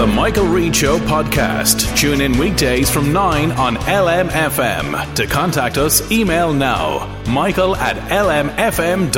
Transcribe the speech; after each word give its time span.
The 0.00 0.06
Michael 0.06 0.46
Reade 0.46 0.74
Show 0.74 0.98
podcast. 1.00 1.94
Tune 1.94 2.22
in 2.22 2.38
weekdays 2.38 2.88
from 2.88 3.12
9 3.12 3.52
on 3.52 3.76
LMFM. 3.76 5.14
To 5.14 5.26
contact 5.26 5.76
us, 5.76 6.10
email 6.10 6.54
now 6.54 7.22
michael 7.26 7.76
at 7.76 7.96
lmfm.ie. 8.08 9.10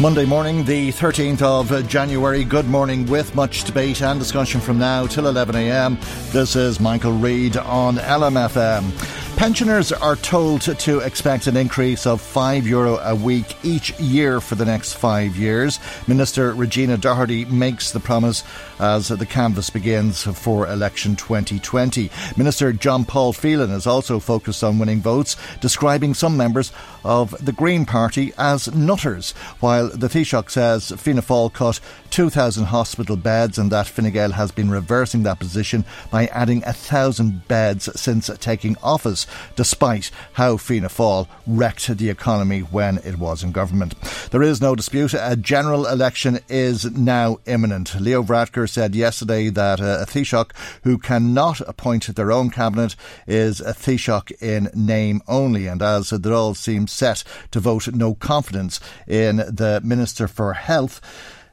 Monday 0.00 0.24
morning, 0.24 0.62
the 0.62 0.90
13th 0.90 1.42
of 1.42 1.72
uh, 1.72 1.82
January. 1.82 2.44
Good 2.44 2.68
morning 2.68 3.06
with 3.06 3.34
much 3.34 3.64
debate 3.64 4.02
and 4.02 4.20
discussion 4.20 4.60
from 4.60 4.78
now 4.78 5.08
till 5.08 5.24
11am. 5.24 6.30
This 6.30 6.54
is 6.54 6.78
Michael 6.78 7.14
Reade 7.14 7.56
on 7.56 7.96
LMFM. 7.96 9.23
Pensioners 9.36 9.92
are 9.92 10.16
told 10.16 10.62
to 10.62 11.00
expect 11.00 11.48
an 11.48 11.56
increase 11.56 12.06
of 12.06 12.22
€5 12.22 12.64
Euro 12.66 12.98
a 12.98 13.14
week 13.14 13.56
each 13.62 13.98
year 13.98 14.40
for 14.40 14.54
the 14.54 14.64
next 14.64 14.94
five 14.94 15.36
years. 15.36 15.80
Minister 16.06 16.54
Regina 16.54 16.96
Doherty 16.96 17.44
makes 17.44 17.90
the 17.90 18.00
promise 18.00 18.44
as 18.78 19.08
the 19.08 19.26
canvass 19.26 19.70
begins 19.70 20.22
for 20.22 20.68
election 20.68 21.16
2020. 21.16 22.10
Minister 22.36 22.72
John 22.72 23.04
Paul 23.04 23.32
Phelan 23.32 23.70
is 23.70 23.86
also 23.86 24.18
focused 24.18 24.64
on 24.64 24.78
winning 24.78 25.02
votes, 25.02 25.36
describing 25.60 26.14
some 26.14 26.36
members 26.36 26.72
of 27.04 27.34
the 27.44 27.52
Green 27.52 27.84
Party 27.84 28.32
as 28.38 28.72
nutters, 28.72 29.32
while 29.60 29.88
the 29.88 30.08
Taoiseach 30.08 30.50
says 30.50 30.92
Fianna 30.96 31.22
Fáil 31.22 31.52
cut 31.52 31.80
2,000 32.14 32.66
hospital 32.66 33.16
beds 33.16 33.58
and 33.58 33.72
that 33.72 33.88
Fine 33.88 34.12
Gael 34.12 34.30
has 34.30 34.52
been 34.52 34.70
reversing 34.70 35.24
that 35.24 35.40
position 35.40 35.84
by 36.12 36.26
adding 36.26 36.60
1,000 36.60 37.48
beds 37.48 37.88
since 38.00 38.30
taking 38.38 38.76
office, 38.84 39.26
despite 39.56 40.12
how 40.34 40.56
Fianna 40.56 40.86
Fáil 40.86 41.26
wrecked 41.44 41.98
the 41.98 42.10
economy 42.10 42.60
when 42.60 42.98
it 42.98 43.18
was 43.18 43.42
in 43.42 43.50
government. 43.50 44.00
There 44.30 44.44
is 44.44 44.60
no 44.60 44.76
dispute, 44.76 45.12
a 45.12 45.34
general 45.34 45.86
election 45.86 46.38
is 46.48 46.84
now 46.84 47.38
imminent. 47.46 48.00
Leo 48.00 48.22
Varadkar 48.22 48.70
said 48.70 48.94
yesterday 48.94 49.48
that 49.48 49.80
uh, 49.80 49.98
a 50.00 50.06
Taoiseach 50.06 50.52
who 50.84 50.98
cannot 50.98 51.62
appoint 51.62 52.14
their 52.14 52.30
own 52.30 52.48
cabinet 52.48 52.94
is 53.26 53.60
a 53.60 53.72
Taoiseach 53.74 54.40
in 54.40 54.70
name 54.72 55.20
only, 55.26 55.66
and 55.66 55.82
as 55.82 56.10
the 56.10 56.18
Dáil 56.18 56.56
seems 56.56 56.92
set 56.92 57.24
to 57.50 57.58
vote 57.58 57.92
no 57.92 58.14
confidence 58.14 58.78
in 59.08 59.38
the 59.38 59.80
Minister 59.82 60.28
for 60.28 60.52
Health, 60.52 61.00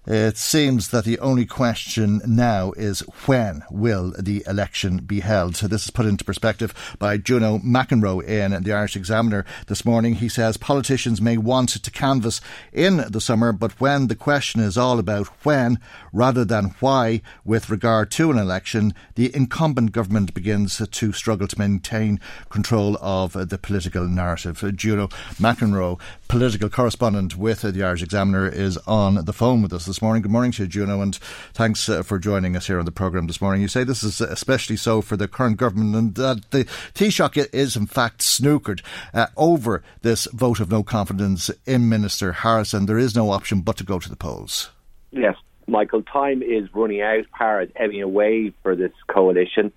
it 0.08 0.36
seems 0.36 0.90
that 0.90 1.06
the 1.06 1.20
only 1.20 1.46
question 1.46 2.22
now 2.26 2.72
is 2.72 3.02
when 3.28 3.62
will 3.70 4.16
the 4.18 4.44
election 4.48 4.98
be 4.98 5.20
held? 5.20 5.56
So 5.56 5.68
this 5.68 5.84
is 5.84 5.92
put 5.92 6.08
into 6.08 6.26
perspective 6.26 6.74
by 6.98 7.18
Juno 7.18 7.60
McEnroe 7.60 8.24
in 8.24 8.64
the 8.64 8.74
Irish 8.74 8.96
Examiner 8.96 9.46
this 9.68 9.86
morning. 9.86 10.16
He 10.16 10.28
says 10.28 10.58
politicians 10.58 11.22
may 11.22 11.38
want 11.38 11.70
to 11.70 11.92
canvass 11.92 12.42
in 12.74 13.06
the 13.10 13.22
summer, 13.22 13.52
but 13.54 13.80
when 13.80 14.08
the 14.08 14.16
question 14.16 14.60
is 14.62 14.76
all 14.76 14.98
about 14.98 15.28
when 15.46 15.80
rather 16.12 16.44
than 16.44 16.74
why 16.80 17.22
with 17.46 17.70
regard 17.70 18.10
to 18.12 18.32
an 18.32 18.40
election, 18.40 18.96
the 19.14 19.34
incumbent 19.36 19.92
government 19.92 20.34
begins 20.34 20.82
to 20.90 21.14
struggle 21.14 21.48
to 21.48 21.60
maintain 21.60 22.20
control 22.50 22.98
of 23.02 23.34
the 23.34 23.58
political 23.60 24.08
narrative. 24.08 24.64
Juno 24.76 25.10
McEnroe, 25.38 26.00
political 26.28 26.70
correspondent 26.70 27.38
with 27.38 27.62
the 27.62 27.84
Irish 27.84 28.02
Examiner, 28.02 28.48
is 28.48 28.78
on 28.88 29.26
the 29.26 29.34
phone 29.34 29.62
with 29.62 29.72
us 29.72 29.91
this 29.92 30.02
morning. 30.02 30.22
Good 30.22 30.32
morning 30.32 30.54
to 30.54 30.64
you, 30.64 30.70
Juno, 30.70 31.02
and 31.02 31.14
thanks 31.54 31.90
uh, 31.90 32.02
for 32.02 32.18
joining 32.18 32.56
us 32.56 32.68
here 32.68 32.80
on 32.80 32.86
the 32.86 32.94
programme 32.94 33.28
this 33.28 33.42
morning. 33.42 33.62
You 33.62 33.68
say 33.68 33.84
this 33.84 34.04
is 34.04 34.22
especially 34.22 34.78
so 34.78 35.02
for 35.02 35.18
the 35.18 35.28
current 35.28 35.58
government, 35.58 35.94
and 35.94 36.16
that 36.16 36.50
the 36.52 36.64
Taoiseach 36.94 37.54
is 37.54 37.76
in 37.76 37.88
fact 37.88 38.22
snookered 38.22 38.82
uh, 39.14 39.28
over 39.36 39.84
this 40.02 40.28
vote 40.32 40.62
of 40.62 40.72
no 40.72 40.82
confidence 40.82 41.52
in 41.66 41.90
Minister 41.90 42.32
Harrison. 42.32 42.86
There 42.86 42.98
is 42.98 43.18
no 43.18 43.32
option 43.32 43.60
but 43.60 43.76
to 43.78 43.84
go 43.84 44.00
to 44.00 44.10
the 44.10 44.16
polls. 44.16 44.70
Yes, 45.12 45.36
Michael, 45.68 46.04
time 46.04 46.42
is 46.42 46.74
running 46.74 47.02
out. 47.02 47.30
Power 47.38 47.64
is 47.64 47.70
ebbing 47.76 48.02
away 48.02 48.54
for 48.64 48.78
this 48.78 48.94
coalition. 49.08 49.74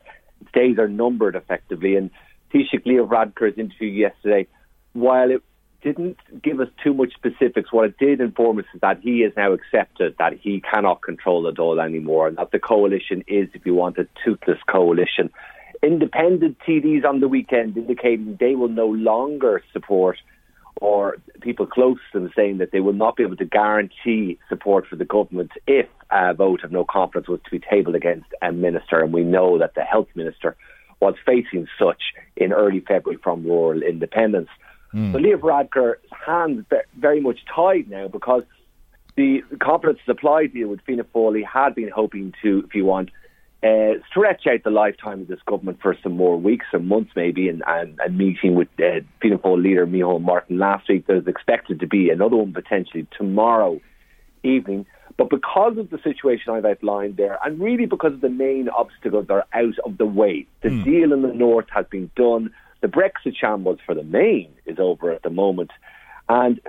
Days 0.53 0.79
are 0.79 0.87
numbered 0.87 1.35
effectively, 1.35 1.97
and 1.97 2.09
Taoiseach 2.53 2.87
Leo 2.87 3.05
Varadkar's 3.05 3.59
interview 3.59 3.89
yesterday, 3.89 4.47
while 4.93 5.33
it 5.33 5.43
didn't 5.85 6.17
give 6.43 6.59
us 6.61 6.69
too 6.83 6.95
much 6.95 7.13
specifics. 7.15 7.71
What 7.71 7.85
it 7.85 7.99
did 7.99 8.21
inform 8.21 8.59
us 8.59 8.65
is 8.75 8.81
that 8.81 9.01
he 9.01 9.21
has 9.21 9.33
now 9.37 9.53
accepted 9.53 10.17
that 10.19 10.33
he 10.41 10.61
cannot 10.61 11.03
control 11.03 11.43
the 11.43 11.53
Dáil 11.53 11.85
anymore, 11.85 12.27
and 12.27 12.39
that 12.39 12.51
the 12.51 12.59
coalition 12.59 13.23
is, 13.29 13.49
if 13.53 13.67
you 13.67 13.75
want, 13.75 13.99
a 13.99 14.09
toothless 14.25 14.59
coalition. 14.67 15.31
Independent 15.83 16.57
TDs 16.67 17.05
on 17.05 17.21
the 17.21 17.29
weekend 17.29 17.77
indicating 17.77 18.37
they 18.41 18.55
will 18.55 18.69
no 18.69 18.87
longer 18.87 19.63
support, 19.73 20.17
or 20.81 21.19
people 21.43 21.67
close 21.67 21.99
to 22.13 22.21
them 22.21 22.33
saying 22.35 22.59
that 22.59 22.73
they 22.73 22.81
will 22.81 22.95
not 22.95 23.17
be 23.17 23.23
able 23.23 23.37
to 23.37 23.45
guarantee 23.45 24.39
support 24.49 24.87
for 24.87 24.97
the 24.97 25.05
government 25.05 25.53
if 25.67 25.87
a 26.11 26.33
vote 26.33 26.65
of 26.65 26.73
no 26.73 26.85
confidence 26.85 27.29
was 27.29 27.41
to 27.45 27.51
be 27.51 27.61
tabled 27.61 27.95
against 27.95 28.27
a 28.41 28.51
minister. 28.51 29.01
And 29.01 29.13
we 29.13 29.23
know 29.23 29.59
that 29.59 29.75
the 29.75 29.83
health 29.83 30.09
minister 30.15 30.57
was 31.01 31.15
facing 31.27 31.67
such 31.79 32.03
in 32.37 32.53
early 32.53 32.81
February 32.81 33.21
from 33.23 33.45
rural 33.45 33.83
independence. 33.83 34.49
Mm. 34.95 35.13
But 35.13 35.23
Leo 35.23 35.39
Varadkar's 35.39 35.99
hands 36.27 36.65
very 36.97 37.21
much 37.21 37.41
tied 37.55 37.91
now 37.91 38.09
because 38.09 38.45
the 39.17 39.43
confidence 39.61 40.01
supply 40.07 40.47
deal 40.47 40.69
with 40.69 40.81
Fianna 40.83 41.05
Fáil 41.05 41.45
had 41.45 41.75
been 41.75 41.91
hoping 41.91 42.33
to, 42.43 42.65
if 42.67 42.75
you 42.75 42.85
want, 42.85 43.11
uh, 43.63 43.95
stretch 44.11 44.47
out 44.47 44.63
the 44.63 44.71
lifetime 44.71 45.23
of 45.23 45.29
this 45.29 45.41
government 45.47 45.81
for 45.81 45.97
some 46.03 46.17
more 46.17 46.37
weeks 46.37 46.67
or 46.73 46.81
months 46.81 47.13
maybe 47.17 47.49
and, 47.49 47.63
and, 47.67 47.99
and 48.05 48.19
meeting 48.19 48.55
with 48.55 48.69
uh, 48.79 49.01
Fianna 49.23 49.39
Fáil 49.39 49.63
leader 49.63 49.87
Micheál 49.87 50.21
Martin 50.21 50.59
last 50.59 50.89
week. 50.89 51.07
There's 51.07 51.27
expected 51.27 51.81
to 51.81 51.87
be 51.87 52.11
another 52.11 52.37
one 52.37 52.53
potentially 52.53 53.07
tomorrow 53.17 53.81
evening. 54.43 54.87
But 55.17 55.31
because 55.31 55.79
of 55.79 55.91
the 55.91 55.99
situation 56.03 56.53
I've 56.53 56.65
outlined 56.65 57.17
there, 57.17 57.39
and 57.45 57.61
really 57.61 57.87
because 57.87 58.15
of 58.15 58.21
the 58.21 58.29
main 58.29 58.69
obstacles 58.69 59.29
that 59.29 59.33
are 59.33 59.47
out 59.53 59.79
of 59.85 59.97
the 59.97 60.07
way, 60.07 60.47
the 60.63 60.71
mm. 60.71 60.85
deal 60.85 61.13
in 61.13 61.23
the 61.23 61.33
north 61.33 61.67
has 61.71 61.87
been 61.87 62.11
done. 62.17 62.53
The 62.81 62.89
Brexit 62.89 63.37
shambles 63.37 63.79
for 63.85 63.95
the 63.95 64.05
main 64.05 64.53
is 64.67 64.79
over 64.79 65.13
at 65.13 65.23
the 65.23 65.31
moment, 65.31 65.71
and 66.29 66.61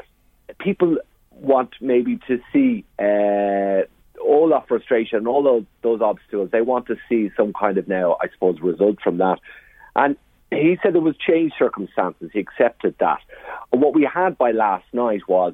people 0.59 0.97
want 1.31 1.71
maybe 1.81 2.19
to 2.27 2.39
see 2.53 2.85
uh, 2.99 3.85
all 4.21 4.49
that 4.49 4.67
frustration, 4.67 5.19
and 5.19 5.27
all 5.27 5.43
those, 5.43 5.65
those 5.81 6.01
obstacles. 6.01 6.49
They 6.51 6.61
want 6.61 6.87
to 6.87 6.95
see 7.09 7.31
some 7.35 7.53
kind 7.53 7.77
of 7.77 7.87
now, 7.87 8.17
I 8.21 8.29
suppose, 8.33 8.59
result 8.61 8.97
from 9.03 9.17
that. 9.17 9.39
And 9.95 10.15
he 10.51 10.77
said 10.81 10.93
there 10.93 11.01
was 11.01 11.17
changed 11.17 11.55
circumstances. 11.59 12.29
He 12.33 12.39
accepted 12.39 12.95
that. 12.99 13.19
And 13.71 13.81
what 13.81 13.93
we 13.93 14.07
had 14.11 14.37
by 14.37 14.51
last 14.51 14.85
night 14.93 15.27
was 15.27 15.53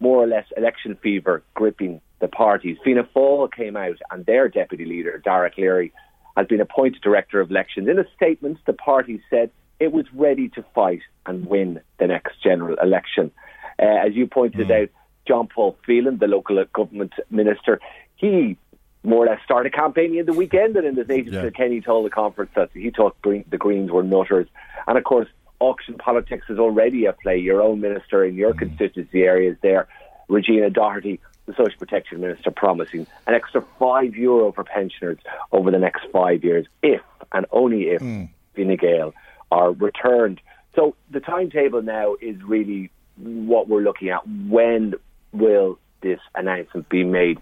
more 0.00 0.22
or 0.22 0.26
less 0.26 0.46
election 0.56 0.96
fever 1.02 1.42
gripping 1.54 2.00
the 2.20 2.28
parties. 2.28 2.76
Fianna 2.84 3.04
Fáil 3.14 3.52
came 3.52 3.76
out, 3.76 3.96
and 4.10 4.26
their 4.26 4.48
deputy 4.48 4.84
leader, 4.84 5.20
Dara 5.24 5.50
Calleary, 5.50 5.92
has 6.36 6.46
been 6.46 6.60
appointed 6.60 7.02
director 7.02 7.40
of 7.40 7.50
elections. 7.50 7.88
In 7.88 7.98
a 7.98 8.04
statement, 8.16 8.58
the 8.66 8.72
party 8.72 9.22
said 9.30 9.50
it 9.82 9.92
was 9.92 10.06
ready 10.14 10.48
to 10.48 10.64
fight 10.76 11.02
and 11.26 11.44
win 11.44 11.80
the 11.98 12.06
next 12.06 12.40
general 12.40 12.76
election. 12.80 13.32
Uh, 13.80 14.06
as 14.06 14.14
you 14.14 14.28
pointed 14.28 14.68
mm. 14.68 14.82
out, 14.82 14.88
John 15.26 15.48
Paul 15.48 15.76
Phelan, 15.84 16.18
the 16.18 16.28
local 16.28 16.64
government 16.72 17.12
minister, 17.30 17.80
he 18.14 18.56
more 19.02 19.24
or 19.24 19.26
less 19.26 19.40
started 19.44 19.74
campaigning 19.74 20.18
in 20.20 20.26
the 20.26 20.32
weekend, 20.32 20.76
and 20.76 20.86
in 20.86 20.94
the 20.94 21.02
native 21.02 21.32
yeah. 21.34 21.50
Kenny 21.50 21.80
told 21.80 22.06
the 22.06 22.10
conference 22.10 22.52
that 22.54 22.70
he 22.72 22.90
thought 22.90 23.20
green, 23.22 23.44
the 23.50 23.58
Greens 23.58 23.90
were 23.90 24.04
nutters, 24.04 24.46
and 24.86 24.96
of 24.96 25.02
course 25.02 25.26
auction 25.58 25.94
politics 25.98 26.46
is 26.48 26.60
already 26.60 27.08
at 27.08 27.18
play. 27.18 27.36
Your 27.36 27.60
own 27.60 27.80
minister 27.80 28.24
in 28.24 28.36
your 28.36 28.54
mm. 28.54 28.58
constituency 28.60 29.22
areas 29.22 29.56
there, 29.62 29.88
Regina 30.28 30.70
Doherty, 30.70 31.18
the 31.46 31.54
Social 31.54 31.76
Protection 31.76 32.20
Minister, 32.20 32.52
promising 32.52 33.08
an 33.26 33.34
extra 33.34 33.64
five 33.80 34.14
euro 34.14 34.52
for 34.52 34.62
pensioners 34.62 35.18
over 35.50 35.72
the 35.72 35.80
next 35.80 36.04
five 36.12 36.44
years, 36.44 36.66
if 36.84 37.00
and 37.32 37.46
only 37.50 37.88
if 37.88 38.00
mm. 38.00 38.28
Fine 38.54 38.76
Gael 38.76 39.12
are 39.52 39.72
returned. 39.72 40.40
So 40.74 40.96
the 41.10 41.20
timetable 41.20 41.82
now 41.82 42.16
is 42.20 42.36
really 42.42 42.90
what 43.16 43.68
we're 43.68 43.82
looking 43.82 44.08
at. 44.08 44.26
When 44.26 44.94
will 45.32 45.78
this 46.00 46.18
announcement 46.34 46.88
be 46.88 47.04
made? 47.04 47.38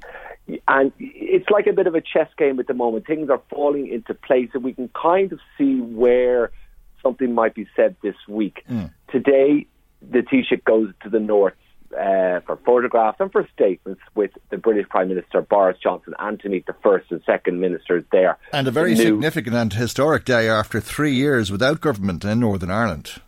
And 0.67 0.93
it's 0.99 1.49
like 1.49 1.69
a 1.69 1.73
bit 1.73 1.87
of 1.87 1.95
a 1.95 2.01
chess 2.01 2.29
game 2.37 2.59
at 2.59 2.67
the 2.67 2.75
moment. 2.75 3.07
Things 3.07 3.31
are 3.31 3.41
falling 3.49 3.87
into 3.87 4.15
place, 4.15 4.51
and 4.53 4.65
we 4.65 4.73
can 4.73 4.91
kind 5.01 5.33
of 5.33 5.39
see 5.57 5.81
where 5.81 6.51
something 7.03 7.33
might 7.33 7.55
be 7.55 7.69
said 7.77 7.95
this 8.03 8.17
week. 8.29 8.65
Mm. 8.69 8.93
Today, 9.13 9.67
the 10.03 10.19
Taoiseach 10.19 10.65
goes 10.65 10.93
to 11.05 11.09
the 11.09 11.21
north 11.21 11.55
uh, 11.93 12.41
for 12.41 12.59
photographs 12.65 13.19
and 13.21 13.33
for 13.33 13.47
statements 13.53 14.01
with 14.15 14.31
the 14.51 14.57
British 14.57 14.89
Prime 14.89 15.09
Minister 15.09 15.43
Boris 15.43 15.79
Johnson 15.83 16.15
and 16.19 16.39
to 16.41 16.49
meet 16.49 16.67
the 16.67 16.75
first 16.83 17.11
and 17.11 17.21
second 17.25 17.61
ministers 17.61 18.05
there. 18.13 18.39
And 18.53 18.69
a 18.69 18.71
very 18.71 18.95
New, 18.95 19.05
significant 19.05 19.57
and 19.57 19.73
historic 19.73 20.25
day 20.25 20.49
after 20.49 20.81
three 20.81 21.15
years 21.15 21.51
without 21.51 21.81
government 21.81 22.25
in 22.25 22.41
Northern 22.41 22.71
Ireland. 22.71 23.21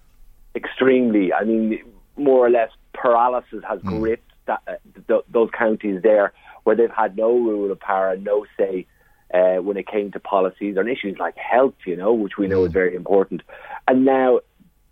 Extremely. 0.54 1.32
I 1.32 1.44
mean, 1.44 1.82
more 2.16 2.46
or 2.46 2.50
less, 2.50 2.70
paralysis 2.92 3.64
has 3.68 3.80
mm. 3.80 3.98
gripped 3.98 4.32
that, 4.46 4.60
uh, 4.66 4.74
th- 5.08 5.24
those 5.30 5.50
counties 5.56 6.02
there 6.02 6.32
where 6.64 6.76
they've 6.76 6.90
had 6.90 7.16
no 7.16 7.32
rule 7.32 7.72
of 7.72 7.80
power, 7.80 8.16
no 8.16 8.46
say 8.56 8.86
uh, 9.34 9.56
when 9.56 9.76
it 9.76 9.86
came 9.86 10.12
to 10.12 10.20
policies 10.20 10.76
on 10.76 10.88
issues 10.88 11.16
like 11.18 11.36
health, 11.36 11.74
you 11.86 11.96
know, 11.96 12.12
which 12.12 12.36
we 12.38 12.46
know 12.46 12.62
mm. 12.62 12.66
is 12.66 12.72
very 12.72 12.94
important. 12.94 13.42
And 13.88 14.04
now 14.04 14.40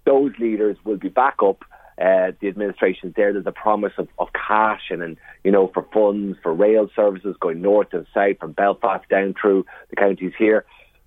those 0.05 0.33
leaders 0.39 0.77
will 0.85 0.97
be 0.97 1.09
back 1.09 1.37
up. 1.45 1.65
Uh, 2.01 2.33
the 2.41 2.49
administration 2.49 3.13
there. 3.15 3.31
There's 3.35 3.47
a 3.47 3.53
promise 3.53 3.93
of, 3.99 4.09
of 4.19 4.29
cash 4.33 4.85
and, 4.89 5.03
and 5.03 5.19
you 5.45 5.51
know 5.51 5.67
for 5.67 5.83
funds 5.93 6.39
for 6.43 6.55
rail 6.55 6.89
services 6.97 7.37
going 7.39 7.61
north 7.61 7.93
and 7.93 8.07
south 8.15 8.39
from 8.39 8.53
Belfast 8.53 9.07
down 9.11 9.35
through 9.39 9.67
the 9.91 9.97
counties 9.97 10.33
here. 10.39 10.65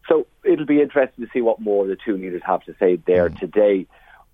So 0.07 0.27
it'll 0.43 0.67
be 0.67 0.81
interesting 0.81 1.25
to 1.25 1.31
see 1.31 1.41
what 1.41 1.59
more 1.59 1.87
the 1.87 1.95
two 1.95 2.15
leaders 2.15 2.43
have 2.45 2.63
to 2.65 2.75
say 2.79 2.97
there 2.97 3.31
mm. 3.31 3.39
today. 3.39 3.87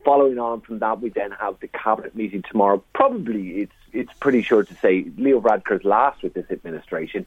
Following 0.03 0.37
on 0.37 0.59
from 0.59 0.79
that, 0.79 0.99
we 0.99 1.09
then 1.09 1.31
have 1.31 1.59
the 1.61 1.69
cabinet 1.69 2.13
meeting 2.13 2.43
tomorrow. 2.49 2.83
Probably 2.93 3.61
it's 3.61 3.75
it's 3.93 4.13
pretty 4.19 4.41
sure 4.41 4.63
to 4.63 4.73
say 4.75 5.05
Leo 5.17 5.39
Varadkar's 5.39 5.85
last 5.85 6.23
with 6.23 6.33
this 6.33 6.51
administration. 6.51 7.25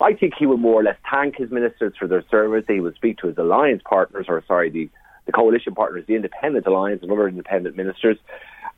I 0.00 0.14
think 0.14 0.34
he 0.36 0.46
will 0.46 0.56
more 0.56 0.80
or 0.80 0.82
less 0.82 0.98
thank 1.08 1.36
his 1.36 1.52
ministers 1.52 1.94
for 1.96 2.08
their 2.08 2.24
service. 2.30 2.64
He 2.66 2.80
will 2.80 2.94
speak 2.94 3.18
to 3.18 3.28
his 3.28 3.38
alliance 3.38 3.82
partners, 3.84 4.26
or 4.28 4.42
sorry, 4.48 4.70
the, 4.70 4.90
the 5.26 5.32
coalition 5.32 5.74
partners, 5.74 6.04
the 6.06 6.14
independent 6.14 6.66
alliance 6.66 7.02
and 7.02 7.10
other 7.10 7.28
independent 7.28 7.76
ministers. 7.76 8.18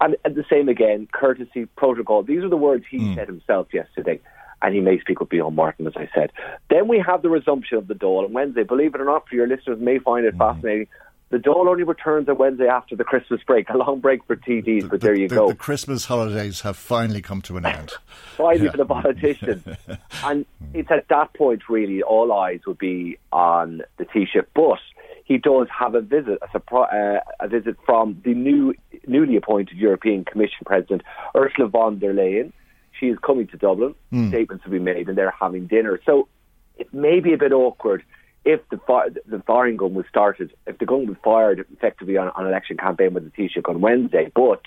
And, 0.00 0.17
and 0.25 0.35
the 0.35 0.44
same 0.50 0.69
again, 0.69 1.08
courtesy, 1.12 1.67
protocol. 1.76 2.23
These 2.23 2.43
are 2.43 2.49
the 2.49 2.56
words 2.56 2.85
he 2.91 2.99
mm. 2.99 3.14
said 3.14 3.29
himself 3.29 3.69
yesterday. 3.73 4.20
And 4.62 4.75
he 4.75 4.81
may 4.81 4.99
speak 5.00 5.20
with 5.20 5.29
Micheál 5.29 5.55
Martin, 5.55 5.87
as 5.87 5.93
I 5.96 6.08
said. 6.14 6.32
Then 6.70 6.88
we 6.88 7.02
have 7.06 7.23
the 7.23 7.29
resumption 7.29 7.76
of 7.79 7.87
the 7.87 7.94
Dáil 7.94 8.25
on 8.25 8.32
Wednesday. 8.32 8.62
Believe 8.62 8.94
it 8.94 9.00
or 9.00 9.05
not, 9.05 9.29
for 9.29 9.35
your 9.35 9.46
listeners 9.46 9.79
may 9.81 9.99
find 9.99 10.25
it 10.25 10.35
mm. 10.35 10.38
fascinating. 10.38 10.88
The 11.31 11.38
Dáil 11.38 11.69
only 11.69 11.82
returns 11.82 12.29
on 12.29 12.38
Wednesday 12.38 12.69
after 12.69 12.94
the 12.97 13.05
Christmas 13.05 13.40
break, 13.47 13.69
a 13.69 13.76
long 13.76 14.00
break 14.00 14.25
for 14.25 14.37
TDs, 14.37 14.82
the, 14.82 14.88
but 14.88 15.00
there 15.00 15.17
you 15.17 15.29
the, 15.29 15.35
go. 15.35 15.49
The 15.49 15.55
Christmas 15.55 16.05
holidays 16.05 16.61
have 16.61 16.76
finally 16.76 17.23
come 17.23 17.43
to 17.43 17.56
an 17.56 17.67
end. 17.67 17.93
finally 18.37 18.67
yeah. 18.67 18.70
for 18.70 18.76
the 18.76 18.85
politicians. 18.85 19.64
and 20.25 20.47
it's 20.73 20.90
at 20.90 21.08
that 21.08 21.35
point, 21.35 21.62
really, 21.69 22.02
all 22.02 22.32
eyes 22.32 22.61
would 22.67 22.79
be 22.79 23.19
on 23.32 23.82
the 23.97 24.05
Taoiseach. 24.05 24.47
But 24.55 24.79
he 25.25 25.38
does 25.38 25.67
have 25.76 25.94
a 25.94 26.00
visit, 26.00 26.38
a, 26.43 26.59
surpri- 26.59 27.19
uh, 27.19 27.21
a 27.41 27.49
visit 27.49 27.76
from 27.85 28.21
the 28.25 28.35
new, 28.35 28.75
newly 29.06 29.37
appointed 29.37 29.76
European 29.76 30.25
Commission 30.25 30.59
President, 30.67 31.03
Ursula 31.35 31.69
von 31.69 31.99
der 31.99 32.12
Leyen. 32.12 32.53
She 33.00 33.06
is 33.06 33.19
coming 33.19 33.49
to 33.49 33.56
Dublin. 33.56 33.94
Mm. 34.12 34.29
Statements 34.29 34.65
will 34.65 34.73
be 34.73 34.79
made, 34.79 35.09
and 35.09 35.19
they're 35.19 35.35
having 35.38 35.67
dinner. 35.67 35.99
So 36.06 36.29
it 36.76 36.93
may 36.93 37.21
be 37.21 37.32
a 37.32 37.38
bit 37.38 37.53
awkward 37.53 38.05
if 38.44 38.61
the 38.69 38.79
fi- 38.87 39.09
the 39.26 39.43
firing 39.47 39.79
gun 39.79 39.94
was 39.94 40.05
started, 40.09 40.53
if 40.67 40.79
the 40.79 40.87
gun 40.87 41.06
was 41.06 41.17
fired 41.25 41.65
effectively 41.73 42.19
on, 42.19 42.29
on 42.37 42.47
election 42.47 42.76
campaign 42.76 43.15
with 43.15 43.25
the 43.25 43.31
Taoiseach 43.31 43.69
on 43.69 43.81
Wednesday, 43.81 44.31
but 44.35 44.62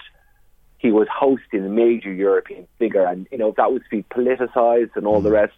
he 0.79 0.91
was 0.91 1.07
hosting 1.13 1.65
a 1.65 1.69
major 1.69 2.11
European 2.11 2.67
figure, 2.79 3.05
and 3.05 3.27
you 3.31 3.37
know 3.37 3.53
that 3.57 3.71
would 3.71 3.83
be 3.91 4.03
politicised 4.03 4.95
and 4.95 5.05
all 5.05 5.21
mm. 5.21 5.23
the 5.23 5.31
rest. 5.31 5.53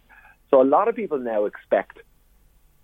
So 0.50 0.60
a 0.60 0.64
lot 0.64 0.88
of 0.88 0.94
people 0.94 1.18
now 1.18 1.46
expect 1.46 1.98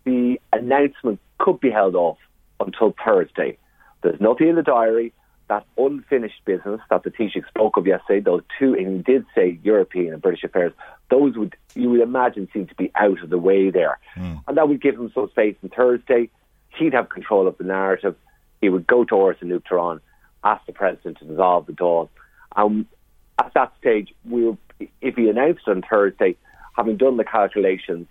the 0.07 0.41
announcement 0.53 1.21
could 1.39 1.61
be 1.61 1.71
held 1.71 1.95
off 1.95 2.17
until 2.61 2.95
Thursday. 3.05 3.59
There's 4.03 4.21
nothing 4.21 4.49
in 4.49 4.55
the 4.55 4.63
diary 4.63 5.13
that 5.49 5.67
unfinished 5.77 6.45
business 6.45 6.81
that 6.91 7.03
the 7.03 7.11
Taoiseach 7.11 7.47
spoke 7.49 7.77
of 7.77 7.87
yesterday, 7.87 8.21
those 8.21 8.43
two, 8.59 8.75
and 8.75 8.97
he 8.97 9.03
did 9.03 9.27
say 9.35 9.59
European 9.63 10.13
and 10.13 10.23
British 10.23 10.45
affairs, 10.45 10.73
those 11.11 11.37
would, 11.37 11.55
you 11.75 11.91
would 11.91 12.01
imagine, 12.01 12.49
seem 12.53 12.67
to 12.67 12.75
be 12.75 12.91
out 12.97 13.23
of 13.23 13.31
the 13.31 13.39
way 13.39 13.71
there. 13.71 13.99
Mm. 14.17 14.43
And 14.49 14.57
that 14.57 14.69
would 14.69 14.81
give 14.81 14.97
him 14.97 15.11
some 15.15 15.29
space 15.31 15.57
on 15.63 15.71
Thursday. 15.71 16.31
He'd 16.71 16.95
have 16.95 17.09
control 17.09 17.47
of 17.47 17.59
the 17.59 17.65
narrative. 17.65 18.17
He 18.61 18.69
would 18.69 18.87
go 18.87 19.05
to 19.05 19.15
Áras 19.15 19.41
an 19.43 19.51
Uachtaráin, 19.51 20.01
ask 20.43 20.65
the 20.67 20.73
President 20.73 21.19
to 21.19 21.25
dissolve 21.27 21.67
the 21.67 21.73
Dáil. 21.73 22.09
And 22.57 22.87
at 23.39 23.53
that 23.55 23.73
stage, 23.79 24.13
we'll, 24.25 24.59
if 25.01 25.15
he 25.15 25.29
announced 25.29 25.69
on 25.69 25.83
Thursday, 25.83 26.37
having 26.77 26.97
done 26.97 27.17
the 27.17 27.25
calculations, 27.25 28.09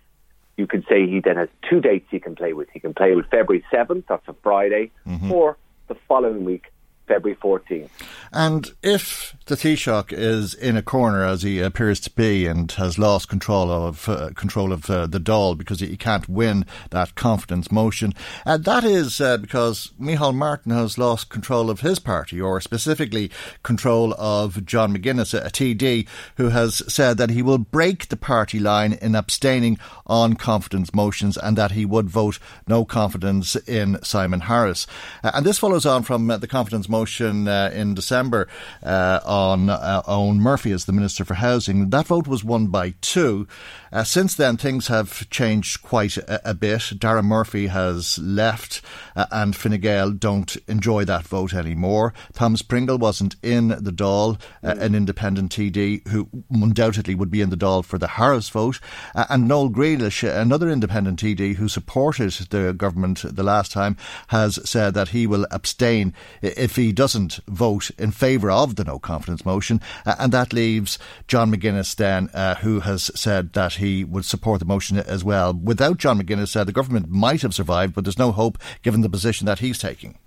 you 0.57 0.67
could 0.67 0.85
say 0.87 1.07
he 1.07 1.19
then 1.19 1.35
has 1.35 1.49
two 1.69 1.81
dates 1.81 2.07
he 2.09 2.19
can 2.19 2.35
play 2.35 2.53
with. 2.53 2.69
He 2.71 2.79
can 2.79 2.93
play 2.93 3.13
with 3.15 3.25
February 3.27 3.63
7th, 3.71 4.05
that's 4.07 4.27
a 4.27 4.35
Friday, 4.41 4.91
mm-hmm. 5.07 5.31
or 5.31 5.57
the 5.87 5.95
following 6.07 6.45
week, 6.45 6.71
February 7.07 7.37
14th. 7.41 7.89
And 8.31 8.71
if 8.83 9.35
the 9.45 9.55
Taoiseach 9.55 10.11
is 10.11 10.53
in 10.53 10.75
a 10.75 10.81
corner 10.81 11.23
as 11.23 11.43
he 11.43 11.61
appears 11.61 11.99
to 12.01 12.09
be 12.09 12.47
and 12.47 12.69
has 12.73 12.99
lost 12.99 13.29
control 13.29 13.71
of 13.71 14.09
uh, 14.09 14.31
control 14.35 14.73
of 14.73 14.89
uh, 14.89 15.07
the 15.07 15.19
Dáil 15.19 15.57
because 15.57 15.79
he 15.79 15.95
can't 15.95 16.27
win 16.27 16.65
that 16.89 17.15
confidence 17.15 17.71
motion, 17.71 18.13
uh, 18.45 18.57
that 18.57 18.83
is 18.83 19.21
uh, 19.21 19.37
because 19.37 19.91
Micheál 19.99 20.35
Martin 20.35 20.71
has 20.71 20.97
lost 20.97 21.29
control 21.29 21.69
of 21.69 21.81
his 21.81 21.99
party, 21.99 22.41
or 22.41 22.59
specifically 22.59 23.31
control 23.63 24.13
of 24.17 24.65
John 24.65 24.95
McGuinness, 24.95 25.33
a 25.33 25.49
TD, 25.49 26.07
who 26.37 26.49
has 26.49 26.81
said 26.93 27.17
that 27.17 27.29
he 27.29 27.41
will 27.41 27.57
break 27.57 28.09
the 28.09 28.17
party 28.17 28.59
line 28.59 28.93
in 28.93 29.15
abstaining 29.15 29.77
on 30.05 30.33
confidence 30.33 30.93
motions 30.93 31.37
and 31.37 31.57
that 31.57 31.71
he 31.71 31.85
would 31.85 32.09
vote 32.09 32.39
no 32.67 32.83
confidence 32.83 33.55
in 33.55 33.97
Simon 34.03 34.41
Harris. 34.41 34.87
Uh, 35.23 35.31
and 35.33 35.45
this 35.45 35.59
follows 35.59 35.85
on 35.85 36.03
from 36.03 36.29
uh, 36.29 36.37
the 36.37 36.47
confidence 36.47 36.89
motion 36.89 36.94
uh, 37.03 37.69
in 37.73 37.93
December 37.93 38.47
uh, 38.83 39.19
on 39.25 39.69
uh, 39.69 40.01
Eoghan 40.07 40.37
Murphy 40.37 40.71
as 40.71 40.85
the 40.85 40.93
Minister 40.93 41.25
for 41.25 41.35
Housing. 41.35 41.89
That 41.89 42.07
vote 42.07 42.27
was 42.27 42.43
won 42.43 42.67
by 42.67 42.93
two. 43.01 43.47
Uh, 43.91 44.03
since 44.03 44.35
then, 44.35 44.57
things 44.57 44.87
have 44.87 45.29
changed 45.29 45.81
quite 45.81 46.17
a, 46.17 46.49
a 46.49 46.53
bit. 46.53 46.91
Dara 46.97 47.23
Murphy 47.23 47.67
has 47.67 48.19
left, 48.19 48.81
uh, 49.15 49.25
and 49.31 49.55
Fine 49.55 49.79
Gael 49.79 50.11
don't 50.11 50.55
enjoy 50.67 51.05
that 51.05 51.25
vote 51.27 51.53
anymore. 51.53 52.13
Thomas 52.33 52.61
Pringle 52.61 52.97
wasn't 52.97 53.35
in 53.41 53.69
the 53.69 53.93
Dáil, 53.93 54.39
uh, 54.63 54.75
an 54.79 54.95
independent 54.95 55.51
TD 55.51 56.07
who 56.09 56.29
undoubtedly 56.51 57.15
would 57.15 57.31
be 57.31 57.41
in 57.41 57.49
the 57.49 57.57
Dáil 57.57 57.85
for 57.85 57.97
the 57.97 58.07
Harris 58.07 58.49
vote, 58.49 58.79
and 59.13 59.47
Noel 59.47 59.69
Grealish, 59.69 60.27
another 60.29 60.69
independent 60.69 61.19
TD 61.19 61.55
who 61.55 61.67
supported 61.67 62.31
the 62.49 62.73
government 62.73 63.23
the 63.23 63.43
last 63.43 63.71
time, 63.71 63.97
has 64.27 64.59
said 64.67 64.93
that 64.93 65.09
he 65.09 65.25
will 65.25 65.47
abstain 65.51 66.13
if 66.41 66.75
he 66.75 66.84
doesn't 66.91 67.39
vote 67.47 67.91
in 67.97 68.11
favour 68.11 68.51
of 68.51 68.75
the 68.75 68.83
no 68.83 68.99
confidence 68.99 69.45
motion, 69.45 69.79
uh, 70.05 70.15
and 70.19 70.31
that 70.31 70.51
leaves 70.51 70.99
John 71.27 71.51
McGuinness 71.51 71.95
then, 71.95 72.29
uh, 72.33 72.55
who 72.55 72.81
has 72.81 73.09
said 73.15 73.53
that 73.53 73.73
he 73.73 73.85
he 73.85 74.03
would 74.03 74.25
support 74.25 74.59
the 74.59 74.65
motion 74.65 74.97
as 74.97 75.23
well. 75.23 75.53
Without 75.53 75.97
John 75.97 76.19
McGuinness, 76.19 76.55
uh, 76.55 76.63
the 76.63 76.71
government 76.71 77.09
might 77.09 77.41
have 77.43 77.53
survived, 77.53 77.93
but 77.93 78.03
there's 78.03 78.17
no 78.17 78.31
hope 78.31 78.57
given 78.81 79.01
the 79.01 79.09
position 79.09 79.45
that 79.45 79.59
he's 79.59 79.77
taking. 79.77 80.17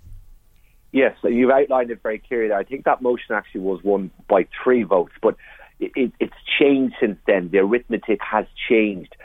Yes, 0.91 1.15
you've 1.23 1.51
outlined 1.51 1.91
it 1.91 2.01
very 2.01 2.19
clearly. 2.19 2.53
I 2.53 2.63
think 2.63 2.85
that 2.85 3.01
motion 3.01 3.35
actually 3.35 3.61
was 3.61 3.83
won 3.83 4.09
by 4.27 4.47
three 4.63 4.83
votes, 4.83 5.13
but 5.21 5.35
it, 5.79 5.91
it, 5.95 6.11
it's 6.19 6.33
changed 6.59 6.95
since 6.99 7.19
then. 7.27 7.49
The 7.51 7.59
arithmetic 7.59 8.19
has 8.21 8.45
changed. 8.67 9.15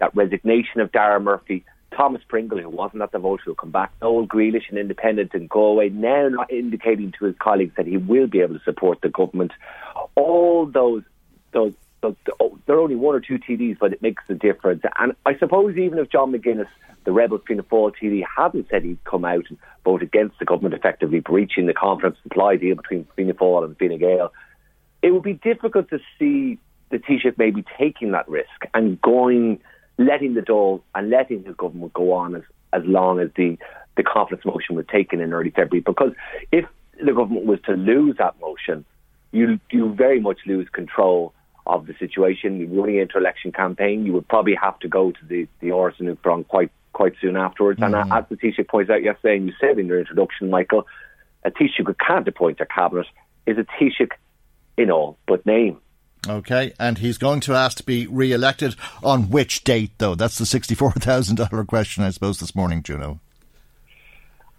That 0.00 0.14
resignation 0.14 0.80
of 0.80 0.92
Dara 0.92 1.20
Murphy, 1.20 1.64
Thomas 1.96 2.22
Pringle, 2.26 2.58
who 2.58 2.68
wasn't 2.68 3.02
at 3.02 3.12
the 3.12 3.18
vote, 3.18 3.40
who 3.44 3.50
will 3.50 3.56
come 3.56 3.70
back. 3.70 3.92
Noel 4.02 4.26
Grealish, 4.26 4.70
an 4.70 4.78
independent 4.78 5.34
in 5.34 5.46
Galway, 5.46 5.88
now 5.90 6.28
not 6.28 6.52
indicating 6.52 7.12
to 7.18 7.26
his 7.26 7.36
colleagues 7.38 7.74
that 7.76 7.86
he 7.86 7.96
will 7.96 8.26
be 8.26 8.40
able 8.40 8.58
to 8.58 8.64
support 8.64 9.00
the 9.00 9.08
government. 9.08 9.52
All 10.14 10.66
those 10.66 11.02
those 11.52 11.72
so 12.04 12.14
oh, 12.38 12.58
there 12.66 12.76
are 12.76 12.80
only 12.80 12.96
one 12.96 13.14
or 13.14 13.20
two 13.20 13.38
TDs, 13.38 13.78
but 13.78 13.92
it 13.92 14.02
makes 14.02 14.22
a 14.28 14.34
difference. 14.34 14.82
And 14.98 15.14
I 15.24 15.38
suppose 15.38 15.76
even 15.78 15.98
if 15.98 16.10
John 16.10 16.32
McGuinness, 16.32 16.68
the 17.04 17.12
Rebels 17.12 17.40
Fianna 17.46 17.62
Fáil 17.62 17.92
TD, 17.96 18.22
hadn't 18.36 18.68
said 18.68 18.84
he'd 18.84 19.02
come 19.04 19.24
out 19.24 19.44
and 19.48 19.58
vote 19.84 20.02
against 20.02 20.38
the 20.38 20.44
government, 20.44 20.74
effectively 20.74 21.20
breaching 21.20 21.66
the 21.66 21.72
confidence 21.72 22.18
supply 22.22 22.56
deal 22.56 22.76
between 22.76 23.06
Fianna 23.16 23.32
Fáil 23.32 23.64
and 23.64 23.78
Fine 23.78 23.98
Gael, 23.98 24.32
it 25.00 25.12
would 25.12 25.22
be 25.22 25.34
difficult 25.34 25.88
to 25.90 25.98
see 26.18 26.58
the 26.90 26.98
Taoiseach 26.98 27.38
maybe 27.38 27.64
taking 27.78 28.12
that 28.12 28.28
risk 28.28 28.66
and 28.74 29.00
going, 29.00 29.60
letting 29.98 30.34
the 30.34 30.40
Dáil 30.40 30.82
and 30.94 31.10
letting 31.10 31.42
the 31.42 31.52
government 31.52 31.92
go 31.92 32.12
on 32.12 32.34
as, 32.34 32.42
as 32.72 32.82
long 32.84 33.20
as 33.20 33.30
the, 33.36 33.56
the 33.96 34.02
confidence 34.02 34.44
motion 34.44 34.76
was 34.76 34.86
taken 34.86 35.20
in 35.20 35.32
early 35.32 35.50
February. 35.50 35.80
Because 35.80 36.12
if 36.52 36.64
the 37.04 37.12
government 37.12 37.46
was 37.46 37.60
to 37.66 37.72
lose 37.72 38.16
that 38.18 38.38
motion, 38.40 38.84
you 39.32 39.58
you 39.70 39.92
very 39.94 40.20
much 40.20 40.38
lose 40.46 40.68
control 40.68 41.34
of 41.66 41.86
the 41.86 41.94
situation. 41.98 42.60
You're 42.60 42.82
running 42.82 42.98
into 42.98 43.18
election 43.18 43.52
campaign. 43.52 44.06
You 44.06 44.12
would 44.12 44.28
probably 44.28 44.54
have 44.54 44.78
to 44.80 44.88
go 44.88 45.10
to 45.10 45.24
the 45.26 45.48
the 45.60 45.72
Orson 45.72 46.16
front 46.22 46.48
quite 46.48 46.70
quite 46.92 47.14
soon 47.20 47.36
afterwards. 47.36 47.80
Mm. 47.80 48.02
And 48.02 48.12
as 48.12 48.24
the 48.28 48.36
Taoiseach 48.36 48.68
points 48.68 48.90
out 48.90 49.02
yesterday, 49.02 49.36
and 49.36 49.46
you 49.46 49.52
said 49.60 49.78
in 49.78 49.86
your 49.86 49.98
introduction, 49.98 50.50
Michael, 50.50 50.86
a 51.44 51.50
Taoiseach 51.50 51.84
who 51.84 51.94
can't 51.94 52.26
appoint 52.28 52.60
a 52.60 52.66
cabinet 52.66 53.06
is 53.46 53.58
a 53.58 53.64
Taoiseach 53.64 54.12
in 54.76 54.90
all 54.90 55.18
but 55.26 55.44
name. 55.44 55.78
Okay, 56.28 56.72
and 56.78 56.98
he's 56.98 57.18
going 57.18 57.40
to 57.40 57.54
ask 57.54 57.76
to 57.78 57.82
be 57.82 58.06
re-elected 58.06 58.76
on 59.02 59.30
which 59.30 59.64
date, 59.64 59.92
though? 59.98 60.14
That's 60.14 60.38
the 60.38 60.46
sixty-four 60.46 60.92
thousand 60.92 61.36
dollar 61.36 61.64
question, 61.64 62.04
I 62.04 62.10
suppose, 62.10 62.40
this 62.40 62.54
morning, 62.54 62.82
Juno. 62.82 63.20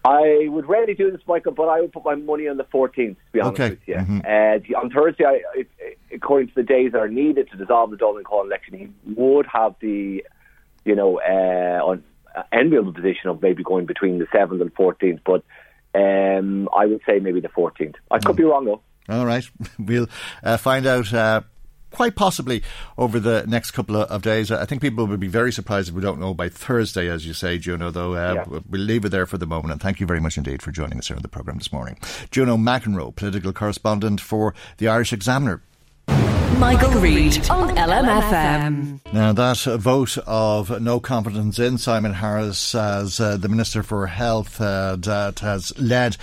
I 0.05 0.47
would 0.49 0.69
rarely 0.69 0.93
do 0.93 1.09
this, 1.09 1.21
Michael, 1.27 1.53
but 1.53 1.67
I 1.67 1.81
would 1.81 1.91
put 1.91 2.05
my 2.05 2.13
money 2.13 2.47
on 2.47 2.57
the 2.57 2.63
14th, 2.65 2.93
to 2.93 3.15
be 3.31 3.39
honest 3.41 3.59
okay. 3.59 3.69
with 3.71 3.87
you. 3.87 3.95
Mm-hmm. 3.95 4.19
Uh, 4.19 4.79
on 4.79 4.91
Thursday, 4.91 5.23
I, 5.25 5.65
according 6.13 6.49
to 6.49 6.53
the 6.53 6.61
days 6.61 6.91
that 6.91 6.99
are 6.99 7.07
needed 7.07 7.49
to 7.49 7.57
dissolve 7.57 7.89
the 7.89 7.97
Dublin 7.97 8.23
Call 8.23 8.45
election, 8.45 8.77
he 8.77 9.13
would 9.15 9.47
have 9.47 9.73
the, 9.79 10.23
you 10.83 10.95
know, 10.95 11.19
uh, 11.19 11.83
on, 11.83 12.03
uh, 12.35 12.43
enviable 12.51 12.93
position 12.93 13.31
of 13.31 13.41
maybe 13.41 13.63
going 13.63 13.87
between 13.87 14.19
the 14.19 14.25
7th 14.25 14.61
and 14.61 14.75
14th, 14.75 15.21
but 15.25 15.43
um, 15.99 16.69
I 16.77 16.85
would 16.85 17.01
say 17.07 17.17
maybe 17.17 17.39
the 17.39 17.47
14th. 17.47 17.95
I 18.11 18.19
could 18.19 18.35
mm. 18.35 18.37
be 18.37 18.43
wrong, 18.43 18.65
though. 18.65 18.81
All 19.09 19.25
right. 19.25 19.49
We'll 19.79 20.07
uh, 20.43 20.57
find 20.57 20.85
out 20.85 21.11
uh, 21.13 21.41
quite 21.95 22.15
possibly 22.15 22.61
over 22.97 23.19
the 23.19 23.45
next 23.47 23.71
couple 23.71 23.95
of 23.95 24.21
days. 24.21 24.51
I 24.51 24.65
think 24.65 24.81
people 24.81 25.07
will 25.07 25.17
be 25.17 25.27
very 25.27 25.51
surprised 25.51 25.89
if 25.89 25.95
we 25.95 26.01
don't 26.01 26.19
know 26.19 26.33
by 26.33 26.49
Thursday, 26.49 27.09
as 27.09 27.25
you 27.25 27.33
say, 27.33 27.57
Juno, 27.57 27.91
though. 27.91 28.15
Uh, 28.15 28.33
yeah. 28.35 28.59
We'll 28.69 28.81
leave 28.81 29.05
it 29.05 29.09
there 29.09 29.25
for 29.25 29.37
the 29.37 29.47
moment. 29.47 29.71
And 29.71 29.81
thank 29.81 29.99
you 29.99 30.05
very 30.05 30.19
much 30.19 30.37
indeed 30.37 30.61
for 30.61 30.71
joining 30.71 30.99
us 30.99 31.07
here 31.07 31.15
on 31.15 31.21
the 31.21 31.27
programme 31.27 31.57
this 31.57 31.71
morning. 31.71 31.97
Juno 32.31 32.57
McEnroe, 32.57 33.15
political 33.15 33.53
correspondent 33.53 34.21
for 34.21 34.53
the 34.77 34.87
Irish 34.87 35.13
Examiner. 35.13 35.61
Michael, 36.59 36.91
Reade 37.01 37.49
on 37.49 37.75
LMFM. 37.75 38.99
Now, 39.11 39.33
that 39.33 39.57
vote 39.79 40.17
of 40.19 40.81
no 40.81 41.01
confidence 41.01 41.59
in 41.59 41.77
Simon 41.77 42.13
Harris 42.13 42.73
as 42.73 43.19
uh, 43.19 43.35
the 43.35 43.49
Minister 43.49 43.83
for 43.83 44.07
Health 44.07 44.61
uh, 44.61 44.95
that 45.01 45.39
has 45.39 45.77
led 45.77 46.15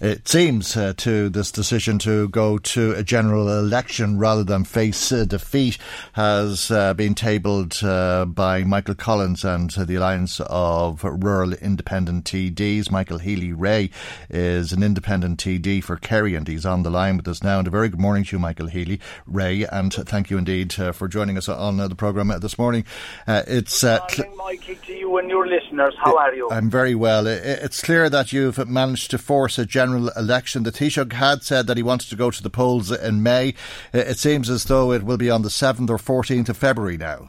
it 0.00 0.28
seems, 0.28 0.76
uh, 0.76 0.92
to 0.98 1.30
this 1.30 1.50
decision 1.50 1.98
to 2.00 2.28
go 2.28 2.58
to 2.58 2.92
a 2.92 3.02
general 3.02 3.48
election 3.58 4.18
rather 4.18 4.44
than 4.44 4.64
face 4.64 5.10
uh, 5.10 5.24
defeat 5.24 5.78
has 6.12 6.70
uh, 6.70 6.92
been 6.92 7.14
tabled 7.14 7.82
uh, 7.82 8.26
by 8.26 8.62
Michael 8.62 8.94
Collins 8.94 9.44
and 9.44 9.70
the 9.70 9.94
Alliance 9.94 10.40
of 10.40 11.02
Rural 11.02 11.54
Independent 11.54 12.24
TDs. 12.24 12.90
Michael 12.90 13.18
Healy-Rae 13.18 13.88
is 14.28 14.72
an 14.72 14.82
independent 14.82 15.40
TD 15.40 15.82
for 15.82 15.96
Kerry 15.96 16.34
and 16.34 16.46
he's 16.46 16.66
on 16.66 16.82
the 16.82 16.90
line 16.90 17.16
with 17.16 17.28
us 17.28 17.42
now. 17.42 17.58
And 17.58 17.66
a 17.66 17.70
very 17.70 17.88
good 17.88 18.00
morning 18.00 18.24
to 18.24 18.36
you, 18.36 18.40
Michael 18.40 18.66
Healy 18.66 19.00
Ray, 19.26 19.64
and 19.64 19.92
thank 19.92 20.28
you 20.28 20.36
indeed 20.36 20.78
uh, 20.78 20.92
for 20.92 21.08
joining 21.08 21.38
us 21.38 21.48
on 21.48 21.80
uh, 21.80 21.88
the 21.88 21.94
programme 21.94 22.32
this 22.40 22.58
morning. 22.58 22.84
it's 23.26 23.80
good 23.80 24.00
morning, 24.18 24.36
Michael, 24.36 24.74
to 24.74 24.92
you 24.92 25.16
and 25.16 25.30
your. 25.30 25.46
How 25.78 26.16
are 26.16 26.34
you? 26.34 26.48
I'm 26.50 26.70
very 26.70 26.94
well. 26.94 27.26
It's 27.26 27.82
clear 27.82 28.08
that 28.10 28.32
you've 28.32 28.68
managed 28.68 29.10
to 29.10 29.18
force 29.18 29.58
a 29.58 29.66
general 29.66 30.08
election. 30.16 30.62
The 30.62 30.72
Taoiseach 30.72 31.12
had 31.12 31.42
said 31.42 31.66
that 31.66 31.76
he 31.76 31.82
wanted 31.82 32.08
to 32.10 32.16
go 32.16 32.30
to 32.30 32.42
the 32.42 32.50
polls 32.50 32.90
in 32.90 33.22
May. 33.22 33.54
It 33.92 34.18
seems 34.18 34.50
as 34.50 34.64
though 34.64 34.92
it 34.92 35.02
will 35.02 35.16
be 35.16 35.30
on 35.30 35.42
the 35.42 35.48
7th 35.48 35.90
or 35.90 35.98
14th 35.98 36.48
of 36.48 36.56
February 36.56 36.96
now. 36.96 37.28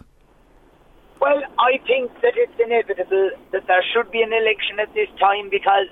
Well, 1.20 1.42
I 1.60 1.80
think 1.88 2.12
that 2.22 2.34
it's 2.36 2.60
inevitable 2.63 3.32
that 3.51 3.66
there 3.68 3.84
should 3.94 4.12
be 4.12 4.22
an 4.22 4.32
election 4.32 4.80
at 4.80 4.94
this 4.94 5.10
time 5.20 5.50
because, 5.50 5.88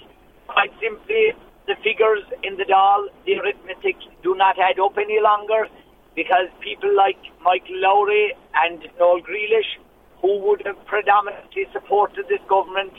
quite 0.48 0.72
simply, 0.80 1.34
the 1.68 1.76
figures 1.84 2.24
in 2.44 2.58
the 2.58 2.64
Dáil, 2.64 3.08
the 3.26 3.40
arithmetic, 3.40 3.96
do 4.22 4.36
not 4.36 4.58
add 4.60 4.80
up 4.80 4.98
any 4.98 5.20
longer 5.20 5.68
because 6.16 6.48
people 6.62 6.96
like 6.96 7.18
Michael 7.44 7.82
Lowry 7.82 8.34
and 8.54 8.80
Noel 9.00 9.20
Grealish, 9.22 9.82
who 10.26 10.42
would 10.42 10.66
have 10.66 10.82
predominantly 10.90 11.70
supported 11.72 12.26
this 12.28 12.42
government, 12.50 12.94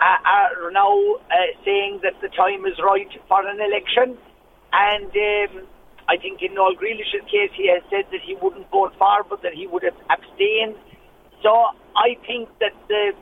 uh, 0.00 0.16
are 0.24 0.70
now 0.72 0.96
uh, 1.28 1.52
saying 1.64 2.00
that 2.02 2.16
the 2.24 2.28
time 2.32 2.64
is 2.64 2.72
right 2.80 3.12
for 3.28 3.46
an 3.46 3.60
election. 3.60 4.16
And 4.72 5.12
um, 5.12 5.68
I 6.08 6.16
think 6.16 6.40
in 6.40 6.54
Noel 6.54 6.74
Grealish's 6.74 7.24
case, 7.28 7.52
he 7.52 7.68
has 7.68 7.84
said 7.92 8.08
that 8.10 8.24
he 8.24 8.34
wouldn't 8.40 8.70
vote 8.70 8.96
for, 8.96 9.24
but 9.28 9.42
that 9.42 9.52
he 9.52 9.66
would 9.66 9.84
have 9.84 9.96
abstained. 10.08 10.80
So 11.42 11.52
I 11.94 12.16
think 12.26 12.48
that 12.60 12.72
the 12.88 13.12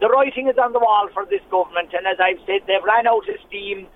the 0.00 0.08
writing 0.08 0.48
is 0.48 0.56
on 0.56 0.72
the 0.72 0.78
wall 0.78 1.08
for 1.12 1.26
this 1.26 1.42
government, 1.50 1.90
and 1.92 2.06
as 2.06 2.22
I've 2.22 2.38
said, 2.46 2.62
they've 2.70 2.86
ran 2.86 3.06
out 3.06 3.28
of 3.28 3.36
steam. 3.48 3.86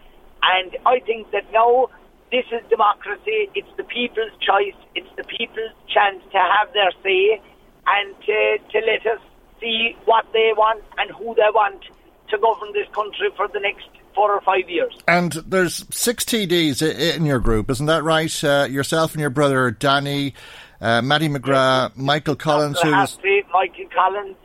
And 0.43 0.77
I 0.85 0.99
think 0.99 1.31
that 1.31 1.47
now 1.53 1.89
this 2.35 2.45
is 2.51 2.61
democracy. 2.69 3.49
It's 3.55 3.71
the 3.79 3.85
people's 3.87 4.35
choice. 4.43 4.75
It's 4.99 5.09
the 5.17 5.23
people's 5.23 5.73
chance 5.87 6.21
to 6.35 6.39
have 6.43 6.75
their 6.75 6.91
say 7.07 7.41
and 7.87 8.15
to, 8.23 8.59
to 8.71 8.79
let 8.87 9.07
us 9.07 9.21
see 9.61 9.97
what 10.05 10.27
they 10.33 10.53
want 10.57 10.83
and 10.99 11.11
who 11.11 11.35
they 11.35 11.51
want 11.55 11.83
to 12.29 12.39
govern 12.39 12.73
this 12.73 12.89
country 12.93 13.29
for 13.37 13.49
the 13.49 13.61
next 13.61 13.87
four 14.15 14.33
or 14.33 14.41
five 14.43 14.69
years. 14.69 14.97
And 15.09 15.33
there's 15.33 15.85
six 15.91 16.25
TDs 16.25 16.83
in 17.17 17.27
your 17.27 17.39
group, 17.39 17.71
isn't 17.71 17.87
that 17.87 18.03
right? 18.03 18.45
Uh, 18.45 18.67
yourself 18.69 19.13
and 19.13 19.21
your 19.21 19.31
brother 19.31 19.71
Danny, 19.71 20.35
uh, 20.81 21.03
Mattie 21.03 21.29
McGrath. 21.29 21.97
Michael 21.97 22.37
Collins, 22.37 22.81
who's 22.81 23.19
Michael 23.53 23.87
Collins, 23.95 24.37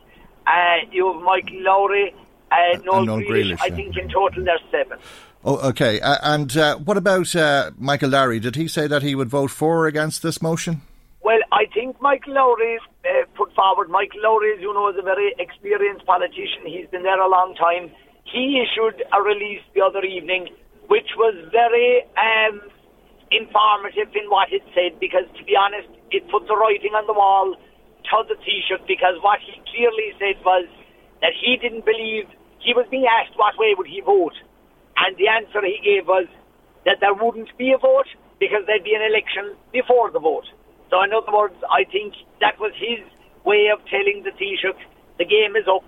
uh, 0.46 0.76
you 0.90 1.12
have 1.12 1.22
Michael 1.22 1.62
Lowry, 1.62 2.14
uh, 2.50 2.78
Noel, 2.84 3.04
Noel 3.04 3.20
Grealish. 3.20 3.56
Grealish 3.56 3.58
I 3.60 3.70
think 3.70 3.96
in 3.96 4.08
total 4.08 4.44
there's 4.44 4.60
seven. 4.70 4.98
Oh, 5.44 5.68
okay. 5.68 6.00
Uh, 6.00 6.16
and 6.22 6.56
uh, 6.56 6.76
what 6.78 6.96
about 6.96 7.34
uh, 7.36 7.70
Michael 7.78 8.10
Lowry? 8.10 8.40
Did 8.40 8.56
he 8.56 8.66
say 8.68 8.86
that 8.86 9.02
he 9.02 9.14
would 9.14 9.28
vote 9.28 9.50
for 9.50 9.84
or 9.84 9.86
against 9.86 10.22
this 10.22 10.42
motion? 10.42 10.82
I 11.58 11.66
think 11.74 11.98
Michael 12.00 12.38
Lowry 12.38 12.78
uh, 13.02 13.26
put 13.34 13.50
forward. 13.58 13.90
Michael 13.90 14.22
Lowry, 14.22 14.54
you 14.62 14.70
know, 14.70 14.94
is 14.94 14.96
a 14.96 15.02
very 15.02 15.34
experienced 15.42 16.06
politician. 16.06 16.62
He's 16.62 16.86
been 16.86 17.02
there 17.02 17.18
a 17.18 17.26
long 17.26 17.58
time. 17.58 17.90
He 18.22 18.62
issued 18.62 19.02
a 19.10 19.18
release 19.18 19.58
the 19.74 19.82
other 19.82 20.06
evening, 20.06 20.54
which 20.86 21.18
was 21.18 21.34
very 21.50 22.06
um, 22.14 22.62
informative 23.34 24.06
in 24.14 24.30
what 24.30 24.54
it 24.54 24.62
said, 24.70 25.02
because 25.02 25.26
to 25.34 25.42
be 25.42 25.58
honest, 25.58 25.90
it 26.14 26.22
put 26.30 26.46
the 26.46 26.54
writing 26.54 26.94
on 26.94 27.10
the 27.10 27.16
wall 27.18 27.58
to 27.58 28.16
the 28.30 28.38
Taoiseach, 28.38 28.86
because 28.86 29.18
what 29.26 29.42
he 29.42 29.58
clearly 29.66 30.14
said 30.14 30.38
was 30.46 30.70
that 31.26 31.34
he 31.34 31.58
didn't 31.58 31.82
believe, 31.82 32.30
he 32.62 32.70
was 32.70 32.86
being 32.86 33.10
asked 33.10 33.34
what 33.34 33.58
way 33.58 33.74
would 33.74 33.90
he 33.90 33.98
vote, 33.98 34.38
and 35.02 35.18
the 35.18 35.26
answer 35.26 35.58
he 35.66 35.82
gave 35.82 36.06
was 36.06 36.30
that 36.86 37.02
there 37.02 37.18
wouldn't 37.18 37.50
be 37.58 37.74
a 37.74 37.78
vote 37.82 38.06
because 38.38 38.62
there'd 38.70 38.86
be 38.86 38.94
an 38.94 39.02
election 39.02 39.58
before 39.74 40.14
the 40.14 40.22
vote. 40.22 40.46
So, 40.90 41.02
in 41.02 41.12
other 41.12 41.32
words, 41.32 41.56
I 41.70 41.84
think 41.84 42.14
that 42.40 42.58
was 42.58 42.72
his 42.76 43.04
way 43.44 43.68
of 43.72 43.80
telling 43.88 44.24
the 44.24 44.32
Taoiseach 44.32 44.80
the 45.18 45.24
game 45.24 45.56
is 45.56 45.66
up, 45.66 45.84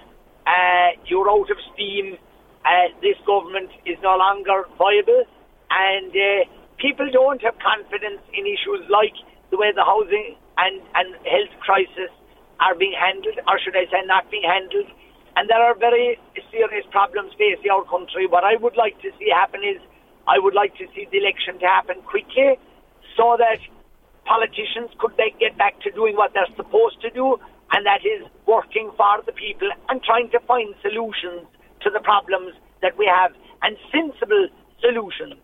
uh, 0.47 0.91
you're 1.07 1.31
out 1.31 1.49
of 1.51 1.59
steam, 1.73 2.19
uh, 2.67 2.91
this 3.01 3.17
government 3.25 3.71
is 3.87 3.97
no 4.03 4.17
longer 4.17 4.67
viable, 4.77 5.25
and 5.71 6.11
uh, 6.11 6.45
people 6.79 7.09
don't 7.13 7.41
have 7.41 7.55
confidence 7.63 8.21
in 8.35 8.45
issues 8.45 8.83
like 8.91 9.15
the 9.51 9.57
way 9.57 9.71
the 9.73 9.85
housing 9.87 10.37
and, 10.59 10.83
and 10.95 11.15
health 11.25 11.55
crisis 11.63 12.11
are 12.61 12.75
being 12.75 12.93
handled, 12.93 13.39
or 13.49 13.57
should 13.63 13.77
I 13.77 13.87
say, 13.89 14.05
not 14.05 14.31
being 14.31 14.45
handled. 14.45 14.91
And 15.37 15.49
there 15.49 15.63
are 15.63 15.79
very 15.79 16.19
serious 16.51 16.85
problems 16.91 17.33
facing 17.39 17.71
our 17.71 17.87
country. 17.87 18.27
What 18.27 18.45
I 18.45 18.57
would 18.61 18.77
like 18.77 19.01
to 19.01 19.11
see 19.17 19.31
happen 19.33 19.63
is 19.63 19.81
I 20.27 20.39
would 20.39 20.55
like 20.55 20.77
to 20.77 20.87
see 20.93 21.07
the 21.11 21.19
election 21.19 21.59
to 21.61 21.67
happen 21.67 22.03
quickly 22.03 22.59
so 23.17 23.39
that 23.39 23.63
politicians 24.31 24.95
could 25.03 25.11
they 25.19 25.35
get 25.43 25.59
back 25.59 25.75
to 25.83 25.91
doing 25.91 26.15
what 26.15 26.31
they're 26.33 26.55
supposed 26.55 27.03
to 27.03 27.11
do, 27.11 27.35
and 27.75 27.83
that 27.85 28.07
is 28.07 28.23
working 28.47 28.91
for 28.97 29.19
the 29.27 29.35
people 29.35 29.69
and 29.89 29.99
trying 30.07 30.31
to 30.31 30.39
find 30.47 30.71
solutions 30.87 31.51
to 31.83 31.91
the 31.91 31.99
problems 31.99 32.55
that 32.81 32.95
we 32.97 33.11
have, 33.11 33.35
and 33.63 33.77
sensible 33.91 34.47
solutions, 34.79 35.43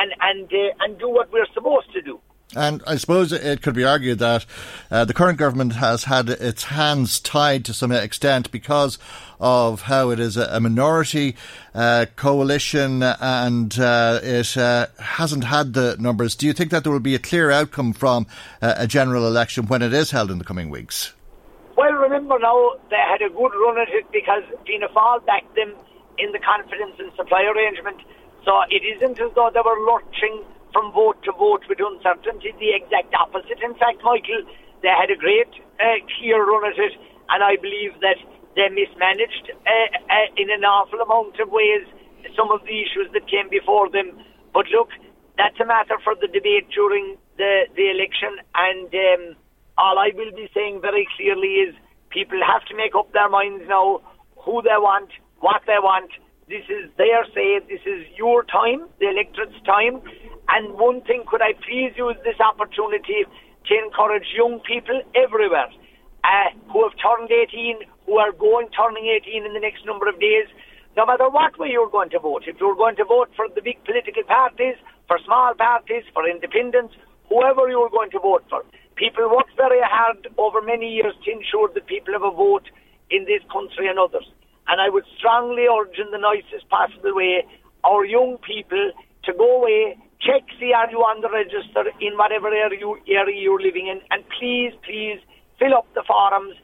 and 0.00 0.10
and 0.24 0.48
uh, 0.48 0.84
and 0.84 0.98
do 0.98 1.08
what 1.12 1.30
we're 1.30 1.52
supposed 1.52 1.92
to 1.92 2.00
do. 2.00 2.16
And 2.54 2.82
I 2.86 2.96
suppose 2.96 3.32
it 3.32 3.62
could 3.62 3.74
be 3.74 3.84
argued 3.84 4.18
that 4.18 4.44
uh, 4.90 5.04
the 5.04 5.14
current 5.14 5.38
government 5.38 5.74
has 5.74 6.04
had 6.04 6.28
its 6.28 6.64
hands 6.64 7.18
tied 7.18 7.64
to 7.64 7.74
some 7.74 7.92
extent 7.92 8.50
because 8.50 8.98
of 9.40 9.82
how 9.82 10.10
it 10.10 10.20
is 10.20 10.36
a, 10.36 10.60
minority 10.60 11.34
uh, 11.74 12.06
coalition 12.14 13.02
and 13.02 13.78
uh, 13.78 14.20
it 14.22 14.56
uh, 14.56 14.86
hasn't 14.98 15.44
had 15.44 15.72
the 15.72 15.96
numbers. 15.98 16.34
Do 16.34 16.46
you 16.46 16.52
think 16.52 16.70
that 16.70 16.84
there 16.84 16.92
will 16.92 17.00
be 17.00 17.14
a 17.14 17.18
clear 17.18 17.50
outcome 17.50 17.92
from 17.92 18.26
uh, 18.60 18.74
a 18.76 18.86
general 18.86 19.26
election 19.26 19.66
when 19.66 19.82
it 19.82 19.92
is 19.92 20.10
held 20.10 20.30
in 20.30 20.38
the 20.38 20.44
coming 20.44 20.68
weeks? 20.68 21.14
Well, 21.76 21.92
remember 21.92 22.38
now, 22.38 22.74
they 22.90 22.96
had 22.96 23.22
a 23.22 23.30
good 23.30 23.52
run 23.64 23.78
at 23.80 23.88
it 23.88 24.04
because 24.12 24.42
Fianna 24.66 24.88
Fáil 24.88 25.24
backed 25.24 25.56
them 25.56 25.74
in 26.18 26.30
the 26.32 26.38
confidence 26.38 26.94
and 26.98 27.10
supply 27.16 27.42
arrangement. 27.42 27.96
So 28.44 28.52
it 28.70 28.82
isn't 28.84 29.18
as 29.18 29.30
though 29.34 29.50
they 29.52 29.60
were 29.64 29.80
lurching 29.90 30.44
from 30.72 30.92
vote 30.92 31.22
to 31.24 31.32
vote 31.32 31.62
with 31.68 31.78
uncertainty, 31.80 32.52
the 32.58 32.72
exact 32.74 33.14
opposite. 33.14 33.60
In 33.62 33.74
fact, 33.76 34.00
Michael, 34.02 34.42
they 34.82 34.90
had 34.90 35.10
a 35.10 35.16
great, 35.16 35.52
uh, 35.78 36.00
clear 36.18 36.42
run 36.44 36.66
at 36.66 36.78
it, 36.78 36.92
and 37.30 37.44
I 37.44 37.56
believe 37.56 37.94
that 38.00 38.18
they 38.56 38.68
mismanaged 38.68 39.52
uh, 39.64 39.88
uh, 40.10 40.28
in 40.36 40.50
an 40.50 40.64
awful 40.64 41.00
amount 41.00 41.40
of 41.40 41.48
ways 41.48 41.86
some 42.36 42.50
of 42.50 42.64
the 42.64 42.76
issues 42.80 43.08
that 43.12 43.28
came 43.28 43.48
before 43.48 43.90
them. 43.90 44.12
But 44.52 44.66
look, 44.68 44.88
that's 45.36 45.58
a 45.60 45.64
matter 45.64 45.96
for 46.04 46.14
the 46.14 46.28
debate 46.28 46.68
during 46.74 47.16
the, 47.36 47.68
the 47.76 47.90
election. 47.90 48.38
And 48.54 48.88
um, 48.92 49.36
all 49.78 49.98
I 49.98 50.10
will 50.14 50.32
be 50.32 50.48
saying 50.54 50.80
very 50.80 51.08
clearly 51.16 51.68
is 51.68 51.74
people 52.10 52.40
have 52.44 52.64
to 52.66 52.76
make 52.76 52.94
up 52.94 53.12
their 53.12 53.28
minds 53.28 53.64
now 53.68 54.00
who 54.36 54.62
they 54.62 54.76
want, 54.76 55.10
what 55.40 55.62
they 55.66 55.80
want. 55.80 56.10
This 56.52 56.68
is 56.68 56.92
their 57.00 57.24
say. 57.32 57.64
This 57.64 57.80
is 57.88 58.04
your 58.12 58.44
time, 58.44 58.84
the 59.00 59.08
electorate's 59.08 59.56
time. 59.64 60.04
And 60.52 60.76
one 60.76 61.00
thing, 61.08 61.24
could 61.24 61.40
I 61.40 61.56
please 61.56 61.96
use 61.96 62.20
this 62.28 62.36
opportunity 62.44 63.24
to 63.24 63.72
encourage 63.72 64.28
young 64.36 64.60
people 64.60 65.00
everywhere 65.16 65.72
uh, 66.20 66.52
who 66.68 66.84
have 66.84 66.92
turned 67.00 67.32
18, 67.32 67.88
who 68.04 68.20
are 68.20 68.36
going 68.36 68.68
turning 68.76 69.08
18 69.08 69.48
in 69.48 69.54
the 69.56 69.64
next 69.64 69.86
number 69.88 70.04
of 70.12 70.20
days, 70.20 70.44
no 70.94 71.06
matter 71.08 71.24
what 71.32 71.56
way 71.56 71.72
you're 71.72 71.88
going 71.88 72.12
to 72.12 72.20
vote. 72.20 72.44
If 72.44 72.60
you're 72.60 72.76
going 72.76 73.00
to 73.00 73.08
vote 73.08 73.32
for 73.32 73.48
the 73.48 73.64
big 73.64 73.80
political 73.88 74.28
parties, 74.28 74.76
for 75.08 75.16
small 75.24 75.54
parties, 75.56 76.04
for 76.12 76.28
independents, 76.28 76.92
whoever 77.32 77.64
you're 77.72 77.88
going 77.88 78.10
to 78.12 78.20
vote 78.20 78.44
for, 78.52 78.60
people 79.00 79.24
work 79.32 79.48
very 79.56 79.80
hard 79.80 80.28
over 80.36 80.60
many 80.60 81.00
years 81.00 81.16
to 81.24 81.32
ensure 81.32 81.72
that 81.72 81.86
people 81.88 82.12
have 82.12 82.28
a 82.28 82.36
vote 82.36 82.68
in 83.08 83.24
this 83.24 83.40
country 83.48 83.88
and 83.88 83.96
others. 83.96 84.28
And 84.72 84.80
I 84.80 84.88
would 84.88 85.04
strongly 85.18 85.68
urge 85.68 85.98
in 85.98 86.10
the 86.12 86.18
nicest 86.18 86.66
possible 86.70 87.14
way 87.14 87.44
our 87.84 88.06
young 88.06 88.38
people 88.40 88.92
to 89.24 89.32
go 89.34 89.60
away, 89.60 89.98
check, 90.18 90.48
see 90.58 90.72
are 90.72 90.90
you 90.90 91.04
on 91.04 91.20
the 91.20 91.28
register 91.28 91.92
in 92.00 92.16
whatever 92.16 92.48
area, 92.48 92.80
you, 92.80 92.96
area 93.06 93.36
you're 93.36 93.60
living 93.60 93.88
in, 93.88 94.00
and 94.10 94.24
please, 94.40 94.72
please 94.82 95.20
fill 95.58 95.74
up 95.74 95.86
the 95.92 96.02
forums 96.08 96.56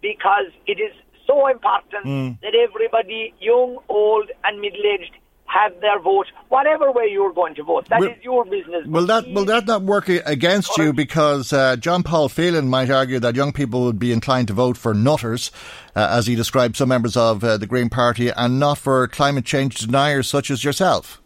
because 0.00 0.54
it 0.68 0.78
is 0.78 0.94
so 1.26 1.48
important 1.48 2.06
mm. 2.06 2.40
that 2.40 2.54
everybody, 2.54 3.34
young, 3.40 3.78
old, 3.88 4.30
and 4.44 4.60
middle-aged, 4.60 5.10
have 5.46 5.80
their 5.80 5.98
vote, 6.00 6.26
whatever 6.48 6.90
way 6.92 7.08
you're 7.10 7.32
going 7.32 7.54
to 7.54 7.62
vote. 7.62 7.88
That 7.88 8.00
will, 8.00 8.08
is 8.08 8.22
your 8.22 8.44
business. 8.44 8.86
Will 8.86 9.06
that 9.06 9.28
will 9.28 9.44
that 9.46 9.66
not 9.66 9.82
work 9.82 10.08
against 10.08 10.72
Correct. 10.72 10.86
you? 10.86 10.92
Because 10.92 11.52
uh, 11.52 11.76
John 11.76 12.02
Paul 12.02 12.28
Phelan 12.28 12.68
might 12.68 12.90
argue 12.90 13.20
that 13.20 13.34
young 13.34 13.52
people 13.52 13.84
would 13.84 13.98
be 13.98 14.12
inclined 14.12 14.48
to 14.48 14.54
vote 14.54 14.76
for 14.76 14.94
nutters, 14.94 15.50
uh, 15.94 16.08
as 16.10 16.26
he 16.26 16.34
described 16.34 16.76
some 16.76 16.88
members 16.88 17.16
of 17.16 17.42
uh, 17.42 17.56
the 17.56 17.66
Green 17.66 17.88
Party, 17.88 18.30
and 18.30 18.58
not 18.58 18.78
for 18.78 19.06
climate 19.08 19.44
change 19.44 19.78
deniers 19.78 20.28
such 20.28 20.50
as 20.50 20.64
yourself. 20.64 21.22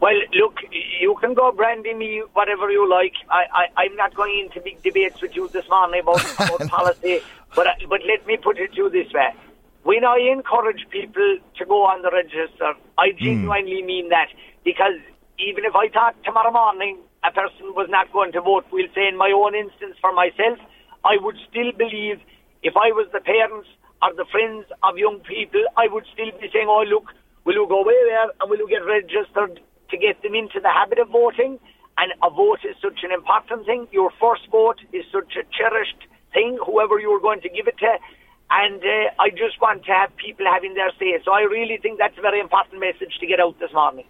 Well, 0.00 0.14
look, 0.34 0.58
you 1.00 1.16
can 1.20 1.34
go 1.34 1.52
branding 1.52 1.98
me 1.98 2.22
whatever 2.34 2.70
you 2.70 2.88
like. 2.88 3.14
I, 3.30 3.68
I, 3.76 3.84
am 3.84 3.96
not 3.96 4.14
going 4.14 4.38
into 4.40 4.60
big 4.60 4.82
debates 4.82 5.22
with 5.22 5.34
you 5.34 5.48
this 5.48 5.66
morning 5.70 6.00
about, 6.00 6.22
about 6.38 6.68
policy, 6.68 7.20
but, 7.54 7.66
but 7.88 8.00
let 8.06 8.26
me 8.26 8.36
put 8.36 8.58
it 8.58 8.72
to 8.72 8.76
you 8.76 8.90
this 8.90 9.10
way. 9.12 9.32
When 9.86 10.02
I 10.04 10.18
encourage 10.34 10.82
people 10.90 11.38
to 11.58 11.62
go 11.64 11.86
on 11.86 12.02
the 12.02 12.10
register, 12.10 12.74
I 12.98 13.14
hmm. 13.14 13.22
genuinely 13.22 13.86
mm. 13.86 13.86
mean 13.86 14.08
that 14.10 14.26
because 14.66 14.98
even 15.38 15.62
if 15.62 15.78
I 15.78 15.86
thought 15.94 16.18
tomorrow 16.26 16.50
morning 16.50 16.98
a 17.22 17.30
person 17.30 17.70
was 17.78 17.86
not 17.88 18.10
going 18.10 18.32
to 18.32 18.42
vote, 18.42 18.66
we'll 18.74 18.90
say 18.98 19.06
in 19.06 19.16
my 19.16 19.30
own 19.30 19.54
instance 19.54 19.94
for 20.02 20.10
myself, 20.10 20.58
I 21.06 21.22
would 21.22 21.38
still 21.46 21.70
believe 21.70 22.18
if 22.66 22.74
I 22.74 22.90
was 22.90 23.06
the 23.14 23.22
parents 23.22 23.70
or 24.02 24.10
the 24.18 24.26
friends 24.26 24.66
of 24.82 24.98
young 24.98 25.22
people, 25.22 25.62
I 25.78 25.86
would 25.86 26.02
still 26.10 26.34
be 26.34 26.50
saying, 26.50 26.66
oh, 26.66 26.82
look, 26.82 27.14
will 27.46 27.54
you 27.54 27.70
go 27.70 27.86
away 27.86 27.94
there 28.10 28.26
and 28.26 28.50
will 28.50 28.58
you 28.58 28.66
get 28.66 28.82
registered 28.82 29.62
to 29.62 29.94
get 29.94 30.18
them 30.26 30.34
into 30.34 30.58
the 30.58 30.72
habit 30.74 30.98
of 30.98 31.14
voting. 31.14 31.62
And 31.94 32.10
a 32.26 32.30
vote 32.34 32.66
is 32.66 32.74
such 32.82 33.06
an 33.06 33.14
important 33.14 33.70
thing. 33.70 33.86
Your 33.94 34.10
first 34.18 34.50
vote 34.50 34.82
is 34.90 35.06
such 35.14 35.38
a 35.38 35.46
cherished 35.46 36.10
thing, 36.34 36.58
whoever 36.58 36.98
you're 36.98 37.22
going 37.22 37.40
to 37.46 37.48
give 37.48 37.70
it 37.70 37.78
to. 37.86 38.02
And 38.48 38.80
uh, 38.80 39.10
I 39.22 39.30
just 39.30 39.60
want 39.60 39.84
to 39.86 39.92
have 39.92 40.14
people 40.16 40.46
having 40.46 40.74
their 40.74 40.90
say. 40.98 41.18
So 41.24 41.32
I 41.32 41.40
really 41.42 41.78
think 41.78 41.98
that's 41.98 42.16
a 42.16 42.20
very 42.20 42.40
important 42.40 42.80
message 42.80 43.18
to 43.18 43.26
get 43.26 43.40
out 43.40 43.58
this 43.58 43.72
morning. 43.72 44.04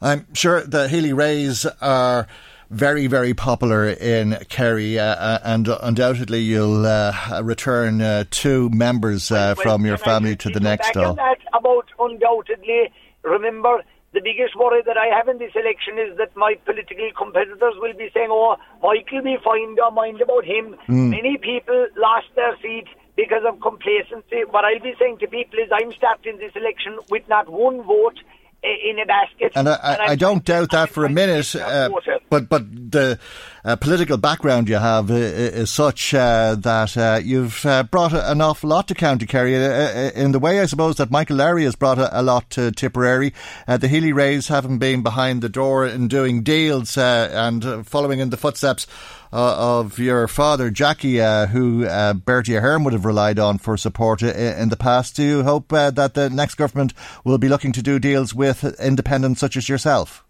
I'm 0.00 0.26
sure 0.34 0.60
the 0.62 0.88
Healy-Raes 0.88 1.64
are 1.80 2.26
very, 2.70 3.06
very 3.06 3.32
popular 3.32 3.88
in 3.88 4.36
Kerry, 4.50 4.98
uh, 4.98 5.04
uh 5.04 5.38
and 5.42 5.68
undoubtedly 5.68 6.40
you'll 6.40 6.84
uh, 6.84 7.40
return 7.42 8.02
uh, 8.02 8.24
two 8.30 8.68
members 8.70 9.30
uh, 9.30 9.54
well, 9.56 9.64
from 9.64 9.86
your 9.86 9.96
family 9.96 10.36
to 10.36 10.50
the 10.50 10.60
next. 10.60 10.94
About 10.94 11.88
undoubtedly, 11.98 12.92
remember 13.22 13.82
the 14.12 14.20
biggest 14.20 14.56
worry 14.56 14.82
that 14.84 14.96
I 14.96 15.06
have 15.14 15.28
in 15.28 15.38
this 15.38 15.52
election 15.54 15.98
is 15.98 16.16
that 16.18 16.34
my 16.36 16.54
political 16.64 17.08
competitors 17.16 17.74
will 17.76 17.94
be 17.94 18.10
saying, 18.14 18.28
oh, 18.30 18.56
Michael 18.82 19.22
be 19.22 19.36
fine, 19.44 19.74
don't 19.74 19.94
mind 19.94 20.20
about 20.20 20.44
him. 20.44 20.76
Mm. 20.88 21.10
Many 21.10 21.38
people 21.38 21.88
lost 21.96 22.26
their 22.34 22.56
seat 22.62 22.86
because 23.18 23.42
of 23.44 23.60
complacency. 23.60 24.44
What 24.48 24.64
I'll 24.64 24.78
be 24.78 24.94
saying 24.96 25.18
to 25.18 25.26
people 25.26 25.58
is 25.58 25.68
I'm 25.72 25.92
starting 25.92 26.38
this 26.38 26.52
election 26.54 26.96
with 27.10 27.28
not 27.28 27.50
one 27.50 27.82
vote 27.82 28.20
in 28.62 28.98
a 28.98 29.06
basket. 29.06 29.52
And 29.54 29.68
I, 29.68 29.74
I, 29.74 30.06
I 30.10 30.14
don't 30.16 30.44
doubt 30.44 30.70
that 30.70 30.90
for 30.90 31.04
a 31.04 31.08
minute, 31.08 31.54
uh, 31.54 31.90
but 32.28 32.48
but 32.48 32.64
the 32.90 33.18
uh, 33.64 33.76
political 33.76 34.16
background 34.16 34.68
you 34.68 34.76
have 34.76 35.10
is, 35.10 35.54
is 35.54 35.70
such 35.70 36.14
uh, 36.14 36.56
that 36.56 36.96
uh, 36.96 37.20
you've 37.22 37.64
uh, 37.66 37.82
brought 37.84 38.12
an 38.12 38.40
awful 38.40 38.70
lot 38.70 38.88
to 38.88 38.94
County 38.94 39.26
Kerry 39.26 39.56
uh, 39.56 40.10
in 40.14 40.32
the 40.32 40.38
way, 40.38 40.60
I 40.60 40.66
suppose, 40.66 40.96
that 40.96 41.10
Michael 41.10 41.36
Lowry 41.36 41.64
has 41.64 41.76
brought 41.76 41.98
a, 41.98 42.20
a 42.20 42.22
lot 42.22 42.50
to 42.50 42.70
Tipperary. 42.72 43.32
the 43.66 43.88
Healy-Raes 43.88 44.48
haven't 44.48 44.78
been 44.78 45.02
behind 45.02 45.40
the 45.40 45.48
door 45.48 45.86
in 45.86 46.08
doing 46.08 46.42
deals 46.42 46.96
and 46.96 47.86
following 47.86 48.20
in 48.20 48.30
the 48.30 48.36
footsteps 48.36 48.86
uh, 49.32 49.80
of 49.80 49.98
your 49.98 50.28
father, 50.28 50.70
Jackie, 50.70 51.20
uh, 51.20 51.46
who 51.46 51.86
uh, 51.86 52.14
Bertie 52.14 52.56
Ahern 52.56 52.84
would 52.84 52.92
have 52.92 53.04
relied 53.04 53.38
on 53.38 53.58
for 53.58 53.76
support 53.76 54.22
in 54.22 54.68
the 54.68 54.76
past. 54.76 55.16
Do 55.16 55.22
you 55.22 55.42
hope 55.42 55.72
uh, 55.72 55.90
that 55.90 56.14
the 56.14 56.30
next 56.30 56.54
government 56.54 56.94
will 57.24 57.38
be 57.38 57.48
looking 57.48 57.72
to 57.72 57.82
do 57.82 57.98
deals 57.98 58.34
with 58.34 58.64
independents 58.80 59.40
such 59.40 59.56
as 59.56 59.68
yourself? 59.68 60.24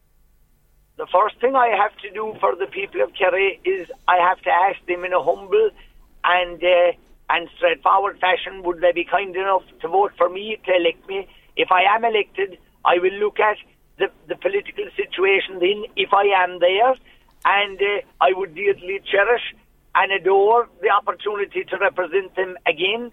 The 0.97 1.07
first 1.13 1.41
thing 1.41 1.55
I 1.55 1.69
have 1.77 1.97
to 1.99 2.11
do 2.11 2.35
for 2.41 2.57
the 2.57 2.67
people 2.67 3.03
of 3.03 3.15
Kerry 3.15 3.61
is 3.65 3.89
I 4.09 4.17
have 4.17 4.41
to 4.43 4.51
ask 4.51 4.85
them 4.87 5.05
in 5.05 5.13
a 5.13 5.23
humble 5.23 5.71
and 6.25 6.63
uh, 6.63 6.93
and 7.31 7.49
straightforward 7.57 8.19
fashion 8.21 8.63
would 8.65 8.81
they 8.81 8.93
be 8.93 9.05
kind 9.05 9.37
enough 9.37 9.63
to 9.81 9.89
vote 9.89 10.13
for 10.17 10.29
me 10.29 10.59
to 10.65 10.75
elect 10.75 11.07
me? 11.09 11.29
If 11.57 11.71
I 11.71 11.83
am 11.95 12.05
elected, 12.05 12.59
I 12.85 12.99
will 12.99 13.13
look 13.13 13.39
at 13.39 13.59
the, 13.99 14.07
the 14.29 14.37
political 14.37 14.85
situation 14.97 15.59
then, 15.61 15.85
if 15.97 16.13
I 16.13 16.25
am 16.43 16.59
there, 16.59 16.95
and 17.45 17.81
uh, 17.81 18.01
I 18.21 18.33
would 18.35 18.55
dearly 18.55 19.01
cherish 19.11 19.55
and 19.95 20.13
adore 20.13 20.69
the 20.81 20.91
opportunity 20.91 21.65
to 21.65 21.77
represent 21.79 22.35
them 22.37 22.57
again. 22.67 23.11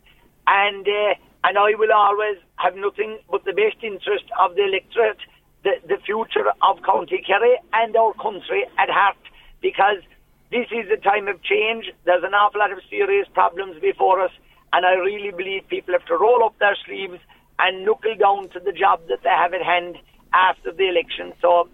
And 0.47 0.87
uh, 0.87 1.15
and 1.43 1.57
I 1.57 1.75
will 1.77 1.93
always 1.93 2.37
have 2.55 2.75
nothing 2.75 3.19
but 3.29 3.45
the 3.45 3.53
best 3.53 3.77
interest 3.83 4.25
of 4.39 4.55
the 4.55 4.65
electorate, 4.65 5.21
the, 5.63 5.73
the 5.87 5.97
future 6.03 6.49
of 6.61 6.81
County 6.81 7.21
Kerry 7.25 7.59
and 7.71 7.95
our 7.95 8.13
country 8.13 8.65
at 8.79 8.89
heart, 8.89 9.17
because 9.61 10.01
this 10.49 10.65
is 10.71 10.89
a 10.89 10.97
time 10.97 11.27
of 11.27 11.41
change. 11.43 11.85
There's 12.05 12.23
an 12.23 12.33
awful 12.33 12.59
lot 12.59 12.71
of 12.71 12.79
serious 12.89 13.27
problems 13.33 13.79
before 13.79 14.21
us, 14.21 14.31
and 14.73 14.85
I 14.85 14.93
really 14.93 15.31
believe 15.31 15.67
people 15.67 15.93
have 15.93 16.05
to 16.05 16.17
roll 16.17 16.43
up 16.43 16.57
their 16.59 16.75
sleeves 16.85 17.19
and 17.59 17.85
knuckle 17.85 18.15
down 18.15 18.49
to 18.49 18.59
the 18.59 18.71
job 18.71 19.01
that 19.09 19.21
they 19.23 19.29
have 19.29 19.53
at 19.53 19.61
hand 19.61 19.97
after 20.33 20.71
the 20.71 20.89
election. 20.89 21.33
So 21.41 21.69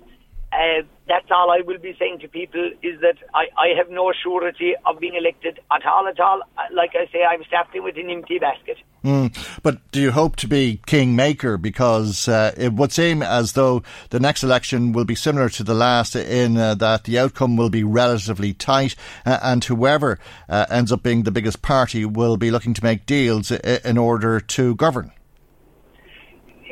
uh, 0.53 0.83
that's 1.07 1.27
all 1.31 1.49
I 1.49 1.61
will 1.65 1.77
be 1.77 1.95
saying 1.97 2.19
to 2.19 2.27
people 2.27 2.71
is 2.81 2.99
that 3.01 3.15
I, 3.33 3.45
I 3.57 3.77
have 3.77 3.89
no 3.89 4.11
surety 4.23 4.73
of 4.85 4.99
being 4.99 5.15
elected 5.15 5.59
at 5.71 5.85
all, 5.85 6.07
at 6.07 6.19
all. 6.19 6.41
Uh, 6.57 6.61
like 6.73 6.91
I 6.93 7.09
say, 7.11 7.23
I'm 7.23 7.43
starting 7.47 7.83
with 7.83 7.97
an 7.97 8.09
empty 8.09 8.37
basket. 8.39 8.77
Mm. 9.03 9.35
But 9.63 9.79
do 9.91 10.01
you 10.01 10.11
hope 10.11 10.35
to 10.37 10.47
be 10.47 10.81
kingmaker? 10.85 11.57
Because 11.57 12.27
uh, 12.27 12.53
it 12.57 12.73
would 12.73 12.91
seem 12.91 13.23
as 13.23 13.53
though 13.53 13.81
the 14.09 14.19
next 14.19 14.43
election 14.43 14.91
will 14.91 15.05
be 15.05 15.15
similar 15.15 15.49
to 15.49 15.63
the 15.63 15.73
last 15.73 16.15
in 16.15 16.57
uh, 16.57 16.75
that 16.75 17.05
the 17.05 17.17
outcome 17.17 17.55
will 17.55 17.69
be 17.69 17.83
relatively 17.83 18.53
tight, 18.53 18.95
uh, 19.25 19.39
and 19.41 19.63
whoever 19.63 20.19
uh, 20.49 20.65
ends 20.69 20.91
up 20.91 21.01
being 21.01 21.23
the 21.23 21.31
biggest 21.31 21.61
party 21.61 22.05
will 22.05 22.37
be 22.37 22.51
looking 22.51 22.73
to 22.73 22.83
make 22.83 23.05
deals 23.05 23.51
in 23.51 23.97
order 23.97 24.39
to 24.39 24.75
govern. 24.75 25.11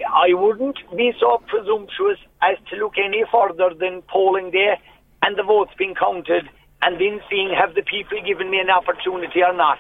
I 0.07 0.33
wouldn't 0.33 0.77
be 0.95 1.13
so 1.19 1.41
presumptuous 1.47 2.17
as 2.41 2.57
to 2.69 2.75
look 2.77 2.93
any 2.97 3.23
further 3.31 3.73
than 3.77 4.01
polling 4.03 4.51
day 4.51 4.79
and 5.21 5.37
the 5.37 5.43
votes 5.43 5.71
being 5.77 5.95
counted 5.95 6.49
and 6.81 6.99
then 6.99 7.19
seeing 7.29 7.53
have 7.53 7.75
the 7.75 7.81
people 7.81 8.17
given 8.25 8.49
me 8.49 8.59
an 8.59 8.69
opportunity 8.69 9.41
or 9.43 9.53
not. 9.53 9.79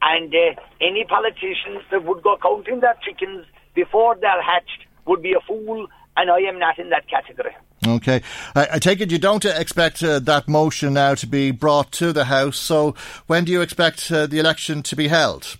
And 0.00 0.32
uh, 0.32 0.60
any 0.80 1.04
politicians 1.04 1.82
that 1.90 2.04
would 2.04 2.22
go 2.22 2.36
counting 2.40 2.80
their 2.80 2.96
chickens 3.02 3.46
before 3.74 4.16
they're 4.20 4.42
hatched 4.42 4.86
would 5.06 5.22
be 5.22 5.32
a 5.32 5.40
fool, 5.46 5.88
and 6.16 6.30
I 6.30 6.40
am 6.40 6.58
not 6.58 6.78
in 6.78 6.90
that 6.90 7.08
category. 7.08 7.56
Okay. 7.86 8.22
I, 8.54 8.68
I 8.74 8.78
take 8.78 9.00
it 9.00 9.10
you 9.10 9.18
don't 9.18 9.44
expect 9.44 10.02
uh, 10.02 10.18
that 10.20 10.48
motion 10.48 10.94
now 10.94 11.14
to 11.16 11.26
be 11.26 11.50
brought 11.50 11.90
to 11.92 12.12
the 12.12 12.26
House, 12.26 12.58
so 12.58 12.94
when 13.26 13.44
do 13.44 13.52
you 13.52 13.60
expect 13.60 14.10
uh, 14.12 14.26
the 14.26 14.38
election 14.38 14.82
to 14.84 14.96
be 14.96 15.08
held? 15.08 15.58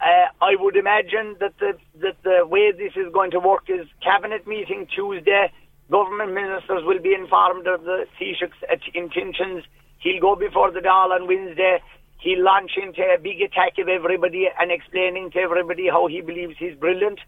Uh, 0.00 0.28
I 0.40 0.54
would 0.58 0.76
imagine 0.76 1.36
that 1.40 1.58
the 1.58 1.76
that 2.00 2.16
the 2.22 2.46
way 2.46 2.72
this 2.72 2.92
is 2.96 3.12
going 3.12 3.30
to 3.32 3.40
work 3.40 3.64
is 3.68 3.86
cabinet 4.02 4.46
meeting 4.46 4.86
Tuesday. 4.94 5.52
Government 5.90 6.32
ministers 6.34 6.82
will 6.84 7.00
be 7.00 7.14
informed 7.14 7.66
of 7.66 7.84
the 7.84 8.06
Taoiseach's 8.18 8.82
intentions. 8.94 9.64
He'll 9.98 10.20
go 10.20 10.36
before 10.36 10.70
the 10.70 10.80
Dáil 10.80 11.10
on 11.10 11.26
Wednesday. 11.26 11.82
He'll 12.18 12.44
launch 12.44 12.72
into 12.76 13.02
a 13.02 13.18
big 13.18 13.40
attack 13.40 13.78
of 13.78 13.88
everybody 13.88 14.48
and 14.58 14.70
explaining 14.70 15.30
to 15.32 15.38
everybody 15.38 15.88
how 15.88 16.06
he 16.06 16.20
believes 16.20 16.54
he's 16.58 16.74
brilliant. 16.74 17.20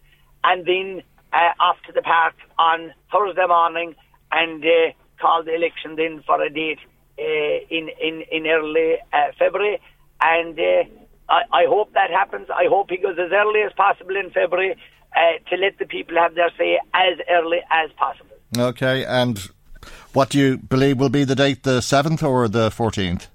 And 0.43 0.65
then 0.65 1.03
uh, 1.33 1.53
off 1.59 1.77
to 1.87 1.93
the 1.93 2.01
park 2.01 2.35
on 2.59 2.93
Thursday 3.11 3.45
morning. 3.47 3.95
and 4.31 4.63
uh, 4.63 4.91
call 5.19 5.43
the 5.43 5.53
election 5.53 5.95
then 5.95 6.23
for 6.25 6.41
a 6.41 6.49
date 6.49 6.79
uh, 7.19 7.57
in, 7.69 7.89
in, 8.01 8.23
in 8.31 8.47
early 8.47 8.95
uh, 9.13 9.31
February. 9.37 9.79
And 10.21 10.59
uh, 10.59 10.83
I, 11.31 11.43
I 11.61 11.65
hope 11.65 11.93
that 11.93 12.11
happens. 12.11 12.47
I 12.49 12.65
hope 12.67 12.89
he 12.89 12.97
goes 12.97 13.17
as 13.17 13.31
early 13.31 13.61
as 13.61 13.71
possible 13.73 14.17
in 14.17 14.31
February 14.31 14.75
uh, 15.15 15.49
to 15.49 15.55
let 15.55 15.79
the 15.79 15.85
people 15.85 16.17
have 16.17 16.35
their 16.35 16.51
say 16.57 16.77
as 16.93 17.17
early 17.29 17.59
as 17.71 17.89
possible. 17.93 18.35
Okay, 18.57 19.05
and 19.05 19.49
what 20.11 20.29
do 20.29 20.37
you 20.37 20.57
believe 20.57 20.99
will 20.99 21.09
be 21.09 21.23
the 21.23 21.35
date, 21.35 21.63
the 21.63 21.79
7th 21.79 22.21
or 22.21 22.49
the 22.49 22.69
14th? 22.69 23.27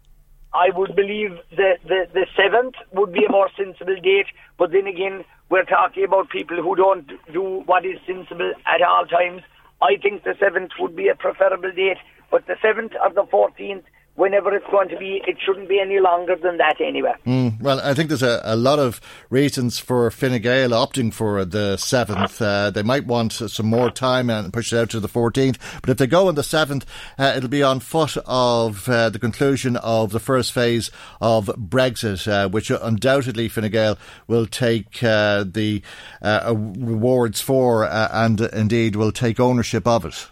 I 0.53 0.69
would 0.77 0.95
believe 0.95 1.39
the, 1.51 1.79
the, 1.85 2.07
the 2.13 2.27
7th 2.39 2.75
would 2.93 3.13
be 3.13 3.25
a 3.25 3.31
more 3.31 3.49
sensible 3.57 3.97
date, 3.97 4.27
but 4.59 4.73
then 4.73 4.87
again, 4.87 5.25
we're 5.49 5.65
talking 5.65 6.05
about 6.05 6.29
people 6.29 6.63
who 6.63 6.77
don't 6.77 7.11
do 7.33 7.63
what 7.65 7.87
is 7.87 7.99
sensible 8.07 8.53
at 8.67 8.83
all 8.83 9.07
times. 9.07 9.43
I 9.81 9.97
think 10.03 10.25
the 10.25 10.33
7th 10.33 10.71
would 10.81 10.97
be 10.97 11.09
a 11.09 11.15
preferable 11.15 11.73
date, 11.73 11.99
but 12.31 12.47
the 12.47 12.57
7th 12.63 12.93
or 13.03 13.13
the 13.15 13.25
14th 13.25 13.85
whenever 14.17 14.55
it's 14.55 14.67
going 14.71 14.89
to 14.89 14.97
be, 14.97 15.23
it 15.27 15.37
shouldn't 15.45 15.69
be 15.69 15.79
any 15.79 16.01
longer 16.01 16.37
than 16.37 16.57
that 16.57 16.81
anyway. 16.81 17.15
Mm, 17.27 17.61
well, 17.61 17.81
I 17.81 17.95
think 17.95 18.09
there's 18.09 18.23
a, 18.23 18.41
a, 18.45 18.57
lot 18.57 18.79
of 18.79 19.01
reasons 19.31 19.79
for 19.79 20.11
Fine 20.11 20.41
Gael 20.41 20.71
opting 20.71 21.13
for 21.13 21.45
the 21.45 21.77
7th. 21.77 22.41
Uh, 22.41 22.71
they 22.71 22.83
might 22.83 23.07
want 23.07 23.33
some 23.33 23.67
more 23.67 23.91
time 23.91 24.31
and 24.31 24.53
push 24.53 24.73
it 24.73 24.79
out 24.79 24.91
to 24.91 25.01
the 25.01 25.09
14th, 25.09 25.59
but 25.83 25.91
if 25.91 25.99
they 25.99 26.07
go 26.07 26.29
on 26.29 26.35
the 26.35 26.43
7th, 26.43 26.85
uh, 27.19 27.35
it'll 27.37 27.49
be 27.49 27.63
on 27.63 27.81
foot 27.81 28.17
of 28.27 28.89
uh, 28.89 29.11
the 29.11 29.19
conclusion 29.19 29.77
of 29.77 30.11
the 30.11 30.21
first 30.21 30.53
phase 30.53 30.91
of 31.21 31.47
Brexit, 31.47 32.27
uh, 32.27 32.49
which 32.49 32.71
undoubtedly 32.71 33.49
Fine 33.49 33.71
Gael 33.71 33.99
will 34.27 34.47
take 34.47 35.03
uh, 35.03 35.45
the 35.47 35.83
uh, 36.23 36.55
rewards 36.57 37.41
for 37.41 37.87
and 37.87 38.41
indeed 38.41 38.97
will 38.97 39.13
take 39.13 39.39
ownership 39.39 39.87
of 39.87 40.05
it. 40.07 40.29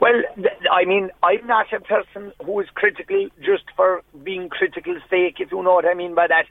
Well, 0.00 0.22
I 0.74 0.86
mean, 0.86 1.10
I'm 1.22 1.46
not 1.46 1.72
a 1.72 1.78
person 1.78 2.32
who 2.44 2.58
is 2.58 2.66
critical 2.74 3.28
just 3.38 3.62
for 3.76 4.02
being 4.24 4.48
critical 4.48 4.96
sake, 5.08 5.36
if 5.38 5.52
you 5.52 5.62
know 5.62 5.74
what 5.74 5.86
I 5.86 5.94
mean 5.94 6.16
by 6.16 6.26
that. 6.26 6.46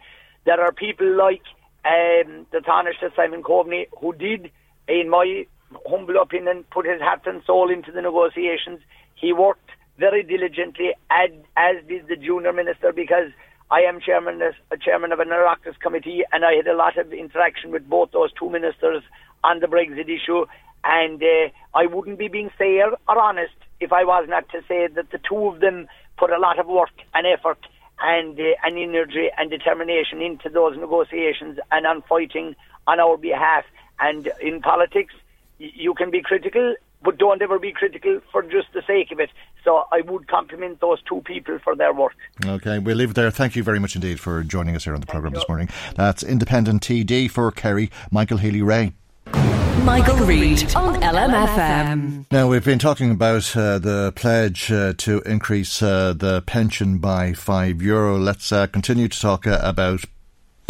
There 0.46 0.62
are 0.62 0.72
people 0.72 1.14
like 1.18 1.42
um, 1.84 2.48
the 2.54 2.60
Taoiseach 2.60 3.14
Simon 3.18 3.44
Coveney 3.44 3.88
who 4.00 4.14
did, 4.14 4.50
in 4.88 5.10
my 5.10 5.46
humble 5.90 6.22
opinion, 6.22 6.64
put 6.72 6.86
his 6.86 7.02
heart 7.02 7.24
and 7.26 7.44
soul 7.46 7.70
into 7.70 7.92
the 7.92 8.02
negotiations. 8.02 8.80
He 9.16 9.34
worked 9.34 9.72
very 10.00 10.24
diligently, 10.24 10.92
as, 11.12 11.30
as 11.58 11.76
did 11.90 12.08
the 12.08 12.16
junior 12.16 12.54
minister, 12.54 12.94
because 12.94 13.30
I 13.70 13.82
am 13.82 14.00
chairman, 14.00 14.42
chairman 14.80 15.12
of 15.12 15.20
an 15.20 15.32
Oireachtas 15.32 15.78
committee, 15.82 16.24
and 16.32 16.46
I 16.46 16.54
had 16.54 16.68
a 16.68 16.78
lot 16.78 16.98
of 16.98 17.12
interaction 17.12 17.72
with 17.72 17.90
both 17.90 18.12
those 18.12 18.32
two 18.40 18.50
ministers 18.50 19.04
on 19.44 19.60
the 19.60 19.68
Brexit 19.68 20.08
issue. 20.08 20.46
And 20.86 21.22
uh, 21.22 21.50
I 21.76 21.88
wouldn't 21.88 22.20
be 22.20 22.30
being 22.30 22.52
fair 22.58 22.90
or 23.10 23.20
honest 23.20 23.52
if 23.84 23.94
I 23.94 24.04
was 24.04 24.26
not 24.28 24.50
to 24.50 24.62
say 24.68 24.88
that 24.88 25.12
the 25.12 25.20
two 25.20 25.48
of 25.48 25.60
them 25.60 25.88
put 26.18 26.32
a 26.32 26.40
lot 26.40 26.60
of 26.60 26.68
work 26.68 26.92
and 27.14 27.28
effort 27.28 27.60
and 28.00 28.40
uh, 28.40 28.44
and 28.64 28.78
energy 28.78 29.30
and 29.38 29.50
determination 29.50 30.22
into 30.22 30.50
those 30.50 30.78
negotiations 30.78 31.60
and 31.72 31.86
on 31.86 32.02
fighting 32.04 32.56
on 32.88 33.00
our 33.00 33.18
behalf. 33.18 33.66
And 34.00 34.32
in 34.42 34.62
politics, 34.62 35.14
you 35.60 35.94
can 35.94 36.12
be 36.12 36.22
critical, 36.22 36.76
but 37.02 37.18
don't 37.18 37.42
ever 37.42 37.60
be 37.60 37.72
critical 37.72 38.20
for 38.32 38.42
just 38.42 38.68
the 38.74 38.82
sake 38.86 39.12
of 39.12 39.20
it. 39.20 39.30
So 39.64 39.86
I 39.92 40.02
would 40.02 40.28
compliment 40.28 40.82
those 40.82 41.02
two 41.04 41.22
people 41.22 41.60
for 41.64 41.76
their 41.76 41.94
work. 41.94 42.16
Okay, 42.46 42.80
we'll 42.80 42.98
leave 42.98 43.12
it 43.12 43.16
there. 43.16 43.32
Thank 43.32 43.56
you 43.56 43.64
very 43.64 43.80
much 43.80 43.96
indeed 43.96 44.20
for 44.20 44.44
joining 44.44 44.76
us 44.76 44.84
here 44.84 44.94
on 44.94 45.00
the 45.00 45.08
programme 45.08 45.34
this 45.34 45.48
morning. 45.48 45.70
That's 45.96 46.24
Independent 46.24 46.82
TD 46.82 47.30
for 47.30 47.52
Kerry, 47.52 47.90
Michael 48.12 48.38
Healy-Rae. 48.40 48.94
Michael, 49.82 50.26
Reade 50.26 50.76
on 50.76 50.96
LMFM. 51.02 52.26
Now, 52.32 52.48
we've 52.48 52.64
been 52.64 52.80
talking 52.80 53.12
about 53.12 53.56
uh, 53.58 53.80
the 53.80 54.14
pledge 54.16 54.72
uh, 54.72 54.94
to 54.98 55.22
increase 55.22 55.82
uh, 55.82 56.14
the 56.14 56.42
pension 56.44 57.00
by 57.00 57.32
€5. 57.32 57.82
Euro. 57.82 58.18
Let's 58.18 58.52
uh, 58.52 58.68
continue 58.68 59.08
to 59.08 59.20
talk 59.20 59.46
uh, 59.46 59.60
about 59.62 60.06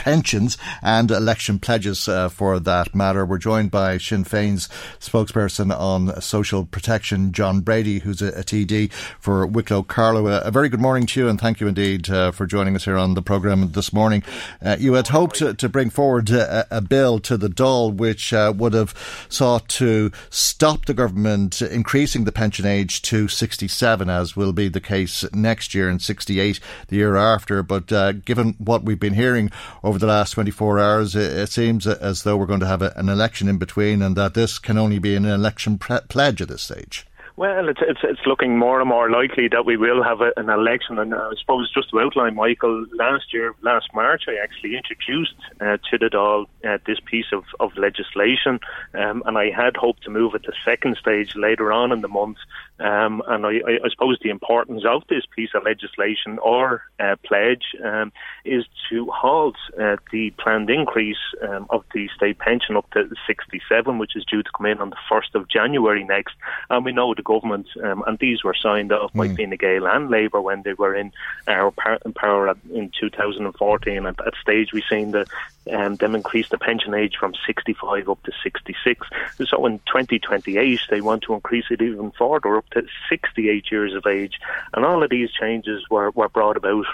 pensions 0.04 0.58
and 0.82 1.12
election 1.12 1.58
pledges 1.60 2.10
uh, 2.10 2.28
for 2.28 2.60
that 2.60 2.94
matter. 2.94 3.26
We're 3.26 3.38
joined 3.38 3.72
by 3.72 3.98
Sinn 3.98 4.26
Féin's 4.26 4.68
spokesperson 5.00 5.74
on 5.74 6.20
social 6.20 6.66
protection, 6.66 7.32
John 7.32 7.62
Brady, 7.62 8.00
who's 8.00 8.22
a, 8.22 8.28
a 8.28 8.44
TD 8.44 8.92
for 8.92 9.48
Wicklow 9.48 9.84
Carlow. 9.84 10.28
A, 10.28 10.42
a, 10.42 10.52
very 10.52 10.68
good 10.68 10.82
morning 10.82 11.06
to 11.06 11.22
you 11.22 11.30
and 11.30 11.39
thank 11.39 11.62
you 11.62 11.70
indeed 11.70 12.10
uh, 12.10 12.32
for 12.32 12.46
joining 12.46 12.76
us 12.76 12.84
here 12.84 12.98
on 12.98 13.13
the 13.13 13.22
programme 13.22 13.72
this 13.72 13.94
morning. 13.94 14.24
Uh, 14.62 14.76
you 14.78 14.96
had 14.96 15.08
hoped 15.08 15.38
to, 15.38 15.54
to 15.54 15.70
bring 15.70 15.89
forward 15.89 16.30
a, 16.32 16.68
a, 16.70 16.82
bill 16.82 17.18
to 17.20 17.38
the 17.38 17.48
Dáil 17.48 17.96
which 17.96 18.34
uh, 18.34 18.52
would 18.54 18.74
have 18.74 18.94
sought 19.30 19.70
to 19.70 20.12
stop 20.30 20.84
the 20.84 20.94
government 20.94 21.62
increasing 21.62 22.26
the 22.26 22.34
pension 22.34 22.66
age 22.66 23.02
to 23.04 23.30
67, 23.30 24.10
as 24.10 24.36
will 24.36 24.52
be 24.52 24.68
the 24.68 24.82
case 24.82 25.24
next 25.34 25.74
year, 25.74 25.88
and 25.88 26.02
68 26.02 26.60
the 26.89 26.98
year 26.98 27.16
after. 27.16 27.63
But 27.63 27.89
uh, 27.94 28.12
given 28.12 28.56
what 28.58 28.84
we've 28.84 29.00
been 29.00 29.13
hearing 29.13 29.50
over 29.82 29.92
the 29.99 30.08
last 30.08 30.32
24 30.32 30.79
hours, 30.79 31.15
it, 31.15 31.32
it 31.32 31.49
seems 31.49 31.88
as 31.88 32.23
though 32.23 32.38
we're 32.38 32.45
going 32.45 32.60
to 32.60 32.67
have 32.67 32.82
a, 32.82 32.93
an 32.95 33.10
election 33.10 33.47
in 33.47 33.58
between 33.58 34.01
and 34.01 34.15
that 34.15 34.34
this 34.34 34.60
can 34.60 34.77
only 34.77 34.99
be 34.99 35.15
an 35.15 35.25
election 35.25 35.77
pre- 35.77 35.99
pledge 36.08 36.41
at 36.41 36.47
this 36.47 36.62
stage. 36.62 37.06
Well, 37.36 37.67
it's, 37.67 37.79
it's 37.82 38.01
it's 38.03 38.27
looking 38.27 38.60
more 38.60 38.79
and 38.79 38.88
more 38.88 39.10
likely 39.10 39.47
that 39.47 39.65
we 39.65 39.75
will 39.75 40.03
have 40.03 40.21
a, 40.21 40.32
an 40.38 40.49
election, 40.49 40.99
and 40.99 41.15
I 41.15 41.32
suppose 41.39 41.71
just 41.73 41.89
to 41.89 41.99
outline, 41.99 42.36
Michael, 42.36 42.86
last 42.93 43.34
year, 43.34 43.56
last 43.63 43.88
March, 43.91 44.25
I 44.27 44.36
actually 44.36 44.75
introduced 44.77 45.34
uh, 45.60 45.77
to 45.89 45.97
the 45.97 46.10
Dáil 46.13 46.45
uh, 46.63 46.77
this 46.86 46.99
piece 47.03 47.25
of, 47.34 47.43
of 47.60 47.75
legislation, 47.75 48.60
um, 48.93 49.23
and 49.25 49.36
I 49.36 49.49
had 49.49 49.75
hoped 49.75 50.03
to 50.03 50.12
move 50.12 50.36
it 50.36 50.43
to 50.43 50.51
second 50.63 50.95
stage 50.97 51.36
later 51.36 51.71
on 51.71 51.91
in 51.91 52.01
the 52.01 52.08
month. 52.08 52.38
Um, 52.80 53.22
and 53.28 53.46
I, 53.46 53.60
I, 53.84 53.90
suppose 53.92 54.18
the 54.22 54.32
importance 54.32 54.84
of 54.84 55.04
this 55.08 55.24
piece 55.36 55.52
of 55.54 55.64
legislation 55.64 56.40
or 56.40 56.82
uh, 57.00 57.16
pledge 57.24 57.64
um, 57.84 58.12
is 58.46 58.66
to 58.90 59.06
halt 59.12 59.56
uh, 59.80 59.98
the 60.12 60.32
planned 60.32 60.72
increase 60.72 61.18
um, 61.48 61.68
of 61.70 61.86
the 61.94 62.10
state 62.16 62.40
pension 62.40 62.76
up 62.76 62.90
to 62.92 63.10
67, 63.28 63.98
which 64.00 64.16
is 64.16 64.26
due 64.26 64.42
to 64.42 64.50
come 64.58 64.66
in 64.66 64.80
on 64.80 64.90
the 64.90 64.98
1st 65.10 65.36
of 65.36 65.48
January 65.50 66.04
next. 66.04 66.36
And 66.72 66.84
we 66.84 66.92
know 66.92 67.14
the 67.14 67.22
government, 67.22 67.68
um, 67.84 68.04
and 68.08 68.18
these 68.18 68.44
were 68.44 68.56
signed 68.56 68.92
off 68.92 69.14
by 69.14 69.28
mm. 69.28 69.38
Fine 69.38 69.56
Gael 69.60 69.86
and 69.86 70.10
Labour 70.10 70.42
when 70.42 70.64
they 70.64 70.74
were 70.74 70.96
in 70.96 71.12
our 71.48 71.72
power 71.72 72.56
in 72.74 72.92
2014. 73.00 74.06
At 74.08 74.18
that 74.18 74.34
stage, 74.42 74.74
we 74.74 74.84
seen 74.90 75.12
the 75.12 75.28
um, 75.71 75.95
them 75.95 76.15
increase 76.15 76.49
the 76.49 76.58
pension 76.58 76.93
age 76.93 77.15
from 77.19 77.34
65 77.45 78.10
up 78.10 78.21
to 78.23 78.32
66. 78.43 79.08
So 79.45 79.65
in 79.65 79.80
2028, 79.80 80.80
they 80.89 81.02
want 81.02 81.23
to 81.23 81.34
increase 81.34 81.65
it 81.69 81.82
even 81.82 82.12
further 82.12 82.58
up 82.58 82.69
to 82.71 82.86
68 83.10 83.71
years 83.71 83.93
of 83.93 84.06
age. 84.06 84.39
And 84.73 84.86
all 84.86 85.04
of 85.04 85.10
these 85.10 85.32
changes 85.32 85.89
were, 85.89 86.12
were 86.12 86.30
brought 86.30 86.58
about 86.58 86.86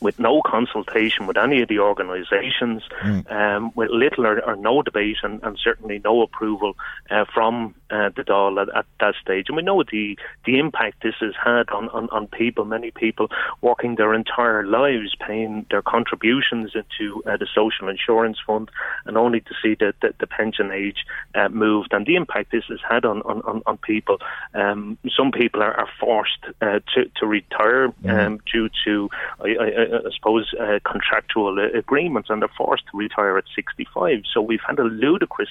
with 0.00 0.18
no 0.18 0.40
consultation 0.42 1.26
with 1.26 1.36
any 1.36 1.62
of 1.62 1.68
the 1.68 1.78
organisations, 1.78 2.82
mm. 3.02 3.30
um, 3.30 3.72
with 3.74 3.90
little 3.90 4.26
or, 4.26 4.40
or 4.44 4.56
no 4.56 4.82
debate 4.82 5.16
and, 5.22 5.42
and, 5.42 5.58
certainly 5.62 6.00
no 6.04 6.22
approval 6.22 6.74
uh, 7.10 7.24
from 7.34 7.74
uh, 7.90 8.08
the 8.16 8.22
Dáil 8.22 8.62
at, 8.62 8.74
at, 8.74 8.86
that 9.00 9.14
stage. 9.20 9.46
And 9.48 9.56
we 9.56 9.62
know 9.62 9.82
the 9.82 10.16
the 10.44 10.58
impact 10.58 11.02
this 11.02 11.16
has 11.20 11.34
had 11.42 11.68
on, 11.70 11.88
on, 11.90 12.08
on, 12.10 12.28
people, 12.28 12.64
many 12.64 12.90
people 12.90 13.28
working 13.60 13.96
their 13.96 14.14
entire 14.14 14.64
lives, 14.64 15.14
paying 15.26 15.66
their 15.70 15.82
contributions 15.82 16.72
into 16.74 17.22
uh, 17.26 17.36
the 17.36 17.48
social 17.54 17.88
insurance 17.88 18.38
fund, 18.46 18.70
and 19.06 19.16
only 19.16 19.40
to 19.40 19.54
see 19.62 19.74
the, 19.74 19.92
the, 20.00 20.14
the 20.18 20.26
pension 20.26 20.70
age 20.70 21.04
uh, 21.34 21.48
moved, 21.48 21.92
and 21.92 22.06
the 22.06 22.16
impact 22.16 22.52
this 22.52 22.64
has 22.68 22.80
had 22.88 23.04
on, 23.04 23.22
on, 23.22 23.62
on 23.66 23.76
people. 23.78 24.18
Um, 24.54 24.98
some 25.16 25.32
people 25.32 25.62
are, 25.62 25.74
are 25.74 25.88
forced 25.98 26.44
uh, 26.60 26.80
to, 26.94 27.10
to 27.16 27.26
retire 27.26 27.88
mm. 28.02 28.26
um, 28.26 28.40
due 28.50 28.68
to, 28.84 29.10
I, 29.40 29.48
I, 29.48 29.79
I 29.82 30.10
suppose, 30.14 30.52
uh, 30.60 30.78
contractual 30.84 31.58
agreements, 31.58 32.30
and 32.30 32.42
they're 32.42 32.48
forced 32.56 32.84
to 32.90 32.98
retire 32.98 33.38
at 33.38 33.44
65. 33.54 34.22
So 34.32 34.40
we've 34.40 34.60
had 34.66 34.78
a 34.78 34.84
ludicrous 34.84 35.48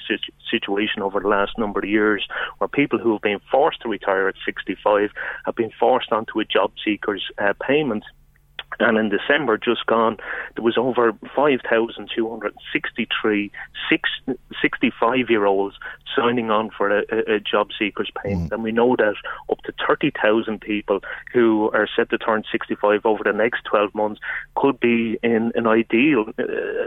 situation 0.50 1.02
over 1.02 1.20
the 1.20 1.28
last 1.28 1.58
number 1.58 1.80
of 1.80 1.88
years 1.88 2.26
where 2.58 2.68
people 2.68 2.98
who 2.98 3.12
have 3.12 3.22
been 3.22 3.40
forced 3.50 3.80
to 3.82 3.88
retire 3.88 4.28
at 4.28 4.34
65 4.44 5.10
have 5.44 5.54
been 5.54 5.70
forced 5.78 6.12
onto 6.12 6.40
a 6.40 6.44
job 6.44 6.72
seekers 6.84 7.24
uh, 7.38 7.52
payment 7.66 8.04
and 8.80 8.98
in 8.98 9.10
December 9.10 9.58
just 9.58 9.86
gone, 9.86 10.16
there 10.54 10.64
was 10.64 10.78
over 10.78 11.12
5,263 11.34 13.52
65 14.62 15.30
year 15.30 15.46
olds 15.46 15.76
signing 16.16 16.50
on 16.50 16.70
for 16.70 16.90
a, 16.90 17.02
a 17.34 17.40
job 17.40 17.68
seekers 17.78 18.10
payment. 18.22 18.50
Mm. 18.50 18.54
And 18.54 18.62
we 18.62 18.72
know 18.72 18.96
that 18.96 19.14
up 19.50 19.58
to 19.62 19.72
30,000 19.86 20.60
people 20.60 21.00
who 21.32 21.70
are 21.72 21.88
set 21.94 22.10
to 22.10 22.18
turn 22.18 22.42
65 22.50 23.04
over 23.04 23.22
the 23.24 23.32
next 23.32 23.64
12 23.64 23.94
months 23.94 24.20
could 24.56 24.80
be 24.80 25.18
in 25.22 25.52
an 25.54 25.66
ideal 25.66 26.26
uh, 26.38 26.42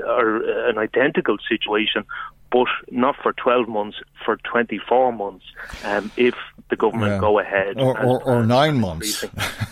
or 0.08 0.70
an 0.70 0.78
identical 0.78 1.38
situation 1.48 2.06
but 2.54 2.68
not 2.92 3.16
for 3.24 3.34
12 3.34 3.68
months, 3.68 3.98
for 4.24 4.38
24 4.38 5.12
months, 5.12 5.44
um, 5.84 6.12
if 6.16 6.36
the 6.70 6.76
government 6.76 7.14
Yeah. 7.14 7.20
go 7.20 7.40
ahead. 7.40 7.80
Or, 7.80 7.98
and- 7.98 8.08
or, 8.08 8.24
or 8.24 8.46
nine 8.60 8.80
months. 8.80 9.24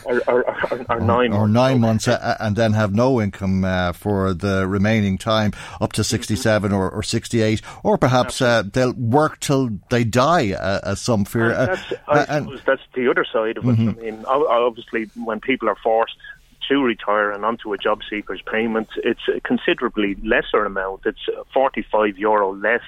or, 0.03 0.19
or, 0.27 0.43
or, 0.89 0.99
nine 0.99 1.31
or 1.31 1.41
months. 1.47 1.53
nine 1.53 1.79
months 1.79 2.07
uh, 2.07 2.35
and 2.39 2.55
then 2.55 2.73
have 2.73 2.91
no 2.93 3.21
income 3.21 3.63
uh, 3.63 3.93
for 3.93 4.33
the 4.33 4.67
remaining 4.67 5.17
time 5.19 5.51
up 5.79 5.93
to 5.93 6.03
67 6.03 6.71
or, 6.73 6.89
or 6.89 7.03
68 7.03 7.61
or 7.83 7.97
perhaps 7.99 8.41
uh, 8.41 8.63
they'll 8.73 8.93
work 8.93 9.39
till 9.39 9.69
they 9.91 10.03
die 10.03 10.51
uh, 10.53 10.79
as 10.83 10.99
some 10.99 11.23
fear 11.23 11.51
And 11.51 11.53
uh, 11.53 11.65
that's, 11.67 11.93
I 12.07 12.11
uh, 12.19 12.25
and- 12.29 12.45
suppose 12.47 12.61
that's 12.65 12.81
the 12.95 13.09
other 13.11 13.25
side 13.31 13.57
of 13.57 13.65
it. 13.65 13.77
Mhm. 13.77 13.97
I 13.99 14.01
mean, 14.01 14.25
obviously, 14.25 15.03
when 15.23 15.39
people 15.39 15.69
are 15.69 15.77
forced 15.83 16.15
to 16.69 16.83
retire 16.83 17.31
and 17.31 17.45
onto 17.45 17.73
a 17.73 17.77
job 17.77 17.99
seeker's 18.09 18.41
payment, 18.49 18.89
it's 18.97 19.27
a 19.35 19.41
considerably 19.41 20.15
lesser 20.23 20.65
amount. 20.65 21.01
It's 21.05 21.27
uh, 21.29 21.43
45 21.53 22.17
euro 22.17 22.55
less 22.55 22.81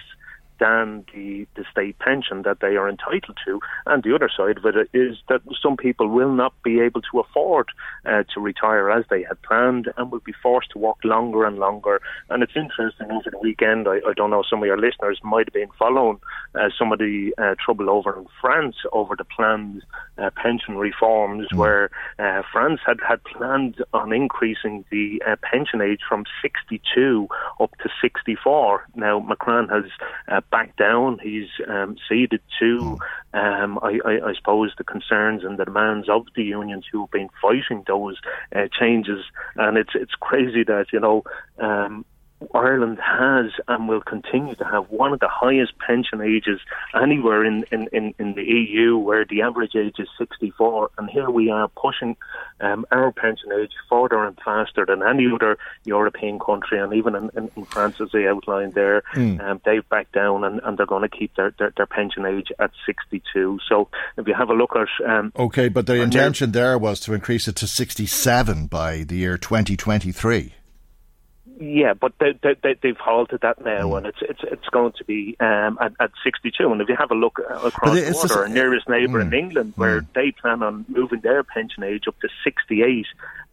than 0.64 1.04
the, 1.14 1.46
the 1.56 1.66
state 1.70 2.00
pension 2.00 2.44
that 2.44 2.60
they 2.62 2.76
are 2.78 2.90
entitled 2.90 3.38
to. 3.46 3.60
And 3.86 4.02
the 4.02 4.16
other 4.16 4.30
side 4.36 4.58
of 4.58 4.66
it 4.66 4.90
is 4.94 5.18
that 5.28 5.42
some 5.62 5.76
people 5.76 6.08
will 6.08 6.32
not 6.32 6.54
be 6.64 6.80
able 6.80 7.02
to 7.02 7.20
afford 7.20 7.68
uh, 8.06 8.24
to 8.34 8.40
retire 8.40 8.90
as 8.90 9.04
they 9.10 9.24
had 9.24 9.42
planned 9.42 9.92
and 9.98 10.12
will 10.12 10.22
be 10.22 10.34
forced 10.42 10.72
to 10.72 10.80
work 10.80 10.98
longer 11.04 11.46
and 11.46 11.58
longer. 11.58 12.02
And 12.30 12.42
it's 12.44 12.56
interesting 12.56 13.12
over 13.12 13.30
the 13.30 13.40
weekend, 13.40 13.88
I, 13.88 13.98
I 14.08 14.14
don't 14.16 14.30
know, 14.30 14.44
some 14.50 14.60
of 14.60 14.66
your 14.66 14.78
listeners 14.78 15.20
might 15.24 15.48
have 15.48 15.54
been 15.54 15.76
following 15.78 16.20
uh, 16.56 16.70
some 16.78 16.94
of 16.94 17.00
the 17.00 17.34
uh, 17.38 17.56
trouble 17.64 17.90
over 17.90 18.18
in 18.18 18.26
France 18.40 18.76
over 18.94 19.16
the 19.18 19.26
planned 19.26 19.84
uh, 20.18 20.30
pension 20.42 20.78
reforms 20.78 21.48
where 21.54 21.90
uh, 22.20 22.42
France 22.52 22.80
had, 22.86 23.00
had 23.08 23.22
planned 23.26 23.84
on 23.94 24.14
increasing 24.14 24.86
the 24.92 25.22
uh, 25.28 25.36
pension 25.42 25.82
age 25.82 26.02
from 26.08 26.24
62 26.42 27.28
up 27.60 27.72
to 27.80 27.90
64. 28.02 28.88
Now, 28.96 29.20
Macron 29.20 29.70
has 29.70 29.86
uh, 30.28 30.42
backed 30.52 30.78
down. 30.78 31.20
He's 31.22 31.50
um, 31.68 31.98
ceded 32.10 32.42
to, 32.60 32.98
um, 33.34 33.80
I, 33.82 34.00
I, 34.06 34.30
I 34.30 34.34
suppose, 34.36 34.74
the 34.78 34.84
concerns 34.84 35.44
and 35.44 35.58
the 35.58 35.66
demands 35.66 36.10
of 36.10 36.26
the 36.36 36.44
unions 36.44 36.86
who 36.92 37.02
have 37.02 37.12
been 37.12 37.30
fighting 37.42 37.84
those 37.88 38.18
uh, 38.56 38.68
changes. 38.78 39.26
And 39.56 39.78
it's 39.78 39.92
it's 39.96 40.16
crazy 40.16 40.64
that 40.64 40.88
you 40.92 41.00
know. 41.00 41.24
Um, 41.60 42.06
Ireland 42.54 43.00
has 43.00 43.52
and 43.68 43.88
will 43.88 44.02
continue 44.02 44.56
to 44.56 44.66
have 44.66 44.90
one 44.90 45.14
of 45.14 45.20
the 45.20 45.30
highest 45.30 45.74
pension 45.80 46.22
ages 46.22 46.60
anywhere 46.94 47.46
in, 47.46 47.64
in, 47.72 47.88
in, 47.94 48.14
in 48.20 48.34
the 48.34 48.44
EU, 48.44 48.98
where 48.98 49.26
the 49.26 49.42
average 49.42 49.76
age 49.76 49.96
is 50.00 50.08
64. 50.18 50.92
And 50.98 51.10
here 51.10 51.30
we 51.30 51.50
are 51.50 51.68
pushing 51.70 52.18
um, 52.60 52.86
our 52.92 53.12
pension 53.12 53.52
age 53.54 53.72
further 53.90 54.24
and 54.24 54.38
faster 54.44 54.86
than 54.86 55.04
any 55.04 55.28
other 55.34 55.58
European 55.86 56.40
country. 56.40 56.80
And 56.80 56.94
even 56.94 57.16
in, 57.16 57.30
in, 57.56 57.66
France, 57.66 58.02
as 58.02 58.10
they 58.12 58.28
outlined 58.28 58.74
there, 58.74 59.04
Mm. 59.14 59.40
um, 59.42 59.62
they've 59.66 59.88
backed 59.90 60.14
down 60.14 60.44
and, 60.44 60.60
and 60.64 60.78
they're 60.78 60.86
going 60.86 61.08
to 61.08 61.10
keep 61.10 61.36
their, 61.36 61.54
their, 61.60 61.72
their 61.76 61.86
pension 61.86 62.26
age 62.26 62.52
at 62.60 62.72
62. 62.86 63.60
So 63.68 63.90
if 64.18 64.28
you 64.28 64.34
have 64.34 64.50
a 64.50 64.54
look 64.54 64.76
at. 64.76 64.88
Um, 65.08 65.32
okay 65.38 65.70
but 65.70 65.86
the 65.88 66.02
intention 66.02 66.52
there 66.52 66.78
was 66.78 67.00
to 67.02 67.14
increase 67.14 67.48
it 67.48 67.56
to 67.58 67.68
67 67.68 68.68
by 68.68 69.04
the 69.04 69.16
year 69.18 69.38
2023 69.38 70.54
Yeah, 71.66 71.94
but 71.94 72.12
they, 72.20 72.34
they, 72.44 72.56
they, 72.62 72.76
they've 72.82 72.98
halted 72.98 73.40
that 73.42 73.60
Mm. 73.60 73.66
now, 73.66 73.96
and 73.96 74.06
it's 74.08 74.18
it's 74.22 74.42
it's 74.44 74.68
going 74.70 74.92
to 74.98 75.04
be 75.06 75.38
um, 75.40 75.78
at, 75.80 75.94
at 76.00 76.12
62. 76.24 76.70
And 76.72 76.82
if 76.82 76.90
you 76.90 76.96
have 76.98 77.12
a 77.12 77.16
look 77.16 77.40
uh, 77.40 77.54
across 77.62 77.96
the 77.96 78.12
border, 78.12 78.40
our 78.42 78.48
nearest 78.50 78.90
neighbour 78.90 79.22
in 79.22 79.30
Mm. 79.30 79.38
England, 79.38 79.74
where 79.78 80.02
they 80.14 80.32
plan 80.32 80.62
on 80.62 80.84
moving 80.90 81.22
their 81.22 81.44
pension 81.44 81.84
age 81.84 82.04
up 82.08 82.20
to 82.20 82.28
68, 82.44 83.06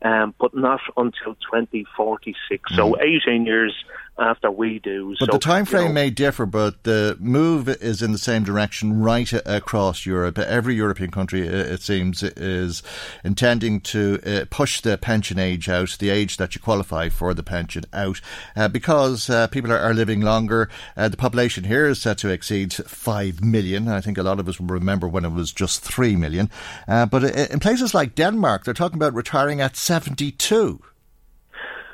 um, 0.02 0.34
but 0.40 0.54
not 0.56 0.80
until 0.96 1.34
2046. 1.34 2.74
So 2.74 2.96
18 3.00 3.46
years 3.46 3.74
after 4.20 4.50
we 4.50 4.78
do. 4.78 5.16
But 5.18 5.26
so, 5.26 5.32
the 5.32 5.38
time 5.38 5.64
frame 5.64 5.82
you 5.82 5.88
know, 5.88 5.94
may 5.94 6.10
differ, 6.10 6.46
but 6.46 6.84
the 6.84 7.16
move 7.18 7.68
is 7.68 8.02
in 8.02 8.12
the 8.12 8.18
same 8.18 8.44
direction 8.44 9.00
right 9.00 9.32
across 9.46 10.06
Europe. 10.06 10.38
Every 10.38 10.74
European 10.74 11.10
country, 11.10 11.40
it 11.46 11.82
seems, 11.82 12.22
is 12.22 12.82
intending 13.24 13.80
to 13.80 14.20
uh, 14.24 14.44
push 14.50 14.80
the 14.80 14.98
pension 14.98 15.38
age 15.38 15.68
out, 15.68 15.96
the 15.98 16.10
age 16.10 16.36
that 16.36 16.54
you 16.54 16.60
qualify 16.60 17.08
for 17.08 17.34
the 17.34 17.42
pension 17.42 17.84
out, 17.92 18.20
uh, 18.54 18.68
because 18.68 19.30
uh, 19.30 19.46
people 19.48 19.72
are, 19.72 19.78
are 19.78 19.94
living 19.94 20.20
longer. 20.20 20.68
Uh, 20.96 21.08
the 21.08 21.16
population 21.16 21.64
here 21.64 21.86
is 21.86 22.00
set 22.00 22.18
to 22.18 22.28
exceed 22.28 22.72
5 22.72 23.42
million. 23.42 23.88
I 23.88 24.00
think 24.00 24.18
a 24.18 24.22
lot 24.22 24.38
of 24.38 24.48
us 24.48 24.60
will 24.60 24.66
remember 24.66 25.08
when 25.08 25.24
it 25.24 25.32
was 25.32 25.52
just 25.52 25.82
3 25.82 26.16
million. 26.16 26.50
Uh, 26.86 27.06
but 27.06 27.24
in 27.24 27.60
places 27.60 27.94
like 27.94 28.14
Denmark, 28.14 28.64
they're 28.64 28.74
talking 28.74 28.96
about 28.98 29.14
retiring 29.14 29.60
at 29.60 29.76
72. 29.76 30.80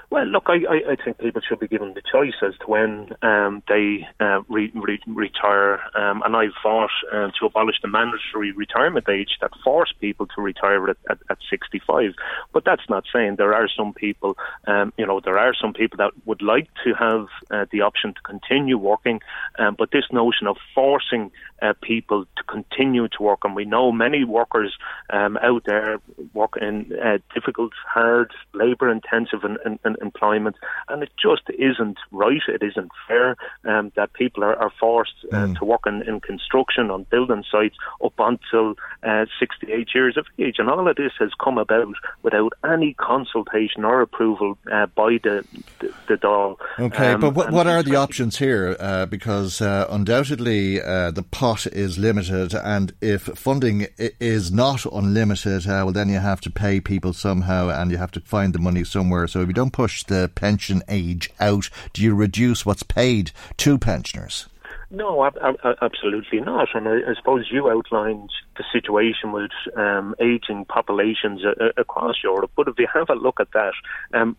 Well, 0.08 0.24
look, 0.24 0.44
I, 0.46 0.58
I, 0.70 0.92
I 0.92 0.96
think 0.96 1.18
people 1.18 1.42
should 1.46 1.58
be 1.58 1.66
given 1.66 1.94
the 1.94 2.02
choice 2.02 2.34
as 2.40 2.54
to 2.60 2.66
when 2.66 3.10
um, 3.22 3.62
they 3.68 4.06
uh, 4.20 4.42
re, 4.48 4.70
re, 4.72 5.00
retire. 5.06 5.80
Um, 5.96 6.22
and 6.24 6.36
I 6.36 6.46
fought 6.62 6.90
uh, 7.12 7.30
to 7.40 7.46
abolish 7.46 7.76
the 7.82 7.88
mandatory 7.88 8.52
retirement 8.52 9.08
age 9.08 9.30
that 9.40 9.50
forced 9.64 9.98
people 10.00 10.26
to 10.28 10.40
retire 10.40 10.90
at, 10.90 10.96
at, 11.10 11.18
at 11.28 11.38
65. 11.50 12.12
But 12.52 12.64
that's 12.64 12.88
not 12.88 13.04
saying 13.12 13.36
there 13.36 13.54
are 13.54 13.68
some 13.68 13.92
people, 13.94 14.36
um, 14.68 14.92
you 14.96 15.06
know, 15.06 15.20
there 15.20 15.38
are 15.38 15.54
some 15.60 15.72
people 15.72 15.96
that 15.96 16.12
would 16.24 16.40
like 16.40 16.68
to 16.84 16.94
have 16.94 17.26
uh, 17.50 17.66
the 17.72 17.80
option 17.80 18.14
to 18.14 18.20
continue 18.20 18.78
working. 18.78 19.20
Um, 19.58 19.74
but 19.76 19.90
this 19.90 20.04
notion 20.12 20.46
of 20.46 20.56
forcing 20.72 21.32
uh, 21.62 21.72
people 21.82 22.24
to 22.36 22.42
continue 22.44 23.08
to 23.08 23.22
work, 23.22 23.40
and 23.44 23.54
we 23.54 23.64
know 23.64 23.92
many 23.92 24.24
workers 24.24 24.76
um, 25.10 25.36
out 25.38 25.64
there 25.64 25.98
work 26.34 26.56
in 26.60 26.92
uh, 27.02 27.18
difficult, 27.34 27.72
hard, 27.86 28.32
labour-intensive 28.54 29.44
in, 29.44 29.56
in, 29.64 29.78
in 29.84 29.96
employment, 30.00 30.56
and 30.88 31.02
it 31.02 31.10
just 31.20 31.42
isn't 31.58 31.98
right. 32.12 32.42
It 32.48 32.62
isn't 32.62 32.90
fair 33.08 33.36
um, 33.64 33.92
that 33.96 34.12
people 34.12 34.44
are, 34.44 34.56
are 34.56 34.72
forced 34.78 35.14
uh, 35.32 35.54
to 35.54 35.64
work 35.64 35.82
in, 35.86 36.02
in 36.02 36.20
construction 36.20 36.90
on 36.90 37.06
building 37.10 37.44
sites 37.50 37.76
up 38.04 38.14
until 38.18 38.74
uh, 39.02 39.26
68 39.38 39.88
years 39.94 40.16
of 40.16 40.26
age, 40.38 40.56
and 40.58 40.68
all 40.68 40.88
of 40.88 40.96
this 40.96 41.12
has 41.18 41.30
come 41.42 41.58
about 41.58 41.94
without 42.22 42.52
any 42.64 42.94
consultation 42.94 43.84
or 43.84 44.00
approval 44.02 44.58
uh, 44.72 44.86
by 44.86 45.18
the 45.22 45.44
the, 45.80 45.92
the. 46.08 46.56
Okay, 46.78 47.12
Um, 47.12 47.20
but 47.20 47.34
what, 47.34 47.50
what 47.50 47.66
are 47.66 47.82
the 47.82 47.96
options 47.96 48.38
here? 48.38 48.76
Uh, 48.78 49.06
because 49.06 49.60
uh, 49.60 49.86
undoubtedly 49.90 50.80
uh, 50.80 51.10
the 51.10 51.22
pot 51.46 51.66
is 51.68 51.96
limited, 51.96 52.52
and 52.54 52.92
if 53.00 53.22
funding 53.22 53.86
is 53.98 54.50
not 54.50 54.84
unlimited, 54.86 55.64
uh, 55.64 55.82
well, 55.84 55.92
then 55.92 56.08
you 56.08 56.18
have 56.18 56.40
to 56.40 56.50
pay 56.50 56.80
people 56.80 57.12
somehow, 57.12 57.68
and 57.68 57.92
you 57.92 57.98
have 57.98 58.10
to 58.10 58.20
find 58.20 58.52
the 58.52 58.58
money 58.58 58.82
somewhere. 58.82 59.28
So 59.28 59.42
if 59.42 59.46
you 59.46 59.54
don't 59.54 59.72
push 59.72 60.02
the 60.02 60.28
pension 60.34 60.82
age 60.88 61.30
out, 61.38 61.70
do 61.92 62.02
you 62.02 62.16
reduce 62.16 62.66
what's 62.66 62.82
paid 62.82 63.30
to 63.58 63.78
pensioners? 63.78 64.48
No, 64.90 65.24
ab- 65.24 65.38
ab- 65.40 65.78
absolutely 65.82 66.40
not. 66.40 66.66
And 66.74 66.88
I, 66.88 67.10
I 67.10 67.14
suppose 67.16 67.46
you 67.48 67.70
outlined 67.70 68.30
the 68.56 68.64
situation 68.72 69.30
with 69.30 69.52
um, 69.76 70.16
aging 70.20 70.64
populations 70.64 71.42
uh, 71.44 71.68
across 71.76 72.16
Europe. 72.24 72.50
But 72.56 72.66
if 72.66 72.74
you 72.76 72.88
have 72.92 73.08
a 73.08 73.14
look 73.14 73.38
at 73.38 73.52
that, 73.52 73.74
um, 74.14 74.36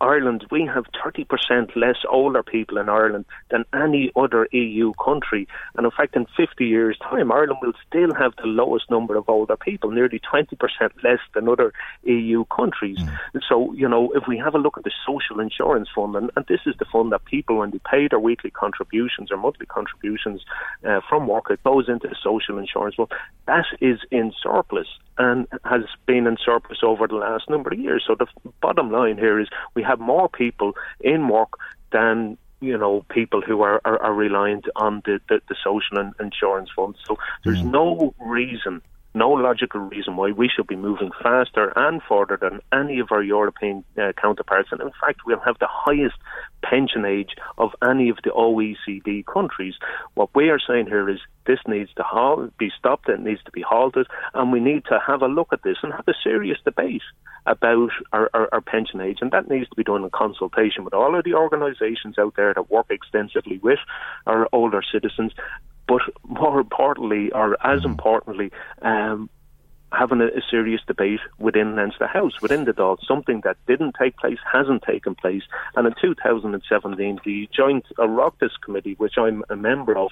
Ireland, 0.00 0.46
we 0.50 0.64
have 0.66 0.84
30% 1.04 1.74
less 1.76 1.96
older 2.08 2.42
people 2.42 2.78
in 2.78 2.88
Ireland 2.88 3.24
than 3.50 3.64
any 3.74 4.10
other 4.16 4.48
EU 4.52 4.92
country. 5.04 5.48
And 5.76 5.84
in 5.84 5.90
fact, 5.90 6.16
in 6.16 6.26
50 6.36 6.66
years' 6.66 6.98
time, 6.98 7.32
Ireland 7.32 7.58
will 7.62 7.72
still 7.86 8.14
have 8.14 8.32
the 8.36 8.46
lowest 8.46 8.90
number 8.90 9.16
of 9.16 9.28
older 9.28 9.56
people, 9.56 9.90
nearly 9.90 10.20
20% 10.20 10.56
less 11.02 11.18
than 11.34 11.48
other 11.48 11.72
EU 12.04 12.44
countries. 12.46 12.98
So, 13.48 13.72
you 13.72 13.88
know, 13.88 14.12
if 14.14 14.24
we 14.28 14.38
have 14.38 14.54
a 14.54 14.58
look 14.58 14.78
at 14.78 14.84
the 14.84 14.92
social 15.06 15.40
insurance 15.40 15.88
fund, 15.94 16.14
and, 16.16 16.30
and 16.36 16.46
this 16.46 16.60
is 16.66 16.74
the 16.78 16.84
fund 16.84 17.12
that 17.12 17.24
people, 17.24 17.58
when 17.58 17.70
they 17.70 17.80
pay 17.90 18.08
their 18.08 18.20
weekly 18.20 18.50
contributions 18.50 19.30
or 19.32 19.36
monthly 19.36 19.66
contributions 19.66 20.42
uh, 20.86 21.00
from 21.08 21.26
work, 21.26 21.50
it 21.50 21.62
goes 21.64 21.88
into 21.88 22.08
the 22.08 22.16
social 22.22 22.58
insurance 22.58 22.94
fund. 22.94 23.08
That 23.46 23.66
is 23.80 23.98
in 24.10 24.32
surplus 24.42 24.88
and 25.18 25.48
has 25.64 25.82
been 26.06 26.26
in 26.26 26.36
surplus 26.44 26.78
over 26.82 27.06
the 27.06 27.16
last 27.16 27.50
number 27.50 27.72
of 27.72 27.78
years. 27.78 28.04
So 28.06 28.14
the 28.14 28.26
bottom 28.60 28.90
line 28.90 29.18
here 29.18 29.40
is 29.40 29.48
we 29.74 29.82
have 29.88 29.98
more 29.98 30.28
people 30.28 30.72
in 31.00 31.28
work 31.28 31.52
than 31.92 32.36
you 32.60 32.76
know 32.76 33.04
people 33.08 33.40
who 33.40 33.62
are, 33.62 33.80
are, 33.84 33.98
are 34.06 34.14
reliant 34.14 34.66
on 34.76 35.02
the, 35.04 35.20
the, 35.28 35.40
the 35.48 35.56
social 35.64 35.98
and 35.98 36.14
insurance 36.20 36.70
funds. 36.74 36.98
So 37.06 37.16
there's 37.44 37.64
no 37.64 38.14
reason. 38.20 38.82
No 39.18 39.30
logical 39.30 39.80
reason 39.80 40.16
why 40.16 40.30
we 40.30 40.48
should 40.48 40.68
be 40.68 40.76
moving 40.76 41.10
faster 41.20 41.72
and 41.74 42.00
further 42.08 42.38
than 42.40 42.60
any 42.72 43.00
of 43.00 43.08
our 43.10 43.20
European 43.20 43.82
uh, 44.00 44.12
counterparts. 44.12 44.68
And 44.70 44.80
in 44.80 44.92
fact, 45.00 45.22
we'll 45.26 45.40
have 45.40 45.58
the 45.58 45.66
highest 45.68 46.14
pension 46.62 47.04
age 47.04 47.30
of 47.58 47.70
any 47.82 48.10
of 48.10 48.18
the 48.22 48.30
OECD 48.30 49.26
countries. 49.26 49.74
What 50.14 50.30
we 50.36 50.50
are 50.50 50.60
saying 50.60 50.86
here 50.86 51.08
is 51.08 51.18
this 51.46 51.58
needs 51.66 51.90
to 51.96 52.52
be 52.58 52.70
stopped, 52.78 53.08
it 53.08 53.18
needs 53.18 53.42
to 53.42 53.50
be 53.50 53.62
halted, 53.62 54.06
and 54.34 54.52
we 54.52 54.60
need 54.60 54.84
to 54.84 55.00
have 55.04 55.22
a 55.22 55.26
look 55.26 55.48
at 55.52 55.64
this 55.64 55.78
and 55.82 55.92
have 55.92 56.06
a 56.06 56.14
serious 56.22 56.58
debate 56.64 57.02
about 57.44 57.90
our, 58.12 58.30
our, 58.34 58.48
our 58.52 58.60
pension 58.60 59.00
age. 59.00 59.18
And 59.20 59.32
that 59.32 59.50
needs 59.50 59.68
to 59.68 59.74
be 59.74 59.82
done 59.82 60.04
in 60.04 60.10
consultation 60.10 60.84
with 60.84 60.94
all 60.94 61.18
of 61.18 61.24
the 61.24 61.34
organisations 61.34 62.18
out 62.20 62.34
there 62.36 62.54
that 62.54 62.70
work 62.70 62.86
extensively 62.90 63.58
with 63.58 63.80
our 64.28 64.48
older 64.52 64.82
citizens. 64.92 65.32
But 65.88 66.02
more 66.22 66.60
importantly, 66.60 67.32
or 67.32 67.56
as 67.66 67.84
importantly, 67.84 68.52
um, 68.82 69.30
having 69.92 70.20
a, 70.20 70.26
a, 70.26 70.42
serious 70.50 70.82
debate 70.86 71.20
within 71.38 71.74
Leinster 71.74 72.06
House, 72.06 72.40
within 72.42 72.64
the 72.64 72.72
Dáil, 72.72 72.98
something 73.06 73.40
that 73.44 73.56
didn't 73.66 73.96
take 73.98 74.16
place, 74.16 74.38
hasn't 74.52 74.82
taken 74.82 75.14
place. 75.14 75.42
And 75.76 75.86
in 75.86 75.94
2017, 76.00 77.20
the 77.24 77.48
Joint 77.56 77.86
Oireachtas 77.98 78.50
Committee, 78.62 78.94
which 78.98 79.14
I'm 79.16 79.44
a 79.48 79.56
member 79.56 79.96
of, 79.96 80.10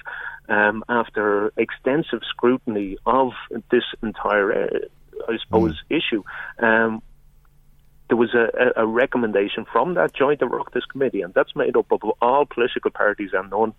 um, 0.49 0.83
after 0.89 1.53
extensive 1.57 2.21
scrutiny 2.27 2.97
of 3.05 3.33
this 3.71 3.83
entire, 4.01 4.51
uh, 4.51 4.79
I 5.29 5.37
suppose, 5.43 5.79
mm. 5.89 5.97
issue, 5.97 6.23
um, 6.59 7.01
there 8.07 8.17
was 8.17 8.33
a, 8.33 8.81
a, 8.81 8.85
recommendation 8.87 9.65
from 9.71 9.95
that 9.95 10.13
Joint 10.13 10.39
Oireachtas 10.39 10.87
Committee, 10.89 11.21
and 11.21 11.33
that's 11.33 11.55
made 11.55 11.75
up 11.75 11.91
of 11.91 12.01
all 12.21 12.45
political 12.45 12.89
parties 12.89 13.31
and 13.33 13.49
non 13.49 13.73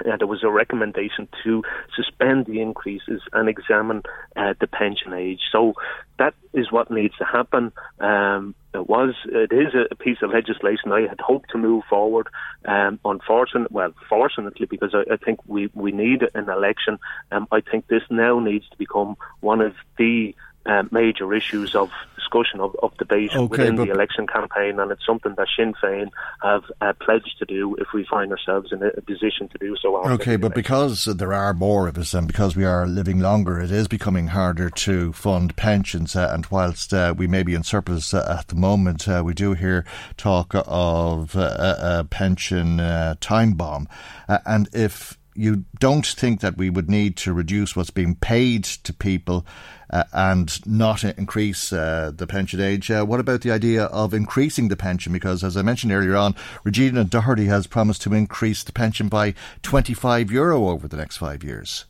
uh, 0.00 0.16
there 0.16 0.26
was 0.26 0.42
a 0.42 0.50
recommendation 0.50 1.28
to 1.44 1.62
suspend 1.94 2.46
the 2.46 2.60
increases 2.60 3.22
and 3.32 3.48
examine 3.48 4.02
uh, 4.36 4.54
the 4.60 4.66
pension 4.66 5.12
age. 5.12 5.40
So 5.50 5.74
that 6.18 6.34
is 6.52 6.70
what 6.70 6.90
needs 6.90 7.16
to 7.18 7.24
happen. 7.24 7.72
Um, 8.00 8.54
it 8.74 8.88
was, 8.88 9.14
it 9.26 9.52
is 9.52 9.74
a 9.90 9.94
piece 9.94 10.18
of 10.22 10.30
legislation 10.30 10.92
I 10.92 11.06
had 11.08 11.20
hoped 11.20 11.50
to 11.50 11.58
move 11.58 11.84
forward. 11.88 12.28
Um, 12.66 12.98
unfortunately, 13.04 13.74
well, 13.74 13.92
fortunately, 14.08 14.66
because 14.66 14.94
I, 14.94 15.14
I, 15.14 15.16
think 15.16 15.40
we, 15.46 15.70
we 15.74 15.92
need 15.92 16.22
an 16.34 16.50
election. 16.50 16.98
Um, 17.32 17.48
I 17.52 17.60
think 17.60 17.86
this 17.86 18.02
now 18.10 18.38
needs 18.38 18.68
to 18.68 18.76
become 18.76 19.16
one 19.40 19.60
of 19.60 19.74
the 19.96 20.34
uh, 20.66 20.82
major 20.90 21.32
issues 21.34 21.74
of 21.74 21.90
discussion 22.16 22.60
of, 22.60 22.74
of 22.82 22.96
debate 22.96 23.30
okay, 23.32 23.46
within 23.46 23.76
the 23.76 23.90
election 23.90 24.26
campaign, 24.26 24.80
and 24.80 24.90
it's 24.90 25.06
something 25.06 25.34
that 25.36 25.46
Sinn 25.56 25.74
Féin 25.82 26.10
have 26.42 26.64
uh, 26.80 26.92
pledged 27.00 27.38
to 27.38 27.44
do 27.44 27.76
if 27.76 27.88
we 27.94 28.04
find 28.04 28.32
ourselves 28.32 28.72
in 28.72 28.82
a, 28.82 28.88
a 28.88 29.00
position 29.00 29.48
to 29.48 29.58
do 29.58 29.76
so. 29.80 29.96
Okay, 30.10 30.36
but 30.36 30.54
because 30.54 31.04
there 31.04 31.32
are 31.32 31.54
more 31.54 31.88
of 31.88 31.96
us 31.98 32.14
and 32.14 32.26
because 32.26 32.56
we 32.56 32.64
are 32.64 32.86
living 32.86 33.20
longer, 33.20 33.60
it 33.60 33.70
is 33.70 33.88
becoming 33.88 34.28
harder 34.28 34.70
to 34.70 35.12
fund 35.12 35.56
pensions. 35.56 36.16
Uh, 36.16 36.30
and 36.32 36.46
whilst 36.46 36.92
uh, 36.92 37.14
we 37.16 37.26
may 37.26 37.42
be 37.42 37.54
in 37.54 37.62
surplus 37.62 38.12
uh, 38.12 38.36
at 38.38 38.48
the 38.48 38.56
moment, 38.56 39.08
uh, 39.08 39.22
we 39.24 39.34
do 39.34 39.54
hear 39.54 39.84
talk 40.16 40.52
of 40.54 41.34
a 41.36 42.06
pension 42.10 42.78
time 43.20 43.54
bomb. 43.54 43.88
and 44.28 44.68
if 44.72 45.18
you 45.36 45.64
don't 45.78 46.06
think 46.06 46.40
that 46.40 46.56
we 46.56 46.70
would 46.70 46.90
need 46.90 47.16
to 47.18 47.32
reduce 47.32 47.76
what's 47.76 47.90
being 47.90 48.14
paid 48.14 48.64
to 48.64 48.92
people 48.92 49.46
uh, 49.90 50.04
and 50.12 50.66
not 50.66 51.04
increase 51.04 51.72
uh, 51.72 52.10
the 52.14 52.26
pension 52.26 52.60
age. 52.60 52.90
Uh, 52.90 53.04
what 53.04 53.20
about 53.20 53.42
the 53.42 53.50
idea 53.50 53.84
of 53.84 54.14
increasing 54.14 54.68
the 54.68 54.76
pension? 54.76 55.12
Because, 55.12 55.44
as 55.44 55.56
I 55.56 55.62
mentioned 55.62 55.92
earlier 55.92 56.16
on, 56.16 56.34
Regina 56.64 57.04
Doherty 57.04 57.46
has 57.46 57.66
promised 57.66 58.02
to 58.02 58.14
increase 58.14 58.62
the 58.62 58.72
pension 58.72 59.08
by 59.08 59.34
25 59.62 60.30
euro 60.30 60.68
over 60.68 60.88
the 60.88 60.96
next 60.96 61.16
five 61.18 61.44
years. 61.44 61.84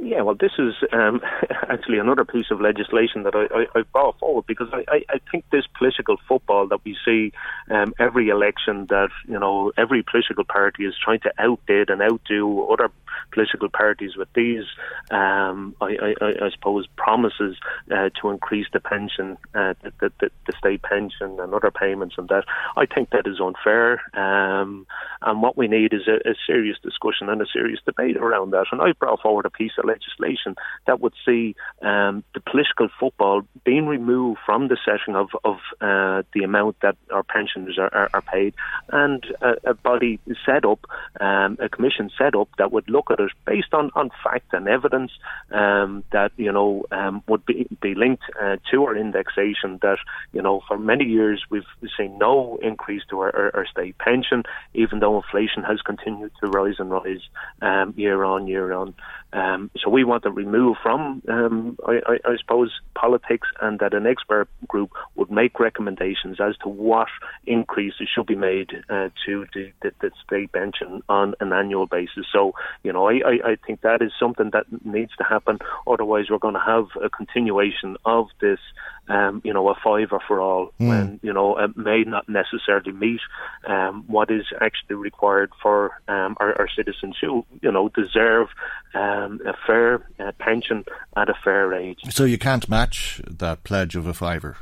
Yeah, 0.00 0.22
well, 0.22 0.36
this 0.36 0.52
is 0.58 0.74
um, 0.92 1.20
actually 1.68 1.98
another 1.98 2.24
piece 2.24 2.46
of 2.50 2.60
legislation 2.60 3.24
that 3.24 3.34
I, 3.34 3.62
I, 3.62 3.80
I 3.80 3.82
brought 3.92 4.18
forward 4.18 4.46
because 4.46 4.68
I, 4.72 5.04
I, 5.08 5.18
think 5.30 5.44
this 5.50 5.64
political 5.76 6.16
football 6.28 6.68
that 6.68 6.84
we 6.84 6.96
see 7.04 7.32
um, 7.68 7.92
every 7.98 8.28
election 8.28 8.86
that 8.90 9.08
you 9.26 9.38
know 9.38 9.72
every 9.76 10.04
political 10.04 10.44
party 10.44 10.84
is 10.84 10.94
trying 11.02 11.20
to 11.20 11.32
outbid 11.38 11.90
and 11.90 12.00
outdo 12.00 12.68
other 12.70 12.90
political 13.32 13.68
parties 13.68 14.16
with 14.16 14.28
these, 14.34 14.64
um, 15.10 15.74
I, 15.80 16.14
I, 16.20 16.46
I, 16.46 16.50
suppose, 16.52 16.86
promises 16.96 17.56
uh, 17.90 18.10
to 18.20 18.30
increase 18.30 18.66
the 18.72 18.80
pension, 18.80 19.36
uh, 19.54 19.74
the, 19.82 20.12
the, 20.20 20.30
the, 20.46 20.52
state 20.58 20.82
pension 20.82 21.38
and 21.38 21.54
other 21.54 21.70
payments 21.70 22.16
and 22.18 22.28
that. 22.28 22.44
I 22.76 22.86
think 22.86 23.10
that 23.10 23.26
is 23.26 23.40
unfair. 23.40 24.00
Um, 24.14 24.86
and 25.22 25.42
what 25.42 25.56
we 25.56 25.68
need 25.68 25.92
is 25.92 26.08
a, 26.08 26.28
a, 26.28 26.34
serious 26.46 26.76
discussion 26.82 27.28
and 27.28 27.40
a 27.40 27.46
serious 27.46 27.80
debate 27.84 28.16
around 28.16 28.50
that. 28.50 28.66
And 28.72 28.80
I 28.80 28.92
brought 28.92 29.20
forward 29.20 29.46
a 29.46 29.50
piece 29.50 29.72
of 29.78 29.84
legislation 29.84 30.56
that 30.86 31.00
would 31.00 31.14
see 31.24 31.54
um, 31.82 32.24
the 32.34 32.40
political 32.40 32.88
football 32.98 33.42
being 33.64 33.86
removed 33.86 34.40
from 34.44 34.68
the 34.68 34.78
setting 34.84 35.16
of, 35.16 35.28
of 35.44 35.56
uh, 35.80 36.22
the 36.34 36.42
amount 36.44 36.76
that 36.82 36.96
our 37.12 37.22
pensioners 37.22 37.78
are, 37.78 37.92
are, 37.92 38.10
are 38.14 38.22
paid 38.22 38.54
and 38.90 39.24
a, 39.40 39.70
a, 39.70 39.74
body 39.74 40.18
set 40.44 40.64
up, 40.64 40.80
um, 41.20 41.56
a 41.60 41.68
commission 41.68 42.10
set 42.18 42.34
up 42.34 42.48
that 42.58 42.72
would 42.72 42.88
look 42.88 43.07
it 43.10 43.20
based 43.46 43.72
on, 43.72 43.90
on 43.94 44.10
fact 44.22 44.52
and 44.52 44.68
evidence 44.68 45.12
um, 45.50 46.04
that, 46.12 46.32
you 46.36 46.52
know, 46.52 46.84
um, 46.90 47.22
would 47.28 47.44
be, 47.46 47.66
be 47.80 47.94
linked 47.94 48.24
uh, 48.40 48.56
to 48.70 48.84
our 48.84 48.96
indexation 48.96 49.78
that, 49.82 49.98
you 50.32 50.42
know, 50.42 50.60
for 50.68 50.78
many 50.78 51.04
years 51.04 51.42
we've 51.50 51.64
seen 51.96 52.18
no 52.18 52.58
increase 52.62 53.02
to 53.10 53.20
our, 53.20 53.34
our, 53.34 53.56
our 53.56 53.66
state 53.66 53.96
pension, 53.98 54.42
even 54.74 55.00
though 55.00 55.16
inflation 55.16 55.62
has 55.62 55.80
continued 55.82 56.32
to 56.40 56.48
rise 56.48 56.76
and 56.78 56.90
rise 56.90 57.22
um, 57.62 57.94
year 57.96 58.24
on 58.24 58.46
year 58.46 58.72
on. 58.72 58.94
Um, 59.32 59.70
so 59.82 59.90
we 59.90 60.04
want 60.04 60.22
to 60.22 60.30
remove 60.30 60.76
from, 60.82 61.22
um, 61.28 61.76
I, 61.86 62.00
I, 62.06 62.18
I, 62.24 62.36
suppose, 62.38 62.72
politics 62.94 63.46
and 63.60 63.78
that 63.80 63.92
an 63.92 64.06
expert 64.06 64.48
group 64.66 64.92
would 65.16 65.30
make 65.30 65.60
recommendations 65.60 66.40
as 66.40 66.56
to 66.62 66.68
what 66.68 67.08
increases 67.46 68.08
should 68.14 68.26
be 68.26 68.36
made 68.36 68.70
uh, 68.88 69.10
to 69.26 69.46
the, 69.52 69.70
the, 69.82 69.92
the, 70.00 70.10
state 70.24 70.52
pension 70.52 71.02
on 71.10 71.34
an 71.40 71.52
annual 71.52 71.86
basis. 71.86 72.24
So, 72.32 72.54
you 72.82 72.92
know, 72.92 72.97
I, 73.06 73.52
I, 73.52 73.56
think 73.66 73.82
that 73.82 74.02
is 74.02 74.12
something 74.18 74.50
that 74.52 74.66
needs 74.84 75.12
to 75.18 75.24
happen. 75.24 75.58
Otherwise, 75.86 76.26
we're 76.30 76.38
going 76.38 76.54
to 76.54 76.60
have 76.60 76.86
a 77.02 77.08
continuation 77.08 77.96
of 78.04 78.28
this 78.40 78.58
um, 79.08 79.40
you 79.44 79.52
know, 79.52 79.68
a 79.68 79.74
fiver 79.74 80.20
for 80.26 80.40
all 80.40 80.72
mm. 80.78 80.88
when, 80.88 81.20
you 81.22 81.32
know, 81.32 81.56
it 81.58 81.76
may 81.76 82.02
not 82.02 82.28
necessarily 82.28 82.92
meet 82.92 83.20
um, 83.66 84.04
what 84.06 84.30
is 84.30 84.44
actually 84.60 84.96
required 84.96 85.50
for 85.62 85.92
um, 86.08 86.36
our, 86.40 86.58
our, 86.58 86.68
citizens 86.76 87.16
who, 87.20 87.44
you 87.62 87.72
know, 87.72 87.88
deserve 87.88 88.48
um, 88.94 89.40
a 89.46 89.54
fair 89.66 90.06
uh, 90.20 90.32
pension 90.38 90.84
at 91.16 91.28
a 91.28 91.34
fair 91.42 91.72
age. 91.74 92.00
So 92.10 92.24
you 92.24 92.38
can't 92.38 92.68
match 92.68 93.22
that 93.26 93.64
pledge 93.64 93.96
of 93.96 94.06
a 94.06 94.14
fiver? 94.14 94.56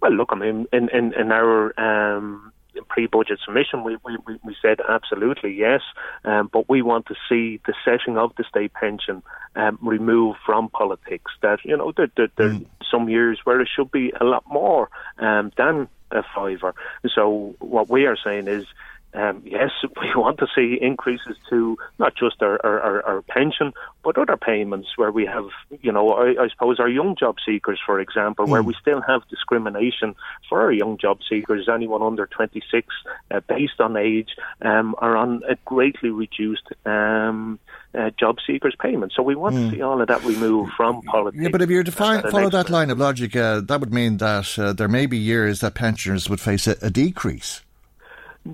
Well, 0.00 0.12
look, 0.12 0.28
I 0.30 0.36
mean, 0.36 0.66
in, 0.72 0.88
in, 0.90 1.12
in 1.14 1.32
our 1.32 1.78
um, 1.80 2.52
pre-budget 2.82 3.38
submission, 3.44 3.84
we, 3.84 3.96
we, 4.04 4.38
we 4.44 4.56
said 4.60 4.78
absolutely 4.88 5.54
yes, 5.54 5.80
um, 6.24 6.48
but 6.52 6.68
we 6.68 6.82
want 6.82 7.06
to 7.06 7.14
see 7.28 7.60
the 7.66 7.74
setting 7.84 8.18
of 8.18 8.32
the 8.36 8.44
state 8.44 8.72
pension 8.74 9.22
um, 9.56 9.78
removed 9.82 10.38
from 10.44 10.68
politics. 10.68 11.32
That 11.42 11.58
you 11.64 11.76
know, 11.76 11.92
there, 11.96 12.10
there, 12.16 12.28
there 12.36 12.50
mm. 12.50 12.66
some 12.90 13.08
years 13.08 13.40
where 13.44 13.60
it 13.60 13.68
should 13.74 13.90
be 13.90 14.12
a 14.20 14.24
lot 14.24 14.44
more 14.48 14.90
um, 15.18 15.52
than 15.56 15.88
a 16.10 16.22
fiver. 16.34 16.74
So 17.14 17.54
what 17.58 17.88
we 17.88 18.06
are 18.06 18.16
saying 18.22 18.48
is 18.48 18.66
um, 19.14 19.42
yes, 19.44 19.70
we 20.00 20.08
want 20.16 20.38
to 20.38 20.46
see 20.54 20.78
increases 20.80 21.36
to 21.50 21.78
not 21.98 22.14
just 22.16 22.42
our, 22.42 22.64
our, 22.64 23.02
our, 23.02 23.22
pension, 23.22 23.72
but 24.02 24.18
other 24.18 24.36
payments 24.36 24.88
where 24.96 25.12
we 25.12 25.24
have, 25.24 25.46
you 25.82 25.92
know, 25.92 26.12
I, 26.12 26.44
I 26.44 26.48
suppose 26.48 26.80
our 26.80 26.88
young 26.88 27.16
job 27.16 27.36
seekers, 27.44 27.80
for 27.84 28.00
example, 28.00 28.46
mm. 28.46 28.50
where 28.50 28.62
we 28.62 28.74
still 28.80 29.00
have 29.02 29.26
discrimination 29.28 30.14
for 30.48 30.60
our 30.60 30.72
young 30.72 30.98
job 30.98 31.20
seekers, 31.28 31.68
anyone 31.72 32.02
under 32.02 32.26
26, 32.26 32.88
uh, 33.30 33.40
based 33.48 33.80
on 33.80 33.96
age, 33.96 34.30
um, 34.62 34.94
are 34.98 35.16
on 35.16 35.42
a 35.48 35.56
greatly 35.64 36.10
reduced 36.10 36.68
um, 36.84 37.58
uh, 37.94 38.10
job 38.18 38.38
seekers 38.44 38.74
payment. 38.80 39.12
So 39.14 39.22
we 39.22 39.36
want 39.36 39.54
mm. 39.54 39.70
to 39.70 39.76
see 39.76 39.82
all 39.82 40.00
of 40.00 40.08
that 40.08 40.24
removed 40.24 40.72
from 40.76 41.02
politics. 41.02 41.42
Yeah, 41.42 41.50
but 41.50 41.62
if 41.62 41.70
you're 41.70 41.84
to 41.84 41.92
follow 41.92 42.50
that 42.50 42.68
line 42.68 42.90
of 42.90 42.98
logic, 42.98 43.36
uh, 43.36 43.60
that 43.60 43.80
would 43.80 43.94
mean 43.94 44.16
that 44.18 44.58
uh, 44.58 44.72
there 44.72 44.88
may 44.88 45.06
be 45.06 45.18
years 45.18 45.60
that 45.60 45.74
pensioners 45.74 46.28
would 46.28 46.40
face 46.40 46.66
a, 46.66 46.76
a 46.82 46.90
decrease. 46.90 47.62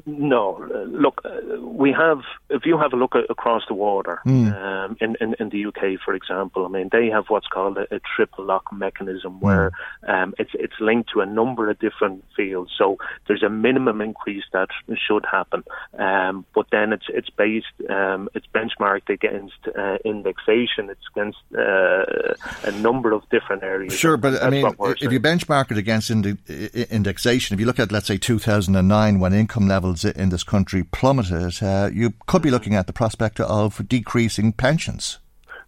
No, 0.07 0.69
look, 0.87 1.21
we 1.61 1.91
have. 1.91 2.21
If 2.49 2.65
you 2.65 2.79
have 2.79 2.93
a 2.93 2.97
look 2.97 3.17
across 3.29 3.63
the 3.67 3.75
water 3.75 4.21
mm. 4.25 4.55
um, 4.55 4.97
in, 5.01 5.17
in, 5.21 5.35
in 5.41 5.49
the 5.49 5.67
UK, 5.67 6.01
for 6.05 6.15
example, 6.15 6.65
I 6.65 6.69
mean 6.69 6.91
they 6.93 7.09
have 7.09 7.25
what's 7.27 7.49
called 7.49 7.77
a, 7.77 7.93
a 7.93 8.01
triple 8.15 8.45
lock 8.45 8.73
mechanism, 8.73 9.35
hmm. 9.35 9.45
where 9.45 9.73
um, 10.07 10.35
it's 10.39 10.53
it's 10.55 10.75
linked 10.79 11.11
to 11.15 11.21
a 11.23 11.27
number 11.27 11.69
of 11.71 11.79
different 11.81 12.25
fields. 12.37 12.71
So 12.79 12.99
there's 13.27 13.43
a 13.43 13.49
minimum 13.49 14.01
increase 14.01 14.45
that 14.53 14.69
should 15.09 15.25
happen, 15.31 15.65
um, 15.99 16.47
but 16.55 16.67
then 16.71 16.93
it's 16.93 17.07
it's 17.09 17.31
based, 17.31 17.67
um, 17.89 18.29
it's 18.35 18.47
benchmarked 18.55 19.09
against 19.09 19.59
uh, 19.77 19.99
indexation. 20.05 20.89
It's 20.89 21.07
against 21.13 21.39
uh, 21.53 22.35
a 22.63 22.73
number 22.81 23.11
of 23.11 23.29
different 23.31 23.65
areas. 23.65 23.93
Sure, 23.93 24.17
but 24.17 24.31
That's 24.33 24.45
I 24.45 24.51
mean, 24.51 24.67
if 24.67 24.99
saying. 25.01 25.13
you 25.13 25.19
benchmark 25.19 25.73
it 25.73 25.79
against 25.79 26.11
indexation, 26.11 27.55
if 27.55 27.61
you 27.61 27.67
look 27.67 27.81
at 27.81 27.91
let's 27.91 28.07
say 28.07 28.19
2009 28.19 29.19
when 29.19 29.33
income 29.33 29.67
level 29.67 29.80
levels 29.81 30.05
in 30.05 30.29
this 30.29 30.45
country 30.45 30.83
plummeted, 30.83 31.63
uh, 31.63 31.89
you 31.91 32.13
could 32.27 32.43
be 32.43 32.51
looking 32.51 32.75
at 32.75 32.87
the 32.87 32.93
prospect 32.93 33.41
of 33.41 33.89
decreasing 33.89 34.53
pensions. 34.53 35.19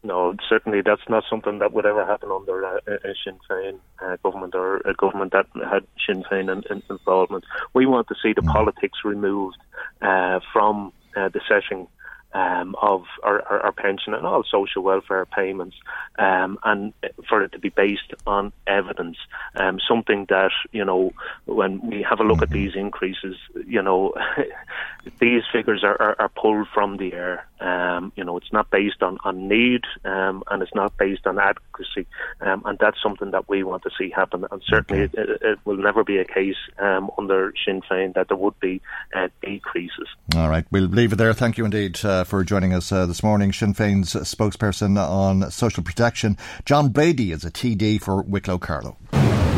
No, 0.04 0.34
certainly 0.48 0.82
that's 0.82 1.08
not 1.08 1.24
something 1.30 1.60
that 1.60 1.72
would 1.72 1.86
ever 1.86 2.04
happen 2.04 2.30
under 2.30 2.62
uh, 2.62 2.78
a 2.86 3.14
Sinn 3.24 3.38
Féin 3.48 3.78
uh, 4.04 4.16
government 4.22 4.54
or 4.54 4.78
a 4.78 4.92
government 4.92 5.32
that 5.32 5.46
had 5.70 5.84
Sinn 6.04 6.24
Féin 6.24 6.52
in, 6.52 6.62
in 6.68 6.82
involvement. 6.90 7.44
We 7.72 7.86
want 7.86 8.08
to 8.08 8.14
see 8.22 8.34
the 8.34 8.42
mm. 8.42 8.52
politics 8.52 8.98
removed 9.02 9.56
uh, 10.02 10.40
from 10.52 10.92
uh, 11.16 11.30
the 11.30 11.40
setting 11.48 11.86
um, 12.34 12.74
of 12.80 13.04
our, 13.22 13.42
our, 13.42 13.60
our, 13.60 13.72
pension 13.72 14.14
and 14.14 14.26
all 14.26 14.44
social 14.50 14.82
welfare 14.82 15.26
payments, 15.26 15.76
um, 16.18 16.58
and 16.64 16.92
for 17.28 17.42
it 17.42 17.52
to 17.52 17.58
be 17.58 17.68
based 17.68 18.12
on 18.26 18.52
evidence. 18.66 19.16
Um, 19.56 19.78
something 19.86 20.26
that 20.28 20.50
you 20.70 20.84
know, 20.84 21.12
when 21.44 21.80
we 21.88 22.02
have 22.08 22.20
a 22.20 22.24
look 22.24 22.42
at 22.42 22.48
mm-hmm. 22.48 22.54
these 22.54 22.74
increases, 22.74 23.36
you 23.66 23.82
know, 23.82 24.14
these 25.20 25.42
figures 25.52 25.82
are, 25.84 26.00
are, 26.00 26.16
are 26.18 26.28
pulled 26.28 26.68
from 26.72 26.96
the 26.96 27.12
air. 27.12 27.46
Um, 27.60 28.12
you 28.16 28.24
know, 28.24 28.36
it's 28.36 28.52
not 28.52 28.70
based 28.70 29.02
on, 29.02 29.18
on 29.24 29.48
need 29.48 29.82
um, 30.04 30.42
and 30.50 30.62
it's 30.62 30.74
not 30.74 30.96
based 30.96 31.26
on 31.26 31.38
adequacy. 31.38 32.06
Um, 32.40 32.62
and 32.64 32.78
that's 32.78 33.00
something 33.02 33.30
that 33.30 33.48
we 33.48 33.62
want 33.62 33.84
to 33.84 33.90
see 33.96 34.10
happen. 34.10 34.44
And 34.50 34.62
certainly 34.66 35.04
okay. 35.04 35.20
it, 35.20 35.42
it, 35.42 35.58
will 35.64 35.76
never 35.76 36.02
be 36.02 36.18
a 36.18 36.24
case 36.24 36.56
um, 36.78 37.10
under 37.18 37.52
Sinn 37.64 37.82
Féin 37.88 38.14
that 38.14 38.28
there 38.28 38.36
would 38.36 38.58
be 38.58 38.80
uh, 39.14 39.28
decreases. 39.42 40.08
All 40.36 40.48
right, 40.48 40.66
we'll 40.70 40.84
leave 40.84 41.12
it 41.12 41.16
there. 41.16 41.32
Thank 41.32 41.58
you 41.58 41.64
indeed 41.64 42.04
uh, 42.04 42.21
for 42.24 42.44
joining 42.44 42.72
us 42.72 42.92
uh, 42.92 43.06
this 43.06 43.22
morning. 43.22 43.52
Sinn 43.52 43.74
Féin's 43.74 44.14
spokesperson 44.14 44.98
on 44.98 45.50
social 45.50 45.82
protection, 45.82 46.36
John 46.64 46.90
Brady, 46.90 47.32
is 47.32 47.44
a 47.44 47.50
TD 47.50 48.00
for 48.00 48.22
Wicklow 48.22 48.58
Carlow. 48.58 48.96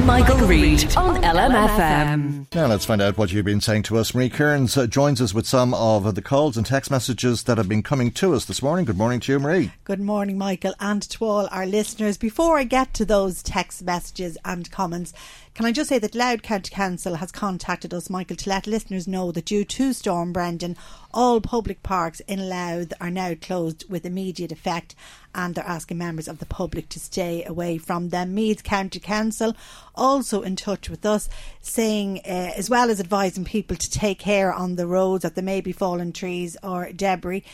Michael, 0.05 0.37
Reade 0.47 0.95
on 0.97 1.23
LMFM. 1.23 2.55
Now 2.55 2.67
let's 2.67 2.85
find 2.85 3.01
out 3.01 3.17
what 3.17 3.33
you've 3.33 3.47
been 3.47 3.63
saying 3.63 3.85
to 3.85 3.97
us. 3.97 4.15
Marie 4.15 4.29
Kearns 4.29 4.77
uh, 4.77 4.87
joins 4.87 5.23
us 5.23 5.33
with 5.33 5.47
some 5.47 5.73
of 5.73 6.15
the 6.15 6.21
calls 6.21 6.59
and 6.59 6.67
text 6.67 6.91
messages 6.91 7.45
that 7.45 7.57
have 7.57 7.71
been 7.71 7.83
coming 7.83 8.11
to 8.11 8.35
us 8.35 8.45
this 8.45 8.63
morning. 8.63 8.85
Good 8.85 8.99
morning 8.99 9.21
to 9.21 9.33
you, 9.33 9.39
Marie. 9.39 9.73
Good 9.85 10.01
morning, 10.01 10.37
Michael, 10.37 10.75
and 10.79 11.01
to 11.09 11.25
all 11.25 11.49
our 11.51 11.65
listeners. 11.65 12.19
Before 12.19 12.59
I 12.59 12.65
get 12.65 12.93
to 12.95 13.07
those 13.07 13.43
text 13.43 13.83
messages 13.83 14.37
and 14.45 14.71
comments, 14.71 15.15
can 15.55 15.67
I 15.67 15.73
just 15.73 15.89
say 15.89 16.01
that 16.01 16.17
Louth 16.17 16.43
County 16.43 16.71
Council 16.71 17.15
has 17.15 17.31
contacted 17.31 17.95
us, 17.95 18.11
Michael, 18.11 18.37
to 18.37 18.51
let 18.51 18.67
listeners 18.67 19.07
know 19.07 19.31
that 19.31 19.45
due 19.45 19.65
to 19.65 19.93
Storm 19.93 20.33
Brendan, 20.33 20.77
all 21.13 21.41
public 21.41 21.81
parks 21.85 22.19
in 22.27 22.49
Louth 22.49 22.93
are 23.01 23.11
now 23.11 23.35
closed 23.41 23.89
with 23.89 24.05
immediate 24.05 24.51
effect 24.51 24.97
and 25.33 25.55
they're 25.55 25.65
asking 25.65 25.99
members 25.99 26.29
of 26.29 26.39
the 26.39 26.47
public 26.47 26.89
to 26.89 27.01
stay 27.01 27.45
away 27.45 27.79
from 27.79 28.09
them. 28.09 28.35
Meath 28.35 28.65
County 28.65 28.99
Council 28.99 29.55
also 29.95 30.43
in 30.43 30.57
touch 30.57 30.91
with 30.91 31.07
us, 31.07 31.29
saying, 31.61 32.19
uh, 32.25 32.53
as 32.57 32.69
well 32.69 32.91
as 32.91 33.01
advising 33.01 33.45
people 33.45 33.77
to 33.77 33.91
take 33.91 34.19
care 34.19 34.53
on 34.53 34.75
the 34.75 34.87
roads 34.87 35.23
that 35.23 35.35
there 35.35 35.45
may 35.45 35.61
be 35.61 35.73
fallen 35.73 36.13
trees 36.13 36.57
or 36.63 36.91
debris, 36.93 37.45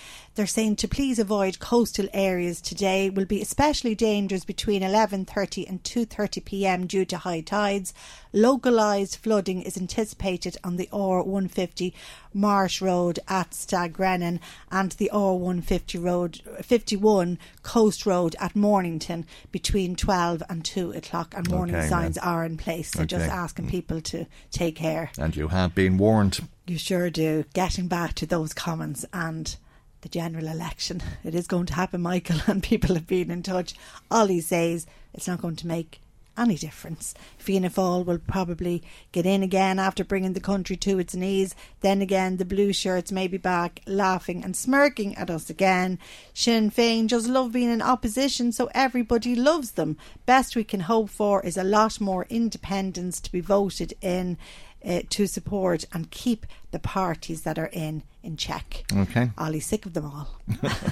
they're 0.41 0.47
saying 0.47 0.75
to 0.75 0.89
please 0.89 1.19
avoid 1.19 1.59
coastal 1.59 2.09
areas 2.15 2.63
today 2.63 3.11
will 3.11 3.27
be 3.27 3.43
especially 3.43 3.95
dangerous 3.95 4.43
between 4.43 4.81
11:30 4.81 5.69
and 5.69 5.83
2:30 5.83 6.43
p.m. 6.47 6.87
due 6.87 7.05
to 7.05 7.19
high 7.19 7.43
tides. 7.43 7.93
Localised 8.33 9.19
flooding 9.19 9.61
is 9.61 9.77
anticipated 9.77 10.57
on 10.65 10.77
the 10.77 10.89
R150 10.95 11.93
Marsh 12.33 12.81
Road 12.81 13.19
at 13.29 13.53
Stagrennan 13.53 14.41
and 14.73 14.93
the 14.93 15.11
R150 15.13 16.03
Road 16.03 16.41
51 16.63 17.39
Coast 17.63 18.07
Road 18.07 18.35
at 18.41 18.57
Mornington 18.57 19.27
between 19.53 19.95
12 19.95 20.43
and 20.49 20.65
2 20.65 20.93
o'clock 20.93 21.35
and 21.37 21.49
warning 21.49 21.77
okay, 21.77 21.89
signs 21.89 22.17
are 22.17 22.47
in 22.47 22.57
place. 22.57 22.93
So 22.93 23.01
okay. 23.01 23.09
just 23.09 23.29
asking 23.29 23.67
mm. 23.67 23.73
people 23.73 24.01
to 24.01 24.25
take 24.51 24.77
care. 24.77 25.11
And 25.19 25.37
you 25.37 25.49
have 25.49 25.75
been 25.75 25.99
warned. 25.99 26.41
You 26.67 26.79
sure 26.79 27.11
do. 27.11 27.45
Getting 27.53 27.89
back 27.89 28.15
to 28.15 28.25
those 28.25 28.55
comments 28.55 29.05
and 29.13 29.55
the 30.03 30.09
general 30.09 30.49
election. 30.49 31.03
It 31.25 31.35
is 31.35 31.47
going 31.47 31.67
to 31.67 31.75
happen, 31.75 32.03
Michael, 32.03 32.41
and 32.47 32.63
people 32.63 32.95
have 32.95 33.07
been 33.07 33.31
in 33.31 33.43
touch. 33.43 33.75
Ollie 34.11 34.41
says 34.41 34.87
it's 35.13 35.29
not 35.29 35.43
going 35.43 35.57
to 35.57 35.67
make 35.67 36.01
any 36.41 36.57
difference. 36.57 37.15
Fianna 37.37 37.69
Fáil 37.69 38.05
will 38.05 38.19
probably 38.19 38.83
get 39.13 39.27
in 39.27 39.43
again 39.43 39.79
after 39.79 40.03
bringing 40.03 40.33
the 40.33 40.41
country 40.41 40.77
to 40.77 40.99
its 40.99 41.15
knees. 41.15 41.55
Then 41.81 42.01
again, 42.01 42.39
the 42.39 42.45
blue 42.45 42.73
shirts 42.73 43.13
may 43.13 43.29
be 43.29 43.37
back 43.37 43.81
laughing 43.87 44.43
and 44.43 44.57
smirking 44.57 45.15
at 45.17 45.29
us 45.29 45.51
again. 45.51 45.99
Sinn 46.33 46.71
Féin 46.71 47.07
just 47.07 47.29
love 47.29 47.53
being 47.53 47.71
in 47.71 47.83
opposition, 47.83 48.53
so 48.53 48.71
everybody 48.75 49.35
loves 49.35 49.73
them. 49.73 49.99
Best 50.25 50.57
we 50.57 50.65
can 50.65 50.81
hope 50.81 51.11
for 51.11 51.45
is 51.45 51.59
a 51.59 51.65
lot 51.65 52.01
more 52.01 52.27
independence 52.31 53.21
to 53.21 53.33
be 53.33 53.41
voted 53.41 53.93
in 54.01 54.39
uh, 54.85 55.01
to 55.11 55.27
support 55.27 55.85
and 55.93 56.11
keep 56.11 56.47
the 56.71 56.79
parties 56.79 57.43
that 57.43 57.59
are 57.59 57.71
in 57.73 58.03
in 58.23 58.37
check. 58.37 58.85
Okay. 58.95 59.31
Ollie's 59.39 59.65
sick 59.65 59.87
of 59.87 59.95
them 59.95 60.05
all. 60.05 60.29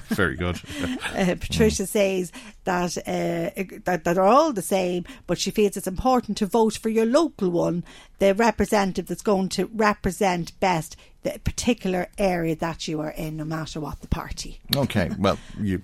Very 0.08 0.34
good. 0.34 0.60
uh, 1.14 1.34
Patricia 1.38 1.82
mm. 1.82 1.88
says 1.88 2.32
that, 2.64 2.96
uh, 2.98 3.50
that 3.84 4.04
that 4.04 4.14
they're 4.14 4.24
all 4.24 4.52
the 4.52 4.62
same, 4.62 5.04
but 5.26 5.38
she 5.38 5.50
feels 5.50 5.76
it's 5.76 5.86
important 5.86 6.38
to 6.38 6.46
vote 6.46 6.78
for 6.78 6.88
your 6.88 7.06
local 7.06 7.50
one, 7.50 7.84
the 8.18 8.34
representative 8.34 9.06
that's 9.06 9.22
going 9.22 9.50
to 9.50 9.66
represent 9.74 10.58
best 10.58 10.96
the 11.22 11.38
particular 11.44 12.08
area 12.16 12.56
that 12.56 12.88
you 12.88 13.00
are 13.00 13.10
in, 13.10 13.36
no 13.36 13.44
matter 13.44 13.80
what 13.80 14.00
the 14.00 14.08
party. 14.08 14.58
Okay. 14.74 15.10
Well, 15.18 15.38
you 15.60 15.82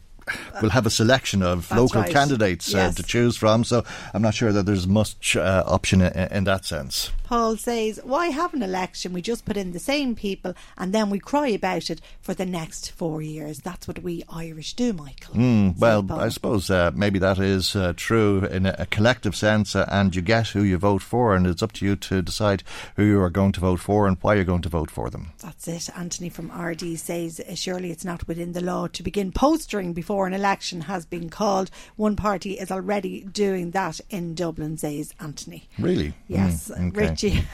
we'll 0.61 0.70
have 0.70 0.87
a 0.87 0.91
selection 0.91 1.43
of 1.43 1.68
That's 1.68 1.81
local 1.81 2.03
right. 2.03 2.12
candidates 2.12 2.75
uh, 2.75 2.79
yes. 2.79 2.95
to 2.97 3.03
choose 3.03 3.37
from. 3.37 3.64
So 3.64 3.85
I'm 4.12 4.22
not 4.22 4.35
sure 4.35 4.53
that 4.53 4.66
there's 4.66 4.87
much 4.87 5.37
uh, 5.37 5.64
option 5.66 6.01
in, 6.01 6.12
in, 6.12 6.45
that 6.45 6.64
sense. 6.64 7.11
Paul 7.25 7.57
says, 7.57 8.01
"Why 8.05 8.29
have 8.29 8.55
an 8.55 8.62
election? 8.62 9.12
We 9.12 9.22
just 9.22 9.45
put 9.45 9.57
in 9.57 9.72
the 9.72 9.79
same 9.79 10.14
people, 10.14 10.55
and 10.77 10.93
then 10.93 11.11
we 11.11 11.18
cry 11.18 11.49
about 11.49 11.91
it 11.91 12.01
for 12.20 12.35
the 12.35 12.47
next 12.47 12.91
four 12.93 13.22
years. 13.22 13.59
That's 13.59 13.89
what 13.89 14.03
we 14.03 14.25
Irish 14.29 14.75
do, 14.75 14.93
Michael." 14.93 15.35
Mm, 15.35 15.79
well, 15.79 16.07
I 16.12 16.29
suppose 16.29 16.70
uh, 16.70 16.91
maybe 16.95 17.18
that 17.18 17.39
is 17.39 17.75
uh, 17.75 17.95
true 17.97 18.45
in 18.45 18.66
a, 18.66 18.77
a 18.81 18.87
collective 18.87 19.35
sense, 19.35 19.75
uh, 19.75 19.89
and 19.91 20.14
you 20.14 20.22
get 20.22 20.49
who 20.49 20.62
you 20.62 20.79
vote 20.79 21.03
for, 21.03 21.35
and 21.35 21.47
it's 21.47 21.62
up 21.62 21.72
to 21.72 21.85
you 21.85 21.97
to 21.97 22.22
decide 22.22 22.62
who 22.97 23.05
you 23.05 23.20
are 23.20 23.31
going 23.31 23.53
to 23.53 23.61
vote 23.61 23.81
for 23.81 24.07
and 24.07 24.18
why 24.20 24.35
you're 24.35 24.45
going 24.45 24.62
to 24.62 24.68
vote 24.68 24.91
for 24.91 25.11
them. 25.11 25.33
That's 25.41 25.68
it. 25.68 25.89
Anthony 25.97 26.29
from 26.29 26.51
Ardee 26.51 26.97
says, 26.97 27.41
"Surely 27.55 27.91
it's 27.91 28.05
not 28.05 28.29
within 28.29 28.53
the 28.53 28.61
law 28.61 28.87
to 28.89 29.03
begin 29.03 29.33
postering 29.33 29.93
before." 29.93 30.14
Before 30.15 30.29
an 30.29 30.33
election 30.33 30.83
has 30.83 31.05
been 31.05 31.29
called. 31.29 31.73
One 31.97 32.15
party 32.15 32.53
is 32.53 32.71
already 32.71 33.23
doing 33.25 33.73
that 33.73 34.01
in 34.11 34.37
Dublin, 34.37 34.77
says 34.77 35.12
Anthony. 35.19 35.69
Really? 35.77 36.15
Yes, 36.29 36.71
mm, 36.71 36.97
okay. 36.97 37.09
Richie. 37.11 37.45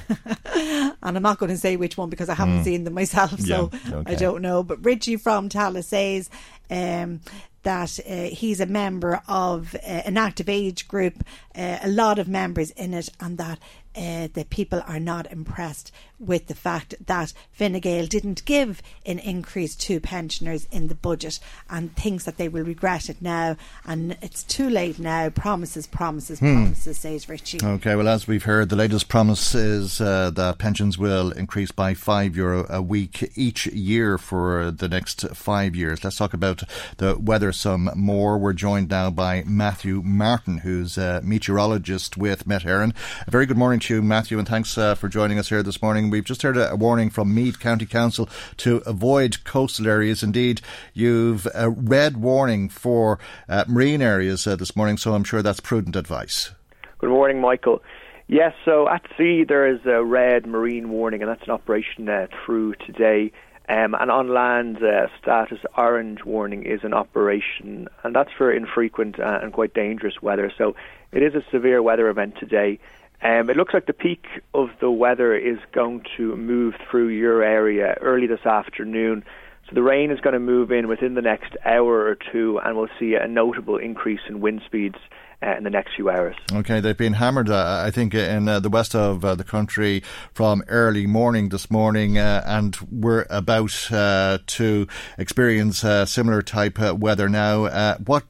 and 1.03 1.17
I'm 1.17 1.23
not 1.23 1.39
going 1.39 1.49
to 1.49 1.57
say 1.57 1.77
which 1.77 1.97
one 1.97 2.11
because 2.11 2.29
I 2.29 2.35
haven't 2.35 2.61
mm. 2.61 2.65
seen 2.65 2.85
them 2.85 2.93
myself, 2.93 3.41
so 3.41 3.71
yeah, 3.73 3.95
okay. 3.95 4.13
I 4.13 4.15
don't 4.15 4.43
know. 4.43 4.63
But 4.63 4.85
Richie 4.85 5.17
from 5.17 5.49
Tallaght 5.49 5.85
says 5.85 6.29
um, 6.71 7.21
that 7.63 7.99
uh, 8.07 8.35
he's 8.35 8.61
a 8.61 8.67
member 8.67 9.23
of 9.27 9.75
uh, 9.77 9.79
an 9.87 10.19
active 10.19 10.51
age 10.51 10.87
group, 10.87 11.25
uh, 11.57 11.79
a 11.83 11.89
lot 11.89 12.19
of 12.19 12.29
members 12.29 12.73
in 12.73 12.93
it, 12.93 13.09
and 13.21 13.39
that 13.39 13.59
uh, 13.97 14.29
the 14.33 14.47
people 14.49 14.83
are 14.87 15.01
not 15.01 15.31
impressed 15.33 15.93
with 16.19 16.47
the 16.47 16.55
fact 16.55 16.95
that 17.07 17.33
Fine 17.51 17.81
Gael 17.81 18.07
didn't 18.07 18.45
give 18.45 18.83
an 19.07 19.19
increase 19.19 19.75
to 19.75 19.99
pensioners 19.99 20.69
in 20.71 20.89
the 20.89 20.95
budget 20.95 21.41
and 21.69 21.97
thinks 21.97 22.25
that 22.25 22.37
they 22.37 22.49
will 22.49 22.63
regret 22.63 23.09
it 23.09 23.21
now. 23.21 23.57
And 23.85 24.17
it's 24.21 24.43
too 24.43 24.69
late 24.69 24.99
now. 24.99 25.31
Promises, 25.31 25.87
promises, 25.87 26.39
hmm. 26.39 26.55
promises, 26.55 26.99
says 26.99 27.29
Richie. 27.29 27.59
Okay, 27.63 27.97
well, 27.97 28.09
as 28.09 28.29
we've 28.29 28.45
heard, 28.45 28.69
the 28.69 28.77
latest 28.77 29.09
promise 29.09 29.55
is 29.55 30.01
uh, 30.01 30.31
that 30.31 30.59
pensions 30.59 30.99
will 30.99 31.33
increase 31.33 31.71
by 31.71 31.95
five 31.95 32.37
euro 32.37 32.67
a 32.69 32.83
week 32.83 33.33
each 33.35 33.67
year 33.67 34.19
for 34.19 34.71
the 34.71 34.89
next 34.89 35.29
five 35.31 35.75
years. 35.75 36.05
Let's 36.05 36.17
talk 36.17 36.35
about 36.35 36.63
the 36.99 37.19
weather 37.19 37.51
some 37.51 37.91
more. 37.97 38.39
We're 38.39 38.53
joined 38.53 38.91
now 38.91 39.11
by 39.11 39.43
Matthew 39.47 40.03
Martin, 40.03 40.59
who's 40.59 40.99
a 40.99 41.23
meteorologist 41.23 42.17
with 42.17 42.47
Met 42.47 42.63
Éireann. 42.63 42.95
A 43.27 43.31
very 43.31 43.47
good 43.47 43.57
morning 43.57 43.80
to 43.81 43.95
you, 43.95 44.03
Matthew, 44.03 44.39
and 44.39 44.47
thanks 44.47 44.77
uh, 44.77 44.95
for 44.95 45.09
joining 45.09 45.39
us 45.39 45.49
here 45.49 45.63
this 45.63 45.81
morning. 45.83 46.11
We've 46.11 46.25
just 46.25 46.43
heard 46.43 46.57
a, 46.57 46.77
warning 46.77 47.11
from 47.11 47.35
Meath 47.35 47.59
County 47.59 47.87
Council 47.87 48.29
to 48.59 48.79
avoid 48.87 49.45
coastal 49.45 49.87
areas. 49.87 50.23
Indeed, 50.23 50.61
you've 50.95 51.49
a 51.55 51.71
red 51.71 52.19
warning 52.19 52.69
for 52.69 53.19
uh, 53.49 53.65
marine 53.67 54.03
areas 54.03 54.47
uh, 54.47 54.57
this 54.57 54.77
morning, 54.77 54.97
so 54.97 55.15
I'm 55.15 55.25
sure 55.25 55.43
that's 55.43 55.61
prudent 55.61 55.97
advice. 55.97 56.51
Good 56.99 57.11
morning, 57.11 57.41
Michael. 57.41 57.83
Yes, 58.29 58.55
so 58.65 58.89
at 58.89 59.03
sea 59.17 59.45
there 59.45 59.67
is 59.67 59.81
a 59.87 60.05
red 60.05 60.47
marine 60.47 60.91
warning, 60.91 61.23
and 61.23 61.31
that's 61.31 61.43
an 61.45 61.51
operation 61.51 62.09
uh, 62.09 62.27
through 62.45 62.75
today. 62.87 63.33
Um, 63.69 63.95
and 63.95 64.11
on 64.11 64.29
land, 64.29 64.83
uh, 64.83 65.07
status 65.21 65.61
orange 65.77 66.25
warning 66.25 66.65
is 66.65 66.81
an 66.83 66.93
operation, 66.93 67.89
and 68.03 68.15
that's 68.15 68.31
for 68.37 68.53
infrequent 68.53 69.21
uh, 69.21 69.39
and 69.43 69.53
quite 69.53 69.75
dangerous 69.75 70.21
weather. 70.21 70.53
So 70.59 70.75
it 71.13 71.23
is 71.23 71.35
a 71.35 71.45
severe 71.51 71.83
weather 71.83 72.09
event 72.09 72.37
today. 72.39 72.79
Um, 73.23 73.51
it 73.51 73.57
looks 73.57 73.75
like 73.75 73.87
the 73.87 73.93
peak 73.93 74.25
of 74.55 74.69
the 74.81 74.91
weather 74.91 75.35
is 75.37 75.59
going 75.73 76.05
to 76.17 76.37
move 76.37 76.75
through 76.91 77.09
your 77.09 77.43
area 77.43 77.97
early 78.01 78.27
this 78.27 78.47
afternoon. 78.47 79.25
So 79.69 79.75
the 79.75 79.83
rain 79.83 80.11
is 80.11 80.21
going 80.21 80.33
to 80.33 80.41
move 80.41 80.73
in 80.73 80.89
within 80.89 81.15
the 81.15 81.23
next 81.23 81.55
hour 81.65 82.07
or 82.07 82.17
two, 82.33 82.59
and 82.65 82.77
we'll 82.77 82.89
see 82.99 83.15
a 83.15 83.29
notable 83.29 83.77
increase 83.77 84.21
in 84.29 84.41
wind 84.41 84.63
speeds 84.65 84.97
uh, 85.43 85.57
in 85.57 85.65
the 85.65 85.71
next 85.71 85.95
few 85.97 86.09
hours. 86.11 86.35
Okay, 86.53 86.81
they've 86.81 86.97
been 86.97 87.13
hammered, 87.13 87.51
uh, 87.51 87.83
I 87.87 87.91
think, 87.91 88.15
in 88.15 88.49
uh, 88.49 88.59
the 88.61 88.71
west 88.71 88.95
of 88.95 89.25
uh, 89.25 89.35
the 89.35 89.45
country 89.45 90.03
from 90.33 90.63
early 90.69 91.07
morning 91.07 91.51
this 91.51 91.71
morning, 91.71 92.19
uh, 92.19 92.43
and 92.47 92.77
we're 92.91 93.27
about 93.29 93.93
uh, 93.93 94.39
to 94.47 94.87
experience 95.19 95.85
similar 96.11 96.43
type 96.43 96.81
of 96.81 97.01
weather 97.01 97.29
now. 97.29 97.97
what 98.05 98.25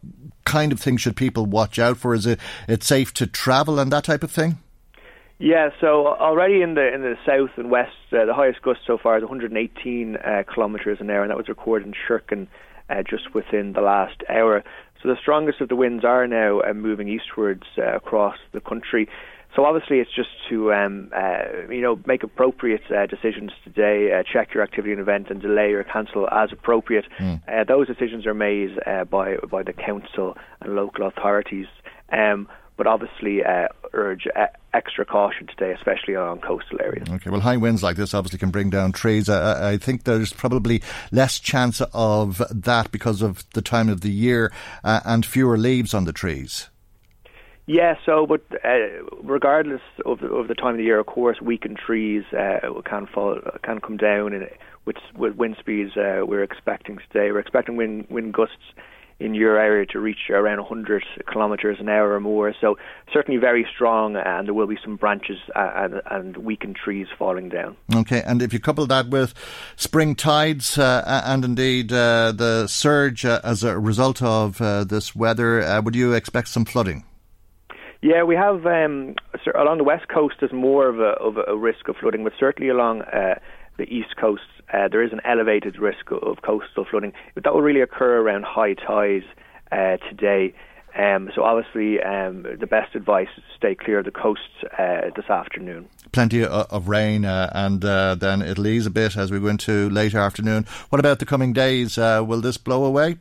kind 0.44 0.72
of 0.72 0.80
things 0.80 1.00
should 1.00 1.16
people 1.16 1.46
watch 1.46 1.78
out 1.78 1.96
for? 1.96 2.12
Is 2.12 2.26
it 2.26 2.40
it's 2.66 2.86
safe 2.86 3.14
to 3.14 3.26
travel 3.26 3.78
and 3.78 3.92
that 3.92 4.04
type 4.04 4.24
of 4.24 4.32
thing? 4.32 4.58
Yeah, 5.40 5.70
so 5.80 6.06
already 6.06 6.60
in 6.60 6.74
the 6.74 6.94
in 6.94 7.00
the 7.00 7.14
south 7.24 7.56
and 7.56 7.70
west, 7.70 7.96
uh, 8.12 8.26
the 8.26 8.34
highest 8.34 8.60
gust 8.60 8.80
so 8.86 8.98
far 9.02 9.16
is 9.16 9.22
118 9.22 10.16
uh, 10.16 10.42
kilometres 10.54 10.98
an 11.00 11.08
hour, 11.08 11.22
and 11.22 11.30
that 11.30 11.38
was 11.38 11.48
recorded 11.48 11.88
in 11.88 11.94
Sherkin 11.94 12.46
uh, 12.90 13.02
just 13.08 13.34
within 13.34 13.72
the 13.72 13.80
last 13.80 14.22
hour. 14.28 14.62
So 15.02 15.08
the 15.08 15.16
strongest 15.18 15.62
of 15.62 15.70
the 15.70 15.76
winds 15.76 16.04
are 16.04 16.26
now 16.26 16.60
uh, 16.60 16.74
moving 16.74 17.08
eastwards 17.08 17.62
uh, 17.78 17.96
across 17.96 18.36
the 18.52 18.60
country. 18.60 19.08
So 19.56 19.64
obviously, 19.64 20.00
it's 20.00 20.14
just 20.14 20.28
to 20.50 20.74
um, 20.74 21.10
uh, 21.16 21.70
you 21.70 21.80
know 21.80 21.98
make 22.04 22.22
appropriate 22.22 22.82
uh, 22.94 23.06
decisions 23.06 23.50
today. 23.64 24.12
Uh, 24.12 24.22
check 24.30 24.52
your 24.52 24.62
activity 24.62 24.92
and 24.92 25.00
event 25.00 25.30
and 25.30 25.40
delay 25.40 25.72
or 25.72 25.84
cancel 25.84 26.28
as 26.28 26.52
appropriate. 26.52 27.06
Mm. 27.18 27.66
those 27.66 27.86
decisions 27.86 28.26
are 28.26 28.34
made 28.34 28.78
uh, 28.86 29.04
by 29.04 29.36
by 29.50 29.62
the 29.62 29.72
council 29.72 30.36
and 30.60 30.76
local 30.76 31.06
authorities. 31.06 31.66
Um, 32.12 32.46
but 32.76 32.86
obviously 32.86 33.44
uh, 33.44 33.68
urge 33.92 34.26
extra 34.72 35.04
caution 35.04 35.46
today, 35.46 35.72
especially 35.72 36.16
on 36.16 36.40
coastal 36.40 36.80
areas. 36.80 37.08
Okay, 37.08 37.30
well, 37.30 37.40
high 37.40 37.56
winds 37.56 37.82
like 37.82 37.96
this 37.96 38.14
obviously 38.14 38.38
can 38.38 38.50
bring 38.50 38.70
down 38.70 38.92
trees. 38.92 39.28
I 39.28 39.76
think 39.76 40.04
there's 40.04 40.32
probably 40.32 40.82
less 41.12 41.38
chance 41.38 41.82
of 41.92 42.42
that 42.50 42.90
because 42.90 43.22
of 43.22 43.44
the 43.52 43.62
time 43.62 43.88
of 43.88 44.00
the 44.00 44.10
year 44.10 44.52
and 44.82 45.26
fewer 45.26 45.58
leaves 45.58 45.92
on 45.94 46.04
the 46.04 46.12
trees. 46.12 46.70
Yeah, 47.66 47.94
so 48.04 48.26
but 48.26 48.42
uh, 48.64 49.04
regardless 49.22 49.82
of 50.04 50.18
the, 50.18 50.26
of 50.26 50.48
the 50.48 50.56
time 50.56 50.72
of 50.72 50.78
the 50.78 50.84
year, 50.84 50.98
of 50.98 51.06
course, 51.06 51.40
weakened 51.40 51.78
trees 51.78 52.24
uh, 52.32 52.58
can 52.84 53.06
fall, 53.06 53.38
can 53.62 53.80
come 53.80 53.96
down, 53.96 54.32
and 54.32 54.48
with 54.86 54.96
with 55.14 55.36
wind 55.36 55.56
speeds 55.60 55.96
uh, 55.96 56.22
we're 56.26 56.42
expecting 56.42 56.98
today, 56.98 57.30
we're 57.30 57.38
expecting 57.38 57.76
wind 57.76 58.06
wind 58.10 58.34
gusts 58.34 58.56
in 59.20 59.34
your 59.34 59.58
area 59.58 59.86
to 59.86 60.00
reach 60.00 60.30
around 60.30 60.58
100 60.58 61.04
kilometres 61.30 61.76
an 61.78 61.88
hour 61.88 62.14
or 62.14 62.20
more. 62.20 62.54
So 62.60 62.78
certainly 63.12 63.38
very 63.38 63.66
strong, 63.72 64.16
and 64.16 64.46
there 64.46 64.54
will 64.54 64.66
be 64.66 64.78
some 64.82 64.96
branches 64.96 65.38
uh, 65.54 65.70
and, 65.74 66.02
and 66.10 66.36
weakened 66.38 66.76
trees 66.76 67.06
falling 67.18 67.50
down. 67.50 67.76
Okay, 67.94 68.22
and 68.26 68.42
if 68.42 68.52
you 68.52 68.58
couple 68.58 68.86
that 68.86 69.08
with 69.08 69.34
spring 69.76 70.14
tides 70.14 70.78
uh, 70.78 71.22
and 71.24 71.44
indeed 71.44 71.92
uh, 71.92 72.32
the 72.32 72.66
surge 72.66 73.24
uh, 73.24 73.40
as 73.44 73.62
a 73.62 73.78
result 73.78 74.22
of 74.22 74.60
uh, 74.60 74.84
this 74.84 75.14
weather, 75.14 75.62
uh, 75.62 75.82
would 75.82 75.94
you 75.94 76.14
expect 76.14 76.48
some 76.48 76.64
flooding? 76.64 77.04
Yeah, 78.02 78.22
we 78.22 78.34
have 78.34 78.64
um, 78.64 79.14
along 79.54 79.76
the 79.76 79.84
west 79.84 80.08
coast. 80.08 80.36
There's 80.40 80.52
more 80.52 80.88
of 80.88 81.00
a, 81.00 81.12
of 81.20 81.36
a 81.46 81.54
risk 81.54 81.86
of 81.88 81.96
flooding, 81.96 82.24
but 82.24 82.32
certainly 82.40 82.70
along 82.70 83.02
uh, 83.02 83.38
the 83.80 83.92
east 83.92 84.16
coast, 84.16 84.42
uh, 84.72 84.88
there 84.88 85.02
is 85.02 85.12
an 85.12 85.20
elevated 85.24 85.78
risk 85.78 86.10
of, 86.10 86.42
coastal 86.42 86.84
flooding. 86.88 87.12
But 87.34 87.44
that 87.44 87.54
will 87.54 87.62
really 87.62 87.80
occur 87.80 88.20
around 88.20 88.44
high 88.44 88.74
tides 88.74 89.24
uh, 89.72 89.96
today. 90.08 90.54
Um, 90.96 91.30
so 91.34 91.44
obviously, 91.44 92.02
um, 92.02 92.42
the 92.58 92.66
best 92.66 92.94
advice 92.94 93.28
is 93.36 93.44
to 93.44 93.56
stay 93.56 93.74
clear 93.74 94.00
of 94.00 94.04
the 94.04 94.10
coasts 94.10 94.64
uh, 94.76 95.10
this 95.14 95.30
afternoon. 95.30 95.88
Plenty 96.12 96.42
of, 96.42 96.50
of 96.50 96.88
rain, 96.88 97.24
uh, 97.24 97.50
and 97.54 97.84
uh, 97.84 98.16
then 98.16 98.42
it'll 98.42 98.66
ease 98.66 98.86
a 98.86 98.90
bit 98.90 99.16
as 99.16 99.30
we 99.30 99.38
go 99.38 99.46
into 99.46 99.88
later 99.90 100.18
afternoon. 100.18 100.66
What 100.88 100.98
about 100.98 101.20
the 101.20 101.26
coming 101.26 101.52
days? 101.52 101.96
Uh, 101.96 102.24
will 102.26 102.40
this 102.40 102.56
blow 102.56 102.84
away? 102.84 103.18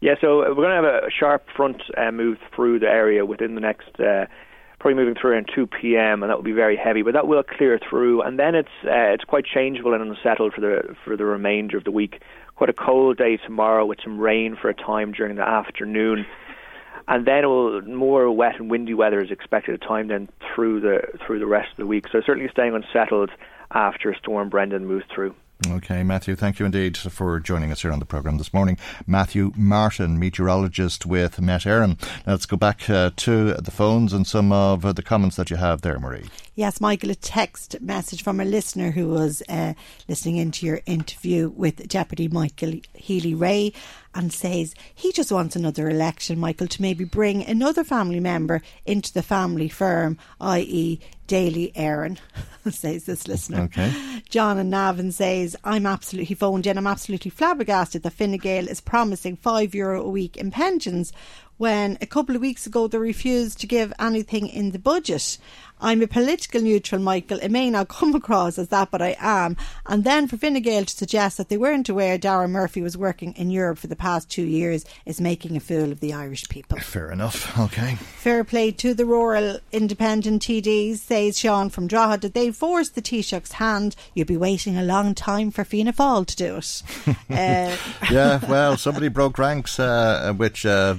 Yeah, 0.00 0.14
so 0.20 0.42
uh, 0.42 0.48
we're 0.48 0.64
going 0.66 0.82
to 0.82 0.88
have 0.88 1.04
a 1.04 1.10
sharp 1.10 1.46
front 1.54 1.82
uh, 1.98 2.10
move 2.10 2.38
through 2.56 2.78
the 2.78 2.88
area 2.88 3.26
within 3.26 3.54
the 3.54 3.60
next, 3.60 4.00
uh, 4.00 4.24
probably 4.80 4.96
moving 4.96 5.14
through 5.14 5.32
around 5.32 5.48
2 5.54 5.66
p.m. 5.66 6.22
and 6.22 6.30
that 6.30 6.36
will 6.36 6.42
be 6.42 6.52
very 6.52 6.76
heavy, 6.76 7.02
but 7.02 7.12
that 7.12 7.28
will 7.28 7.42
clear 7.42 7.78
through, 7.78 8.22
and 8.22 8.38
then 8.38 8.54
it's 8.54 8.68
uh, 8.84 9.12
it's 9.12 9.24
quite 9.24 9.44
changeable 9.44 9.94
and 9.94 10.02
unsettled 10.02 10.54
for 10.54 10.60
the 10.60 10.96
for 11.04 11.16
the 11.16 11.24
remainder 11.24 11.76
of 11.76 11.84
the 11.84 11.90
week. 11.90 12.20
Quite 12.56 12.70
a 12.70 12.74
cold 12.74 13.18
day 13.18 13.36
tomorrow 13.36 13.86
with 13.86 13.98
some 14.02 14.18
rain 14.18 14.56
for 14.60 14.68
a 14.68 14.74
time 14.74 15.12
during 15.12 15.36
the 15.36 15.46
afternoon, 15.46 16.26
and 17.08 17.26
then 17.26 17.46
will, 17.46 17.82
more 17.82 18.30
wet 18.30 18.56
and 18.58 18.70
windy 18.70 18.94
weather 18.94 19.22
is 19.22 19.30
expected 19.30 19.74
at 19.74 19.86
time 19.86 20.08
then 20.08 20.28
through 20.54 20.80
the 20.80 21.02
through 21.26 21.38
the 21.38 21.46
rest 21.46 21.70
of 21.72 21.76
the 21.76 21.86
week. 21.86 22.06
So 22.10 22.20
certainly 22.24 22.48
staying 22.50 22.74
unsettled 22.74 23.30
after 23.72 24.14
Storm 24.14 24.48
Brendan 24.48 24.86
moves 24.86 25.04
through. 25.14 25.34
Okay, 25.68 26.02
Matthew, 26.02 26.36
thank 26.36 26.58
you 26.58 26.64
indeed 26.64 26.96
for 26.96 27.38
joining 27.38 27.70
us 27.70 27.82
here 27.82 27.92
on 27.92 27.98
the 27.98 28.06
programme 28.06 28.38
this 28.38 28.54
morning. 28.54 28.78
Matthew 29.06 29.52
Martin, 29.54 30.18
meteorologist 30.18 31.04
with 31.04 31.38
Met. 31.38 31.66
Now 31.66 31.96
let's 32.26 32.46
go 32.46 32.56
back 32.56 32.88
uh, 32.88 33.10
to 33.16 33.52
the 33.54 33.70
phones 33.70 34.14
and 34.14 34.26
some 34.26 34.52
of 34.52 34.86
uh, 34.86 34.92
the 34.92 35.02
comments 35.02 35.36
that 35.36 35.50
you 35.50 35.56
have 35.56 35.82
there, 35.82 35.98
Marie. 35.98 36.24
Yes, 36.54 36.80
Michael, 36.80 37.10
a 37.10 37.14
text 37.14 37.80
message 37.80 38.22
from 38.22 38.40
a 38.40 38.44
listener 38.44 38.90
who 38.90 39.08
was 39.08 39.42
uh, 39.50 39.74
listening 40.08 40.36
into 40.36 40.64
your 40.64 40.80
interview 40.86 41.50
with 41.50 41.86
Deputy 41.88 42.28
Michael 42.28 42.74
Healy-Rae 42.94 43.72
and 44.14 44.32
says 44.32 44.74
he 44.94 45.12
just 45.12 45.30
wants 45.30 45.56
another 45.56 45.88
election, 45.88 46.38
Michael, 46.38 46.66
to 46.66 46.82
maybe 46.82 47.04
bring 47.04 47.44
another 47.44 47.84
family 47.84 48.20
member 48.20 48.62
into 48.84 49.12
the 49.12 49.22
family 49.22 49.68
firm, 49.68 50.18
i.e., 50.40 51.00
Dáil 51.28 51.72
Éireann, 51.74 52.18
says 52.72 53.04
this 53.04 53.28
listener. 53.28 53.62
Okay. 53.62 53.92
John 54.28 54.58
and 54.58 54.70
Navan 54.70 55.12
says, 55.12 55.54
I'm 55.62 55.86
absolutely, 55.86 56.34
phoned 56.34 56.66
in, 56.66 56.76
I'm 56.76 56.88
absolutely 56.88 57.30
flabbergasted 57.30 58.02
that 58.02 58.12
Fine 58.12 58.38
Gael 58.38 58.66
is 58.66 58.80
promising 58.80 59.36
five 59.36 59.72
euro 59.72 60.02
a 60.02 60.08
week 60.08 60.36
in 60.36 60.50
pensions 60.50 61.12
when 61.60 61.98
a 62.00 62.06
couple 62.06 62.34
of 62.34 62.40
weeks 62.40 62.66
ago 62.66 62.88
they 62.88 62.98
refused 62.98 63.60
to 63.60 63.66
give 63.66 63.92
anything 64.00 64.48
in 64.48 64.70
the 64.70 64.78
budget. 64.78 65.38
I'm 65.80 66.02
a 66.02 66.06
political 66.06 66.60
neutral, 66.60 67.00
Michael. 67.00 67.38
It 67.38 67.50
may 67.50 67.70
not 67.70 67.88
come 67.88 68.14
across 68.14 68.58
as 68.58 68.68
that, 68.68 68.90
but 68.90 69.00
I 69.00 69.16
am. 69.18 69.56
And 69.86 70.04
then 70.04 70.28
for 70.28 70.36
Fine 70.36 70.60
Gael 70.62 70.84
to 70.84 70.96
suggest 70.96 71.38
that 71.38 71.48
they 71.48 71.56
weren't 71.56 71.88
aware 71.88 72.18
Dara 72.18 72.48
Murphy 72.48 72.82
was 72.82 72.96
working 72.96 73.32
in 73.34 73.50
Europe 73.50 73.78
for 73.78 73.86
the 73.86 73.96
past 73.96 74.30
two 74.30 74.44
years 74.44 74.84
is 75.06 75.20
making 75.20 75.56
a 75.56 75.60
fool 75.60 75.90
of 75.90 76.00
the 76.00 76.12
Irish 76.12 76.48
people. 76.48 76.78
Fair 76.78 77.10
enough. 77.10 77.58
Okay. 77.58 77.94
Fair 77.94 78.44
play 78.44 78.70
to 78.72 78.94
the 78.94 79.06
rural 79.06 79.58
independent 79.72 80.42
TDs, 80.42 80.98
says 80.98 81.38
Sean 81.38 81.70
from 81.70 81.86
Drogheda. 81.86 82.20
Did 82.20 82.34
they 82.34 82.50
force 82.50 82.90
the 82.90 83.00
Taoiseach's 83.00 83.52
hand? 83.52 83.96
You'd 84.14 84.26
be 84.26 84.36
waiting 84.36 84.76
a 84.76 84.82
long 84.82 85.14
time 85.14 85.50
for 85.50 85.64
Fianna 85.64 85.92
Fáil 85.92 86.26
to 86.26 86.36
do 86.36 86.56
it. 86.56 86.82
uh, 87.30 87.76
yeah, 88.10 88.40
well, 88.48 88.76
somebody 88.76 89.08
broke 89.08 89.38
ranks, 89.38 89.78
uh, 89.78 90.34
which. 90.36 90.66
Uh, 90.66 90.96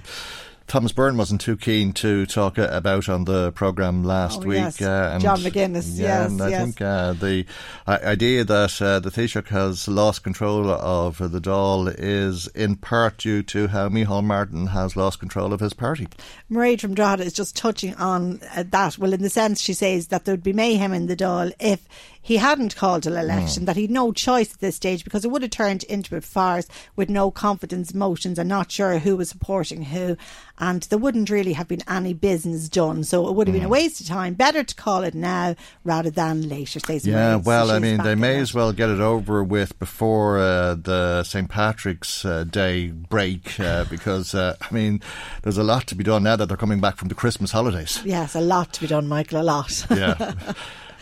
Thomas 0.71 0.93
Byrne 0.93 1.17
wasn't 1.17 1.41
too 1.41 1.57
keen 1.57 1.91
to 1.95 2.25
talk 2.25 2.57
uh, 2.57 2.69
about 2.71 3.09
on 3.09 3.25
the 3.25 3.51
programme 3.51 4.05
last 4.05 4.39
oh, 4.39 4.47
week. 4.47 4.59
Yes. 4.59 4.81
Uh, 4.81 5.11
and 5.13 5.21
John 5.21 5.39
McGuinness, 5.39 5.99
yeah, 5.99 6.21
yes. 6.21 6.31
And 6.31 6.41
I 6.41 6.47
yes. 6.47 6.63
think 6.63 6.81
uh, 6.81 7.11
the 7.11 7.45
uh, 7.85 7.99
idea 8.01 8.45
that 8.45 8.81
uh, 8.81 9.01
the 9.01 9.09
Taoiseach 9.09 9.49
has 9.49 9.89
lost 9.89 10.23
control 10.23 10.71
of 10.71 11.17
the 11.17 11.41
Dáil 11.41 11.93
is 11.97 12.47
in 12.55 12.77
part 12.77 13.17
due 13.17 13.43
to 13.43 13.67
how 13.67 13.89
Micheál 13.89 14.23
Martin 14.23 14.67
has 14.67 14.95
lost 14.95 15.19
control 15.19 15.51
of 15.51 15.59
his 15.59 15.73
party. 15.73 16.07
Marie 16.47 16.77
from 16.77 16.93
Drogheda 16.93 17.25
is 17.25 17.33
just 17.33 17.57
touching 17.57 17.93
on 17.95 18.39
uh, 18.55 18.63
that. 18.69 18.97
Well, 18.97 19.11
in 19.11 19.21
the 19.21 19.29
sense 19.29 19.59
she 19.59 19.73
says 19.73 20.07
that 20.07 20.23
there 20.23 20.35
would 20.35 20.41
be 20.41 20.53
mayhem 20.53 20.93
in 20.93 21.07
the 21.07 21.17
Dáil 21.17 21.51
if 21.59 21.85
he 22.21 22.37
hadn't 22.37 22.75
called 22.75 23.07
an 23.07 23.15
election, 23.17 23.63
mm. 23.63 23.65
that 23.65 23.77
he'd 23.77 23.91
no 23.91 24.11
choice 24.11 24.53
at 24.53 24.59
this 24.59 24.75
stage 24.75 25.03
because 25.03 25.25
it 25.25 25.31
would 25.31 25.41
have 25.41 25.51
turned 25.51 25.83
into 25.83 26.15
a 26.15 26.21
farce 26.21 26.67
with 26.95 27.09
no 27.09 27.31
confidence 27.31 27.93
motions 27.93 28.37
and 28.37 28.47
not 28.47 28.71
sure 28.71 28.99
who 28.99 29.17
was 29.17 29.29
supporting 29.29 29.83
who. 29.83 30.15
And 30.59 30.83
there 30.83 30.99
wouldn't 30.99 31.31
really 31.31 31.53
have 31.53 31.67
been 31.67 31.81
any 31.87 32.13
business 32.13 32.69
done. 32.69 33.03
So 33.03 33.27
it 33.27 33.35
would 33.35 33.47
have 33.47 33.55
mm. 33.55 33.59
been 33.59 33.65
a 33.65 33.67
hmm. 33.67 33.73
waste 33.73 34.01
of 34.01 34.07
time. 34.07 34.35
Better 34.35 34.63
to 34.63 34.75
call 34.75 35.03
it 35.03 35.15
now 35.15 35.55
rather 35.83 36.11
than 36.11 36.47
later. 36.47 36.79
Yeah, 37.03 37.35
well, 37.37 37.71
I 37.71 37.79
mean, 37.79 37.97
they 37.97 38.15
may 38.15 38.37
as 38.37 38.53
well 38.53 38.71
get 38.71 38.89
it 38.89 38.99
over 38.99 39.43
with 39.43 39.77
before 39.79 40.39
uh, 40.39 40.75
the 40.75 41.23
St. 41.23 41.49
Patrick's 41.49 42.23
uh, 42.23 42.43
Day 42.43 42.89
break 42.89 43.59
uh, 43.59 43.83
because, 43.89 44.35
uh, 44.35 44.55
I 44.61 44.73
mean, 44.73 45.01
there's 45.41 45.57
a 45.57 45.63
lot 45.63 45.87
to 45.87 45.95
be 45.95 46.03
done 46.03 46.23
now 46.23 46.35
that 46.35 46.47
they're 46.47 46.57
coming 46.57 46.79
back 46.81 46.97
from 46.97 47.07
the 47.07 47.15
Christmas 47.15 47.51
holidays. 47.51 48.01
Yes, 48.05 48.35
a 48.35 48.41
lot 48.41 48.73
to 48.73 48.81
be 48.81 48.87
done, 48.87 49.07
Michael, 49.07 49.41
a 49.41 49.43
lot. 49.43 49.85
yeah. 49.89 50.33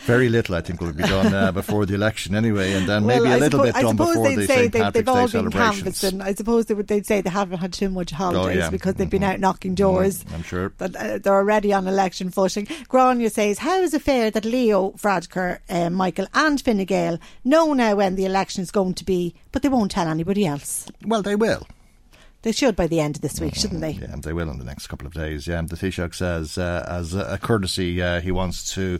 Very 0.06 0.30
little, 0.30 0.54
I 0.54 0.62
think, 0.62 0.80
will 0.80 0.92
be 0.92 1.02
done 1.02 1.34
uh, 1.34 1.52
before 1.52 1.84
the 1.84 1.94
election 1.94 2.34
anyway, 2.34 2.72
and 2.72 2.88
then 2.88 3.04
well, 3.04 3.22
maybe 3.22 3.34
a 3.34 3.38
little 3.38 3.62
bit 3.62 3.74
done 3.74 3.96
before 3.96 4.30
the 4.30 4.46
St. 4.46 4.72
Patrick's 4.72 5.12
Day 5.12 5.26
celebrations. 5.26 6.04
I 6.20 6.32
suppose 6.34 6.66
they 6.66 6.74
would, 6.74 6.88
they'd 6.88 7.06
say 7.06 7.20
they 7.20 7.30
haven't 7.30 7.58
had 7.58 7.72
too 7.72 7.90
much 7.90 8.10
holidays 8.10 8.56
oh, 8.56 8.60
yeah. 8.60 8.70
because 8.70 8.94
they've 8.94 9.10
been 9.10 9.22
mm-hmm. 9.22 9.32
out 9.32 9.40
knocking 9.40 9.74
doors. 9.74 10.24
Mm, 10.24 10.34
I'm 10.34 10.42
sure. 10.42 10.70
But 10.70 10.96
uh, 10.96 11.18
they're 11.18 11.34
already 11.34 11.72
on 11.72 11.86
election 11.86 12.30
footing. 12.30 12.66
Grania 12.88 13.28
says, 13.30 13.58
How 13.58 13.80
is 13.80 13.92
it 13.92 14.02
fair 14.02 14.30
that 14.30 14.44
Leo 14.44 14.92
Varadkar, 14.92 15.58
uh, 15.68 15.90
Michael, 15.90 16.26
and 16.32 16.60
Fine 16.60 16.84
Gael 16.86 17.18
know 17.44 17.74
now 17.74 17.96
when 17.96 18.16
the 18.16 18.24
election 18.24 18.62
is 18.62 18.70
going 18.70 18.94
to 18.94 19.04
be, 19.04 19.34
but 19.52 19.62
they 19.62 19.68
won't 19.68 19.90
tell 19.90 20.08
anybody 20.08 20.46
else? 20.46 20.86
Well, 21.04 21.22
they 21.22 21.36
will. 21.36 21.66
They 22.42 22.52
should 22.52 22.74
by 22.74 22.86
the 22.86 23.00
end 23.00 23.16
of 23.16 23.22
this 23.22 23.38
week, 23.38 23.54
shouldn't 23.54 23.82
they? 23.82 23.92
Yeah, 23.92 24.16
they 24.16 24.32
will 24.32 24.50
in 24.50 24.58
the 24.58 24.64
next 24.64 24.86
couple 24.86 25.06
of 25.06 25.12
days. 25.12 25.46
Yeah, 25.46 25.58
and 25.58 25.68
the 25.68 25.76
Taoiseach 25.76 26.14
says, 26.14 26.56
uh, 26.56 26.86
as 26.88 27.14
a 27.14 27.38
courtesy, 27.38 28.00
uh, 28.00 28.22
he 28.22 28.32
wants 28.32 28.74
to 28.74 28.98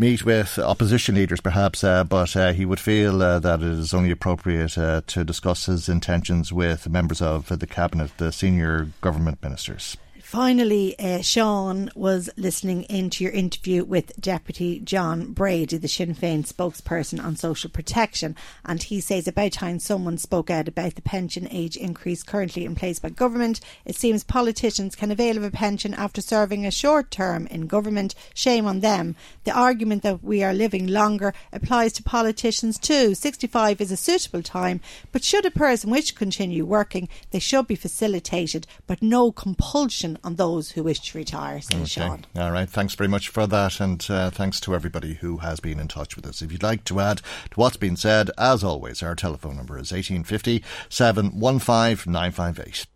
meet 0.00 0.24
with 0.24 0.58
opposition 0.58 1.14
leaders, 1.14 1.42
perhaps, 1.42 1.84
uh, 1.84 2.02
but 2.02 2.34
uh, 2.34 2.54
he 2.54 2.64
would 2.64 2.80
feel 2.80 3.22
uh, 3.22 3.38
that 3.38 3.60
it 3.60 3.68
is 3.68 3.92
only 3.92 4.10
appropriate 4.10 4.78
uh, 4.78 5.02
to 5.06 5.22
discuss 5.24 5.66
his 5.66 5.90
intentions 5.90 6.50
with 6.50 6.88
members 6.88 7.20
of 7.20 7.46
the 7.48 7.66
cabinet, 7.66 8.10
the 8.16 8.32
senior 8.32 8.88
government 9.02 9.38
ministers. 9.42 9.98
Finally, 10.30 10.96
uh, 11.00 11.20
Sean 11.20 11.90
was 11.96 12.30
listening 12.36 12.84
into 12.84 13.24
your 13.24 13.32
interview 13.32 13.82
with 13.82 14.12
Deputy 14.20 14.78
John 14.78 15.32
Brady, 15.32 15.76
the 15.76 15.88
Sinn 15.88 16.14
Féin 16.14 16.46
spokesperson 16.46 17.20
on 17.20 17.34
social 17.34 17.68
protection, 17.68 18.36
and 18.64 18.80
he 18.80 19.00
says 19.00 19.26
about 19.26 19.50
time 19.50 19.80
someone 19.80 20.16
spoke 20.16 20.48
out 20.48 20.68
about 20.68 20.94
the 20.94 21.02
pension 21.02 21.48
age 21.50 21.76
increase 21.76 22.22
currently 22.22 22.64
in 22.64 22.76
place 22.76 23.00
by 23.00 23.08
government. 23.08 23.58
It 23.84 23.96
seems 23.96 24.22
politicians 24.22 24.94
can 24.94 25.10
avail 25.10 25.36
of 25.36 25.42
a 25.42 25.50
pension 25.50 25.94
after 25.94 26.20
serving 26.20 26.64
a 26.64 26.70
short 26.70 27.10
term 27.10 27.48
in 27.48 27.66
government. 27.66 28.14
Shame 28.32 28.66
on 28.66 28.78
them. 28.78 29.16
The 29.42 29.50
argument 29.50 30.04
that 30.04 30.22
we 30.22 30.44
are 30.44 30.54
living 30.54 30.86
longer 30.86 31.34
applies 31.52 31.92
to 31.94 32.04
politicians 32.04 32.78
too. 32.78 33.16
65 33.16 33.80
is 33.80 33.90
a 33.90 33.96
suitable 33.96 34.44
time, 34.44 34.80
but 35.10 35.24
should 35.24 35.44
a 35.44 35.50
person 35.50 35.90
wish 35.90 36.06
to 36.06 36.14
continue 36.14 36.64
working, 36.64 37.08
they 37.32 37.40
should 37.40 37.66
be 37.66 37.74
facilitated, 37.74 38.68
but 38.86 39.02
no 39.02 39.32
compulsion 39.32 40.18
on 40.24 40.36
those 40.36 40.72
who 40.72 40.82
wish 40.82 41.00
to 41.00 41.18
retire, 41.18 41.60
says 41.60 41.74
Okay. 41.80 41.86
Sean. 42.08 42.24
All 42.36 42.50
right. 42.52 42.68
Thanks 42.68 42.94
very 42.94 43.08
much 43.08 43.28
for 43.28 43.46
that. 43.46 43.80
And 43.80 44.04
uh, 44.10 44.30
thanks 44.30 44.60
to 44.60 44.74
everybody 44.74 45.14
who 45.14 45.38
has 45.38 45.60
been 45.60 45.80
in 45.80 45.88
touch 45.88 46.16
with 46.16 46.26
us. 46.26 46.42
If 46.42 46.52
you'd 46.52 46.62
like 46.62 46.84
to 46.84 47.00
add 47.00 47.18
to 47.18 47.56
what's 47.56 47.76
been 47.76 47.96
said, 47.96 48.30
as 48.38 48.62
always, 48.64 49.02
our 49.02 49.14
telephone 49.14 49.56
number 49.56 49.74
is 49.78 49.92
1850 49.92 50.62
715 50.88 52.12
958. 52.12 52.86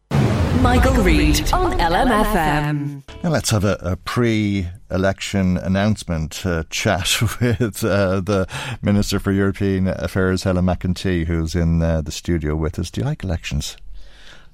Michael 0.61 0.95
Reade 1.03 1.53
on 1.53 1.79
LMFM. 1.79 3.03
Now 3.23 3.31
let's 3.31 3.51
have 3.51 3.65
a, 3.65 3.77
a 3.83 3.97
pre-election 3.97 5.59
announcement 5.59 6.47
uh, 6.47 6.65
chat 6.71 7.21
with 7.41 7.85
uh, 7.85 8.21
the 8.21 8.47
Minister 8.81 9.19
for 9.19 9.33
European 9.33 9.89
Affairs, 9.89 10.45
Helen 10.45 10.65
McEntee, 10.65 11.27
who's 11.27 11.55
in 11.55 11.83
uh, 11.83 12.01
the 12.01 12.13
studio 12.13 12.57
with 12.57 12.79
us. 12.79 12.91
Do 12.91 13.01
you 13.03 13.05
like 13.07 13.25
elections? 13.25 13.77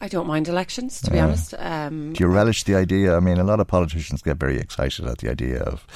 I 0.00 0.08
don't 0.08 0.26
mind 0.26 0.48
elections, 0.48 1.00
to 1.02 1.10
be 1.10 1.18
honest. 1.20 1.54
Um, 1.58 2.14
Do 2.14 2.24
you 2.24 2.28
relish 2.30 2.64
the 2.64 2.74
idea? 2.74 3.16
I 3.16 3.20
mean, 3.20 3.38
a 3.38 3.44
lot 3.44 3.60
of 3.60 3.66
politicians 3.66 4.22
get 4.22 4.38
very 4.38 4.58
excited 4.58 5.06
at 5.06 5.18
the 5.18 5.30
idea 5.30 5.60
of 5.62 5.86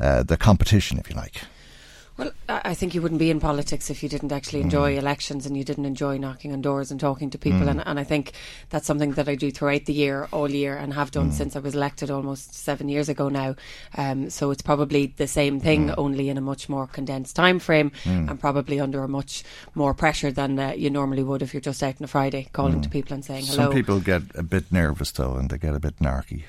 uh, 0.00 0.22
the 0.22 0.36
competition, 0.38 0.98
if 0.98 1.10
you 1.10 1.16
like. 1.16 1.42
Well, 2.22 2.32
I 2.48 2.60
I 2.72 2.74
think 2.74 2.94
you 2.94 3.02
wouldn't 3.02 3.18
be 3.18 3.30
in 3.30 3.40
politics 3.40 3.90
if 3.90 4.02
you 4.02 4.08
didn't 4.08 4.32
actually 4.32 4.60
enjoy 4.60 4.96
elections 4.96 5.46
and 5.46 5.56
you 5.56 5.64
didn't 5.64 5.84
enjoy 5.84 6.16
knocking 6.18 6.52
on 6.52 6.60
doors 6.62 6.90
and 6.90 6.98
talking 6.98 7.28
to 7.30 7.38
people. 7.38 7.60
Mm. 7.60 7.70
And, 7.70 7.86
and 7.86 8.00
I 8.00 8.04
think 8.04 8.32
that's 8.70 8.86
something 8.86 9.12
that 9.12 9.28
I 9.28 9.34
do 9.34 9.50
throughout 9.50 9.84
the 9.84 9.92
year, 9.92 10.28
all 10.32 10.50
year, 10.50 10.76
and 10.76 10.94
have 10.94 11.10
done 11.10 11.30
Mm. 11.30 11.34
since 11.34 11.56
I 11.56 11.58
was 11.60 11.74
elected 11.74 12.10
almost 12.10 12.54
seven 12.54 12.88
years 12.88 13.08
ago 13.08 13.28
now. 13.28 13.54
Um, 13.96 14.30
so 14.30 14.50
it's 14.50 14.62
probably 14.62 15.06
the 15.16 15.26
same 15.26 15.60
thing, 15.60 15.88
Mm. 15.88 15.94
only 15.98 16.28
in 16.28 16.38
a 16.38 16.40
much 16.40 16.68
more 16.68 16.86
condensed 16.86 17.36
time 17.36 17.58
frame 17.58 17.90
Mm. 18.04 18.30
and 18.30 18.40
probably 18.40 18.80
under 18.80 19.02
a 19.04 19.08
much 19.08 19.44
more 19.74 19.92
pressure 19.94 20.32
than 20.32 20.58
uh, 20.58 20.72
you 20.72 20.90
normally 20.90 21.22
would 21.22 21.42
if 21.42 21.52
you're 21.52 21.60
just 21.60 21.82
out 21.82 21.96
on 22.00 22.04
a 22.04 22.08
Friday 22.08 22.48
calling 22.52 22.80
to 22.80 22.88
people 22.88 23.14
and 23.14 23.24
saying 23.24 23.44
hello. 23.46 23.64
Some 23.64 23.72
people 23.72 24.00
get 24.00 24.22
a 24.34 24.42
bit 24.42 24.72
nervous, 24.72 25.10
though, 25.12 25.36
and 25.36 25.50
they 25.50 25.58
get 25.58 25.74
a 25.74 25.80
bit 25.80 25.98
narky. 25.98 26.44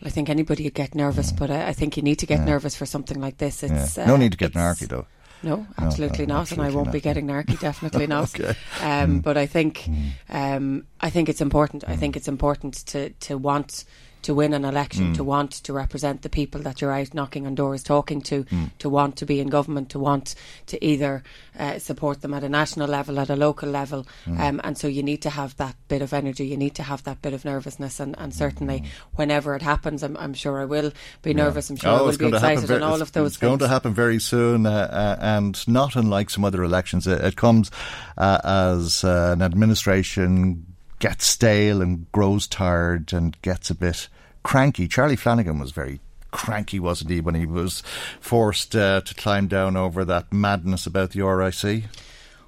Well, 0.00 0.08
I 0.08 0.10
think 0.10 0.28
anybody 0.28 0.64
would 0.64 0.74
get 0.74 0.94
nervous, 0.94 1.32
but 1.32 1.50
I, 1.50 1.68
I 1.68 1.72
think 1.72 1.96
you 1.96 2.02
need 2.02 2.18
to 2.20 2.26
get 2.26 2.40
nervous 2.40 2.74
for 2.76 2.86
something 2.86 3.20
like 3.20 3.38
this. 3.38 3.62
It's. 3.62 3.96
No 3.96 4.14
uh, 4.14 4.16
need 4.16 4.32
to 4.32 4.38
get 4.38 4.52
narky, 4.52 4.86
though. 4.88 5.06
No, 5.42 5.66
absolutely 5.78 6.26
no, 6.26 6.36
not, 6.38 6.52
and 6.52 6.60
I 6.60 6.70
won't 6.70 6.86
not, 6.86 6.92
be 6.92 7.00
getting 7.00 7.26
narky. 7.26 7.58
Definitely 7.60 8.06
not. 8.16 8.34
Okay. 8.34 8.56
Um, 8.82 9.08
Mm. 9.08 9.22
But 9.22 9.36
I 9.36 9.46
think, 9.46 9.88
um, 10.28 10.84
I 11.00 11.10
think 11.10 11.28
it's 11.28 11.40
important. 11.40 11.84
I 11.86 11.96
think 11.96 12.16
it's 12.16 12.28
important 12.28 12.74
to 12.86 13.10
to 13.10 13.38
want 13.38 13.84
to 14.22 14.34
win 14.34 14.52
an 14.52 14.64
election, 14.64 15.12
Mm. 15.12 15.16
to 15.16 15.24
want 15.24 15.50
to 15.52 15.72
represent 15.72 16.22
the 16.22 16.28
people 16.28 16.60
that 16.62 16.80
you're 16.80 16.92
out 16.92 17.14
knocking 17.14 17.46
on 17.46 17.54
doors, 17.54 17.82
talking 17.82 18.20
to, 18.22 18.44
Mm. 18.44 18.70
to 18.78 18.88
want 18.88 19.16
to 19.16 19.26
be 19.26 19.40
in 19.40 19.48
government, 19.48 19.88
to 19.90 19.98
want 19.98 20.34
to 20.66 20.84
either 20.84 21.22
uh, 21.58 21.78
support 21.78 22.20
them 22.20 22.32
at 22.34 22.44
a 22.44 22.48
national 22.48 22.88
level, 22.88 23.18
at 23.18 23.28
a 23.30 23.34
local 23.34 23.68
level, 23.68 24.06
Mm. 24.26 24.38
um, 24.40 24.60
and 24.62 24.78
so 24.78 24.86
you 24.86 25.02
need 25.02 25.20
to 25.22 25.30
have 25.30 25.56
that 25.56 25.74
bit 25.88 26.02
of 26.02 26.12
energy. 26.12 26.46
You 26.46 26.56
need 26.56 26.74
to 26.76 26.82
have 26.84 27.02
that 27.04 27.20
bit 27.20 27.32
of 27.32 27.44
nervousness, 27.44 27.98
and, 28.00 28.14
and 28.18 28.32
certainly 28.32 28.84
whenever 29.16 29.56
it 29.56 29.62
happens, 29.62 30.02
I'm, 30.04 30.16
I'm 30.18 30.34
sure 30.34 30.60
I 30.60 30.64
will 30.66 30.92
be 31.22 31.34
nervous. 31.34 31.68
I'm 31.70 31.76
sure 31.76 31.90
I 31.90 31.98
Oh, 31.98 32.04
will 32.04 32.12
be 32.12 32.16
going 32.18 32.32
to 32.32 32.38
happen 32.38 32.52
excited, 32.52 32.68
very, 32.68 32.82
and 32.82 32.84
all 32.92 33.02
of 33.02 33.10
those 33.12 33.32
It's 33.32 33.36
things. 33.38 33.48
going 33.48 33.58
to 33.58 33.68
happen 33.68 33.92
very 33.92 34.20
soon, 34.20 34.66
uh, 34.66 34.70
uh, 34.70 35.16
and 35.20 35.66
not 35.66 35.96
unlike 35.96 36.30
some 36.30 36.44
other 36.44 36.62
elections. 36.62 37.06
It, 37.08 37.20
it 37.24 37.34
comes 37.36 37.72
uh, 38.16 38.38
as 38.44 39.02
uh, 39.02 39.30
an 39.34 39.42
administration 39.42 40.64
gets 40.98 41.26
stale 41.26 41.80
and 41.80 42.10
grows 42.12 42.46
tired 42.46 43.12
and 43.12 43.40
gets 43.42 43.70
a 43.70 43.74
bit 43.74 44.08
cranky. 44.42 44.88
Charlie 44.88 45.16
Flanagan 45.16 45.58
was 45.58 45.70
very 45.70 46.00
cranky, 46.30 46.78
wasn't 46.78 47.10
he, 47.10 47.20
when 47.20 47.34
he 47.34 47.46
was 47.46 47.82
forced 48.20 48.74
uh, 48.76 49.00
to 49.02 49.14
climb 49.14 49.48
down 49.48 49.76
over 49.76 50.04
that 50.04 50.32
madness 50.32 50.86
about 50.86 51.10
the 51.10 51.22
RIC? 51.22 51.84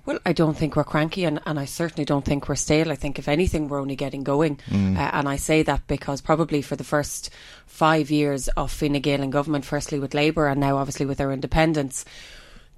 Well, 0.06 0.18
I 0.24 0.32
don't 0.32 0.56
think 0.56 0.76
we're 0.76 0.84
cranky, 0.84 1.24
and, 1.24 1.40
and 1.46 1.58
I 1.58 1.66
certainly 1.66 2.04
don't 2.04 2.24
think 2.24 2.48
we're 2.48 2.56
stale. 2.56 2.90
I 2.90 2.96
think, 2.96 3.18
if 3.18 3.28
anything, 3.28 3.68
we're 3.68 3.80
only 3.80 3.96
getting 3.96 4.24
going. 4.24 4.56
Mm. 4.68 4.96
Uh, 4.96 5.10
and 5.12 5.28
I 5.28 5.36
say 5.36 5.62
that 5.62 5.86
because 5.86 6.20
probably 6.20 6.62
for 6.62 6.74
the 6.74 6.84
first 6.84 7.30
five 7.66 8.10
years 8.10 8.48
of 8.48 8.72
Fine 8.72 9.00
Gael 9.00 9.22
in 9.22 9.30
government, 9.30 9.64
firstly 9.64 9.98
with 9.98 10.14
Labour 10.14 10.48
and 10.48 10.60
now 10.60 10.78
obviously 10.78 11.06
with 11.06 11.20
our 11.20 11.32
independence, 11.32 12.04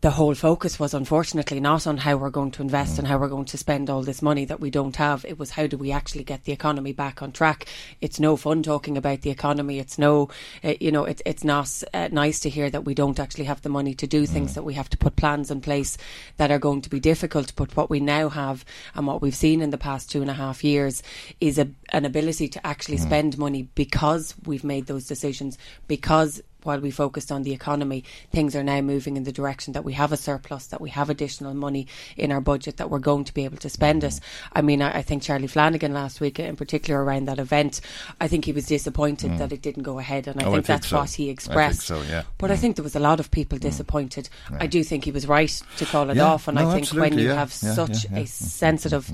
the 0.03 0.11
whole 0.11 0.35
focus 0.35 0.81
was 0.81 0.95
unfortunately 0.95 1.61
not 1.61 1.87
on 1.87 1.97
how 1.97 2.17
we're 2.17 2.29
going 2.29 2.51
to 2.51 2.61
invest 2.61 2.99
and 2.99 3.07
how 3.07 3.17
we're 3.17 3.29
going 3.29 3.45
to 3.45 3.57
spend 3.57 3.89
all 3.89 4.03
this 4.03 4.21
money 4.21 4.45
that 4.45 4.59
we 4.59 4.69
don't 4.69 4.97
have. 4.97 5.25
It 5.25 5.39
was 5.39 5.51
how 5.51 5.69
do 5.69 5.79
we 5.79 5.93
actually 5.93 6.25
get 6.25 6.43
the 6.43 6.51
economy 6.51 6.93
back 6.93 7.23
on 7.23 7.31
track. 7.31 7.67
It's 8.01 8.19
no 8.19 8.37
fun 8.37 8.65
talking 8.65 8.99
about 8.99 9.21
the 9.21 9.31
economy. 9.31 9.79
It's 9.79 9.99
no, 9.99 10.29
uh, 10.65 10.75
you 10.81 10.91
know, 10.91 11.05
it's 11.05 11.23
it's 11.25 11.45
not 11.45 11.85
uh, 11.95 12.09
nice 12.11 12.41
to 12.41 12.51
hear 12.51 12.69
that 12.69 12.85
we 12.85 12.95
don't 12.95 13.21
actually 13.21 13.45
have 13.45 13.63
the 13.63 13.69
money 13.69 13.95
to 13.95 14.09
do 14.09 14.27
things. 14.27 14.55
That 14.55 14.65
we 14.65 14.75
have 14.75 14.91
to 14.91 14.99
put 14.99 15.15
plans 15.15 15.53
in 15.53 15.61
place 15.61 15.97
that 16.37 16.51
are 16.51 16.59
going 16.59 16.83
to 16.83 16.91
be 16.91 16.99
difficult. 16.99 17.55
But 17.55 17.77
what 17.77 17.89
we 17.89 18.01
now 18.01 18.29
have 18.29 18.65
and 18.97 19.07
what 19.07 19.23
we've 19.23 19.37
seen 19.37 19.63
in 19.63 19.71
the 19.71 19.79
past 19.79 20.11
two 20.11 20.21
and 20.21 20.31
a 20.31 20.35
half 20.35 20.65
years 20.65 21.05
is 21.41 21.61
a, 21.61 21.69
an 21.91 22.05
ability 22.05 22.49
to 22.49 22.67
actually 22.67 22.97
spend 22.97 23.39
money 23.39 23.69
because 23.77 24.35
we've 24.47 24.65
made 24.65 24.87
those 24.87 25.07
decisions 25.07 25.59
because 25.87 26.43
while 26.65 26.81
we 26.81 26.91
focused 26.91 27.31
on 27.33 27.43
the 27.43 27.53
economy, 27.53 28.05
things 28.31 28.55
are 28.57 28.63
now 28.63 28.81
moving 28.81 29.17
in 29.17 29.25
the 29.25 29.33
direction 29.33 29.73
that 29.73 29.85
we 29.85 29.93
have 29.95 30.13
a 30.13 30.17
surplus, 30.17 30.67
that 30.67 30.81
we 30.81 30.91
have 30.91 31.11
additional 31.11 31.55
money 31.55 31.87
in 32.17 32.31
our 32.33 32.41
budget, 32.41 32.77
that 32.77 32.91
we're 32.91 32.99
going 32.99 33.25
to 33.25 33.35
be 33.35 33.45
able 33.45 33.57
to 33.59 33.69
spend 33.71 34.05
it. 34.05 34.19
I 34.53 34.63
mean, 34.63 34.83
I, 34.83 34.99
I 34.99 35.03
think 35.03 35.23
Charlie 35.23 35.47
Flanagan 35.47 35.93
last 35.93 36.21
week, 36.21 36.39
in 36.39 36.57
particular 36.57 37.03
around 37.03 37.27
that 37.27 37.39
event, 37.39 37.81
I 38.21 38.29
think 38.29 38.45
he 38.45 38.53
was 38.53 38.67
disappointed 38.67 39.31
Mm. 39.33 39.39
that 39.39 39.53
it 39.53 39.63
didn't 39.63 39.83
go 39.85 39.99
ahead, 39.99 40.27
and 40.27 40.41
I 40.41 40.45
Oh, 40.45 40.49
I 40.49 40.53
think 40.55 40.67
think 40.67 40.67
that's 40.67 40.89
so. 40.89 40.99
what 40.99 41.11
he 41.11 41.25
I 41.25 41.27
think 41.27 41.39
expressed. 41.39 41.83
so, 41.83 42.03
yeah. 42.03 42.23
But 42.39 42.51
I 42.51 42.55
Mm. 42.55 42.59
think 42.59 42.77
there 42.77 42.83
was 42.83 42.97
a 42.97 43.01
lot 43.01 43.21
of 43.21 43.31
people 43.31 43.59
disappointed. 43.59 44.29
I 44.59 44.67
do 44.67 44.83
think 44.85 45.05
he 45.05 45.11
was 45.13 45.27
right 45.27 45.63
to 45.77 45.85
call 45.87 46.11
it 46.11 46.17
Yeah, 46.17 46.25
off, 46.25 46.49
and 46.49 46.57
no, 46.57 46.69
I 46.69 46.75
think 46.75 46.89
when 46.91 47.19
you 47.19 47.29
yeah, 47.29 47.35
have 47.35 47.55
yeah, 47.63 47.75
such 47.75 48.05
yeah, 48.05 48.11
yeah. 48.13 48.19
a 48.21 48.27
sensitive 48.27 49.11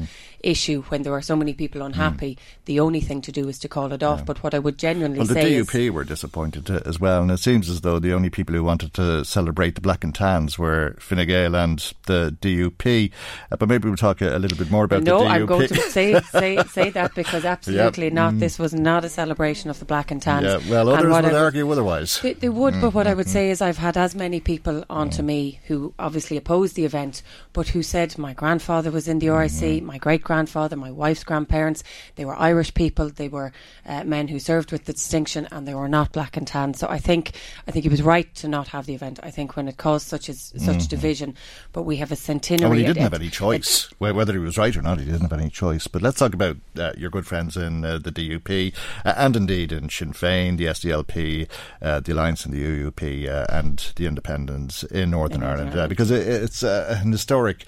issue, 0.48 0.82
when 0.88 1.02
there 1.02 1.12
are 1.12 1.22
so 1.22 1.36
many 1.36 1.52
people 1.52 1.82
unhappy, 1.82 2.38
the 2.64 2.80
only 2.80 3.00
thing 3.00 3.20
to 3.22 3.32
do 3.32 3.48
is 3.48 3.58
to 3.60 3.68
call 3.68 3.92
it 3.92 4.02
off. 4.02 4.24
But 4.24 4.42
what 4.42 4.54
I 4.54 4.58
would 4.58 4.78
genuinely 4.78 5.18
Well, 5.18 5.26
the 5.28 5.34
say 5.34 5.54
is. 5.54 5.66
DUP 5.68 5.90
were 5.90 6.04
disappointed 6.04 6.70
uh, 6.70 6.80
as 6.86 6.98
well, 6.98 7.22
and 7.22 7.30
it 7.30 7.38
seems 7.38 7.68
as 7.68 7.80
though 7.82 7.98
the 7.98 8.12
only 8.12 8.30
people 8.30 8.54
who 8.54 8.64
wanted 8.64 8.94
to 8.94 9.24
celebrate 9.24 9.74
the 9.74 9.80
black 9.80 10.02
and 10.04 10.14
tans 10.14 10.58
were 10.58 10.96
Fine 10.98 11.26
Gael 11.26 11.54
and 11.54 11.78
the 12.06 12.36
DUP. 12.40 13.12
Uh, 13.52 13.56
but 13.56 13.68
maybe 13.68 13.88
we'll 13.88 13.96
talk 13.96 14.20
a, 14.20 14.36
a 14.36 14.38
little 14.38 14.56
bit 14.58 14.70
more 14.70 14.84
about 14.84 15.02
no, 15.02 15.18
the 15.18 15.24
DUP. 15.24 15.28
No, 15.28 15.34
I'm 15.34 15.46
going 15.46 15.68
to 15.68 15.80
say 15.90 16.20
say 16.22 16.62
say 16.64 16.90
that 16.90 17.14
because 17.14 17.44
absolutely 17.44 18.04
Yep. 18.06 18.12
not. 18.12 18.34
Mm. 18.34 18.40
This 18.40 18.58
was 18.58 18.72
not 18.74 19.04
a 19.04 19.08
celebration 19.08 19.70
of 19.70 19.78
the 19.78 19.84
black 19.84 20.10
and 20.10 20.20
tans. 20.22 20.44
Yeah, 20.44 20.70
well, 20.70 20.88
others 20.88 21.12
would 21.12 21.24
I 21.24 21.38
argue 21.38 21.70
otherwise. 21.70 22.20
They, 22.22 22.32
they 22.34 22.48
would, 22.48 22.74
but 22.80 22.94
what 22.94 23.06
I 23.06 23.14
would 23.14 23.26
Mm, 23.26 23.30
say 23.30 23.50
is 23.50 23.60
I've 23.60 23.78
had 23.78 23.96
as 23.96 24.14
many 24.14 24.40
people 24.40 24.84
on 24.88 25.10
to 25.10 25.22
me 25.22 25.60
who 25.66 25.92
obviously 25.98 26.36
opposed 26.36 26.74
the 26.76 26.84
event, 26.84 27.22
but 27.52 27.68
who 27.68 27.82
said 27.82 28.16
my 28.18 28.32
grandfather 28.34 28.90
was 28.90 29.06
in 29.08 29.18
the 29.18 29.26
Mm-hmm. 29.28 29.74
RIC, 29.76 29.82
my 29.82 29.98
great 29.98 30.22
grandfather, 30.22 30.37
my 30.46 30.90
wife's 30.90 31.24
grandparents. 31.24 31.82
They 32.16 32.24
were 32.24 32.36
Irish 32.36 32.72
people. 32.74 33.08
They 33.10 33.28
were 33.28 33.52
uh, 33.86 34.04
men 34.04 34.28
who 34.28 34.38
served 34.38 34.70
with 34.72 34.84
the 34.84 34.92
distinction, 34.92 35.48
and 35.50 35.66
they 35.66 35.74
were 35.74 35.88
not 35.88 36.12
black 36.12 36.36
and 36.36 36.46
tan. 36.46 36.74
So 36.74 36.86
I 36.88 36.98
think 36.98 37.32
I 37.66 37.70
think 37.72 37.82
he 37.82 37.88
was 37.88 38.02
right 38.02 38.32
to 38.36 38.48
not 38.48 38.68
have 38.68 38.86
the 38.86 38.94
event. 38.94 39.18
I 39.22 39.30
think 39.30 39.56
when 39.56 39.68
it 39.68 39.76
caused 39.76 40.06
such 40.06 40.28
as 40.28 40.52
such 40.56 40.76
Mhm. 40.84 40.88
division, 40.88 41.34
but 41.72 41.82
we 41.82 41.96
have 41.96 42.10
a 42.12 42.14
Oh, 42.14 42.16
centenary. 42.16 42.68
well, 42.70 42.78
he 42.78 42.84
didn't 42.84 43.02
have 43.02 43.14
any 43.14 43.30
choice. 43.30 43.88
Wh- 43.98 44.14
Whether 44.18 44.32
he 44.34 44.38
was 44.38 44.56
right 44.58 44.76
or 44.76 44.82
not, 44.82 44.98
he 44.98 45.04
didn't 45.04 45.22
have 45.22 45.32
any 45.32 45.50
choice. 45.50 45.86
But 45.88 46.02
let's 46.02 46.18
talk 46.18 46.34
about 46.34 46.56
uh, 46.78 46.92
your 46.96 47.10
good 47.10 47.26
friends 47.26 47.56
in 47.56 47.84
uh, 47.84 47.98
the 47.98 48.10
DUP 48.12 48.72
uh, 49.04 49.14
and 49.16 49.36
indeed 49.36 49.72
in 49.72 49.88
Sinn 49.88 50.12
Féin, 50.12 50.56
the 50.58 50.66
SDLP, 50.66 51.48
uh, 51.82 52.00
the 52.00 52.12
Alliance 52.12 52.44
and 52.44 52.52
the 52.54 52.62
UUP, 52.62 53.28
uh, 53.28 53.46
and 53.48 53.92
the 53.96 54.06
Independents 54.06 54.82
in 54.84 55.10
Northern 55.10 55.42
Ireland, 55.42 55.76
Uh, 55.78 55.86
because 55.88 56.10
it, 56.10 56.26
it's 56.26 56.62
uh, 56.62 56.98
an 57.02 57.12
historic 57.12 57.64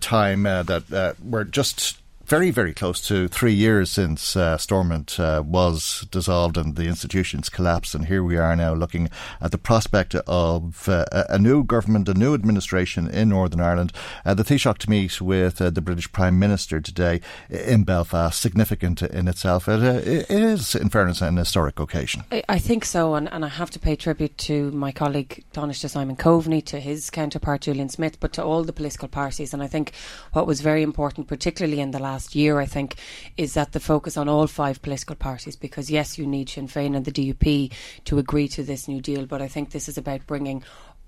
time 0.00 0.46
uh, 0.46 0.62
that 0.64 0.92
uh, 0.92 1.12
we're 1.28 1.44
just 1.44 1.98
very, 2.28 2.50
very 2.50 2.74
close 2.74 3.00
to 3.00 3.26
three 3.26 3.54
years 3.54 3.90
since 3.90 4.36
uh, 4.36 4.58
Stormont 4.58 5.18
uh, 5.18 5.42
was 5.46 6.06
dissolved 6.10 6.58
and 6.58 6.76
the 6.76 6.84
institutions 6.84 7.48
collapsed, 7.48 7.94
and 7.94 8.04
here 8.04 8.22
we 8.22 8.36
are 8.36 8.54
now 8.54 8.74
looking 8.74 9.08
at 9.40 9.50
the 9.50 9.56
prospect 9.56 10.14
of 10.14 10.90
uh, 10.90 11.06
a 11.30 11.38
new 11.38 11.64
government, 11.64 12.06
a 12.06 12.12
new 12.12 12.34
administration 12.34 13.08
in 13.08 13.30
Northern 13.30 13.60
Ireland. 13.60 13.94
Uh, 14.26 14.34
the 14.34 14.42
Taoiseach 14.42 14.76
to 14.76 14.90
meet 14.90 15.22
with 15.22 15.62
uh, 15.62 15.70
the 15.70 15.80
British 15.80 16.12
Prime 16.12 16.38
Minister 16.38 16.82
today 16.82 17.22
in 17.48 17.84
Belfast, 17.84 18.38
significant 18.38 19.00
in 19.00 19.26
itself. 19.26 19.66
It, 19.66 19.82
uh, 19.82 20.02
it 20.04 20.30
is, 20.30 20.74
in 20.74 20.90
fairness, 20.90 21.22
an 21.22 21.38
historic 21.38 21.80
occasion. 21.80 22.24
I, 22.30 22.42
I 22.46 22.58
think 22.58 22.84
so, 22.84 23.14
and, 23.14 23.32
and 23.32 23.42
I 23.42 23.48
have 23.48 23.70
to 23.70 23.78
pay 23.78 23.96
tribute 23.96 24.36
to 24.38 24.70
my 24.72 24.92
colleague 24.92 25.44
Taoiseach 25.54 25.88
Simon 25.88 26.16
Coveney, 26.16 26.62
to 26.66 26.78
his 26.78 27.08
counterpart 27.08 27.62
Julian 27.62 27.88
Smith, 27.88 28.20
but 28.20 28.34
to 28.34 28.44
all 28.44 28.64
the 28.64 28.74
political 28.74 29.08
parties. 29.08 29.54
And 29.54 29.62
I 29.62 29.66
think 29.66 29.92
what 30.34 30.46
was 30.46 30.60
very 30.60 30.82
important, 30.82 31.26
particularly 31.26 31.80
in 31.80 31.92
the 31.92 31.98
last 31.98 32.17
year, 32.34 32.60
I 32.60 32.66
think, 32.66 32.96
is 33.36 33.54
that 33.54 33.72
the 33.72 33.80
focus 33.80 34.16
on 34.16 34.28
all 34.28 34.46
five 34.46 34.82
political 34.82 35.16
parties, 35.16 35.56
because 35.56 35.90
yes, 35.90 36.18
you 36.18 36.26
need 36.26 36.48
Sinn 36.48 36.68
Féin 36.68 36.96
and 36.96 37.04
the 37.04 37.12
DUP 37.12 37.72
to 38.04 38.18
agree 38.18 38.48
to 38.48 38.62
this 38.62 38.88
new 38.88 39.00
deal, 39.00 39.26
but 39.26 39.42
I 39.42 39.48
think 39.48 39.70
this 39.70 39.88
is 39.88 39.98
about 39.98 40.26
bringing 40.26 40.62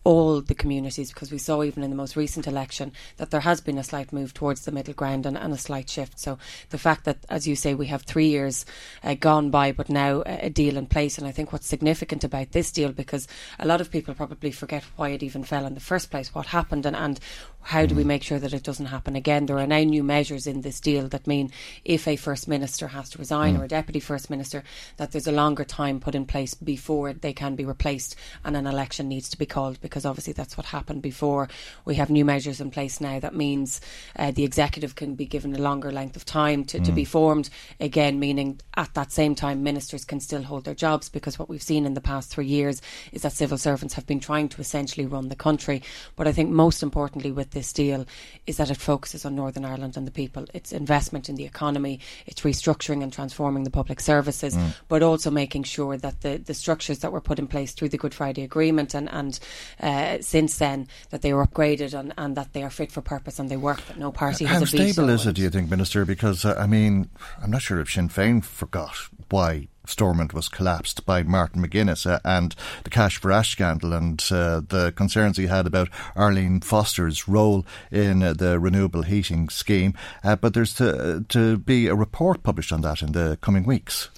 all 0.05 0.41
the 0.41 0.55
communities 0.55 1.13
because 1.13 1.31
we 1.31 1.39
saw 1.39 1.63
even 1.63 1.83
in 1.83 1.91
the 1.91 1.97
most 1.97 2.17
recent 2.17 2.47
election 2.47 2.93
that 3.19 3.31
there 3.31 3.41
has 3.41 3.61
been 3.61 3.77
a 3.77 3.85
slight 3.85 4.13
move 4.13 4.33
towards 4.33 4.65
the 4.65 4.73
middle 4.73 4.95
ground 4.95 5.27
and, 5.27 5.37
and 5.37 5.53
a 5.53 5.59
slight 5.59 5.91
shift. 5.91 6.19
So 6.19 6.39
the 6.71 6.79
fact 6.79 7.05
that, 7.05 7.19
as 7.29 7.47
you 7.47 7.55
say, 7.55 7.75
we 7.75 7.87
have 7.89 8.03
three 8.03 8.29
years 8.29 8.65
uh, 9.05 9.15
gone 9.15 9.51
by, 9.51 9.73
but 9.73 9.91
now 9.91 10.23
a, 10.25 10.47
a 10.47 10.51
deal 10.51 10.79
in 10.79 10.87
place, 10.87 11.19
and 11.19 11.27
I 11.27 11.33
think 11.33 11.53
what's 11.53 11.67
significant 11.67 12.25
about 12.25 12.53
this 12.53 12.73
deal 12.73 12.93
because 12.93 13.29
a 13.59 13.67
lot 13.67 13.81
of 13.81 13.91
people 13.91 14.15
probably 14.15 14.53
forget 14.53 14.85
why 14.97 15.11
it 15.11 15.23
even 15.23 15.45
fell 15.45 15.67
in 15.67 15.75
the 15.75 15.81
first 15.81 16.11
place, 16.11 16.35
what 16.35 16.47
happened, 16.47 16.87
and, 16.87 16.97
and 16.97 17.21
how 17.63 17.87
do 17.87 17.95
we 17.95 18.03
mm. 18.03 18.07
make 18.07 18.23
sure 18.23 18.39
that 18.39 18.53
it 18.53 18.63
doesn't 18.63 18.87
happen 18.87 19.17
again? 19.17 19.47
There 19.47 19.59
are 19.59 19.67
now 19.67 19.83
new 19.83 20.03
measures 20.03 20.47
in 20.47 20.63
this 20.63 20.81
deal 20.81 21.09
that 21.09 21.27
mean 21.27 21.51
if 21.85 22.09
a 22.09 22.17
first 22.17 22.49
minister 22.49 22.89
has 22.89 23.11
to 23.11 23.19
resign 23.19 23.57
or 23.57 23.61
mm. 23.61 23.65
a 23.65 23.69
deputy 23.69 24.01
first 24.01 24.31
minister, 24.31 24.63
that 24.97 25.13
there's 25.13 25.27
a 25.27 25.33
longer 25.33 25.65
time 25.65 26.01
put 26.01 26.15
in 26.15 26.27
place 26.27 26.55
before 26.55 27.13
they 27.13 27.33
can 27.33 27.57
be 27.57 27.65
replaced 27.65 28.17
and 28.45 28.57
an 28.57 28.67
election 28.67 29.09
needs 29.09 29.29
to 29.29 29.39
be 29.39 29.47
called 29.47 29.81
because 29.81 30.07
obviously 30.07 30.33
that's 30.33 30.57
what 30.57 30.67
happened 30.67 31.03
before. 31.03 31.49
We 31.85 31.97
have 31.97 32.11
new 32.11 32.25
measures 32.25 32.61
in 32.61 32.71
place 32.71 33.01
now 33.01 33.21
that 33.21 33.35
means 33.35 33.81
uh, 34.17 34.31
the 34.31 34.45
executive 34.45 34.95
can 34.95 35.15
be 35.15 35.27
given 35.27 35.55
a 35.55 35.59
longer 35.59 35.93
length 35.93 36.17
of 36.17 36.25
time 36.25 36.65
to, 36.65 36.81
to 36.81 36.93
be 36.93 37.05
mm. 37.05 37.09
formed, 37.09 37.51
again, 37.79 38.19
meaning 38.19 38.61
at 38.77 38.95
that 38.95 39.13
same 39.13 39.35
time 39.35 39.63
ministers 39.63 40.05
can 40.05 40.21
still 40.21 40.43
hold 40.43 40.65
their 40.65 40.75
jobs 40.75 41.09
because 41.09 41.39
what 41.39 41.49
we've 41.49 41.63
seen 41.63 41.87
in 41.87 41.95
the 41.95 42.01
past 42.01 42.31
three 42.31 42.47
years 42.47 42.81
is 43.13 43.23
that 43.23 43.33
civil 43.33 43.59
servants 43.59 43.95
have 43.95 44.07
been 44.07 44.21
trying 44.21 44.49
to 44.49 44.61
essentially 44.61 45.07
run 45.07 45.29
the 45.29 45.37
country. 45.37 45.83
But 46.17 46.27
I 46.27 46.33
think 46.33 46.51
most 46.51 46.83
importantly 46.83 47.31
with 47.31 47.50
this 47.51 47.73
deal 47.73 48.07
is 48.47 48.57
that 48.57 48.71
it 48.71 48.77
focuses 48.77 49.25
on 49.25 49.35
Northern 49.35 49.65
Ireland 49.65 49.97
and 49.97 50.07
the 50.07 50.11
people. 50.11 50.45
It's 50.55 50.73
investment 50.73 51.29
in 51.29 51.37
the 51.37 51.45
economy, 51.45 52.01
it's 52.27 52.43
restructuring 52.43 53.03
and 53.03 53.13
transforming 53.13 53.65
the 53.65 53.71
public 53.71 54.01
services, 54.01 54.57
but 54.89 55.03
also 55.03 55.31
making 55.31 55.65
sure 55.65 55.97
that 55.97 56.21
the, 56.21 56.39
the 56.39 56.55
structures 56.55 57.01
that 57.01 57.13
were 57.13 57.21
put 57.21 57.39
in 57.39 57.47
place 57.47 57.73
through 57.73 57.91
the 57.91 57.99
Good 57.99 58.15
Friday 58.15 58.43
Agreement 58.43 58.95
and, 58.95 59.11
and 59.11 59.39
uh, 59.81 60.19
since 60.21 60.59
then 60.59 60.89
that 61.11 61.23
they 61.23 61.33
are 61.33 61.47
upgraded 61.47 61.99
and, 61.99 62.13
and 62.17 62.37
that 62.37 62.53
they 62.53 62.63
are 62.63 62.71
fit 62.71 62.93
for 62.93 63.01
purpose 63.01 63.39
and 63.39 63.49
they 63.49 63.57
work, 63.57 63.85
that 63.87 63.99
no 63.99 64.13
party 64.13 64.45
How 64.45 64.61
has 64.61 64.75
a 64.75 64.77
veto. 64.77 64.93
stable 64.93 65.11
is 65.11 65.27
it, 65.27 65.35
do 65.35 65.43
you 65.43 65.51
think, 65.51 65.71
Minister? 65.71 66.05
Because, 66.05 66.45
uh, 66.45 66.55
I 66.59 66.67
mean, 66.67 67.09
I'm 67.43 67.51
not 67.51 67.63
sure 67.63 67.81
if 67.81 67.91
Sinn 67.91 68.09
Féin 68.09 68.45
forgot 68.45 68.97
why 69.31 69.69
Stormont 69.91 70.33
was 70.33 70.49
collapsed 70.49 71.05
by 71.05 71.23
Martin 71.23 71.63
McGuinness 71.63 72.11
uh, 72.11 72.21
and 72.25 72.55
the 72.85 72.91
Cash 72.91 73.19
for 73.19 73.33
Ash 73.33 73.51
scandal 73.51 73.93
and 73.93 74.23
uh, 74.31 74.61
the 74.67 74.93
concerns 74.97 75.37
he 75.37 75.47
had 75.47 75.67
about 75.67 75.89
Arlene 76.17 76.61
Foster's 76.61 77.29
role 77.29 77.67
in 77.91 78.23
uh, 78.23 78.33
the 78.33 78.59
renewable 78.59 79.03
heating 79.03 79.49
scheme. 79.49 79.95
Uh, 80.25 80.37
but 80.37 80.55
there's 80.55 80.75
to, 80.75 81.25
to 81.29 81.59
be 81.59 81.87
a 81.87 81.95
report 81.95 82.43
published 82.43 82.73
on 82.73 82.81
that 82.83 83.03
in 83.03 83.13
the 83.13 83.39
coming 83.41 83.65
weeks. 83.65 84.09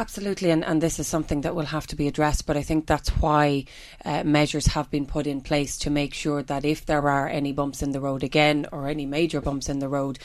Absolutely, 0.00 0.50
and, 0.50 0.64
and 0.64 0.80
this 0.80 0.98
is 0.98 1.06
something 1.06 1.42
that 1.42 1.54
will 1.54 1.66
have 1.66 1.86
to 1.88 1.96
be 1.96 2.08
addressed. 2.08 2.46
But 2.46 2.56
I 2.56 2.62
think 2.62 2.86
that's 2.86 3.10
why 3.10 3.66
uh, 4.04 4.22
measures 4.24 4.68
have 4.68 4.90
been 4.90 5.04
put 5.04 5.26
in 5.26 5.40
place 5.42 5.76
to 5.78 5.90
make 5.90 6.14
sure 6.14 6.42
that 6.44 6.64
if 6.64 6.86
there 6.86 7.06
are 7.06 7.28
any 7.28 7.52
bumps 7.52 7.82
in 7.82 7.90
the 7.90 8.00
road 8.00 8.22
again 8.22 8.66
or 8.72 8.88
any 8.88 9.04
major 9.04 9.42
bumps 9.42 9.68
in 9.68 9.80
the 9.80 9.88
road, 9.88 10.18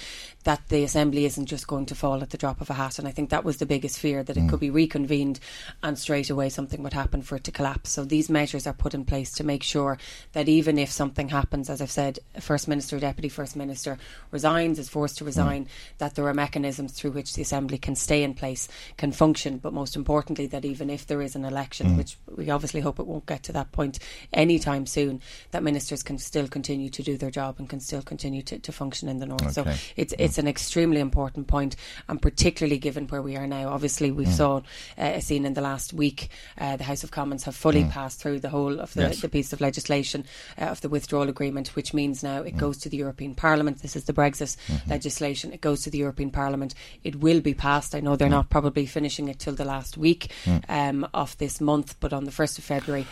that 0.46 0.68
the 0.70 0.84
assembly 0.84 1.26
isn't 1.26 1.48
just 1.48 1.68
going 1.68 1.86
to 1.88 1.96
fall 1.96 2.22
at 2.22 2.30
the 2.30 2.38
drop 2.38 2.62
of 2.62 2.70
a 2.70 2.74
hat. 2.74 2.98
And 2.98 3.08
I 3.08 3.12
think 3.12 3.30
that 3.30 3.44
was 3.44 3.58
the 3.58 3.66
biggest 3.66 4.00
fear 4.00 4.24
that 4.24 4.38
it 4.38 4.42
mm. 4.42 4.50
could 4.50 4.60
be 4.62 4.70
reconvened 4.70 5.40
and 5.84 6.00
straight 6.00 6.30
away 6.30 6.50
something 6.50 6.82
would 6.82 6.94
happen 6.94 7.22
for 7.22 7.36
it 7.36 7.44
to 7.44 7.52
collapse. 7.52 7.92
So 7.92 8.06
these 8.06 8.30
measures 8.30 8.66
are 8.66 8.74
put 8.74 8.94
in 8.94 9.06
place 9.06 9.32
to 9.34 9.44
make 9.44 9.64
sure 9.64 9.98
that 10.32 10.48
even 10.48 10.78
if 10.78 10.92
something 10.92 11.30
happens, 11.30 11.70
as 11.70 11.82
I've 11.82 11.92
said, 11.92 12.20
first 12.40 12.68
minister, 12.68 13.00
deputy 13.00 13.28
first 13.28 13.56
minister 13.56 13.98
resigns, 14.32 14.80
is 14.80 14.88
forced 14.88 15.18
to 15.18 15.24
mm. 15.26 15.28
resign, 15.28 15.68
that 15.98 16.16
there 16.16 16.28
are 16.28 16.34
mechanisms 16.34 16.94
through 16.94 17.12
which 17.12 17.34
the 17.34 17.42
assembly 17.42 17.78
can 17.78 17.96
stay 17.96 18.24
in 18.24 18.34
place, 18.34 18.70
can 18.98 19.12
function. 19.12 19.58
But 19.58 19.74
most 19.74 19.96
importantly, 19.96 20.48
that 20.48 20.64
even 20.64 20.90
if 20.90 21.08
there 21.08 21.22
is 21.22 21.36
an 21.36 21.44
election, 21.44 21.88
mm. 21.88 21.98
which 21.98 22.18
we 22.34 22.50
obviously 22.50 22.82
hope 22.82 23.00
it 23.00 23.08
won't 23.08 23.26
get 23.26 23.44
to 23.44 23.52
that 23.54 23.74
point 23.74 24.00
anytime 24.32 24.86
soon, 24.86 25.22
that 25.52 25.64
ministers 25.64 26.02
can 26.02 26.18
still 26.18 26.48
continue 26.48 26.90
to 26.90 27.04
do 27.04 27.18
their 27.18 27.32
job 27.32 27.56
and 27.60 27.68
can 27.68 27.82
still 27.82 28.02
continue 28.02 28.42
to, 28.44 28.60
to 28.60 28.72
function 28.72 29.10
in 29.10 29.20
the 29.20 29.26
north. 29.26 29.52
So 29.52 29.66
Okay. 29.66 29.78
it's 29.96 30.14
it's 30.36 30.40
an 30.40 30.48
extremely 30.50 31.00
important 31.00 31.48
point, 31.48 31.78
and 32.10 32.22
particularly 32.22 32.78
given 32.78 33.08
where 33.08 33.22
we 33.22 33.38
are 33.38 33.48
now. 33.48 33.70
Obviously, 33.70 34.12
we've 34.12 34.28
saw 34.28 34.62
uh, 34.98 35.20
seen 35.22 35.46
in 35.46 35.54
the 35.54 35.62
last 35.62 35.94
week 35.94 36.28
uh, 36.58 36.76
the 36.76 36.84
House 36.84 37.06
of 37.06 37.12
Commons 37.12 37.46
have 37.46 37.56
fully 37.56 37.86
passed 37.86 38.20
through 38.20 38.40
the 38.42 38.50
whole 38.50 38.82
of 38.82 38.94
the, 38.94 39.04
Yes. 39.06 39.22
the 39.22 39.30
piece 39.30 39.54
of 39.54 39.62
legislation 39.62 40.26
uh, 40.60 40.66
of 40.66 40.82
the 40.82 40.90
withdrawal 40.90 41.30
agreement, 41.30 41.70
which 41.76 41.94
means 41.94 42.22
now 42.22 42.42
it 42.42 42.58
goes 42.58 42.78
to 42.80 42.90
the 42.90 42.98
European 42.98 43.34
Parliament. 43.34 43.82
This 43.82 43.96
is 43.96 44.06
the 44.06 44.14
Brexit 44.14 44.58
legislation. 44.88 45.54
It 45.54 45.62
goes 45.62 45.84
to 45.84 45.90
the 45.90 46.00
European 46.00 46.32
Parliament. 46.32 46.74
It 47.04 47.16
will 47.18 47.40
be 47.40 47.54
passed. 47.54 47.96
I 47.96 48.02
know 48.02 48.18
they're 48.18 48.28
not 48.28 48.50
probably 48.50 48.86
finishing 48.86 49.30
it 49.30 49.40
till 49.40 49.54
the 49.56 49.64
last 49.64 49.96
week 49.98 50.32
um, 50.68 51.08
of 51.14 51.38
this 51.38 51.62
month, 51.62 51.96
but 52.02 52.12
on 52.12 52.26
the 52.26 52.32
first 52.32 52.58
of 52.58 52.66
February, 52.66 53.06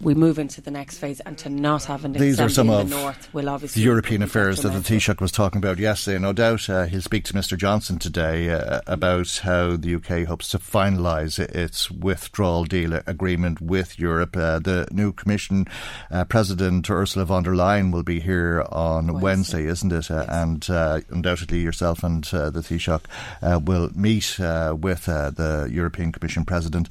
we 0.00 0.14
move 0.14 0.38
into 0.38 0.60
the 0.60 0.70
next 0.70 0.98
phase, 0.98 1.20
and 1.20 1.38
to 1.38 1.48
not 1.48 1.84
have 1.84 2.04
an 2.04 2.12
These 2.12 2.40
are 2.40 2.50
some 2.50 2.68
of 2.68 2.80
in 2.80 2.90
the 2.90 2.96
north 2.96 3.32
will 3.32 3.48
obviously 3.48 3.80
the 3.80 3.86
European 3.86 4.22
affairs 4.22 4.60
that 4.62 4.70
the. 4.70 4.80
Taoiseach 4.80 5.20
was 5.20 5.32
talking 5.32 5.58
about 5.58 5.78
yesterday. 5.78 6.18
No 6.18 6.32
doubt 6.32 6.57
uh, 6.68 6.86
he'll 6.86 7.00
speak 7.00 7.24
to 7.24 7.32
Mr 7.34 7.56
Johnson 7.56 7.98
today 7.98 8.50
uh, 8.50 8.80
about 8.86 9.40
how 9.44 9.76
the 9.76 9.94
UK 9.94 10.26
hopes 10.26 10.48
to 10.48 10.58
finalise 10.58 11.38
its 11.38 11.90
withdrawal 11.90 12.64
deal 12.64 12.94
agreement 13.06 13.60
with 13.60 13.98
Europe. 13.98 14.36
Uh, 14.36 14.58
the 14.58 14.88
new 14.90 15.12
Commission 15.12 15.66
uh, 16.10 16.24
President 16.24 16.88
Ursula 16.88 17.24
von 17.24 17.42
der 17.42 17.54
Leyen 17.54 17.92
will 17.92 18.02
be 18.02 18.20
here 18.20 18.64
on 18.70 19.20
Wednesday, 19.20 19.66
isn't 19.66 19.92
it? 19.92 20.10
Uh, 20.10 20.24
And 20.28 20.68
uh, 20.70 21.00
undoubtedly 21.10 21.60
yourself 21.60 22.02
and 22.02 22.28
uh, 22.32 22.50
the 22.50 22.60
Taoiseach 22.60 23.04
uh, 23.42 23.58
will 23.58 23.90
meet 23.94 24.38
uh, 24.40 24.76
with 24.78 25.08
uh, 25.08 25.30
the 25.30 25.68
European 25.70 26.12
Commission 26.12 26.44
President. 26.44 26.88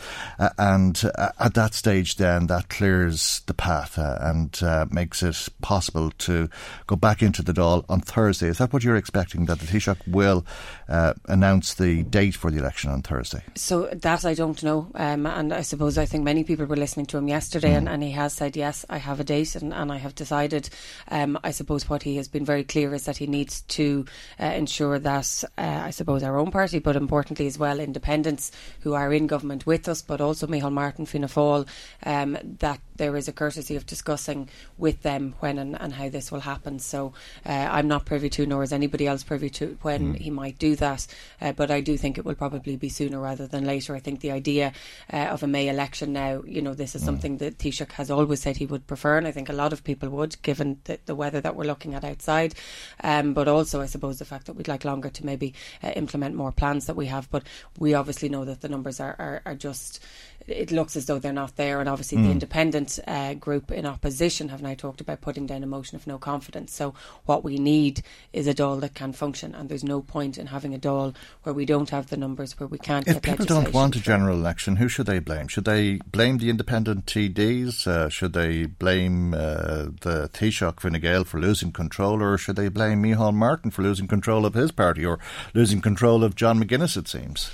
And 0.57 1.01
at 1.39 1.53
that 1.53 1.73
stage, 1.73 2.15
then, 2.17 2.47
that 2.47 2.69
clears 2.69 3.41
the 3.45 3.53
path 3.53 3.97
uh, 3.97 4.17
and 4.21 4.57
uh, 4.61 4.85
makes 4.91 5.23
it 5.23 5.49
possible 5.61 6.11
to 6.19 6.49
go 6.85 6.95
back 6.95 7.21
into 7.21 7.41
the 7.41 7.53
Dáil 7.53 7.85
on 7.89 8.01
Thursday. 8.01 8.47
Is 8.47 8.57
that 8.57 8.73
what 8.73 8.83
you're 8.83 8.95
expecting? 8.95 9.45
That 9.45 9.56
the 9.57 9.65
Taoiseach 9.65 9.97
will 10.07 10.45
uh, 10.89 11.13
announce 11.25 11.73
the 11.75 12.03
date 12.03 12.35
for 12.35 12.51
the 12.51 12.57
election 12.57 12.89
on 12.89 13.01
Thursday? 13.01 13.43
So 13.55 13.87
that 13.87 14.25
I 14.25 14.33
don't 14.33 14.61
know, 14.63 14.91
um, 14.95 15.25
and 15.25 15.53
I 15.53 15.61
suppose 15.61 15.97
I 15.97 16.05
think 16.05 16.23
many 16.23 16.43
people 16.43 16.65
were 16.65 16.75
listening 16.75 17.05
to 17.07 17.17
him 17.17 17.27
yesterday, 17.27 17.73
and, 17.73 17.89
and 17.89 18.03
he 18.03 18.11
has 18.11 18.33
said 18.33 18.55
yes, 18.55 18.85
I 18.89 18.97
have 18.97 19.19
a 19.19 19.23
date, 19.23 19.55
and, 19.55 19.73
and 19.73 19.91
I 19.91 19.97
have 19.97 20.15
decided. 20.15 20.69
Um, 21.09 21.37
I 21.43 21.51
suppose 21.51 21.89
what 21.89 22.03
he 22.03 22.17
has 22.17 22.27
been 22.27 22.45
very 22.45 22.63
clear 22.63 22.93
is 22.93 23.05
that 23.05 23.17
he 23.17 23.27
needs 23.27 23.61
to 23.61 24.05
uh, 24.39 24.45
ensure 24.45 24.99
that 24.99 25.43
uh, 25.57 25.81
I 25.85 25.89
suppose 25.91 26.23
our 26.23 26.37
own 26.37 26.51
party, 26.51 26.79
but 26.79 26.95
importantly 26.95 27.47
as 27.47 27.57
well, 27.57 27.79
independents 27.79 28.51
who 28.81 28.93
are 28.93 29.13
in 29.13 29.27
government 29.27 29.65
with 29.65 29.87
us, 29.87 30.01
but 30.01 30.21
also 30.21 30.47
Micheál 30.47 30.71
Martin, 30.71 31.05
Fianna 31.05 31.27
Fáil, 31.27 31.67
um, 32.03 32.37
that 32.59 32.79
there 32.95 33.15
is 33.15 33.27
a 33.27 33.33
courtesy 33.33 33.75
of 33.75 33.85
discussing 33.85 34.49
with 34.77 35.01
them 35.03 35.35
when 35.39 35.57
and, 35.57 35.79
and 35.79 35.93
how 35.93 36.09
this 36.09 36.31
will 36.31 36.39
happen. 36.39 36.79
So 36.79 37.13
uh, 37.45 37.67
I'm 37.71 37.87
not 37.87 38.05
privy 38.05 38.29
to, 38.31 38.45
nor 38.45 38.63
is 38.63 38.73
anybody 38.73 39.07
else 39.07 39.23
privy 39.23 39.49
to 39.51 39.77
when 39.81 40.15
he 40.15 40.29
might 40.29 40.57
do 40.57 40.75
that. 40.77 41.07
Uh, 41.41 41.51
but 41.51 41.71
I 41.71 41.81
do 41.81 41.97
think 41.97 42.17
it 42.17 42.25
will 42.25 42.35
probably 42.35 42.75
be 42.75 42.89
sooner 42.89 43.19
rather 43.19 43.47
than 43.47 43.65
later. 43.65 43.95
I 43.95 43.99
think 43.99 44.21
the 44.21 44.31
idea 44.31 44.73
uh, 45.11 45.17
of 45.17 45.43
a 45.43 45.47
May 45.47 45.67
election 45.67 46.13
now, 46.13 46.43
you 46.45 46.61
know, 46.61 46.73
this 46.73 46.95
is 46.95 47.03
something 47.03 47.37
that 47.37 47.57
Taoiseach 47.57 47.91
has 47.93 48.11
always 48.11 48.41
said 48.41 48.57
he 48.57 48.65
would 48.65 48.87
prefer, 48.87 49.17
and 49.17 49.27
I 49.27 49.31
think 49.31 49.49
a 49.49 49.53
lot 49.53 49.73
of 49.73 49.83
people 49.83 50.09
would, 50.09 50.41
given 50.41 50.79
the, 50.85 50.99
the 51.05 51.15
weather 51.15 51.41
that 51.41 51.55
we're 51.55 51.65
looking 51.65 51.93
at 51.93 52.03
outside. 52.03 52.55
Um, 53.03 53.33
but 53.33 53.47
also, 53.47 53.81
I 53.81 53.85
suppose, 53.85 54.19
the 54.19 54.25
fact 54.25 54.45
that 54.45 54.53
we'd 54.53 54.67
like 54.67 54.85
longer 54.85 55.09
to 55.09 55.25
maybe 55.25 55.53
uh, 55.83 55.89
implement 55.95 56.35
more 56.35 56.51
plans 56.51 56.85
that 56.85 56.95
we 56.95 57.07
have. 57.07 57.29
But 57.29 57.43
we 57.77 57.93
obviously 57.93 58.29
know 58.29 58.45
that 58.45 58.61
the 58.61 58.69
numbers 58.69 58.99
are, 58.99 59.15
are, 59.19 59.41
are 59.45 59.55
just 59.55 60.03
it 60.47 60.71
looks 60.71 60.95
as 60.95 61.05
though 61.05 61.19
they're 61.19 61.33
not 61.33 61.55
there. 61.57 61.79
And 61.79 61.89
obviously, 61.89 62.21
the 62.21 62.31
independent 62.31 62.99
uh, 63.05 63.33
group 63.33 63.71
in 63.71 63.85
opposition 63.85 64.49
have 64.49 64.61
now 64.61 64.73
talked 64.73 65.01
about 65.01 65.21
putting 65.21 65.45
down 65.45 65.63
a 65.63 65.67
motion 65.67 65.95
of 65.95 66.07
no 66.07 66.17
confidence. 66.17 66.73
So, 66.73 66.93
what 67.25 67.43
we 67.43 67.57
need 67.57 68.01
is 68.33 68.47
a 68.47 68.53
Dáil 68.53 68.79
that 68.81 68.93
can 68.93 69.13
function. 69.13 69.53
And 69.53 69.69
there's 69.69 69.83
no 69.83 70.01
point 70.01 70.37
in 70.37 70.47
having 70.47 70.73
a 70.73 70.79
Dáil 70.79 71.15
where 71.43 71.53
we 71.53 71.65
don't 71.65 71.89
have 71.89 72.07
the 72.07 72.17
numbers, 72.17 72.59
where 72.59 72.67
we 72.67 72.77
can't 72.77 73.07
If 73.07 73.21
people 73.21 73.45
don't 73.45 73.73
want 73.73 73.95
a 73.95 73.99
general 73.99 74.37
election, 74.37 74.77
who 74.77 74.87
should 74.87 75.05
they 75.05 75.19
blame? 75.19 75.47
Should 75.47 75.65
they 75.65 75.97
blame 75.97 76.37
the 76.37 76.49
independent 76.49 77.05
TDs? 77.05 77.85
Uh, 77.85 78.09
should 78.09 78.33
they 78.33 78.65
blame 78.65 79.33
uh, 79.33 79.89
the 80.01 80.29
Taoiseach 80.33 80.79
Fine 80.79 80.99
Gael 81.01 81.23
for 81.23 81.39
losing 81.39 81.71
control? 81.71 82.23
Or 82.23 82.37
should 82.37 82.55
they 82.55 82.69
blame 82.69 83.03
Micheál 83.03 83.33
Martin 83.33 83.71
for 83.71 83.81
losing 83.81 84.07
control 84.07 84.45
of 84.45 84.53
his 84.53 84.71
party 84.71 85.05
or 85.05 85.19
losing 85.53 85.81
control 85.81 86.23
of 86.23 86.35
John 86.35 86.63
McGuinness, 86.63 86.95
it 86.95 87.07
seems? 87.07 87.51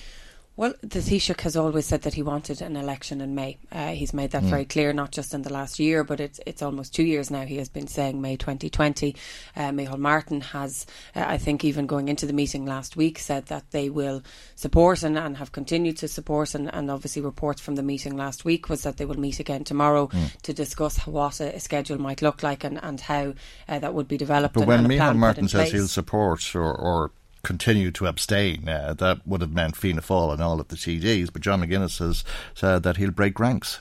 Well, 0.56 0.76
the 0.82 0.99
Taoiseach 0.99 1.41
has 1.41 1.56
always 1.56 1.88
said 1.88 2.04
that 2.04 2.14
he 2.14 2.22
wanted 2.22 2.62
an 2.62 2.76
election 2.76 3.22
in 3.22 3.34
May. 3.34 3.58
Uh, 3.72 3.88
he's 3.88 4.14
made 4.14 4.32
that 4.32 4.43
very 4.43 4.66
clear, 4.66 4.93
not 4.93 5.12
just 5.12 5.34
in 5.34 5.41
the 5.41 5.51
last 5.51 5.80
year, 5.80 6.04
but 6.04 6.20
it's 6.20 6.39
it's 6.45 6.62
almost 6.62 6.93
two 6.93 7.04
years 7.04 7.32
now. 7.32 7.41
He 7.41 7.58
has 7.58 7.70
been 7.70 7.88
saying 7.88 8.22
May 8.22 8.38
2020. 8.38 9.16
Uh, 9.56 9.60
Micheál 9.72 9.97
Martin 9.97 10.41
has, 10.41 10.86
uh, 11.16 11.26
I 11.26 11.39
think, 11.39 11.64
even 11.64 11.88
going 11.88 12.08
into 12.08 12.28
the 12.28 12.34
meeting 12.34 12.68
last 12.68 12.95
week, 12.95 13.18
said 13.18 13.47
that 13.47 13.72
they 13.72 13.89
will 13.89 14.22
support 14.54 15.01
and, 15.01 15.18
and 15.18 15.38
have 15.38 15.51
continued 15.51 15.97
to 15.97 16.08
support. 16.08 16.54
And, 16.54 16.72
and 16.72 16.91
obviously, 16.91 17.24
reports 17.24 17.60
from 17.60 17.74
the 17.74 17.84
meeting 17.84 18.16
last 18.16 18.45
week 18.45 18.70
was 18.70 18.84
that 18.84 18.97
they 18.97 19.06
will 19.06 19.20
meet 19.20 19.39
again 19.39 19.64
tomorrow 19.64 20.12
to 20.43 20.54
discuss 20.54 20.99
what 21.08 21.39
a, 21.39 21.56
a 21.56 21.60
schedule 21.60 21.99
might 21.99 22.22
look 22.22 22.43
like 22.43 22.64
and, 22.64 22.80
and 22.84 23.01
how 23.01 23.34
uh, 23.68 23.80
that 23.80 23.95
would 23.95 24.08
be 24.08 24.18
developed. 24.18 24.54
But 24.54 24.70
and, 24.70 24.88
when 24.88 24.99
Micheál 24.99 25.16
Martin 25.18 25.45
in 25.45 25.49
says 25.49 25.72
he'll 25.72 25.88
support 25.88 26.56
or, 26.56 26.72
or 26.72 27.12
continue 27.44 27.91
to 27.91 28.08
abstain, 28.08 28.68
uh, 28.68 28.94
that 28.98 29.28
would 29.28 29.41
have 29.41 29.52
meant 29.52 29.76
Fianna 29.76 30.02
Fáil 30.02 30.34
and 30.34 30.41
all 30.41 30.60
of 30.60 30.70
the 30.70 30.76
TDs. 30.76 31.32
But 31.32 31.41
John 31.41 31.62
McGuinness 31.62 32.00
has 32.00 32.24
said 32.54 32.84
that 32.84 32.98
he'll 32.98 33.12
break 33.12 33.39
ranks. 33.39 33.80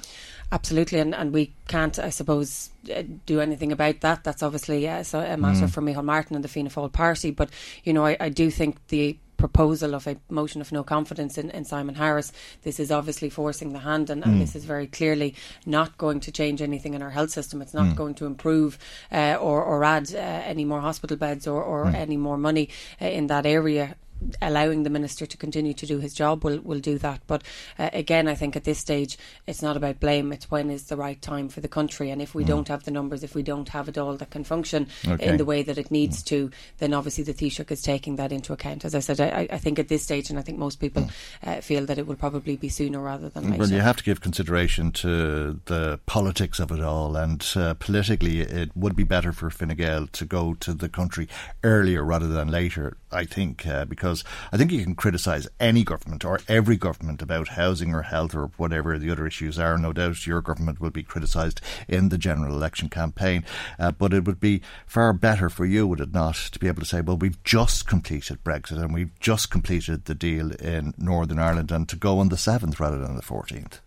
Absolutely, 0.51 0.99
and, 0.99 1.15
and 1.15 1.33
we 1.33 1.55
can't, 1.67 1.99
I 1.99 2.11
suppose, 2.11 2.71
uh, 2.95 3.05
do 3.25 3.41
anything 3.41 3.73
about 3.73 4.01
that. 4.03 4.23
That's 4.23 4.43
obviously 4.43 4.87
uh, 4.87 5.03
a 5.15 5.37
matter 5.39 5.67
mm. 5.67 5.71
for 5.71 5.81
Micheál 5.81 6.05
Martin 6.05 6.37
and 6.37 6.45
the 6.45 6.49
Fianna 6.49 6.69
Fáil 6.69 6.93
party. 6.93 7.31
But, 7.31 7.49
you 7.85 7.95
know, 7.95 8.05
I, 8.05 8.19
I 8.21 8.29
do 8.29 8.51
think 8.51 8.77
the 8.89 9.17
proposal 9.43 9.93
of 9.97 10.07
a 10.07 10.17
motion 10.31 10.61
of 10.61 10.71
no 10.71 10.85
confidence 10.85 11.37
in, 11.37 11.51
in 11.51 11.65
Simon 11.65 11.97
Harris. 11.97 12.33
This 12.63 12.79
is 12.79 12.93
obviously 12.93 13.29
forcing 13.29 13.73
the 13.73 13.81
hand, 13.81 14.09
and, 14.09 14.23
and 14.25 14.35
mm. 14.37 14.39
this 14.39 14.55
is 14.55 14.65
very 14.65 14.87
clearly 14.87 15.35
not 15.67 15.99
going 15.99 16.21
to 16.21 16.31
change 16.31 16.63
anything 16.63 16.95
in 16.95 17.03
our 17.03 17.11
health 17.11 17.31
system. 17.31 17.61
It's 17.61 17.75
not 17.75 17.89
mm. 17.89 17.97
going 17.97 18.15
to 18.21 18.27
improve 18.27 18.79
uh, 19.11 19.35
or, 19.41 19.61
or 19.65 19.83
add 19.83 20.15
uh, 20.15 20.19
any 20.53 20.65
more 20.65 20.81
hospital 20.81 21.17
beds 21.17 21.49
or, 21.49 21.61
or 21.61 21.87
mm. 21.87 21.95
any 21.95 22.17
more 22.17 22.39
money 22.39 22.69
uh, 23.01 23.07
in 23.07 23.27
that 23.27 23.45
area 23.45 23.97
allowing 24.41 24.83
the 24.83 24.91
minister 24.91 25.27
to 25.27 25.37
continue 25.37 25.75
to 25.75 25.87
do 25.87 25.99
his 25.99 26.15
job 26.15 26.45
will 26.45 26.61
will 26.61 26.81
do 26.81 26.99
that. 26.99 27.21
But 27.27 27.43
uh, 27.79 27.91
again, 27.93 28.29
I 28.29 28.35
think 28.35 28.57
at 28.57 28.65
this 28.65 28.79
stage 28.79 29.19
it's 29.47 29.63
not 29.63 29.77
about 29.77 30.01
blame. 30.01 30.33
It's 30.33 30.51
when 30.51 30.71
is 30.71 30.85
the 30.85 30.97
right 30.97 31.21
time 31.21 31.49
for 31.49 31.61
the 31.61 31.69
country. 31.69 32.11
And 32.11 32.23
if 32.23 32.35
we 32.35 32.45
mm. 32.45 32.49
don't 32.49 32.69
have 32.69 32.85
the 32.85 32.91
numbers, 32.91 33.23
if 33.23 33.35
we 33.35 33.43
don't 33.43 33.69
have 33.71 33.89
it 33.89 33.99
all 33.99 34.17
that 34.17 34.31
can 34.31 34.45
function 34.45 34.89
okay. 35.07 35.27
in 35.27 35.37
the 35.37 35.45
way 35.45 35.63
that 35.63 35.79
it 35.79 35.91
needs 35.91 36.23
mm. 36.23 36.27
to, 36.27 36.51
then 36.79 36.95
obviously 36.95 37.25
the 37.25 37.35
Taoiseach 37.35 37.71
is 37.71 37.83
taking 37.83 38.17
that 38.17 38.33
into 38.33 38.53
account. 38.53 38.85
As 38.85 38.95
I 38.95 39.01
said, 39.01 39.21
I, 39.21 39.49
I 39.51 39.59
think 39.59 39.79
at 39.79 39.89
this 39.89 40.03
stage, 40.03 40.31
and 40.31 40.39
I 40.39 40.43
think 40.43 40.59
most 40.59 40.81
people 40.81 41.03
mm. 41.03 41.13
uh, 41.45 41.61
feel 41.61 41.87
that 41.87 41.99
it 41.99 42.07
will 42.07 42.17
probably 42.17 42.57
be 42.57 42.69
sooner 42.69 43.01
rather 43.01 43.29
than 43.29 43.45
later. 43.45 43.59
Well, 43.59 43.71
you 43.71 43.81
have 43.81 43.97
to 43.97 44.05
give 44.05 44.21
consideration 44.21 44.93
to 44.93 45.61
the 45.67 46.01
politics 46.07 46.61
of 46.61 46.71
it 46.71 46.81
all, 46.81 47.17
and 47.17 47.47
uh, 47.57 47.75
politically, 47.75 48.41
it 48.41 48.71
would 48.77 48.97
be 48.97 49.05
better 49.05 49.33
for 49.33 49.51
Fine 49.51 49.77
Gael 49.77 50.07
to 50.09 50.25
go 50.25 50.55
to 50.55 50.73
the 50.73 50.89
country 50.89 51.29
earlier 51.63 52.03
rather 52.05 52.29
than 52.29 52.49
later. 52.49 52.97
I 53.11 53.25
think 53.25 53.67
uh, 53.67 53.85
because 53.85 54.12
because 54.13 54.25
I 54.53 54.59
think 54.59 54.71
you 54.71 54.85
can 54.85 54.95
criticise 54.95 55.49
any 55.59 55.85
government 55.85 56.25
or 56.25 56.41
every 56.47 56.77
government 56.77 57.23
about 57.23 57.49
housing 57.49 57.95
or 57.95 58.03
health 58.03 58.35
or 58.35 58.51
whatever 58.59 58.99
the 58.99 59.11
other 59.11 59.27
issues 59.27 59.59
are. 59.59 59.79
No 59.79 59.93
doubt 59.93 60.27
your 60.27 60.43
government 60.43 60.81
will 60.81 60.91
be 60.91 61.03
criticised 61.03 61.63
in 61.89 62.11
the 62.11 62.19
general 62.19 62.55
election 62.55 62.91
campaign, 62.91 63.45
uh, 63.79 63.93
but 63.93 64.13
it 64.13 64.25
would 64.25 64.41
be 64.41 64.61
far 64.87 65.15
better 65.15 65.49
for 65.49 65.65
you, 65.65 65.87
would 65.87 66.01
it 66.01 66.13
not, 66.13 66.35
to 66.35 66.59
be 66.59 66.69
able 66.69 66.83
to 66.83 66.89
say, 66.89 67.01
well, 67.01 67.17
we've 67.17 67.43
just 67.43 67.87
completed 67.87 68.45
Brexit 68.45 68.83
and 68.83 68.93
we've 68.93 69.19
just 69.19 69.51
completed 69.51 70.05
the 70.05 70.15
deal 70.15 70.53
in 70.53 70.93
Northern 70.99 71.39
Ireland 71.39 71.73
and 71.73 71.89
to 71.89 71.97
go 71.97 72.19
on 72.19 72.29
the 72.29 72.37
7th 72.37 72.79
rather 72.79 72.99
than 72.99 73.17
the 73.17 73.23
14th. 73.23 73.81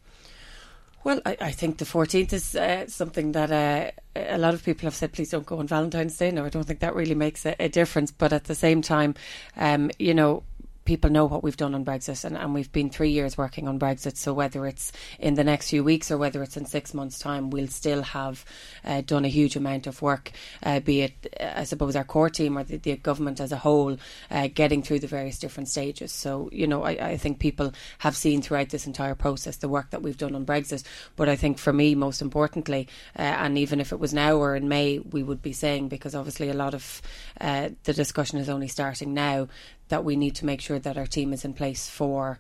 Well, 1.06 1.22
I, 1.24 1.38
I, 1.40 1.52
think 1.52 1.78
the 1.78 1.86
14th 1.86 2.34
is 2.34 2.56
uh, 2.56 2.88
something 2.88 3.34
that 3.34 3.52
uh, 3.52 3.92
a 4.16 4.40
lot 4.40 4.56
of 4.56 4.64
people 4.64 4.88
have 4.88 4.96
said, 4.96 5.14
please 5.14 5.30
don't 5.30 5.46
go 5.46 5.60
on 5.60 5.68
Valentine's 5.68 6.18
Day. 6.18 6.32
No, 6.32 6.44
I 6.44 6.50
don't 6.50 6.64
think 6.64 6.80
that 6.80 6.96
really 6.96 7.14
makes 7.14 7.46
a, 7.46 7.56
a 7.60 7.70
difference. 7.70 8.10
But 8.10 8.34
at 8.34 8.46
the 8.46 8.56
same 8.56 8.82
time, 8.82 9.14
um, 9.56 9.92
you 10.00 10.16
know, 10.16 10.42
people 10.86 11.10
know 11.10 11.26
what 11.26 11.44
we've 11.44 11.58
done 11.58 11.76
on 11.76 11.84
Brexit, 11.84 12.24
and, 12.24 12.38
and 12.38 12.54
we've 12.54 12.72
been 12.72 12.90
three 12.90 13.10
years 13.10 13.38
working 13.38 13.68
on 13.68 13.80
Brexit. 13.80 14.18
So 14.18 14.34
whether 14.34 14.66
it's 14.66 14.92
in 15.20 15.34
the 15.34 15.44
next 15.44 15.70
few 15.70 15.84
weeks 15.84 16.12
or 16.12 16.18
whether 16.18 16.42
it's 16.42 16.58
in 16.58 16.66
six 16.66 16.94
months' 16.94 17.20
time, 17.20 17.50
we'll 17.50 17.68
still 17.68 18.04
have 18.04 18.46
uh, 18.84 19.02
done 19.02 19.26
a 19.26 19.30
huge 19.30 19.56
amount 19.56 19.88
of 19.88 20.02
work. 20.02 20.32
Uh, 20.64 20.80
be 20.80 21.02
it, 21.02 21.36
I 21.40 21.64
suppose, 21.64 21.96
our 21.96 22.04
core 22.04 22.30
team 22.30 22.58
or 22.58 22.64
the, 22.64 22.78
the 22.78 22.96
government 22.98 23.40
as 23.40 23.52
a 23.52 23.58
whole, 23.58 23.98
uh, 24.32 24.48
getting 24.54 24.84
through 24.84 25.00
the 25.00 25.08
various 25.08 25.40
different 25.40 25.70
stages. 25.70 26.12
So 26.12 26.50
you 26.52 26.68
know, 26.68 26.84
I, 26.84 26.92
I, 26.92 27.18
think 27.18 27.40
people 27.40 27.74
have 28.00 28.16
seen 28.16 28.42
throughout 28.42 28.70
this 28.70 28.88
entire 28.88 29.16
process 29.16 29.58
the 29.58 29.70
work 29.70 29.90
that 29.90 30.02
we've 30.02 30.18
done 30.18 30.36
on 30.36 30.46
Brexit. 30.46 30.84
But 31.16 31.30
I 31.30 31.36
think 31.36 31.58
for 31.58 31.74
me, 31.74 31.96
most 31.96 32.22
importantly, 32.22 32.88
uh, 33.18 33.22
and 33.22 33.58
even 33.58 33.80
if 33.80 33.92
it 33.92 34.00
was 34.00 34.14
now 34.14 34.38
or 34.38 34.56
in 34.56 34.70
May, 34.70 35.00
we 35.00 35.24
would 35.24 35.42
be 35.42 35.54
saying 35.54 35.90
because 35.90 36.16
obviously 36.16 36.50
a 36.50 36.54
lot 36.54 36.74
of 36.74 37.02
uh, 37.42 37.70
the 37.84 37.94
discussion 37.94 38.40
is 38.40 38.50
only 38.50 38.68
starting 38.68 39.14
now 39.14 39.48
that 39.90 40.04
we 40.04 40.16
need 40.16 40.36
to 40.36 40.46
make 40.46 40.62
sure 40.62 40.80
that 40.80 40.98
our 40.98 41.08
team 41.08 41.34
is 41.34 41.46
in 41.46 41.54
place 41.54 41.90
for 41.90 42.40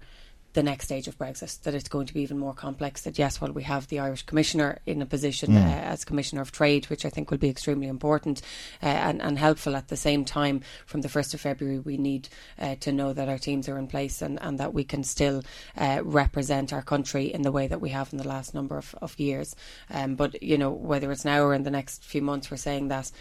the 0.56 0.64
next 0.64 0.86
stage 0.86 1.08
of 1.08 1.18
Brexit, 1.18 1.62
that 1.62 1.76
it's 1.76 1.90
going 1.90 2.08
to 2.08 2.14
be 2.14 2.22
even 2.22 2.40
more 2.40 2.54
complex. 2.54 3.02
That 3.02 3.20
yes, 3.20 3.40
while 3.40 3.52
we 3.52 3.64
have 3.64 3.88
the 3.88 4.00
Irish 4.00 4.24
Commissioner 4.24 4.80
in 4.86 5.02
a 5.02 5.06
position 5.06 5.52
mm. 5.52 5.58
uh, 5.58 5.70
as 5.70 6.06
Commissioner 6.06 6.42
of 6.42 6.52
Trade, 6.52 6.86
which 6.86 7.06
I 7.06 7.10
think 7.10 7.30
will 7.30 7.38
be 7.38 7.50
extremely 7.50 7.88
important 7.88 8.42
uh, 8.82 8.88
and, 8.88 9.22
and, 9.22 9.38
helpful 9.38 9.76
at 9.76 9.90
the 9.90 9.98
same 9.98 10.24
time, 10.24 10.62
from 10.86 11.02
the 11.02 11.10
1st 11.10 11.34
of 11.34 11.42
February, 11.42 11.80
we 11.80 11.98
need 11.98 12.30
uh, 12.58 12.76
to 12.80 12.94
know 12.94 13.12
that 13.12 13.28
our 13.28 13.38
teams 13.38 13.68
are 13.68 13.78
in 13.78 13.88
place 13.88 14.22
and, 14.22 14.42
and 14.42 14.58
that 14.58 14.74
we 14.74 14.86
can 14.86 15.04
still 15.04 15.44
uh, 15.78 16.00
represent 16.04 16.72
our 16.72 16.82
country 16.82 17.26
in 17.26 17.42
the 17.42 17.52
way 17.52 17.68
that 17.68 17.82
we 17.82 17.90
have 17.90 18.12
in 18.14 18.18
the 18.18 18.28
last 18.28 18.54
number 18.54 18.78
of, 18.78 18.96
of 19.02 19.20
years. 19.20 19.56
Um, 19.90 20.16
but, 20.16 20.42
you 20.42 20.58
know, 20.58 20.72
whether 20.72 21.12
it's 21.12 21.26
now 21.26 21.44
or 21.44 21.54
in 21.54 21.64
the 21.64 21.72
next 21.72 22.04
few 22.04 22.22
months, 22.22 22.50
we're 22.50 22.58
saying 22.58 22.88
that 22.88 23.12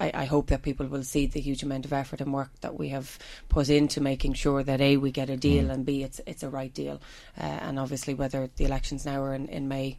I, 0.00 0.10
I, 0.14 0.24
hope 0.24 0.48
that 0.48 0.62
people 0.62 0.86
will 0.86 1.02
see 1.02 1.26
the 1.26 1.40
huge 1.40 1.62
amount 1.62 1.84
of 1.84 1.92
effort 1.92 2.20
and 2.20 2.32
work 2.32 2.50
that 2.62 2.78
we 2.78 2.88
have 2.88 3.18
put 3.48 3.68
into 3.68 4.00
making 4.00 4.34
sure 4.34 4.62
that 4.62 4.80
a 4.80 4.96
we 4.96 5.10
get 5.10 5.30
a 5.30 5.36
deal 5.36 5.66
mm. 5.66 5.70
and 5.70 5.84
b 5.84 6.02
it's 6.02 6.20
it's 6.26 6.42
a 6.42 6.48
right 6.48 6.72
deal. 6.72 7.00
Uh, 7.38 7.44
and 7.44 7.78
obviously, 7.78 8.14
whether 8.14 8.48
the 8.56 8.64
elections 8.64 9.04
now 9.04 9.22
are 9.22 9.34
in, 9.34 9.46
in 9.48 9.68
May. 9.68 9.98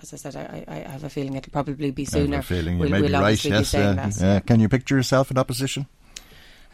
As 0.00 0.14
I 0.14 0.16
said, 0.16 0.36
I, 0.36 0.64
I 0.68 0.90
have 0.90 1.02
a 1.02 1.10
feeling 1.10 1.34
it'll 1.34 1.50
probably 1.50 1.90
be 1.90 2.04
sooner. 2.04 2.34
I 2.34 2.36
have 2.36 2.44
a 2.44 2.54
feeling 2.54 2.74
you 2.74 2.82
we'll, 2.82 2.90
may 2.90 3.00
we'll 3.00 3.10
be 3.10 3.14
right. 3.14 3.44
Yes, 3.44 3.74
uh, 3.74 4.10
uh, 4.22 4.40
can 4.40 4.60
you 4.60 4.68
picture 4.68 4.94
yourself 4.94 5.32
in 5.32 5.38
opposition? 5.38 5.88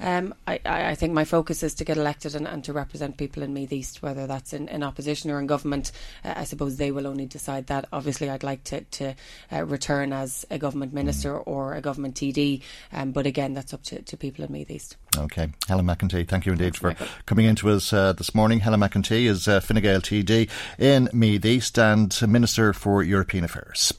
Um, 0.00 0.34
I, 0.46 0.60
I, 0.64 0.94
think 0.94 1.12
my 1.12 1.24
focus 1.24 1.62
is 1.62 1.74
to 1.74 1.84
get 1.84 1.96
elected 1.96 2.34
and, 2.34 2.48
and, 2.48 2.64
to 2.64 2.72
represent 2.72 3.16
people 3.16 3.42
in 3.42 3.54
Meath 3.54 3.72
East, 3.72 4.02
whether 4.02 4.26
that's 4.26 4.52
in, 4.52 4.68
in 4.68 4.82
opposition 4.82 5.30
or 5.30 5.38
in 5.38 5.46
government. 5.46 5.92
Uh, 6.24 6.34
I 6.36 6.44
suppose 6.44 6.76
they 6.76 6.90
will 6.90 7.06
only 7.06 7.26
decide 7.26 7.68
that. 7.68 7.86
Obviously, 7.92 8.28
I'd 8.28 8.42
like 8.42 8.64
to, 8.64 8.80
to 8.82 9.14
uh, 9.52 9.64
return 9.64 10.12
as 10.12 10.44
a 10.50 10.58
government 10.58 10.92
minister 10.92 11.38
or 11.38 11.74
a 11.74 11.80
government 11.80 12.16
TD, 12.16 12.62
um, 12.92 13.12
but 13.12 13.26
again, 13.26 13.54
that's 13.54 13.72
up 13.72 13.82
to, 13.84 14.02
to 14.02 14.16
people 14.16 14.44
in 14.44 14.52
Meath 14.52 14.70
East. 14.70 14.96
Okay. 15.16 15.50
Helen 15.68 15.86
McEntee, 15.86 16.26
thank 16.28 16.46
you 16.46 16.52
indeed 16.52 16.76
for 16.76 16.88
Michael. 16.88 17.06
coming 17.26 17.46
into 17.46 17.70
us 17.70 17.92
uh, 17.92 18.12
this 18.12 18.34
morning. 18.34 18.60
Helen 18.60 18.80
McEntee 18.80 19.26
is 19.26 19.46
uh, 19.46 19.60
Fine 19.60 19.80
Gael 19.80 20.00
TD 20.00 20.50
in 20.78 21.08
Meath 21.12 21.44
East 21.44 21.78
and 21.78 22.16
Minister 22.28 22.72
for 22.72 23.02
European 23.02 23.44
Affairs. 23.44 23.92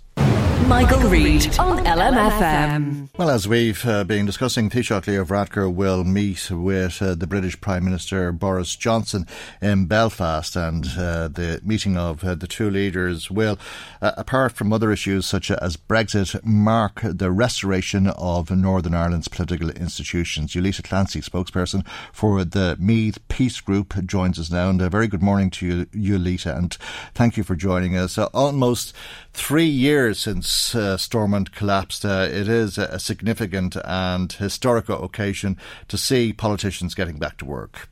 Michael, 0.67 1.09
Reade 1.09 1.59
on 1.59 1.85
LMFM. 1.85 3.09
Well, 3.17 3.29
as 3.29 3.47
we've 3.47 3.85
uh, 3.85 4.03
been 4.03 4.25
discussing, 4.25 4.69
Taoiseach 4.69 5.07
Leo 5.07 5.23
Varadkar 5.23 5.73
will 5.73 6.03
meet 6.03 6.49
with 6.49 7.01
uh, 7.01 7.13
the 7.15 7.27
British 7.27 7.59
Prime 7.61 7.85
Minister 7.85 8.31
Boris 8.31 8.75
Johnson 8.75 9.27
in 9.61 9.85
Belfast, 9.85 10.55
and 10.55 10.85
uh, 10.97 11.27
the 11.27 11.61
meeting 11.63 11.97
of 11.97 12.23
uh, 12.23 12.35
the 12.35 12.47
two 12.47 12.69
leaders 12.69 13.29
will, 13.29 13.59
uh, 14.01 14.13
apart 14.17 14.53
from 14.53 14.73
other 14.73 14.91
issues 14.91 15.25
such 15.25 15.51
as 15.51 15.77
Brexit, 15.77 16.43
mark 16.43 17.01
the 17.03 17.31
restoration 17.31 18.07
of 18.07 18.49
Northern 18.49 18.95
Ireland's 18.95 19.27
political 19.27 19.69
institutions. 19.69 20.53
Ulita 20.53 20.83
Clancy, 20.83 21.21
spokesperson 21.21 21.87
for 22.11 22.43
the 22.43 22.75
Meath 22.79 23.19
Peace 23.27 23.61
Group, 23.61 23.93
joins 24.05 24.39
us 24.39 24.49
now, 24.49 24.69
and 24.69 24.81
a 24.81 24.89
very 24.89 25.07
good 25.07 25.23
morning 25.23 25.51
to 25.51 25.87
you, 25.93 26.17
Ulita, 26.17 26.57
and 26.57 26.75
thank 27.13 27.37
you 27.37 27.43
for 27.43 27.55
joining 27.55 27.95
us. 27.95 28.17
almost 28.17 28.93
three 29.35 29.65
years 29.65 30.19
since 30.19 30.73
uh, 30.73 30.95
Stormont 30.97 31.51
collapsed. 31.53 32.05
Uh, 32.05 32.27
it 32.31 32.47
is 32.47 32.77
a, 32.77 32.97
significant 32.97 33.75
and 33.83 34.31
historical 34.31 35.03
occasion 35.03 35.57
to 35.89 35.97
see 35.97 36.31
politicians 36.31 36.95
getting 36.95 37.17
back 37.17 37.37
to 37.37 37.45
work. 37.45 37.89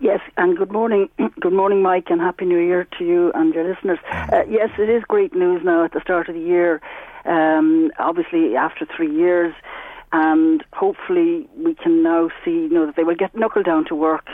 Yes, 0.00 0.20
and 0.38 0.56
good 0.56 0.72
morning, 0.72 1.10
good 1.40 1.52
morning, 1.52 1.82
Mike, 1.82 2.06
and 2.08 2.20
happy 2.20 2.46
New 2.46 2.58
Year 2.58 2.88
to 2.98 3.04
you 3.04 3.30
and 3.34 3.54
your 3.54 3.68
listeners. 3.68 3.98
Mm. 4.10 4.32
Uh, 4.32 4.44
yes, 4.48 4.70
it 4.78 4.88
is 4.88 5.02
great 5.06 5.34
news 5.34 5.60
now 5.62 5.84
at 5.84 5.92
the 5.92 6.00
start 6.00 6.28
of 6.30 6.34
the 6.34 6.40
year. 6.40 6.80
Um, 7.26 7.90
obviously, 7.98 8.56
after 8.56 8.86
three 8.96 9.14
years, 9.14 9.54
and 10.12 10.64
hopefully 10.72 11.46
we 11.56 11.74
can 11.74 12.02
now 12.02 12.30
see, 12.44 12.52
you 12.52 12.70
know, 12.70 12.86
that 12.86 12.96
they 12.96 13.04
will 13.04 13.14
get 13.14 13.36
knuckled 13.36 13.66
down 13.66 13.84
to 13.84 13.94
work 13.94 14.26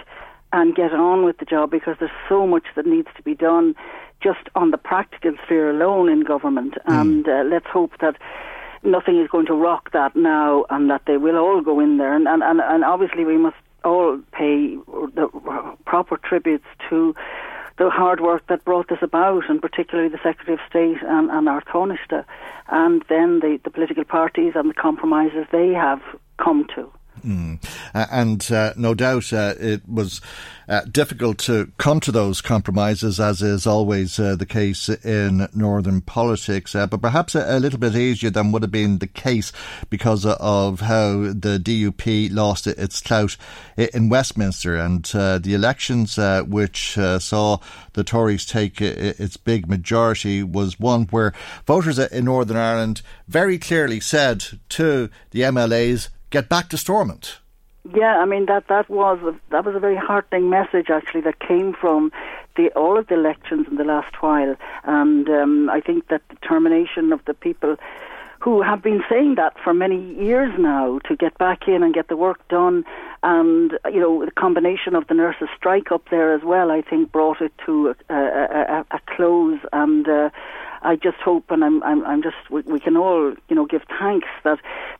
and 0.56 0.74
get 0.74 0.92
on 0.92 1.24
with 1.24 1.36
the 1.36 1.44
job 1.44 1.70
because 1.70 1.96
there's 2.00 2.18
so 2.30 2.46
much 2.46 2.64
that 2.76 2.86
needs 2.86 3.08
to 3.14 3.22
be 3.22 3.34
done 3.34 3.74
just 4.22 4.48
on 4.54 4.70
the 4.70 4.78
practical 4.78 5.32
sphere 5.44 5.68
alone 5.68 6.08
in 6.08 6.24
government. 6.24 6.74
Mm. 6.88 7.00
And 7.00 7.28
uh, 7.28 7.44
let's 7.44 7.66
hope 7.66 7.92
that 8.00 8.16
nothing 8.82 9.20
is 9.20 9.28
going 9.28 9.44
to 9.46 9.54
rock 9.54 9.92
that 9.92 10.16
now 10.16 10.64
and 10.70 10.88
that 10.88 11.02
they 11.06 11.18
will 11.18 11.36
all 11.36 11.60
go 11.60 11.78
in 11.78 11.98
there. 11.98 12.14
And, 12.14 12.26
and, 12.26 12.42
and, 12.42 12.60
and 12.60 12.84
obviously, 12.84 13.26
we 13.26 13.36
must 13.36 13.56
all 13.84 14.18
pay 14.32 14.76
the 15.14 15.28
proper 15.84 16.16
tributes 16.16 16.64
to 16.88 17.14
the 17.78 17.90
hard 17.90 18.20
work 18.20 18.46
that 18.48 18.64
brought 18.64 18.88
this 18.88 19.02
about, 19.02 19.50
and 19.50 19.60
particularly 19.60 20.08
the 20.08 20.18
Secretary 20.22 20.54
of 20.54 20.60
State 20.70 21.06
and, 21.06 21.30
and 21.30 21.46
our 21.50 21.60
Taoiseach, 21.60 22.24
and 22.68 23.04
then 23.10 23.40
the, 23.40 23.60
the 23.62 23.70
political 23.70 24.04
parties 24.04 24.54
and 24.56 24.70
the 24.70 24.74
compromises 24.74 25.46
they 25.52 25.74
have 25.74 26.00
come 26.38 26.66
to. 26.74 26.90
Mm. 27.26 27.58
Uh, 27.92 28.06
and 28.12 28.52
uh, 28.52 28.72
no 28.76 28.94
doubt 28.94 29.32
uh, 29.32 29.54
it 29.58 29.88
was 29.88 30.20
uh, 30.68 30.82
difficult 30.82 31.38
to 31.38 31.72
come 31.76 31.98
to 31.98 32.12
those 32.12 32.40
compromises, 32.40 33.18
as 33.18 33.42
is 33.42 33.66
always 33.66 34.20
uh, 34.20 34.36
the 34.36 34.46
case 34.46 34.88
in 34.88 35.48
northern 35.52 36.00
politics, 36.00 36.76
uh, 36.76 36.86
but 36.86 37.02
perhaps 37.02 37.34
a, 37.34 37.56
a, 37.56 37.58
little 37.58 37.80
bit 37.80 37.96
easier 37.96 38.30
than 38.30 38.52
would 38.52 38.62
have 38.62 38.70
been 38.70 38.98
the 38.98 39.06
case 39.08 39.52
because 39.90 40.24
of 40.24 40.80
how 40.80 41.32
the 41.32 41.60
DUP 41.60 42.32
lost 42.32 42.68
its 42.68 43.00
clout 43.00 43.36
in 43.76 44.08
Westminster 44.08 44.76
and 44.76 45.04
the 45.04 45.52
elections, 45.54 46.18
which 46.46 46.94
saw 47.18 47.58
the 47.94 48.04
Tories 48.04 48.46
take 48.46 48.80
its 48.80 49.36
big 49.36 49.68
majority, 49.68 50.44
was 50.44 50.78
one 50.78 51.04
where 51.06 51.32
voters 51.66 51.98
in 51.98 52.24
Northern 52.24 52.56
Ireland 52.56 53.02
very 53.26 53.58
clearly 53.58 53.98
said 53.98 54.44
to 54.70 55.10
the 55.30 55.40
MLAs, 55.40 56.08
get 56.30 56.48
back 56.48 56.68
to 56.70 56.76
Stormont. 56.78 57.38
Yeah, 57.94 58.18
I 58.18 58.24
mean 58.24 58.46
that 58.46 58.66
that 58.68 58.90
was 58.90 59.18
a, 59.22 59.34
that 59.50 59.64
was 59.64 59.76
a 59.76 59.78
very 59.78 59.96
heartening 59.96 60.50
message 60.50 60.90
actually 60.90 61.20
that 61.22 61.38
came 61.38 61.72
from 61.72 62.10
the 62.56 62.68
all 62.70 62.98
of 62.98 63.06
the 63.06 63.14
elections 63.14 63.66
in 63.70 63.76
the 63.76 63.84
last 63.84 64.20
while, 64.20 64.56
and 64.84 65.28
um, 65.28 65.70
I 65.70 65.80
think 65.80 66.08
that 66.08 66.22
the 66.28 66.34
determination 66.34 67.12
of 67.12 67.24
the 67.26 67.34
people 67.34 67.76
who 68.40 68.62
have 68.62 68.82
been 68.82 69.02
saying 69.08 69.36
that 69.36 69.54
for 69.62 69.72
many 69.72 70.14
years 70.14 70.52
now 70.58 70.98
to 71.08 71.16
get 71.16 71.36
back 71.38 71.68
in 71.68 71.82
and 71.82 71.94
get 71.94 72.08
the 72.08 72.16
work 72.16 72.46
done, 72.48 72.84
and 73.22 73.78
you 73.92 74.00
know 74.00 74.24
the 74.24 74.32
combination 74.32 74.94
of 74.96 75.06
the 75.06 75.14
nurses' 75.14 75.48
strike 75.56 75.92
up 75.92 76.08
there 76.10 76.34
as 76.34 76.42
well, 76.42 76.70
I 76.72 76.82
think 76.82 77.12
brought 77.12 77.40
it 77.40 77.52
to 77.66 77.94
a, 78.08 78.14
a, 78.14 78.16
a, 78.16 78.86
a 78.90 79.00
close 79.14 79.60
and. 79.72 80.08
Uh, 80.08 80.30
I 80.82 80.96
just 80.96 81.18
hope, 81.18 81.50
and 81.50 81.64
I'm, 81.64 81.82
I'm, 81.82 82.04
I'm 82.04 82.22
just, 82.22 82.36
we, 82.50 82.62
we, 82.62 82.80
can 82.80 82.96
all, 82.96 83.34
you 83.48 83.56
know, 83.56 83.66
give 83.66 83.82
thanks 83.98 84.28
that 84.44 84.58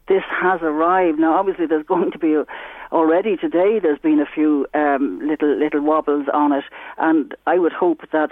this 0.09 0.23
has 0.29 0.61
arrived. 0.63 1.19
Now, 1.19 1.39
obviously, 1.39 1.67
there's 1.67 1.87
going 1.95 2.11
to 2.13 2.19
be 2.19 2.35
a, 2.35 2.47
already 2.93 3.37
today. 3.37 3.79
There's 3.79 3.99
been 3.99 4.21
a 4.21 4.27
few 4.27 4.67
um, 4.75 5.21
little 5.27 5.57
little 5.57 5.81
wobbles 5.81 6.27
on 6.33 6.53
it, 6.53 6.65
and 6.99 7.35
I 7.47 7.59
would 7.59 7.73
hope 7.73 8.03
that 8.13 8.31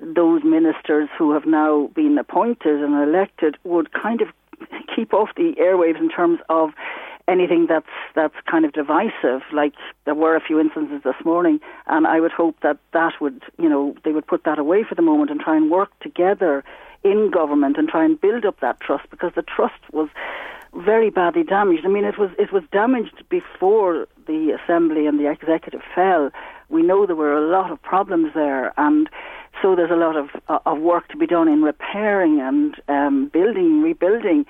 those 0.00 0.42
ministers 0.44 1.08
who 1.18 1.32
have 1.32 1.46
now 1.46 1.90
been 1.94 2.16
appointed 2.18 2.82
and 2.82 2.94
elected 2.94 3.56
would 3.64 3.92
kind 3.92 4.22
of 4.22 4.28
keep 4.96 5.12
off 5.12 5.30
the 5.36 5.54
airwaves 5.60 5.98
in 5.98 6.08
terms 6.08 6.40
of 6.48 6.70
anything 7.30 7.66
that's 7.66 7.86
that's 8.14 8.34
kind 8.50 8.64
of 8.64 8.72
divisive. 8.72 9.42
Like 9.52 9.74
there 10.04 10.14
were 10.14 10.36
a 10.36 10.40
few 10.40 10.58
instances 10.58 11.02
this 11.04 11.14
morning, 11.24 11.60
and 11.86 12.06
I 12.06 12.20
would 12.20 12.32
hope 12.32 12.56
that 12.62 12.78
that 12.92 13.14
would 13.20 13.42
you 13.58 13.68
know 13.68 13.94
they 14.04 14.12
would 14.12 14.26
put 14.26 14.44
that 14.44 14.58
away 14.58 14.84
for 14.88 14.94
the 14.94 15.02
moment 15.02 15.30
and 15.30 15.40
try 15.40 15.56
and 15.56 15.70
work 15.70 15.90
together 16.00 16.64
in 17.02 17.30
government 17.30 17.76
and 17.78 17.88
try 17.88 18.04
and 18.04 18.20
build 18.20 18.44
up 18.44 18.60
that 18.60 18.80
trust 18.80 19.08
because 19.10 19.32
the 19.34 19.42
trust 19.42 19.80
was 19.92 20.08
very 20.74 21.10
badly 21.10 21.42
damaged. 21.42 21.84
I 21.84 21.88
mean, 21.88 22.04
it 22.04 22.18
was 22.18 22.30
it 22.38 22.52
was 22.52 22.62
damaged 22.72 23.24
before 23.28 24.06
the 24.26 24.56
assembly 24.58 25.06
and 25.06 25.18
the 25.18 25.30
executive 25.30 25.82
fell. 25.94 26.30
We 26.68 26.82
know 26.82 27.06
there 27.06 27.16
were 27.16 27.36
a 27.36 27.50
lot 27.50 27.70
of 27.70 27.82
problems 27.82 28.32
there, 28.34 28.72
and 28.76 29.08
so 29.60 29.74
there's 29.74 29.90
a 29.90 29.96
lot 29.96 30.16
of 30.16 30.28
uh, 30.48 30.58
of 30.66 30.78
work 30.78 31.08
to 31.08 31.16
be 31.16 31.26
done 31.26 31.48
in 31.48 31.62
repairing 31.62 32.40
and 32.40 32.74
um, 32.88 33.28
building, 33.32 33.82
rebuilding 33.82 34.46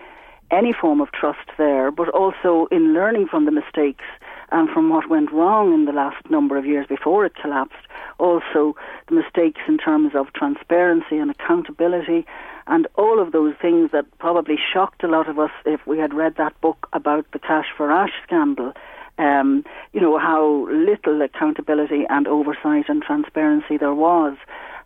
any 0.51 0.73
form 0.73 1.01
of 1.01 1.13
trust 1.13 1.49
there, 1.59 1.91
but 1.91 2.09
also 2.11 2.67
in 2.71 2.93
learning 2.93 3.27
from 3.29 3.45
the 3.45 3.51
mistakes 3.51 4.05
and 4.53 4.69
from 4.69 4.91
what 4.91 5.09
went 5.09 5.33
wrong 5.33 5.73
in 5.73 5.85
the 5.85 5.93
last 5.93 6.29
number 6.31 6.57
of 6.57 6.67
years 6.67 6.87
before 6.89 7.25
it 7.25 7.35
collapsed. 7.41 7.87
Also, 8.19 8.75
the 9.09 9.15
mistakes 9.15 9.61
in 9.69 9.79
terms 9.79 10.13
of 10.15 10.33
transparency 10.33 11.19
and 11.19 11.31
accountability, 11.31 12.27
and 12.67 12.87
all 12.97 13.21
of 13.21 13.33
those 13.33 13.55
things 13.61 13.91
that 13.93 14.07
probably 14.19 14.57
shocked 14.73 15.03
a 15.03 15.09
lot 15.09 15.29
of 15.29 15.39
us 15.39 15.51
if 15.65 15.87
we 15.87 15.99
had 15.99 16.15
read 16.15 16.35
that 16.37 16.59
book 16.61 16.89
about 16.93 17.27
the 17.33 17.39
Cash 17.39 17.67
for 17.77 17.91
Ash 17.91 18.13
scandal. 18.25 18.73
Um, 19.19 19.65
you 19.93 20.01
know, 20.01 20.19
how 20.19 20.67
little 20.71 21.21
accountability 21.21 22.05
and 22.09 22.27
oversight 22.27 22.89
and 22.89 23.03
transparency 23.03 23.77
there 23.77 23.95
was. 23.95 24.37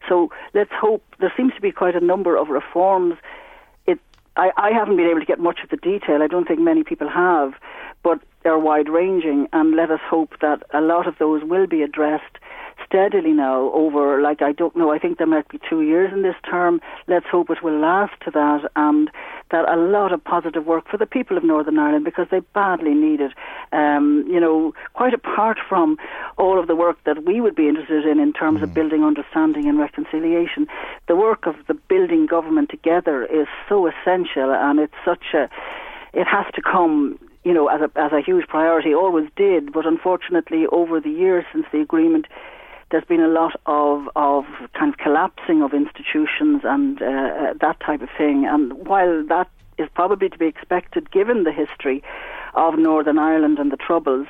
So 0.09 0.31
let's 0.55 0.73
hope 0.73 1.05
there 1.21 1.33
seems 1.37 1.55
to 1.55 1.61
be 1.61 1.71
quite 1.71 1.95
a 1.95 2.01
number 2.01 2.37
of 2.37 2.49
reforms. 2.49 3.15
I, 4.37 4.51
I 4.57 4.70
haven't 4.70 4.97
been 4.97 5.09
able 5.09 5.20
to 5.20 5.26
get 5.26 5.39
much 5.39 5.61
of 5.62 5.70
the 5.70 5.76
detail. 5.76 6.22
I 6.22 6.26
don't 6.26 6.47
think 6.47 6.61
many 6.61 6.82
people 6.82 7.09
have, 7.09 7.55
but 8.03 8.20
they're 8.43 8.59
wide 8.59 8.89
ranging, 8.89 9.49
and 9.53 9.74
let 9.74 9.91
us 9.91 10.01
hope 10.09 10.35
that 10.41 10.62
a 10.72 10.80
lot 10.80 11.07
of 11.07 11.14
those 11.18 11.43
will 11.45 11.66
be 11.66 11.82
addressed 11.82 12.39
steadily 12.87 13.33
now 13.33 13.70
over, 13.72 14.20
like, 14.20 14.43
I 14.43 14.53
don't 14.53 14.77
know, 14.77 14.91
I 14.91 14.99
think 14.99 15.18
there 15.18 15.27
might 15.27 15.49
be 15.49 15.59
two 15.68 15.83
years 15.83 16.12
in 16.12 16.22
this 16.22 16.37
term. 16.49 16.81
Let's 17.07 17.27
hope 17.31 17.51
it 17.51 17.62
will 17.62 17.79
last 17.79 18.12
to 18.25 18.31
that 18.31 18.70
and 18.77 19.11
that 19.51 19.68
a 19.68 19.77
lot 19.77 20.12
of 20.12 20.22
positive 20.22 20.66
work 20.66 20.89
for 20.91 20.97
the 20.97 21.07
people 21.07 21.37
of 21.37 21.45
Northern 21.45 21.79
Ireland 21.79 22.05
because 22.05 22.27
they 22.31 22.41
badly 22.55 22.95
need 22.95 23.20
it. 23.20 23.33
Um, 23.72 24.25
you 24.29 24.41
know, 24.41 24.72
quite 24.95 25.14
apart 25.14 25.59
from 25.68 25.97
all 26.39 26.59
of 26.59 26.66
the 26.66 26.77
work 26.77 26.97
that 27.05 27.25
we 27.25 27.41
would 27.41 27.55
be 27.55 27.68
interested 27.68 28.07
in 28.07 28.18
in 28.18 28.33
terms 28.33 28.61
mm. 28.61 28.64
of 28.64 28.75
building 28.75 29.05
understanding 29.05 29.68
and 29.68 29.79
reconciliation, 29.79 30.66
the 31.09 31.16
work 31.16 31.47
of 31.47 31.57
the 31.68 31.75
building 31.75 32.27
government 32.27 32.70
together 32.70 33.25
is 33.25 33.47
so 33.68 33.87
essential 33.87 34.51
and 34.53 34.81
it's 34.81 34.95
such 35.05 35.35
a, 35.35 35.49
it 36.12 36.27
has 36.27 36.47
to 36.55 36.62
come 36.62 37.18
you 37.45 37.53
know, 37.53 37.68
as 37.68 37.83
a 37.83 37.91
as 38.01 38.11
a 38.12 38.22
huge 38.22 38.49
priority, 38.49 38.95
always 38.95 39.29
did. 39.37 39.72
But 39.72 39.87
unfortunately, 39.87 40.64
over 40.72 40.99
the 40.99 41.11
years 41.11 41.45
since 41.53 41.66
the 41.72 41.81
agreement, 41.81 42.27
there's 42.91 43.05
been 43.05 43.20
a 43.20 43.28
lot 43.28 43.61
of, 43.66 44.09
of 44.16 44.45
kind 44.78 44.93
of 44.93 44.99
collapsing 44.99 45.62
of 45.62 45.72
institutions 45.72 46.62
and 46.64 47.01
uh, 47.03 47.07
uh, 47.07 47.55
that 47.61 47.80
type 47.80 48.03
of 48.03 48.09
thing. 48.16 48.47
And 48.47 48.72
while 48.87 49.24
that 49.26 49.49
is 49.78 49.89
probably 49.95 50.28
to 50.28 50.39
be 50.39 50.47
expected 50.47 51.11
given 51.11 51.45
the 51.45 51.53
history 51.53 52.03
of 52.55 52.78
Northern 52.78 53.18
Ireland 53.18 53.59
and 53.59 53.72
the 53.72 53.76
Troubles, 53.76 54.26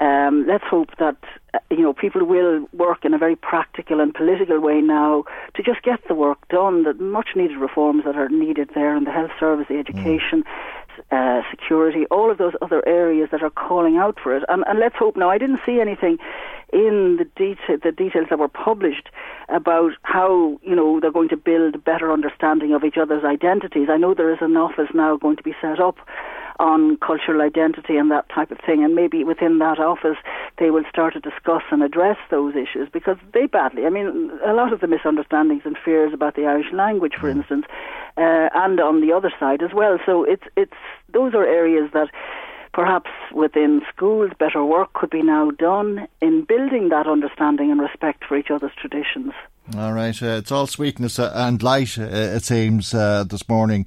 um, 0.00 0.46
let's 0.48 0.64
hope 0.64 0.96
that 0.98 1.16
uh, 1.52 1.58
you 1.70 1.82
know 1.82 1.92
people 1.92 2.24
will 2.24 2.66
work 2.72 3.04
in 3.04 3.12
a 3.12 3.18
very 3.18 3.36
practical 3.36 4.00
and 4.00 4.14
political 4.14 4.58
way 4.58 4.80
now 4.80 5.24
to 5.54 5.62
just 5.62 5.82
get 5.82 6.00
the 6.08 6.14
work 6.14 6.48
done. 6.48 6.84
The 6.84 6.94
much 6.94 7.28
needed 7.36 7.58
reforms 7.58 8.04
that 8.06 8.16
are 8.16 8.30
needed 8.30 8.70
there 8.74 8.96
in 8.96 9.04
the 9.04 9.12
health 9.12 9.32
service, 9.38 9.66
the 9.68 9.78
education. 9.78 10.42
Mm 10.42 10.80
uh, 11.10 11.42
security, 11.50 12.06
all 12.10 12.30
of 12.30 12.38
those 12.38 12.52
other 12.62 12.86
areas 12.86 13.28
that 13.32 13.42
are 13.42 13.50
calling 13.50 13.96
out 13.96 14.18
for 14.22 14.36
it. 14.36 14.44
And, 14.48 14.64
and 14.66 14.78
let's 14.78 14.96
hope 14.96 15.16
now. 15.16 15.30
I 15.30 15.38
didn't 15.38 15.60
see 15.64 15.80
anything 15.80 16.18
in 16.72 17.16
the 17.18 17.24
detail, 17.36 17.78
the 17.82 17.92
details 17.92 18.26
that 18.30 18.38
were 18.38 18.48
published 18.48 19.08
about 19.48 19.92
how 20.02 20.58
you 20.62 20.74
know 20.74 21.00
they're 21.00 21.12
going 21.12 21.28
to 21.30 21.36
build 21.36 21.82
better 21.84 22.12
understanding 22.12 22.72
of 22.72 22.84
each 22.84 22.96
other's 22.96 23.24
identities. 23.24 23.88
I 23.90 23.96
know 23.96 24.14
there 24.14 24.32
is 24.32 24.38
an 24.40 24.56
office 24.56 24.88
now 24.94 25.16
going 25.16 25.36
to 25.36 25.42
be 25.42 25.54
set 25.60 25.80
up 25.80 25.96
on 26.60 26.98
cultural 26.98 27.40
identity 27.40 27.96
and 27.96 28.10
that 28.10 28.28
type 28.28 28.50
of 28.50 28.58
thing. 28.64 28.84
And 28.84 28.94
maybe 28.94 29.24
within 29.24 29.58
that 29.58 29.78
office, 29.78 30.18
they 30.58 30.70
will 30.70 30.84
start 30.90 31.14
to 31.14 31.20
discuss 31.20 31.62
and 31.72 31.82
address 31.82 32.18
those 32.30 32.54
issues 32.54 32.88
because 32.92 33.16
they 33.32 33.46
badly, 33.46 33.86
I 33.86 33.88
mean, 33.90 34.30
a 34.46 34.52
lot 34.52 34.72
of 34.72 34.80
the 34.80 34.86
misunderstandings 34.86 35.62
and 35.64 35.76
fears 35.82 36.12
about 36.12 36.36
the 36.36 36.44
Irish 36.44 36.70
language, 36.72 37.14
for 37.18 37.32
mm. 37.32 37.36
instance, 37.36 37.64
uh, 38.18 38.50
and 38.54 38.78
on 38.78 39.00
the 39.00 39.12
other 39.12 39.32
side 39.40 39.62
as 39.62 39.72
well. 39.72 39.98
So 40.04 40.22
it's, 40.24 40.44
it's, 40.54 40.76
those 41.12 41.34
are 41.34 41.46
areas 41.46 41.90
that 41.94 42.10
perhaps 42.72 43.10
within 43.34 43.82
schools 43.94 44.30
better 44.38 44.64
work 44.64 44.92
could 44.92 45.10
be 45.10 45.22
now 45.22 45.50
done 45.50 46.06
in 46.20 46.44
building 46.44 46.88
that 46.90 47.06
understanding 47.06 47.70
and 47.70 47.80
respect 47.80 48.24
for 48.24 48.36
each 48.36 48.50
other's 48.50 48.72
traditions. 48.76 49.32
All 49.76 49.92
right, 49.92 50.20
uh, 50.20 50.26
it's 50.26 50.50
all 50.50 50.66
sweetness 50.66 51.20
uh, 51.20 51.30
and 51.32 51.62
light, 51.62 51.96
uh, 51.96 52.02
it 52.02 52.42
seems, 52.42 52.92
uh, 52.92 53.22
this 53.22 53.48
morning 53.48 53.86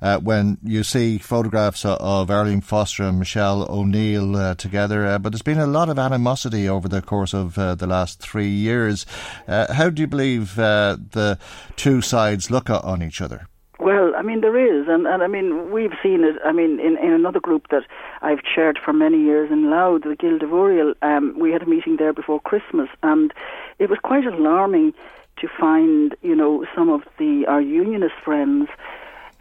uh, 0.00 0.18
when 0.20 0.58
you 0.62 0.84
see 0.84 1.18
photographs 1.18 1.84
of 1.84 2.30
Arlene 2.30 2.60
Foster 2.60 3.02
and 3.02 3.18
Michelle 3.18 3.66
O'Neill 3.68 4.36
uh, 4.36 4.54
together. 4.54 5.18
but 5.18 5.32
there's 5.32 5.42
been 5.42 5.58
a 5.58 5.66
lot 5.66 5.88
of 5.88 5.98
animosity 5.98 6.68
over 6.68 6.88
the 6.88 7.02
course 7.02 7.34
of 7.34 7.54
the 7.54 7.86
last 7.86 8.20
three 8.20 8.48
years. 8.48 9.06
how 9.48 9.90
do 9.90 10.02
you 10.02 10.06
believe 10.06 10.54
the 10.54 11.38
two 11.74 12.00
sides 12.00 12.50
look 12.50 12.70
on 12.70 13.02
each 13.02 13.20
other? 13.20 13.48
Well, 13.80 14.12
I 14.16 14.22
mean, 14.22 14.40
there 14.40 14.56
is, 14.56 14.86
and, 14.88 15.06
and 15.06 15.22
I 15.22 15.26
mean, 15.26 15.72
we've 15.72 15.92
seen 16.02 16.22
it. 16.22 16.36
I 16.44 16.52
mean, 16.52 16.78
in, 16.78 16.96
in 16.96 17.12
another 17.12 17.40
group 17.40 17.68
that 17.70 17.82
I've 18.22 18.42
chaired 18.42 18.78
for 18.82 18.92
many 18.92 19.18
years 19.18 19.50
in 19.50 19.68
Louth, 19.68 20.02
the 20.02 20.14
Guild 20.14 20.42
of 20.42 20.52
Oriel, 20.52 20.94
um, 21.02 21.36
we 21.38 21.50
had 21.50 21.62
a 21.62 21.66
meeting 21.66 21.96
there 21.96 22.12
before 22.12 22.40
Christmas, 22.40 22.88
and 23.02 23.32
it 23.80 23.90
was 23.90 23.98
quite 24.02 24.26
alarming 24.26 24.94
to 25.38 25.48
find, 25.58 26.14
you 26.22 26.36
know, 26.36 26.64
some 26.74 26.88
of 26.88 27.02
the 27.18 27.44
our 27.48 27.60
unionist 27.60 28.14
friends 28.24 28.68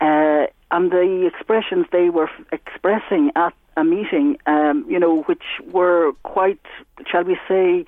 uh, 0.02 0.48
and 0.72 0.92
the 0.92 1.30
expressions 1.32 1.86
they 1.92 2.10
were 2.10 2.28
f- 2.28 2.46
expressing 2.52 3.32
at 3.36 3.54
a 3.78 3.84
meeting, 3.84 4.38
um, 4.48 4.86
you 4.90 5.00
know, 5.00 5.22
which 5.24 5.44
were 5.72 6.12
quite, 6.24 6.60
shall 7.10 7.24
we 7.24 7.38
say, 7.48 7.86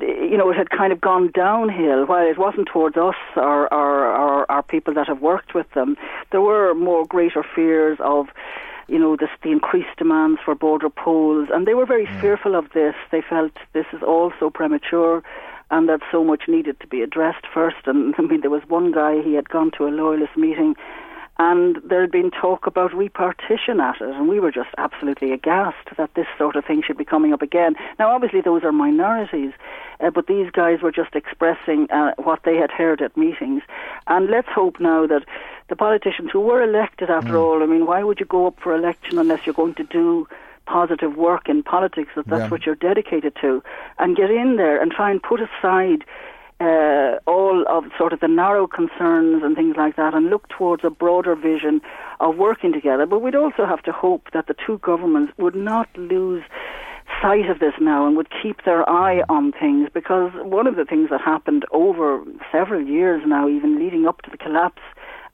you 0.00 0.36
know, 0.36 0.50
it 0.50 0.56
had 0.56 0.70
kind 0.70 0.92
of 0.92 1.00
gone 1.00 1.30
downhill. 1.32 2.06
While 2.06 2.26
it 2.26 2.38
wasn't 2.38 2.68
towards 2.72 2.96
us 2.96 3.14
or, 3.36 3.72
or, 3.72 4.06
or 4.06 4.50
our 4.50 4.62
people 4.62 4.94
that 4.94 5.06
have 5.06 5.20
worked 5.20 5.54
with 5.54 5.70
them, 5.74 5.96
there 6.32 6.40
were 6.40 6.74
more 6.74 7.06
greater 7.06 7.44
fears 7.54 7.98
of 8.00 8.26
you 8.88 8.98
know, 8.98 9.14
this, 9.16 9.28
the 9.44 9.52
increased 9.52 9.96
demands 9.98 10.40
for 10.44 10.52
border 10.56 10.90
polls, 10.90 11.48
and 11.52 11.64
they 11.64 11.74
were 11.74 11.86
very 11.86 12.06
mm. 12.06 12.20
fearful 12.20 12.56
of 12.56 12.72
this. 12.74 12.96
They 13.12 13.22
felt 13.22 13.52
this 13.72 13.86
is 13.92 14.02
all 14.02 14.32
so 14.40 14.50
premature 14.50 15.22
and 15.70 15.88
that 15.88 16.00
so 16.10 16.24
much 16.24 16.42
needed 16.48 16.80
to 16.80 16.88
be 16.88 17.00
addressed 17.00 17.46
first. 17.54 17.86
And 17.86 18.14
I 18.18 18.22
mean, 18.22 18.40
there 18.40 18.50
was 18.50 18.62
one 18.68 18.90
guy, 18.90 19.22
he 19.22 19.34
had 19.34 19.48
gone 19.48 19.70
to 19.78 19.86
a 19.86 19.90
loyalist 19.90 20.36
meeting 20.36 20.74
and 21.40 21.78
there 21.82 22.02
had 22.02 22.10
been 22.10 22.30
talk 22.30 22.66
about 22.66 22.92
repartition 22.92 23.80
at 23.80 23.98
it, 24.02 24.14
and 24.14 24.28
we 24.28 24.38
were 24.38 24.52
just 24.52 24.68
absolutely 24.76 25.32
aghast 25.32 25.96
that 25.96 26.12
this 26.12 26.26
sort 26.36 26.54
of 26.54 26.66
thing 26.66 26.82
should 26.86 26.98
be 26.98 27.04
coming 27.04 27.32
up 27.32 27.40
again. 27.40 27.76
Now, 27.98 28.10
obviously, 28.10 28.42
those 28.42 28.62
are 28.62 28.72
minorities, 28.72 29.52
uh, 30.00 30.10
but 30.10 30.26
these 30.26 30.50
guys 30.50 30.82
were 30.82 30.92
just 30.92 31.14
expressing 31.14 31.90
uh, 31.90 32.12
what 32.18 32.40
they 32.44 32.56
had 32.56 32.70
heard 32.70 33.00
at 33.00 33.16
meetings. 33.16 33.62
And 34.06 34.28
let's 34.28 34.48
hope 34.48 34.80
now 34.80 35.06
that 35.06 35.24
the 35.70 35.76
politicians 35.76 36.28
who 36.30 36.40
were 36.40 36.62
elected, 36.62 37.08
after 37.08 37.32
mm. 37.32 37.40
all, 37.42 37.62
I 37.62 37.66
mean, 37.66 37.86
why 37.86 38.02
would 38.02 38.20
you 38.20 38.26
go 38.26 38.46
up 38.46 38.60
for 38.60 38.74
election 38.74 39.18
unless 39.18 39.46
you're 39.46 39.54
going 39.54 39.76
to 39.76 39.84
do 39.84 40.28
positive 40.66 41.16
work 41.16 41.48
in 41.48 41.62
politics, 41.62 42.10
if 42.18 42.26
that's 42.26 42.42
yeah. 42.42 42.48
what 42.50 42.66
you're 42.66 42.74
dedicated 42.74 43.34
to, 43.40 43.62
and 43.98 44.14
get 44.14 44.30
in 44.30 44.56
there 44.56 44.80
and 44.80 44.92
try 44.92 45.10
and 45.10 45.22
put 45.22 45.40
aside 45.40 46.04
uh, 46.60 47.18
all 47.26 47.64
of 47.68 47.84
sort 47.96 48.12
of 48.12 48.20
the 48.20 48.28
narrow 48.28 48.66
concerns 48.66 49.42
and 49.42 49.56
things 49.56 49.76
like 49.76 49.96
that 49.96 50.14
and 50.14 50.28
look 50.28 50.48
towards 50.48 50.84
a 50.84 50.90
broader 50.90 51.34
vision 51.34 51.80
of 52.20 52.36
working 52.36 52.72
together. 52.72 53.06
But 53.06 53.20
we'd 53.20 53.34
also 53.34 53.64
have 53.64 53.82
to 53.84 53.92
hope 53.92 54.28
that 54.34 54.46
the 54.46 54.54
two 54.66 54.78
governments 54.78 55.32
would 55.38 55.54
not 55.54 55.88
lose 55.96 56.42
sight 57.20 57.50
of 57.50 57.58
this 57.58 57.74
now 57.80 58.06
and 58.06 58.16
would 58.16 58.28
keep 58.42 58.64
their 58.64 58.88
eye 58.88 59.22
on 59.28 59.52
things 59.52 59.88
because 59.92 60.30
one 60.42 60.66
of 60.66 60.76
the 60.76 60.84
things 60.84 61.08
that 61.10 61.20
happened 61.20 61.64
over 61.72 62.22
several 62.52 62.82
years 62.82 63.22
now, 63.26 63.48
even 63.48 63.78
leading 63.78 64.06
up 64.06 64.22
to 64.22 64.30
the 64.30 64.38
collapse 64.38 64.82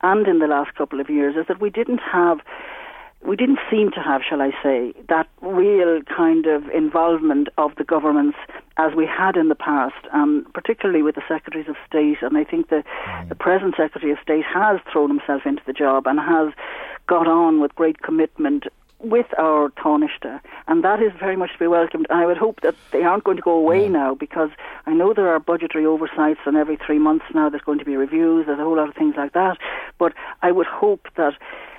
and 0.02 0.26
in 0.26 0.38
the 0.38 0.46
last 0.46 0.74
couple 0.74 1.00
of 1.00 1.10
years, 1.10 1.34
is 1.36 1.46
that 1.48 1.60
we 1.60 1.70
didn't 1.70 2.00
have 2.00 2.38
we 3.24 3.36
didn't 3.36 3.58
seem 3.70 3.90
to 3.92 4.00
have, 4.00 4.22
shall 4.28 4.40
I 4.40 4.50
say, 4.62 4.92
that 5.08 5.28
real 5.40 6.02
kind 6.02 6.46
of 6.46 6.68
involvement 6.68 7.48
of 7.58 7.74
the 7.76 7.84
governments 7.84 8.38
as 8.76 8.94
we 8.94 9.06
had 9.06 9.36
in 9.36 9.48
the 9.48 9.54
past, 9.54 10.06
um, 10.12 10.46
particularly 10.54 11.02
with 11.02 11.14
the 11.14 11.22
secretaries 11.26 11.68
of 11.68 11.76
state. 11.88 12.18
And 12.22 12.36
I 12.36 12.44
think 12.44 12.68
the, 12.68 12.84
the 13.28 13.34
present 13.34 13.74
secretary 13.76 14.12
of 14.12 14.18
state 14.22 14.44
has 14.44 14.80
thrown 14.92 15.08
himself 15.08 15.42
into 15.46 15.62
the 15.66 15.72
job 15.72 16.06
and 16.06 16.20
has 16.20 16.52
got 17.06 17.26
on 17.26 17.60
with 17.60 17.74
great 17.74 18.02
commitment 18.02 18.64
with 19.00 19.26
our 19.38 19.68
Taoiseach, 19.70 20.40
and 20.68 20.82
that 20.82 21.02
is 21.02 21.12
very 21.18 21.36
much 21.36 21.52
to 21.52 21.58
be 21.58 21.66
welcomed. 21.66 22.06
And 22.08 22.18
I 22.18 22.26
would 22.26 22.38
hope 22.38 22.60
that 22.62 22.74
they 22.92 23.02
aren't 23.02 23.24
going 23.24 23.36
to 23.36 23.42
go 23.42 23.52
away 23.52 23.82
yeah. 23.82 23.88
now 23.88 24.14
because 24.14 24.50
I 24.86 24.94
know 24.94 25.12
there 25.12 25.28
are 25.28 25.38
budgetary 25.38 25.84
oversights, 25.84 26.40
and 26.46 26.56
every 26.56 26.76
three 26.76 26.98
months 26.98 27.26
now 27.34 27.50
there's 27.50 27.62
going 27.62 27.78
to 27.78 27.84
be 27.84 27.96
reviews. 27.96 28.46
There's 28.46 28.58
a 28.58 28.64
whole 28.64 28.76
lot 28.76 28.88
of 28.88 28.94
things 28.94 29.14
like 29.16 29.34
that. 29.34 29.58
But 29.98 30.14
I 30.42 30.50
would 30.50 30.66
hope 30.66 31.08
that 31.16 31.34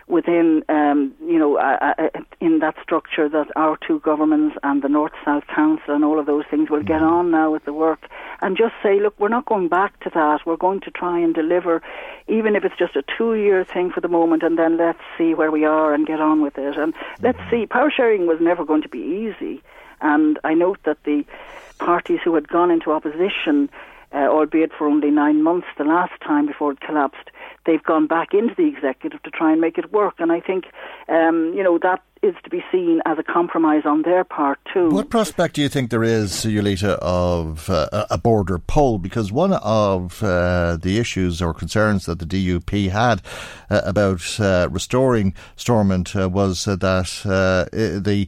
within, 0.07 0.63
um, 0.69 1.13
you 1.25 1.37
know, 1.37 1.57
uh, 1.57 1.93
uh, 1.97 2.07
in 2.39 2.59
that 2.59 2.75
structure 2.81 3.27
that 3.27 3.47
our 3.57 3.77
two 3.85 3.99
governments 3.99 4.55
and 4.63 4.81
the 4.81 4.87
North 4.87 5.11
South 5.25 5.43
Council 5.53 5.93
and 5.93 6.05
all 6.05 6.17
of 6.17 6.25
those 6.25 6.45
things 6.49 6.69
will 6.69 6.83
get 6.83 7.01
mm. 7.01 7.11
on 7.11 7.31
now 7.31 7.51
with 7.51 7.65
the 7.65 7.73
work 7.73 8.07
and 8.41 8.55
just 8.55 8.73
say, 8.81 8.99
look, 9.01 9.19
we're 9.19 9.27
not 9.27 9.45
going 9.45 9.67
back 9.67 9.99
to 10.01 10.09
that. 10.13 10.45
We're 10.45 10.55
going 10.55 10.79
to 10.81 10.91
try 10.91 11.19
and 11.19 11.35
deliver, 11.35 11.81
even 12.27 12.55
if 12.55 12.63
it's 12.63 12.77
just 12.77 12.95
a 12.95 13.03
two 13.17 13.35
year 13.35 13.65
thing 13.65 13.91
for 13.91 13.99
the 13.99 14.07
moment, 14.07 14.43
and 14.43 14.57
then 14.57 14.77
let's 14.77 14.99
see 15.17 15.33
where 15.33 15.51
we 15.51 15.65
are 15.65 15.93
and 15.93 16.07
get 16.07 16.21
on 16.21 16.41
with 16.41 16.57
it. 16.57 16.77
And 16.77 16.93
let's 17.21 17.39
mm. 17.39 17.49
see, 17.49 17.65
power 17.65 17.91
sharing 17.91 18.27
was 18.27 18.39
never 18.39 18.63
going 18.63 18.83
to 18.83 18.89
be 18.89 18.99
easy. 18.99 19.61
And 19.99 20.39
I 20.43 20.53
note 20.53 20.79
that 20.85 21.03
the 21.03 21.25
parties 21.79 22.19
who 22.23 22.33
had 22.35 22.47
gone 22.47 22.71
into 22.71 22.91
opposition 22.91 23.69
uh, 24.13 24.27
albeit 24.29 24.71
for 24.77 24.87
only 24.87 25.11
nine 25.11 25.43
months 25.43 25.67
the 25.77 25.83
last 25.83 26.13
time 26.21 26.47
before 26.47 26.71
it 26.71 26.79
collapsed, 26.79 27.29
they've 27.67 27.83
gone 27.83 28.07
back 28.07 28.33
into 28.33 28.55
the 28.55 28.65
executive 28.65 29.21
to 29.21 29.29
try 29.29 29.51
and 29.51 29.61
make 29.61 29.77
it 29.77 29.91
work. 29.91 30.15
And 30.17 30.31
I 30.31 30.39
think, 30.39 30.65
um, 31.09 31.53
you 31.55 31.61
know, 31.61 31.77
that 31.83 32.01
is 32.23 32.33
to 32.43 32.49
be 32.49 32.63
seen 32.71 32.99
as 33.05 33.19
a 33.19 33.23
compromise 33.23 33.83
on 33.85 34.01
their 34.01 34.23
part 34.23 34.57
too. 34.73 34.89
What 34.89 35.11
prospect 35.11 35.55
do 35.55 35.61
you 35.61 35.69
think 35.69 35.91
there 35.91 36.03
is, 36.03 36.31
Julitta, 36.31 36.97
of 36.99 37.69
uh, 37.69 38.07
a 38.09 38.17
border 38.17 38.57
poll? 38.57 38.97
Because 38.97 39.31
one 39.31 39.53
of 39.53 40.23
uh, 40.23 40.77
the 40.77 40.97
issues 40.97 41.41
or 41.41 41.53
concerns 41.53 42.05
that 42.05 42.17
the 42.17 42.25
DUP 42.25 42.89
had 42.89 43.21
uh, 43.69 43.81
about 43.83 44.39
uh, 44.39 44.67
restoring 44.71 45.35
Stormont 45.55 46.15
uh, 46.15 46.27
was 46.27 46.65
that 46.65 46.79
the 46.81 48.27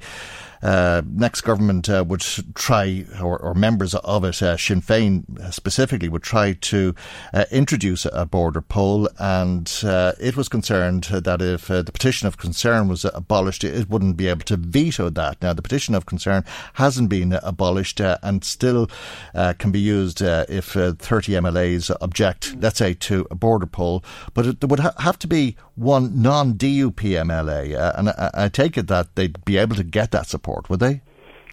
uh, 0.61 1.01
next 1.05 1.41
government 1.41 1.89
uh, 1.89 2.03
would 2.07 2.21
try, 2.53 3.05
or, 3.21 3.37
or, 3.37 3.53
members 3.53 3.95
of 3.95 4.23
it, 4.23 4.41
uh, 4.41 4.57
Sinn 4.57 4.81
Féin 4.81 5.53
specifically, 5.53 6.09
would 6.09 6.23
try 6.23 6.53
to 6.53 6.93
uh, 7.33 7.45
introduce 7.51 8.05
a 8.11 8.25
border 8.25 8.61
poll, 8.61 9.07
and 9.19 9.81
uh, 9.83 10.13
it 10.19 10.35
was 10.35 10.49
concerned 10.49 11.05
that 11.05 11.41
if 11.41 11.71
uh, 11.71 11.81
the 11.81 11.91
petition 11.91 12.27
of 12.27 12.37
concern 12.37 12.87
was 12.87 13.05
abolished, 13.05 13.63
it 13.63 13.89
wouldn't 13.89 14.17
be 14.17 14.27
able 14.27 14.41
to 14.41 14.57
veto 14.57 15.09
that. 15.09 15.41
Now, 15.41 15.53
the 15.53 15.61
petition 15.61 15.95
of 15.95 16.05
concern 16.05 16.43
hasn't 16.73 17.09
been 17.09 17.33
abolished 17.41 17.99
and 17.99 18.43
still 18.43 18.89
can 19.33 19.71
be 19.71 19.79
used 19.79 20.21
if 20.21 20.73
30 20.73 20.97
MLAs 21.33 21.95
object, 22.01 22.55
let's 22.59 22.79
say, 22.79 22.93
to 22.93 23.25
a 23.31 23.35
border 23.35 23.65
poll, 23.65 24.03
but 24.33 24.45
it, 24.45 24.59
there 24.59 24.67
would 24.67 24.79
ha- 24.79 24.93
have 24.99 25.17
to 25.19 25.27
be 25.27 25.55
one 25.75 26.21
non-DUP 26.21 26.95
MLA, 26.95 27.97
and 27.97 28.09
I, 28.09 28.31
I 28.33 28.49
take 28.49 28.77
it 28.77 28.87
that 28.87 29.15
they'd 29.15 29.43
be 29.45 29.57
able 29.57 29.75
to 29.75 29.83
get 29.83 30.11
that 30.11 30.27
support 30.27 30.48
would 30.69 30.79
they? 30.79 31.01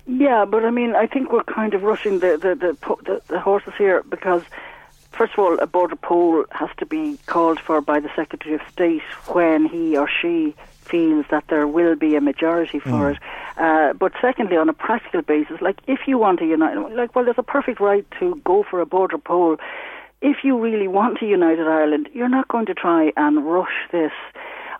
Yeah, 0.06 0.44
but 0.44 0.64
I 0.64 0.70
mean, 0.70 0.94
I 0.94 1.06
think 1.06 1.32
we're 1.32 1.42
kind 1.44 1.74
of 1.74 1.82
rushing 1.82 2.20
the 2.20 2.36
the, 2.36 2.54
the, 2.54 2.76
the, 3.04 3.22
the 3.26 3.40
horses 3.40 3.74
here 3.76 4.02
because 4.08 4.42
first 5.10 5.32
of 5.32 5.38
all, 5.38 5.58
a 5.58 5.66
border 5.66 5.96
poll 5.96 6.44
has 6.52 6.68
to 6.78 6.86
be 6.86 7.18
called 7.26 7.58
for 7.58 7.80
by 7.80 8.00
the 8.00 8.10
Secretary 8.14 8.54
of 8.54 8.60
State 8.70 9.02
when 9.28 9.66
he 9.66 9.96
or 9.96 10.08
she 10.08 10.54
feels 10.80 11.26
that 11.30 11.44
there 11.48 11.66
will 11.66 11.96
be 11.96 12.14
a 12.14 12.20
majority 12.20 12.78
for 12.78 12.90
mm. 12.90 13.12
it. 13.12 13.18
Uh, 13.56 13.92
but 13.94 14.12
secondly, 14.20 14.56
on 14.56 14.68
a 14.68 14.72
practical 14.72 15.22
basis, 15.22 15.60
like 15.60 15.78
if 15.88 16.00
you 16.06 16.18
want 16.18 16.38
to 16.38 16.46
unite, 16.46 16.76
like 16.94 17.14
well, 17.14 17.24
there's 17.24 17.38
a 17.38 17.42
perfect 17.42 17.80
right 17.80 18.06
to 18.20 18.40
go 18.44 18.62
for 18.62 18.80
a 18.80 18.86
border 18.86 19.18
poll. 19.18 19.56
If 20.22 20.38
you 20.44 20.58
really 20.58 20.88
want 20.88 21.20
a 21.20 21.26
united 21.26 21.66
Ireland, 21.66 22.08
you're 22.12 22.28
not 22.28 22.48
going 22.48 22.66
to 22.66 22.74
try 22.74 23.12
and 23.16 23.44
rush 23.44 23.76
this 23.92 24.12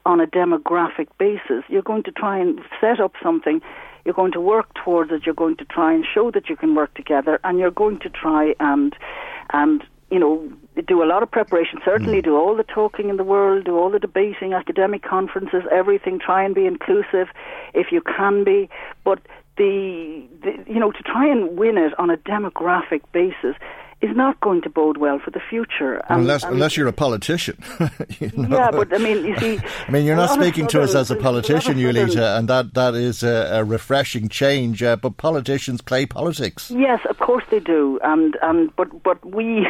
on 0.05 0.21
a 0.21 0.27
demographic 0.27 1.09
basis. 1.19 1.65
You're 1.69 1.83
going 1.83 2.05
to 2.05 2.13
try 2.13 2.39
and 2.39 2.61
set 2.81 3.01
up 3.01 3.13
something 3.23 3.61
you're 4.07 4.15
going 4.15 4.33
to 4.33 4.41
work 4.41 4.73
towards 4.83 5.11
it. 5.11 5.27
You're 5.27 5.35
going 5.35 5.57
to 5.57 5.65
try 5.65 5.93
and 5.93 6.05
show 6.15 6.31
that 6.31 6.49
you 6.49 6.55
can 6.57 6.77
work 6.77 6.95
together, 6.95 7.41
and 7.43 7.59
you're 7.59 7.73
going 7.73 7.99
to 7.99 8.09
try 8.09 8.55
and 8.61 8.95
and 9.51 9.83
you 10.11 10.21
know 10.21 10.49
do 10.87 11.03
a 11.03 11.07
lot 11.13 11.25
of 11.25 11.31
preparation. 11.31 11.81
Certainly, 11.85 12.21
mm. 12.21 12.25
do 12.25 12.37
all 12.37 12.55
the 12.57 12.63
talking 12.63 13.09
in 13.09 13.17
the 13.17 13.25
world, 13.25 13.65
do 13.65 13.77
all 13.77 13.91
the 13.91 13.99
debating, 13.99 14.53
academic 14.53 15.03
conferences, 15.03 15.65
everything. 15.73 16.21
Try 16.21 16.45
and 16.45 16.55
be 16.55 16.67
inclusive, 16.67 17.29
if 17.75 17.91
you 17.91 18.01
can 18.01 18.45
be. 18.45 18.71
But 19.03 19.19
the, 19.57 20.25
the 20.43 20.53
you 20.69 20.79
know 20.79 20.93
to 20.93 21.03
try 21.03 21.27
and 21.27 21.59
win 21.59 21.77
it 21.77 21.93
on 21.99 22.09
a 22.09 22.17
demographic 22.17 23.03
basis 23.13 23.57
is 24.03 24.15
not 24.15 24.39
going 24.41 24.61
to 24.63 24.69
bode 24.69 24.99
well 24.99 25.19
for 25.19 25.31
the 25.31 25.41
future. 25.41 25.95
And, 26.09 26.21
unless, 26.21 26.45
and 26.45 26.55
unless 26.55 26.77
you're 26.77 26.87
a 26.87 26.93
politician. 26.93 27.57
you 28.21 28.31
know? 28.37 28.57
Yeah, 28.57 28.71
but 28.71 28.93
I 28.95 28.99
mean, 28.99 29.25
you 29.25 29.37
see. 29.39 29.59
I 29.87 29.91
mean, 29.91 30.05
you're 30.05 30.17
not 30.17 30.31
speaking 30.31 30.67
to 30.69 30.83
us 30.83 30.95
as 30.95 31.11
a 31.11 31.17
politician, 31.17 31.79
Julitta, 31.79 32.39
and 32.39 32.49
that, 32.49 32.75
that 32.75 32.95
is 32.95 33.23
a, 33.23 33.61
a 33.61 33.65
refreshing 33.65 34.29
change. 34.29 34.83
Uh, 34.83 34.97
but 34.97 35.17
politicians 35.17 35.81
play 35.81 36.05
politics. 36.05 36.71
Yes, 36.71 37.01
of 37.09 37.19
course 37.19 37.45
they 37.51 37.61
do, 37.61 37.99
and 38.03 38.37
and 38.43 38.75
but 38.77 39.03
but 39.03 39.25
we 39.25 39.67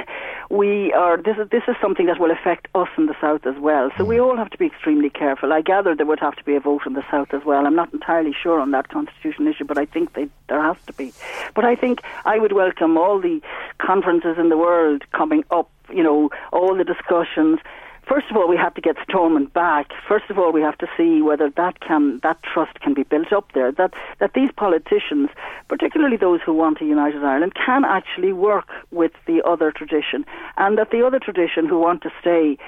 we 0.50 0.92
are 0.92 1.16
this 1.16 1.36
is 1.38 1.48
this 1.50 1.62
is 1.68 1.74
something 1.80 2.06
that 2.06 2.20
will 2.20 2.30
affect 2.30 2.68
us 2.74 2.88
in 2.96 3.06
the 3.06 3.14
south 3.20 3.46
as 3.46 3.56
well. 3.58 3.90
So 3.96 4.04
mm. 4.04 4.08
we 4.08 4.20
all 4.20 4.36
have 4.36 4.50
to 4.50 4.58
be 4.58 4.66
extremely 4.66 5.10
careful. 5.10 5.52
I 5.52 5.60
gather 5.60 5.94
there 5.94 6.06
would 6.06 6.20
have 6.20 6.36
to 6.36 6.44
be 6.44 6.54
a 6.54 6.60
vote 6.60 6.82
in 6.86 6.92
the 6.94 7.04
south 7.10 7.32
as 7.32 7.44
well. 7.44 7.66
I'm 7.66 7.74
not 7.74 7.92
entirely 7.92 8.34
sure 8.40 8.60
on 8.60 8.70
that 8.70 8.88
constitutional 8.88 9.48
issue, 9.48 9.64
but 9.64 9.78
I 9.78 9.86
think 9.86 10.14
they, 10.14 10.28
there 10.48 10.62
has 10.62 10.76
to 10.86 10.92
be. 10.92 11.12
But 11.54 11.64
I 11.64 11.74
think 11.74 12.00
I 12.24 12.38
would 12.38 12.52
welcome 12.52 12.96
all 12.96 13.20
the 13.20 13.40
conferences 13.78 14.36
in 14.38 14.48
the 14.48 14.56
world 14.56 15.02
coming 15.12 15.44
up, 15.50 15.70
you 15.90 16.02
know, 16.02 16.30
all 16.52 16.76
the 16.76 16.84
discussions. 16.84 17.58
First 18.06 18.30
of 18.30 18.36
all, 18.36 18.48
we 18.48 18.56
have 18.56 18.74
to 18.74 18.80
get 18.80 18.96
Stormont 19.02 19.52
back. 19.52 19.90
First 20.06 20.30
of 20.30 20.38
all, 20.38 20.52
we 20.52 20.60
have 20.60 20.78
to 20.78 20.86
see 20.96 21.22
whether 21.22 21.50
that 21.50 21.80
can 21.80 22.20
that 22.22 22.40
trust 22.42 22.78
can 22.80 22.94
be 22.94 23.02
built 23.02 23.32
up 23.32 23.50
there. 23.52 23.72
That 23.72 23.94
that 24.20 24.34
these 24.34 24.50
politicians, 24.56 25.28
particularly 25.68 26.16
those 26.16 26.40
who 26.40 26.52
want 26.52 26.80
a 26.80 26.84
united 26.84 27.24
Ireland, 27.24 27.54
can 27.56 27.84
actually 27.84 28.32
work 28.32 28.68
with 28.92 29.10
the 29.26 29.42
other 29.44 29.72
tradition, 29.72 30.24
and 30.56 30.78
that 30.78 30.92
the 30.92 31.04
other 31.04 31.18
tradition 31.18 31.66
who 31.66 31.80
want 31.80 32.02
to 32.02 32.12
stay 32.20 32.58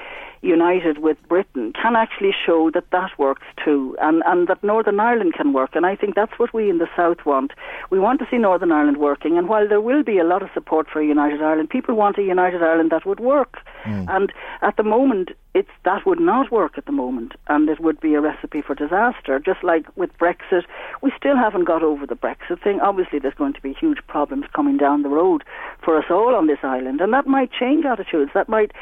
united 0.43 0.99
with 0.99 1.17
Britain 1.29 1.73
can 1.81 1.97
actually 1.97 2.33
show 2.47 2.71
that 2.73 2.91
that 2.91 3.11
works 3.19 3.47
too, 3.65 3.97
and, 4.01 4.23
and 4.27 4.49
that 4.49 4.63
Northern 4.63 5.01
Ireland 5.01 5.35
can 5.35 5.53
work. 5.53 5.71
And 5.75 5.85
I 5.87 5.97
think 5.97 6.15
that's 6.15 6.39
what 6.39 6.55
we 6.55 6.71
in 6.71 6.79
the 6.79 6.89
South 6.97 7.25
want. 7.25 7.53
We 7.91 7.99
want 7.99 8.21
to 8.21 8.27
see 8.31 8.39
Northern 8.39 8.73
Ireland 8.73 8.99
working, 8.99 9.37
and 9.39 9.49
while 9.49 9.69
there 9.69 9.81
will 9.81 10.03
be 10.03 10.19
a 10.19 10.25
lot 10.25 10.43
of 10.43 10.51
support 10.55 10.89
for 10.89 11.01
a 11.01 11.07
united 11.07 11.43
Ireland, 11.43 11.71
people 11.71 11.95
want 11.95 12.19
a 12.19 12.23
united 12.23 12.63
Ireland 12.63 12.91
that 12.91 13.07
would 13.07 13.21
work. 13.21 13.59
Mm. 13.85 14.07
And 14.09 14.33
at 14.63 14.77
the 14.77 14.83
moment, 14.83 15.31
it's 15.55 15.71
that 15.85 16.07
would 16.07 16.21
not 16.21 16.53
work 16.53 16.79
at 16.79 16.87
the 16.87 16.93
moment, 16.93 17.33
and 17.49 17.69
it 17.69 17.81
would 17.81 18.01
be 18.01 18.15
a 18.15 18.21
recipe 18.21 18.63
for 18.63 18.75
disaster. 18.75 19.39
Just 19.39 19.65
like 19.65 19.87
with 19.97 20.17
Brexit, 20.19 20.65
we 21.03 21.13
still 21.17 21.37
haven't 21.37 21.65
got 21.65 21.83
over 21.83 22.07
the 22.07 22.15
Brexit 22.15 22.63
thing. 22.63 22.81
Obviously, 22.81 23.19
there's 23.19 23.35
going 23.35 23.55
to 23.55 23.63
be 23.63 23.73
huge 23.73 23.99
problems 24.07 24.45
coming 24.55 24.77
down 24.77 25.03
the 25.03 25.09
road 25.09 25.43
for 25.83 25.99
us 25.99 26.05
all 26.11 26.35
on 26.35 26.47
this 26.47 26.59
island, 26.63 27.01
and 27.01 27.13
that 27.13 27.27
might 27.27 27.51
change 27.53 27.85
attitudes. 27.85 28.31
That 28.35 28.49
might 28.49 28.73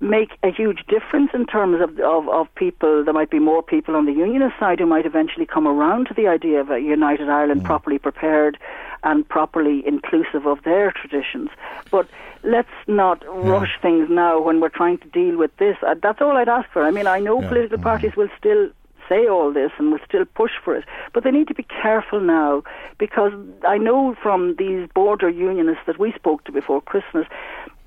make 0.00 0.38
a 0.42 0.50
huge 0.50 0.84
difference 0.88 1.30
in 1.34 1.46
terms 1.46 1.80
of, 1.82 1.98
of, 2.00 2.28
of 2.28 2.54
people. 2.54 3.04
There 3.04 3.12
might 3.12 3.30
be 3.30 3.38
more 3.38 3.62
people 3.62 3.94
on 3.96 4.06
the 4.06 4.12
unionist 4.12 4.58
side 4.58 4.80
who 4.80 4.86
might 4.86 5.04
eventually 5.04 5.46
come 5.46 5.68
around 5.68 6.06
to 6.06 6.14
the 6.14 6.26
idea 6.26 6.60
of 6.60 6.70
a 6.70 6.80
united 6.80 7.28
Ireland 7.28 7.62
mm. 7.62 7.66
properly 7.66 7.98
prepared 7.98 8.58
and 9.02 9.28
properly 9.28 9.82
inclusive 9.86 10.46
of 10.46 10.62
their 10.64 10.92
traditions. 10.92 11.50
But 11.90 12.08
let's 12.42 12.68
not 12.86 13.22
yeah. 13.22 13.48
rush 13.50 13.78
things 13.82 14.08
now 14.10 14.40
when 14.40 14.60
we're 14.60 14.70
trying 14.70 14.98
to 14.98 15.08
deal 15.08 15.36
with 15.36 15.54
this. 15.58 15.76
Uh, 15.86 15.94
that's 16.02 16.20
all 16.20 16.36
I'd 16.36 16.48
ask 16.48 16.70
for. 16.70 16.82
I 16.82 16.90
mean, 16.90 17.06
I 17.06 17.18
know 17.18 17.40
yeah. 17.42 17.48
political 17.48 17.78
mm. 17.78 17.82
parties 17.82 18.16
will 18.16 18.30
still 18.38 18.70
say 19.10 19.26
all 19.26 19.52
this 19.52 19.72
and 19.78 19.90
will 19.90 19.98
still 20.06 20.24
push 20.24 20.52
for 20.64 20.74
it. 20.76 20.84
But 21.12 21.24
they 21.24 21.30
need 21.30 21.48
to 21.48 21.54
be 21.54 21.64
careful 21.64 22.20
now 22.20 22.62
because 22.98 23.32
I 23.66 23.76
know 23.76 24.14
from 24.22 24.54
these 24.56 24.88
border 24.94 25.28
unionists 25.28 25.82
that 25.86 25.98
we 25.98 26.12
spoke 26.12 26.44
to 26.44 26.52
before 26.52 26.80
Christmas 26.80 27.26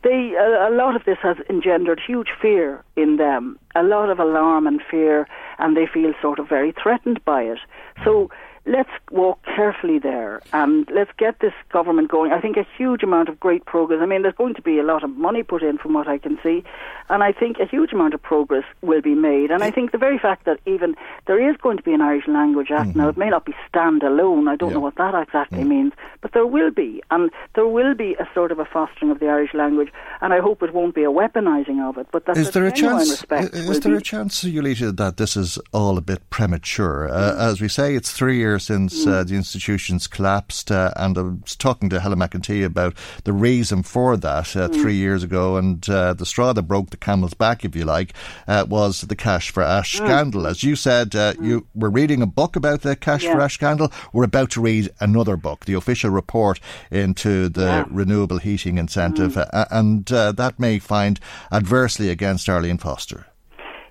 they 0.03 0.33
a, 0.37 0.69
a, 0.69 0.71
lot 0.71 0.95
of 0.95 1.03
this 1.05 1.17
has 1.21 1.37
engendered 1.49 1.99
huge 2.05 2.29
fear 2.41 2.83
in 2.95 3.17
them, 3.17 3.57
a 3.75 3.83
lot 3.83 4.09
of 4.09 4.19
alarm 4.19 4.67
and 4.67 4.81
fear, 4.89 5.27
and 5.59 5.75
they 5.75 5.87
feel 5.91 6.13
sort 6.21 6.39
of 6.39 6.47
very 6.47 6.73
threatened 6.81 7.23
by 7.25 7.43
it. 7.43 7.59
So 8.03 8.29
let's 8.65 8.89
walk 9.11 9.39
carefully 9.43 9.99
there 9.99 10.41
and 10.53 10.89
let's 10.93 11.11
get 11.17 11.39
this 11.39 11.53
government 11.71 12.09
going. 12.09 12.31
I 12.31 12.39
think 12.39 12.55
a 12.57 12.65
huge 12.77 13.03
amount 13.03 13.27
of 13.29 13.39
great 13.39 13.65
progress. 13.65 13.99
I 14.01 14.05
mean, 14.05 14.21
there's 14.21 14.35
going 14.35 14.55
to 14.55 14.61
be 14.61 14.79
a 14.79 14.83
lot 14.83 15.03
of 15.03 15.09
money 15.11 15.43
put 15.43 15.63
in 15.63 15.77
from 15.77 15.93
what 15.93 16.07
I 16.07 16.17
can 16.17 16.39
see, 16.41 16.63
and 17.09 17.23
I 17.23 17.33
think 17.33 17.59
a 17.59 17.65
huge 17.65 17.91
amount 17.91 18.13
of 18.13 18.21
progress 18.21 18.63
will 18.81 19.01
be 19.01 19.15
made. 19.15 19.51
And 19.51 19.63
I 19.63 19.71
think 19.71 19.91
the 19.91 19.97
very 19.97 20.17
fact 20.17 20.45
that 20.45 20.59
even 20.65 20.95
there 21.27 21.49
is 21.49 21.57
going 21.57 21.77
to 21.77 21.83
be 21.83 21.93
an 21.93 22.01
Irish 22.01 22.27
Language 22.27 22.71
Act 22.71 22.91
mm-hmm. 22.91 22.99
now, 22.99 23.09
it 23.09 23.17
may 23.17 23.29
not 23.29 23.45
be 23.45 23.53
standalone. 23.71 24.47
I 24.49 24.55
don't 24.55 24.69
yeah. 24.69 24.75
know 24.75 24.79
what 24.79 24.95
that 24.95 25.13
exactly 25.13 25.63
mm. 25.63 25.67
means, 25.67 25.93
but 26.21 26.31
there 26.31 26.47
will 26.47 26.71
be, 26.71 27.03
and 27.11 27.29
there 27.55 27.67
will 27.67 27.95
be 27.95 28.15
a 28.15 28.27
sort 28.33 28.51
of 28.51 28.59
a 28.59 28.65
fostering 28.65 29.11
of 29.11 29.19
the 29.19 29.27
Irish 29.27 29.53
language. 29.53 29.91
And 30.21 30.33
I 30.33 30.39
hope 30.39 30.63
it 30.63 30.73
won't 30.73 30.95
be 30.95 31.03
a 31.03 31.11
weaponising 31.11 31.81
of 31.87 31.97
it. 31.97 32.07
But 32.11 32.25
that 32.25 32.37
is 32.37 32.51
there 32.51 32.65
a 32.65 32.71
chance? 32.71 33.23
Is 33.29 33.79
there 33.81 33.91
be. 33.91 33.97
a 33.97 34.01
chance, 34.01 34.43
Julitta, 34.43 34.95
that 34.95 35.17
this 35.17 35.35
is 35.35 35.59
all 35.73 35.97
a 35.97 36.01
bit 36.01 36.29
premature? 36.29 37.09
Uh, 37.09 37.35
as 37.37 37.59
we 37.59 37.67
say, 37.67 37.95
it's 37.95 38.11
three 38.11 38.37
years 38.37 38.52
since 38.59 39.05
uh, 39.05 39.23
mm. 39.23 39.27
the 39.27 39.35
institutions 39.35 40.07
collapsed, 40.07 40.71
uh, 40.71 40.91
and 40.95 41.17
I 41.17 41.21
was 41.21 41.55
talking 41.55 41.89
to 41.89 41.99
Helen 41.99 42.19
McEntee 42.19 42.65
about 42.65 42.95
the 43.23 43.33
reason 43.33 43.83
for 43.83 44.17
that 44.17 44.55
uh, 44.55 44.69
mm. 44.69 44.73
three 44.73 44.95
years 44.95 45.23
ago, 45.23 45.57
and 45.57 45.87
uh, 45.89 46.13
the 46.13 46.25
straw 46.25 46.53
that 46.53 46.63
broke 46.63 46.89
the 46.89 46.97
camel's 46.97 47.33
back, 47.33 47.65
if 47.65 47.75
you 47.75 47.85
like, 47.85 48.13
uh, 48.47 48.65
was 48.67 49.01
the 49.01 49.15
Cash 49.15 49.51
for 49.51 49.63
Ash 49.63 49.95
mm. 49.95 49.97
scandal. 49.97 50.47
As 50.47 50.63
you 50.63 50.75
said, 50.75 51.11
mm. 51.11 51.43
you 51.43 51.67
were 51.75 51.89
reading 51.89 52.21
a 52.21 52.27
book 52.27 52.55
about 52.55 52.81
the 52.81 52.95
Cash 52.95 53.23
yeah. 53.23 53.33
for 53.33 53.41
Ash 53.41 53.55
scandal. 53.55 53.91
We're 54.11 54.23
about 54.23 54.51
to 54.51 54.61
read 54.61 54.89
another 54.99 55.37
book, 55.37 55.65
the 55.65 55.73
official 55.73 56.09
report 56.09 56.59
into 56.91 57.49
the 57.49 57.61
yeah. 57.61 57.85
renewable 57.89 58.39
heating 58.39 58.77
incentive, 58.77 59.37
and 59.51 60.05
that 60.05 60.59
may 60.59 60.79
find 60.79 61.19
adversely 61.51 62.09
against 62.09 62.49
Arlene 62.49 62.77
Foster. 62.77 63.27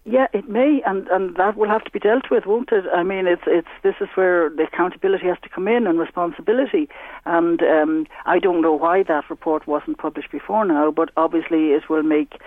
Yeah, 0.04 0.26
it 0.32 0.48
may, 0.48 0.82
and 0.84 1.06
and 1.08 1.36
that 1.36 1.56
will 1.56 1.68
have 1.68 1.84
to 1.84 1.90
be 1.92 2.00
dealt 2.00 2.28
with, 2.28 2.44
won't 2.44 2.72
it? 2.72 2.84
I 2.92 3.04
mean, 3.04 3.28
it's 3.28 3.42
it's 3.46 3.68
this 3.84 3.94
is 4.00 4.08
where 4.16 4.50
the 4.50 4.64
accountability 4.64 5.26
has 5.26 5.38
to 5.44 5.48
come 5.48 5.68
in 5.68 5.86
and 5.86 5.96
responsibility. 5.96 6.88
And 7.24 7.62
um, 7.62 8.06
I 8.26 8.40
don't 8.40 8.62
know 8.62 8.72
why 8.72 9.04
that 9.04 9.30
report 9.30 9.68
wasn't 9.68 9.98
published 9.98 10.32
before 10.32 10.64
now, 10.64 10.90
but 10.90 11.10
obviously 11.16 11.70
it 11.70 11.88
will 11.88 12.02
make 12.02 12.40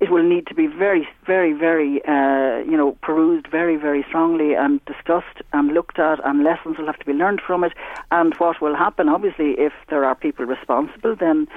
it 0.00 0.10
will 0.10 0.22
need 0.22 0.46
to 0.46 0.54
be 0.54 0.66
very, 0.66 1.08
very, 1.26 1.52
very, 1.52 2.00
uh, 2.06 2.58
you 2.58 2.76
know, 2.76 2.96
perused 3.02 3.48
very, 3.48 3.76
very 3.76 4.04
strongly 4.06 4.54
and 4.54 4.84
discussed 4.84 5.42
and 5.52 5.74
looked 5.74 5.98
at, 5.98 6.24
and 6.24 6.44
lessons 6.44 6.78
will 6.78 6.86
have 6.86 6.98
to 7.00 7.04
be 7.04 7.12
learned 7.12 7.40
from 7.44 7.64
it. 7.64 7.72
And 8.12 8.32
what 8.36 8.60
will 8.60 8.76
happen, 8.76 9.08
obviously, 9.08 9.54
if 9.58 9.72
there 9.90 10.04
are 10.04 10.14
people 10.14 10.44
responsible, 10.44 11.16
then 11.16 11.48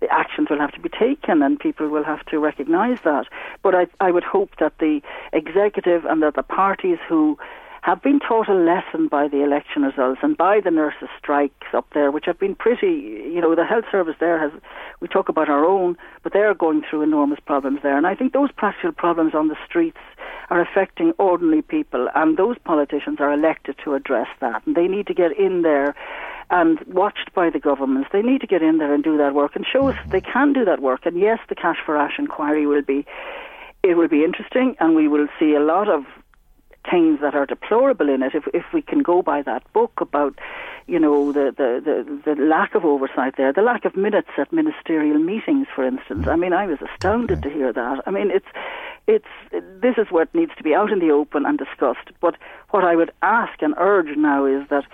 the 0.00 0.12
actions 0.12 0.48
will 0.50 0.58
have 0.58 0.72
to 0.72 0.80
be 0.80 0.88
taken 0.88 1.42
and 1.42 1.58
people 1.58 1.88
will 1.88 2.04
have 2.04 2.24
to 2.26 2.38
recognise 2.38 2.98
that. 3.04 3.26
But 3.62 3.74
I, 3.74 3.86
I 4.00 4.10
would 4.10 4.24
hope 4.24 4.50
that 4.60 4.78
the 4.78 5.00
executive 5.32 6.04
and 6.04 6.22
that 6.22 6.34
the 6.34 6.42
parties 6.42 6.98
who 7.08 7.38
have 7.86 8.02
been 8.02 8.18
taught 8.18 8.48
a 8.48 8.54
lesson 8.54 9.06
by 9.06 9.28
the 9.28 9.44
election 9.44 9.82
results 9.82 10.18
and 10.20 10.36
by 10.36 10.58
the 10.58 10.72
nurses' 10.72 11.08
strikes 11.16 11.68
up 11.72 11.86
there, 11.94 12.10
which 12.10 12.24
have 12.24 12.36
been 12.36 12.56
pretty, 12.56 13.30
you 13.32 13.40
know, 13.40 13.54
the 13.54 13.64
health 13.64 13.84
service 13.92 14.16
there 14.18 14.40
has, 14.40 14.50
we 14.98 15.06
talk 15.06 15.28
about 15.28 15.48
our 15.48 15.64
own, 15.64 15.96
but 16.24 16.32
they 16.32 16.40
are 16.40 16.52
going 16.52 16.82
through 16.82 17.02
enormous 17.02 17.38
problems 17.46 17.78
there. 17.84 17.96
And 17.96 18.04
I 18.04 18.16
think 18.16 18.32
those 18.32 18.50
practical 18.50 18.90
problems 18.90 19.36
on 19.36 19.46
the 19.46 19.56
streets 19.64 20.00
are 20.50 20.60
affecting 20.60 21.12
ordinary 21.18 21.62
people, 21.62 22.08
and 22.16 22.36
those 22.36 22.56
politicians 22.64 23.18
are 23.20 23.32
elected 23.32 23.76
to 23.84 23.94
address 23.94 24.28
that. 24.40 24.66
And 24.66 24.74
they 24.74 24.88
need 24.88 25.06
to 25.06 25.14
get 25.14 25.38
in 25.38 25.62
there 25.62 25.94
and 26.50 26.80
watched 26.86 27.32
by 27.34 27.50
the 27.50 27.58
governments. 27.58 28.10
They 28.12 28.22
need 28.22 28.40
to 28.40 28.46
get 28.46 28.62
in 28.62 28.78
there 28.78 28.94
and 28.94 29.02
do 29.02 29.16
that 29.18 29.34
work 29.34 29.56
and 29.56 29.66
show 29.66 29.88
us 29.88 29.96
mm-hmm. 29.96 30.10
they 30.10 30.20
can 30.20 30.52
do 30.52 30.64
that 30.64 30.80
work. 30.80 31.04
And 31.04 31.18
yes, 31.18 31.38
the 31.48 31.54
Cash 31.54 31.78
for 31.84 31.96
Ash 31.96 32.14
inquiry 32.18 32.66
will 32.66 32.82
be 32.82 33.04
it 33.82 33.96
will 33.96 34.08
be 34.08 34.24
interesting, 34.24 34.76
and 34.80 34.96
we 34.96 35.06
will 35.06 35.28
see 35.38 35.54
a 35.54 35.60
lot 35.60 35.88
of 35.88 36.04
things 36.90 37.20
that 37.20 37.34
are 37.34 37.46
deplorable 37.46 38.08
in 38.08 38.22
it. 38.22 38.34
If 38.34 38.46
if 38.54 38.64
we 38.72 38.82
can 38.82 39.00
go 39.00 39.22
by 39.22 39.42
that 39.42 39.62
book 39.72 39.92
about, 40.00 40.34
you 40.86 40.98
know, 40.98 41.32
the 41.32 41.52
the 41.56 41.80
the, 41.84 42.34
the 42.34 42.42
lack 42.42 42.74
of 42.74 42.84
oversight 42.84 43.34
there, 43.36 43.52
the 43.52 43.62
lack 43.62 43.84
of 43.84 43.96
minutes 43.96 44.30
at 44.38 44.52
ministerial 44.52 45.18
meetings, 45.18 45.66
for 45.74 45.84
instance. 45.84 46.26
I 46.26 46.36
mean, 46.36 46.52
I 46.52 46.66
was 46.66 46.78
astounded 46.80 47.42
to 47.42 47.50
hear 47.50 47.72
that. 47.72 48.02
I 48.06 48.10
mean, 48.10 48.30
it's 48.30 48.46
it's 49.06 49.26
this 49.52 49.96
is 49.98 50.06
what 50.10 50.34
needs 50.34 50.52
to 50.56 50.62
be 50.62 50.74
out 50.74 50.92
in 50.92 50.98
the 50.98 51.10
open 51.10 51.46
and 51.46 51.58
discussed. 51.58 52.10
But 52.20 52.36
what 52.70 52.84
I 52.84 52.96
would 52.96 53.12
ask 53.22 53.62
and 53.62 53.74
urge 53.78 54.16
now 54.16 54.46
is 54.46 54.68
that 54.68 54.84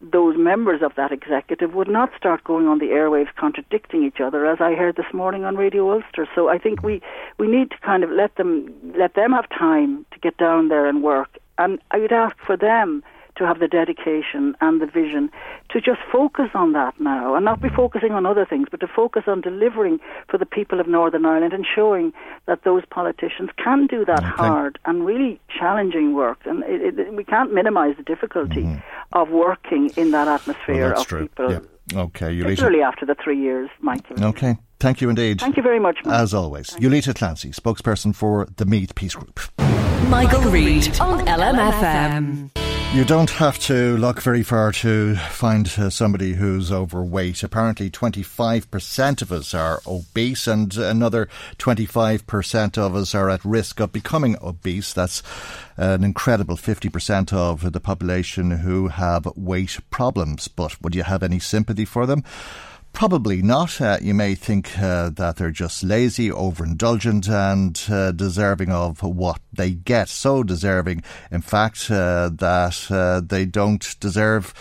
those 0.00 0.36
members 0.36 0.82
of 0.82 0.94
that 0.96 1.12
executive 1.12 1.74
would 1.74 1.88
not 1.88 2.10
start 2.16 2.44
going 2.44 2.66
on 2.66 2.78
the 2.78 2.86
airwaves 2.86 3.34
contradicting 3.36 4.04
each 4.04 4.20
other, 4.20 4.46
as 4.46 4.60
I 4.60 4.74
heard 4.74 4.96
this 4.96 5.12
morning 5.12 5.44
on 5.44 5.56
Radio 5.56 5.90
Ulster. 5.90 6.28
So 6.34 6.48
I 6.48 6.58
think 6.58 6.82
we, 6.82 7.00
we 7.38 7.46
need 7.46 7.70
to 7.70 7.78
kind 7.78 8.04
of 8.04 8.10
let 8.10 8.36
them 8.36 8.72
let 8.96 9.14
them 9.14 9.32
have 9.32 9.48
time 9.48 10.04
to 10.12 10.18
get 10.18 10.36
down 10.36 10.68
there 10.68 10.86
and 10.86 11.02
work. 11.02 11.38
And 11.58 11.78
I 11.90 11.98
would 11.98 12.12
ask 12.12 12.36
for 12.44 12.56
them 12.56 13.02
to 13.36 13.46
have 13.46 13.58
the 13.58 13.68
dedication 13.68 14.54
and 14.60 14.80
the 14.80 14.86
vision 14.86 15.30
to 15.70 15.80
just 15.80 16.00
focus 16.12 16.50
on 16.54 16.72
that 16.72 16.98
now 17.00 17.34
and 17.34 17.44
not 17.44 17.60
be 17.60 17.68
focusing 17.68 18.12
on 18.12 18.26
other 18.26 18.46
things, 18.46 18.68
but 18.70 18.80
to 18.80 18.86
focus 18.86 19.24
on 19.26 19.40
delivering 19.40 19.98
for 20.30 20.38
the 20.38 20.46
people 20.46 20.80
of 20.80 20.86
Northern 20.86 21.26
Ireland 21.26 21.52
and 21.52 21.66
showing 21.74 22.12
that 22.46 22.64
those 22.64 22.82
politicians 22.90 23.50
can 23.62 23.86
do 23.86 24.04
that 24.04 24.22
hard 24.22 24.78
and 24.84 25.04
really 25.04 25.40
challenging 25.48 26.14
work. 26.14 26.38
And 26.44 26.62
it, 26.64 26.98
it, 26.98 27.12
we 27.14 27.24
can't 27.24 27.52
minimise 27.52 27.96
the 27.96 28.02
difficulty 28.04 28.62
mm-hmm. 28.62 28.78
of 29.12 29.30
working 29.30 29.90
in 29.96 30.12
that 30.12 30.28
atmosphere 30.28 30.90
well, 30.90 31.00
of 31.00 31.06
true. 31.06 31.22
people. 31.22 31.50
Yeah. 31.50 31.60
Okay, 31.94 32.34
Julitta. 32.34 32.42
Particularly 32.44 32.82
after 32.82 33.04
the 33.04 33.14
three 33.22 33.38
years, 33.38 33.68
Michael. 33.80 34.24
Okay. 34.24 34.56
Thank 34.80 35.00
you 35.00 35.08
indeed. 35.08 35.40
Thank 35.40 35.56
you 35.56 35.62
very 35.62 35.80
much. 35.80 35.98
As 36.06 36.34
always. 36.34 36.70
Thank 36.70 36.82
Julitta 36.82 37.14
Clancy, 37.14 37.50
spokesperson 37.50 38.14
for 38.14 38.46
the 38.56 38.64
Meath 38.64 38.94
Peace 38.94 39.14
Group. 39.14 39.40
Michael, 39.58 40.40
Michael 40.40 40.50
Reade 40.50 41.00
on 41.00 41.26
LMFM. 41.26 42.50
You 42.94 43.04
don't 43.04 43.30
have 43.30 43.58
to 43.60 43.96
look 43.96 44.22
very 44.22 44.44
far 44.44 44.70
to 44.70 45.16
find 45.16 45.66
uh, 45.76 45.90
somebody 45.90 46.34
who's 46.34 46.70
overweight. 46.70 47.42
Apparently, 47.42 47.90
25% 47.90 49.20
of 49.20 49.32
us 49.32 49.52
are 49.52 49.82
obese, 49.84 50.46
and 50.46 50.76
another 50.76 51.28
25% 51.58 52.78
of 52.78 52.94
us 52.94 53.12
are 53.12 53.30
at 53.30 53.44
risk 53.44 53.80
of 53.80 53.90
becoming 53.90 54.36
obese. 54.40 54.92
That's 54.92 55.24
an 55.76 56.04
incredible 56.04 56.56
50% 56.56 57.32
of 57.32 57.72
the 57.72 57.80
population 57.80 58.52
who 58.52 58.86
have 58.86 59.26
weight 59.34 59.80
problems. 59.90 60.46
But 60.46 60.80
would 60.80 60.94
you 60.94 61.02
have 61.02 61.24
any 61.24 61.40
sympathy 61.40 61.84
for 61.84 62.06
them? 62.06 62.22
Probably 62.94 63.42
not. 63.42 63.80
Uh, 63.80 63.98
you 64.00 64.14
may 64.14 64.36
think 64.36 64.78
uh, 64.78 65.10
that 65.10 65.36
they're 65.36 65.50
just 65.50 65.82
lazy, 65.82 66.30
overindulgent, 66.30 67.28
and 67.28 67.82
uh, 67.90 68.12
deserving 68.12 68.70
of 68.70 69.02
what 69.02 69.40
they 69.52 69.72
get. 69.72 70.08
So 70.08 70.44
deserving, 70.44 71.02
in 71.32 71.40
fact, 71.40 71.90
uh, 71.90 72.30
that 72.34 72.86
uh, 72.90 73.20
they 73.20 73.46
don't 73.46 73.84
deserve 73.98 74.54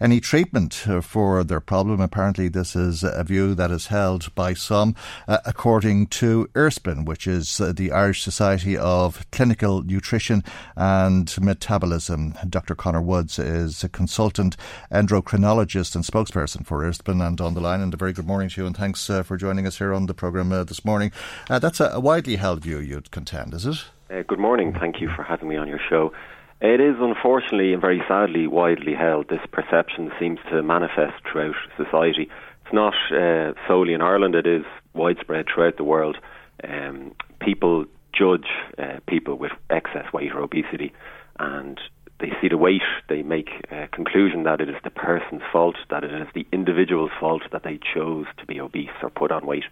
any 0.00 0.20
treatment 0.20 0.86
uh, 0.88 1.00
for 1.00 1.44
their 1.44 1.60
problem. 1.60 2.00
Apparently, 2.00 2.48
this 2.48 2.74
is 2.74 3.02
a 3.04 3.22
view 3.24 3.54
that 3.54 3.70
is 3.70 3.88
held 3.88 4.34
by 4.34 4.54
some, 4.54 4.94
uh, 5.28 5.38
according 5.44 6.06
to 6.06 6.48
IrSPEN, 6.54 7.04
which 7.04 7.26
is 7.26 7.60
uh, 7.60 7.72
the 7.72 7.92
Irish 7.92 8.22
Society 8.22 8.76
of 8.76 9.30
Clinical 9.30 9.82
Nutrition 9.82 10.42
and 10.76 11.34
Metabolism. 11.40 12.34
Dr. 12.48 12.74
Conor 12.74 13.02
Woods 13.02 13.38
is 13.38 13.84
a 13.84 13.88
consultant 13.88 14.56
endocrinologist 14.90 15.94
and 15.94 16.04
spokesperson 16.04 16.64
for 16.64 16.82
IrSPEN 16.82 17.26
and 17.26 17.40
on 17.40 17.54
the 17.54 17.60
line. 17.60 17.80
And 17.80 17.92
a 17.92 17.96
very 17.96 18.12
good 18.12 18.26
morning 18.26 18.48
to 18.50 18.62
you, 18.62 18.66
and 18.66 18.76
thanks 18.76 19.10
uh, 19.10 19.22
for 19.22 19.36
joining 19.36 19.66
us 19.66 19.78
here 19.78 19.92
on 19.92 20.06
the 20.06 20.14
programme 20.14 20.52
uh, 20.52 20.64
this 20.64 20.84
morning. 20.84 21.12
Uh, 21.48 21.58
that's 21.58 21.80
a, 21.80 21.90
a, 21.90 22.00
widely 22.00 22.36
held 22.36 22.62
view, 22.62 22.78
you'd 22.78 23.10
contend, 23.10 23.54
is 23.54 23.66
it? 23.66 23.84
good 24.26 24.40
morning. 24.40 24.72
Thank 24.72 25.00
you 25.00 25.08
for 25.14 25.22
having 25.22 25.48
me 25.48 25.56
on 25.56 25.68
your 25.68 25.78
show. 25.88 26.12
It 26.60 26.78
is 26.78 26.96
unfortunately 27.00 27.72
and 27.72 27.80
very 27.80 28.02
sadly 28.06 28.46
widely 28.46 28.94
held. 28.94 29.28
This 29.28 29.40
perception 29.50 30.12
seems 30.20 30.38
to 30.50 30.62
manifest 30.62 31.14
throughout 31.30 31.54
society. 31.78 32.28
It's 32.64 32.74
not 32.74 32.92
uh, 33.10 33.54
solely 33.66 33.94
in 33.94 34.02
Ireland, 34.02 34.34
it 34.34 34.46
is 34.46 34.64
widespread 34.92 35.46
throughout 35.46 35.78
the 35.78 35.84
world. 35.84 36.18
Um, 36.62 37.14
people 37.40 37.86
judge 38.12 38.48
uh, 38.76 38.98
people 39.06 39.36
with 39.36 39.52
excess 39.70 40.12
weight 40.12 40.32
or 40.32 40.40
obesity 40.40 40.92
and 41.38 41.80
they 42.18 42.32
see 42.42 42.48
the 42.48 42.58
weight, 42.58 42.82
they 43.08 43.22
make 43.22 43.48
a 43.70 43.88
conclusion 43.88 44.42
that 44.42 44.60
it 44.60 44.68
is 44.68 44.76
the 44.84 44.90
person's 44.90 45.40
fault, 45.50 45.76
that 45.88 46.04
it 46.04 46.12
is 46.12 46.28
the 46.34 46.46
individual's 46.52 47.10
fault 47.18 47.42
that 47.52 47.62
they 47.62 47.78
chose 47.94 48.26
to 48.36 48.44
be 48.44 48.60
obese 48.60 48.90
or 49.02 49.08
put 49.08 49.32
on 49.32 49.46
weight. 49.46 49.64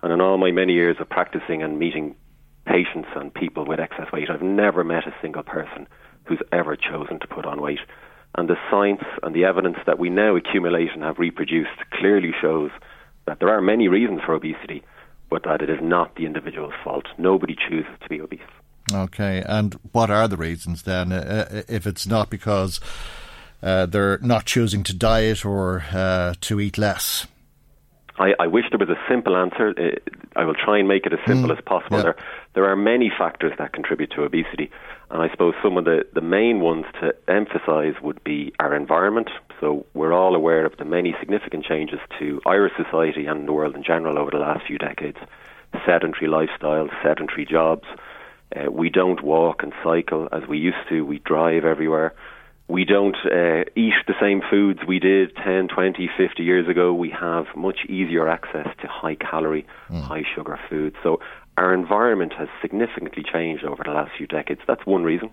And 0.00 0.12
in 0.12 0.20
all 0.20 0.38
my 0.38 0.52
many 0.52 0.74
years 0.74 0.98
of 1.00 1.08
practicing 1.08 1.64
and 1.64 1.80
meeting 1.80 2.14
patients 2.64 3.08
and 3.16 3.34
people 3.34 3.64
with 3.64 3.80
excess 3.80 4.12
weight, 4.12 4.30
I've 4.30 4.42
never 4.42 4.84
met 4.84 5.08
a 5.08 5.14
single 5.20 5.42
person 5.42 5.88
who's 6.24 6.40
ever 6.52 6.76
chosen 6.76 7.18
to 7.20 7.26
put 7.26 7.46
on 7.46 7.60
weight. 7.60 7.80
And 8.34 8.48
the 8.48 8.56
science 8.70 9.04
and 9.22 9.34
the 9.34 9.44
evidence 9.44 9.78
that 9.86 9.98
we 9.98 10.08
now 10.08 10.36
accumulate 10.36 10.90
and 10.94 11.02
have 11.02 11.18
reproduced 11.18 11.70
clearly 11.92 12.32
shows 12.40 12.70
that 13.26 13.38
there 13.38 13.50
are 13.50 13.60
many 13.60 13.88
reasons 13.88 14.20
for 14.24 14.34
obesity, 14.34 14.82
but 15.28 15.44
that 15.44 15.62
it 15.62 15.68
is 15.68 15.78
not 15.82 16.14
the 16.16 16.26
individual's 16.26 16.74
fault. 16.82 17.06
Nobody 17.18 17.54
chooses 17.54 17.92
to 18.02 18.08
be 18.08 18.20
obese. 18.20 18.40
Okay, 18.92 19.42
and 19.46 19.78
what 19.92 20.10
are 20.10 20.28
the 20.28 20.36
reasons 20.36 20.82
then? 20.82 21.12
Uh, 21.12 21.46
uh 21.50 21.62
if 21.68 21.86
it's 21.86 22.06
not 22.06 22.30
because 22.30 22.80
uh, 23.62 23.86
they're 23.86 24.18
not 24.18 24.44
choosing 24.44 24.82
to 24.82 24.94
diet 24.94 25.44
or 25.44 25.84
uh, 25.92 26.34
to 26.40 26.60
eat 26.60 26.78
less? 26.78 27.26
I, 28.18 28.34
I, 28.38 28.46
wish 28.46 28.66
there 28.70 28.78
was 28.78 28.88
a 28.88 29.00
simple 29.08 29.36
answer. 29.36 29.72
Uh, 29.78 30.10
I 30.36 30.44
will 30.44 30.54
try 30.54 30.78
and 30.78 30.88
make 30.88 31.06
it 31.06 31.12
as 31.12 31.20
simple 31.26 31.50
mm, 31.50 31.56
as 31.56 31.64
possible. 31.64 31.98
Yeah. 31.98 32.02
There, 32.02 32.16
there 32.54 32.64
are 32.66 32.76
many 32.76 33.10
factors 33.16 33.52
that 33.58 33.72
contribute 33.72 34.10
to 34.12 34.22
obesity, 34.24 34.70
And 35.12 35.20
I 35.20 35.30
suppose 35.30 35.52
some 35.62 35.76
of 35.76 35.84
the, 35.84 36.06
the 36.14 36.22
main 36.22 36.60
ones 36.60 36.86
to 37.00 37.14
emphasise 37.28 38.00
would 38.02 38.24
be 38.24 38.54
our 38.58 38.74
environment. 38.74 39.28
So 39.60 39.84
we're 39.92 40.14
all 40.14 40.34
aware 40.34 40.64
of 40.64 40.78
the 40.78 40.86
many 40.86 41.14
significant 41.20 41.66
changes 41.66 41.98
to 42.18 42.40
Irish 42.46 42.72
society 42.82 43.26
and 43.26 43.46
the 43.46 43.52
world 43.52 43.76
in 43.76 43.84
general 43.84 44.18
over 44.18 44.30
the 44.30 44.38
last 44.38 44.66
few 44.66 44.78
decades. 44.78 45.18
Sedentary 45.84 46.28
lifestyles, 46.28 46.88
sedentary 47.02 47.44
jobs. 47.44 47.84
Uh, 48.56 48.70
we 48.70 48.88
don't 48.88 49.22
walk 49.22 49.62
and 49.62 49.74
cycle 49.84 50.28
as 50.32 50.48
we 50.48 50.56
used 50.56 50.88
to. 50.88 51.02
We 51.02 51.18
drive 51.18 51.66
everywhere 51.66 52.14
we 52.72 52.84
don't 52.86 53.16
uh, 53.26 53.64
eat 53.76 53.94
the 54.06 54.14
same 54.18 54.40
foods 54.48 54.80
we 54.86 54.98
did 54.98 55.36
10, 55.36 55.68
20, 55.68 56.08
50 56.16 56.42
years 56.42 56.68
ago. 56.68 56.94
We 56.94 57.10
have 57.10 57.44
much 57.54 57.80
easier 57.88 58.28
access 58.28 58.66
to 58.80 58.86
high 58.86 59.16
calorie, 59.16 59.66
mm. 59.90 60.00
high 60.00 60.22
sugar 60.34 60.58
foods. 60.70 60.96
So 61.02 61.20
our 61.56 61.74
environment 61.74 62.32
has 62.34 62.48
significantly 62.60 63.22
changed 63.22 63.64
over 63.64 63.82
the 63.84 63.90
last 63.90 64.12
few 64.16 64.26
decades. 64.26 64.60
That's 64.66 64.84
one 64.86 65.04
reason. 65.04 65.30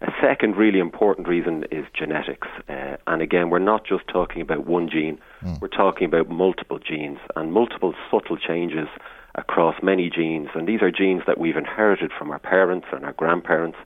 A 0.00 0.12
second 0.20 0.56
really 0.56 0.78
important 0.78 1.26
reason 1.26 1.64
is 1.72 1.84
genetics. 1.92 2.46
Uh, 2.68 2.96
and 3.08 3.20
again, 3.20 3.50
we're 3.50 3.58
not 3.58 3.84
just 3.84 4.06
talking 4.06 4.40
about 4.40 4.66
one 4.66 4.88
gene, 4.88 5.18
mm. 5.42 5.60
we're 5.60 5.68
talking 5.68 6.06
about 6.06 6.28
multiple 6.28 6.78
genes 6.78 7.18
and 7.34 7.52
multiple 7.52 7.94
subtle 8.10 8.36
changes 8.36 8.88
across 9.34 9.74
many 9.82 10.08
genes. 10.08 10.50
And 10.54 10.68
these 10.68 10.82
are 10.82 10.92
genes 10.92 11.22
that 11.26 11.38
we've 11.38 11.56
inherited 11.56 12.12
from 12.16 12.30
our 12.30 12.38
parents 12.38 12.86
and 12.92 13.04
our 13.04 13.12
grandparents 13.12 13.78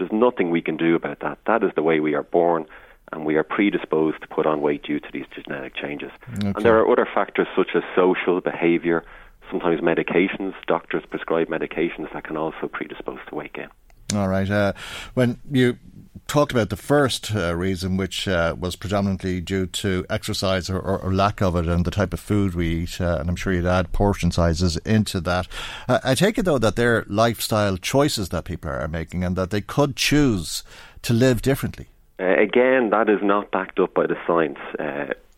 there's 0.00 0.10
nothing 0.10 0.50
we 0.50 0.62
can 0.62 0.76
do 0.76 0.96
about 0.96 1.20
that. 1.20 1.38
That 1.46 1.62
is 1.62 1.70
the 1.76 1.82
way 1.82 2.00
we 2.00 2.14
are 2.14 2.22
born, 2.22 2.66
and 3.12 3.24
we 3.24 3.36
are 3.36 3.44
predisposed 3.44 4.22
to 4.22 4.26
put 4.26 4.46
on 4.46 4.62
weight 4.62 4.82
due 4.82 4.98
to 4.98 5.08
these 5.12 5.26
genetic 5.34 5.76
changes. 5.76 6.10
Okay. 6.38 6.48
And 6.48 6.64
there 6.64 6.78
are 6.78 6.90
other 6.90 7.06
factors 7.14 7.46
such 7.54 7.70
as 7.74 7.82
social 7.94 8.40
behaviour, 8.40 9.04
sometimes 9.50 9.80
medications. 9.80 10.54
Doctors 10.66 11.04
prescribe 11.08 11.48
medications 11.48 12.12
that 12.12 12.24
can 12.24 12.36
also 12.36 12.68
predispose 12.68 13.20
to 13.28 13.34
weight 13.34 13.52
gain. 13.52 13.68
All 14.14 14.28
right. 14.28 14.50
Uh, 14.50 14.72
when 15.14 15.38
you 15.50 15.78
talked 16.26 16.52
about 16.52 16.70
the 16.70 16.76
first 16.76 17.34
uh, 17.34 17.54
reason, 17.54 17.96
which 17.96 18.28
uh, 18.28 18.54
was 18.58 18.76
predominantly 18.76 19.40
due 19.40 19.66
to 19.66 20.06
exercise 20.08 20.70
or, 20.70 20.78
or, 20.78 20.98
or, 20.98 21.12
lack 21.12 21.42
of 21.42 21.56
it 21.56 21.66
and 21.66 21.84
the 21.84 21.90
type 21.90 22.12
of 22.12 22.20
food 22.20 22.54
we 22.54 22.68
eat, 22.82 23.00
uh, 23.00 23.18
and 23.20 23.28
I'm 23.28 23.36
sure 23.36 23.52
you'd 23.52 23.66
add 23.66 23.92
portion 23.92 24.30
sizes 24.30 24.76
into 24.78 25.20
that. 25.22 25.48
Uh, 25.88 25.98
I 26.04 26.14
take 26.14 26.38
it, 26.38 26.44
though, 26.44 26.58
that 26.58 26.76
they're 26.76 27.04
lifestyle 27.08 27.76
choices 27.76 28.28
that 28.30 28.44
people 28.44 28.70
are 28.70 28.86
making 28.88 29.24
and 29.24 29.34
that 29.36 29.50
they 29.50 29.60
could 29.60 29.96
choose 29.96 30.62
to 31.02 31.12
live 31.12 31.42
differently. 31.42 31.88
Uh, 32.20 32.36
again, 32.36 32.90
that 32.90 33.08
is 33.08 33.20
not 33.22 33.50
backed 33.50 33.80
up 33.80 33.94
by 33.94 34.06
the 34.06 34.16
science. 34.26 34.58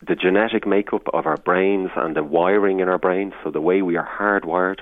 The 0.05 0.15
genetic 0.15 0.67
makeup 0.67 1.07
of 1.13 1.25
our 1.25 1.37
brains 1.37 1.91
and 1.95 2.13
the 2.13 2.23
wiring 2.23 2.81
in 2.81 2.89
our 2.89 2.97
brains, 2.97 3.33
so 3.41 3.51
the 3.51 3.61
way 3.61 3.81
we 3.81 3.95
are 3.95 4.09
hardwired, 4.19 4.81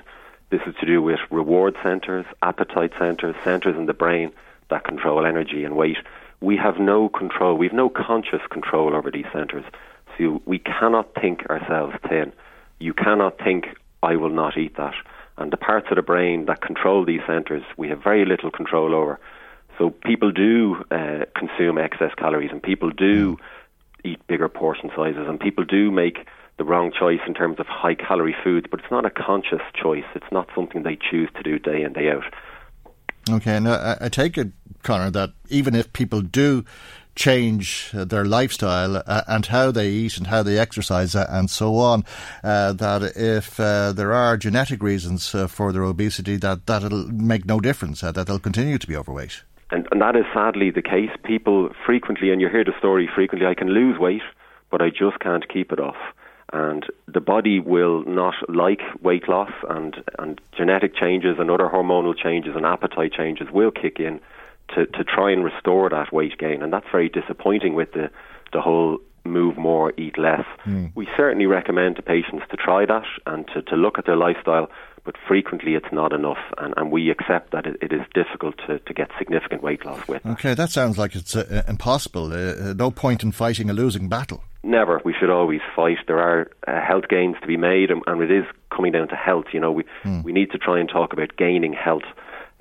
this 0.50 0.62
is 0.66 0.74
to 0.80 0.86
do 0.86 1.00
with 1.00 1.20
reward 1.30 1.76
centres, 1.80 2.26
appetite 2.42 2.92
centres, 2.98 3.36
centres 3.44 3.76
in 3.76 3.86
the 3.86 3.94
brain 3.94 4.32
that 4.68 4.82
control 4.82 5.24
energy 5.24 5.64
and 5.64 5.76
weight. 5.76 5.98
We 6.40 6.56
have 6.56 6.80
no 6.80 7.08
control. 7.08 7.56
We 7.56 7.66
have 7.68 7.74
no 7.74 7.88
conscious 7.88 8.40
control 8.50 8.96
over 8.96 9.12
these 9.12 9.26
centres. 9.32 9.64
So 10.18 10.42
we 10.44 10.58
cannot 10.58 11.14
think 11.14 11.48
ourselves 11.48 11.94
thin. 12.08 12.32
You 12.80 12.92
cannot 12.92 13.38
think, 13.38 13.66
I 14.02 14.16
will 14.16 14.30
not 14.30 14.58
eat 14.58 14.76
that. 14.76 14.94
And 15.38 15.52
the 15.52 15.56
parts 15.56 15.86
of 15.90 15.96
the 15.96 16.02
brain 16.02 16.46
that 16.46 16.62
control 16.62 17.04
these 17.04 17.22
centres, 17.28 17.62
we 17.76 17.88
have 17.90 18.02
very 18.02 18.24
little 18.24 18.50
control 18.50 18.92
over. 18.92 19.20
So 19.78 19.90
people 19.90 20.32
do 20.32 20.84
uh, 20.90 21.26
consume 21.36 21.78
excess 21.78 22.12
calories, 22.16 22.50
and 22.50 22.60
people 22.60 22.90
do 22.90 23.38
eat 24.04 24.26
bigger 24.26 24.48
portion 24.48 24.90
sizes, 24.94 25.26
and 25.28 25.38
people 25.38 25.64
do 25.64 25.90
make 25.90 26.26
the 26.58 26.64
wrong 26.64 26.92
choice 26.92 27.20
in 27.26 27.34
terms 27.34 27.58
of 27.58 27.66
high 27.66 27.94
calorie 27.94 28.36
foods. 28.44 28.66
But 28.70 28.80
it's 28.80 28.90
not 28.90 29.06
a 29.06 29.10
conscious 29.10 29.62
choice. 29.74 30.04
It's 30.14 30.30
not 30.30 30.48
something 30.54 30.82
they 30.82 30.98
choose 31.10 31.30
to 31.36 31.42
do 31.42 31.58
day 31.58 31.82
in 31.82 31.92
day 31.92 32.10
out. 32.10 32.24
Okay, 33.30 33.56
and 33.56 33.68
I, 33.68 33.96
I 34.00 34.08
take 34.08 34.36
it 34.36 34.52
Conor, 34.82 35.10
that 35.10 35.30
even 35.48 35.74
if 35.74 35.92
people 35.92 36.20
do 36.22 36.64
change 37.14 37.90
uh, 37.94 38.04
their 38.04 38.24
lifestyle 38.24 38.96
uh, 39.06 39.22
and 39.28 39.46
how 39.46 39.70
they 39.70 39.90
eat 39.90 40.16
and 40.16 40.28
how 40.28 40.42
they 40.42 40.58
exercise 40.58 41.14
uh, 41.14 41.26
and 41.28 41.50
so 41.50 41.76
on. 41.76 42.04
Uh, 42.42 42.72
that 42.72 43.02
if 43.16 43.60
uh, 43.60 43.92
there 43.92 44.12
are 44.12 44.36
genetic 44.36 44.82
reasons 44.82 45.34
uh, 45.34 45.46
for 45.46 45.72
their 45.72 45.82
obesity, 45.82 46.36
that 46.36 46.66
that'll 46.66 47.08
make 47.08 47.44
no 47.44 47.60
difference. 47.60 48.00
that 48.00 48.14
they'll 48.14 48.38
continue 48.38 48.78
to 48.78 48.86
be 48.86 48.96
overweight. 48.96 49.42
And, 49.72 49.88
and 49.90 50.00
that 50.00 50.14
is 50.16 50.24
sadly 50.34 50.70
the 50.70 50.82
case. 50.82 51.10
People 51.24 51.70
frequently, 51.86 52.30
and 52.30 52.40
you 52.40 52.48
hear 52.48 52.62
the 52.64 52.78
story 52.78 53.08
frequently. 53.12 53.48
I 53.48 53.54
can 53.54 53.70
lose 53.70 53.98
weight, 53.98 54.22
but 54.70 54.82
I 54.82 54.90
just 54.90 55.18
can't 55.20 55.48
keep 55.48 55.72
it 55.72 55.80
off. 55.80 55.96
And 56.52 56.84
the 57.06 57.20
body 57.20 57.58
will 57.58 58.04
not 58.04 58.34
like 58.48 58.82
weight 59.00 59.26
loss, 59.26 59.52
and 59.70 59.96
and 60.18 60.38
genetic 60.56 60.94
changes 60.94 61.36
and 61.38 61.50
other 61.50 61.70
hormonal 61.72 62.14
changes 62.14 62.54
and 62.54 62.66
appetite 62.66 63.12
changes 63.12 63.48
will 63.50 63.70
kick 63.70 63.98
in 63.98 64.20
to, 64.74 64.86
to 64.86 65.04
try 65.04 65.30
and 65.32 65.42
restore 65.44 65.88
that 65.88 66.12
weight 66.12 66.38
gain. 66.38 66.62
And 66.62 66.72
that's 66.72 66.86
very 66.92 67.08
disappointing 67.08 67.74
with 67.74 67.92
the, 67.92 68.10
the 68.52 68.60
whole 68.60 68.98
move 69.24 69.56
more, 69.56 69.92
eat 69.96 70.18
less. 70.18 70.44
Mm. 70.66 70.92
We 70.94 71.08
certainly 71.16 71.46
recommend 71.46 71.96
to 71.96 72.02
patients 72.02 72.44
to 72.50 72.56
try 72.56 72.84
that 72.86 73.04
and 73.26 73.46
to, 73.48 73.62
to 73.62 73.76
look 73.76 73.98
at 73.98 74.06
their 74.06 74.16
lifestyle, 74.16 74.68
but 75.04 75.16
frequently 75.26 75.74
it's 75.74 75.92
not 75.92 76.12
enough. 76.12 76.38
And, 76.58 76.74
and 76.76 76.90
we 76.90 77.10
accept 77.10 77.52
that 77.52 77.66
it, 77.66 77.76
it 77.80 77.92
is 77.92 78.02
difficult 78.14 78.56
to, 78.66 78.78
to 78.78 78.94
get 78.94 79.10
significant 79.18 79.62
weight 79.62 79.84
loss 79.84 80.06
with. 80.08 80.24
Okay, 80.24 80.54
that 80.54 80.70
sounds 80.70 80.98
like 80.98 81.14
it's 81.14 81.34
uh, 81.34 81.62
impossible. 81.68 82.32
Uh, 82.32 82.70
uh, 82.70 82.74
no 82.76 82.90
point 82.90 83.22
in 83.22 83.32
fighting 83.32 83.70
a 83.70 83.72
losing 83.72 84.08
battle. 84.08 84.42
Never. 84.62 85.00
We 85.04 85.14
should 85.18 85.30
always 85.30 85.60
fight. 85.74 85.98
There 86.06 86.20
are 86.20 86.50
uh, 86.68 86.80
health 86.86 87.08
gains 87.08 87.36
to 87.40 87.46
be 87.46 87.56
made, 87.56 87.90
and, 87.90 88.02
and, 88.06 88.22
it 88.22 88.30
is 88.30 88.44
coming 88.70 88.92
down 88.92 89.08
to 89.08 89.16
health. 89.16 89.46
You 89.52 89.58
know, 89.60 89.72
we 89.72 89.84
mm. 90.04 90.22
we 90.22 90.32
need 90.32 90.52
to 90.52 90.58
try 90.58 90.78
and 90.78 90.88
talk 90.88 91.12
about 91.12 91.36
gaining 91.36 91.72
health 91.72 92.04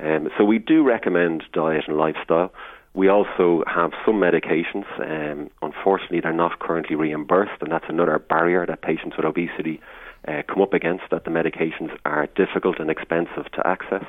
um, 0.02 0.30
so 0.38 0.44
we 0.44 0.58
do 0.58 0.84
recommend 0.84 1.44
diet 1.54 1.86
and 1.88 1.98
lifestyle. 1.98 2.52
We 2.94 3.08
also 3.08 3.64
have 3.68 3.92
some 4.06 4.16
medications. 4.16 4.86
Um, 5.00 5.50
unfortunately, 5.62 6.20
they're 6.22 6.34
not 6.34 6.60
currently 6.60 6.96
reimbursed, 6.96 7.62
and 7.62 7.72
that's 7.72 7.86
another 7.88 8.20
barrier 8.20 8.66
that 8.66 8.82
patients 8.82 9.16
with 9.16 9.26
obesity 9.26 9.80
uh, 10.28 10.42
come 10.48 10.62
up 10.62 10.74
against. 10.74 11.04
That 11.12 11.26
the 11.26 11.32
medications 11.32 11.96
are 12.06 12.28
difficult 12.36 12.80
and 12.80 12.90
expensive 12.90 13.52
to 13.54 13.68
access. 13.68 14.06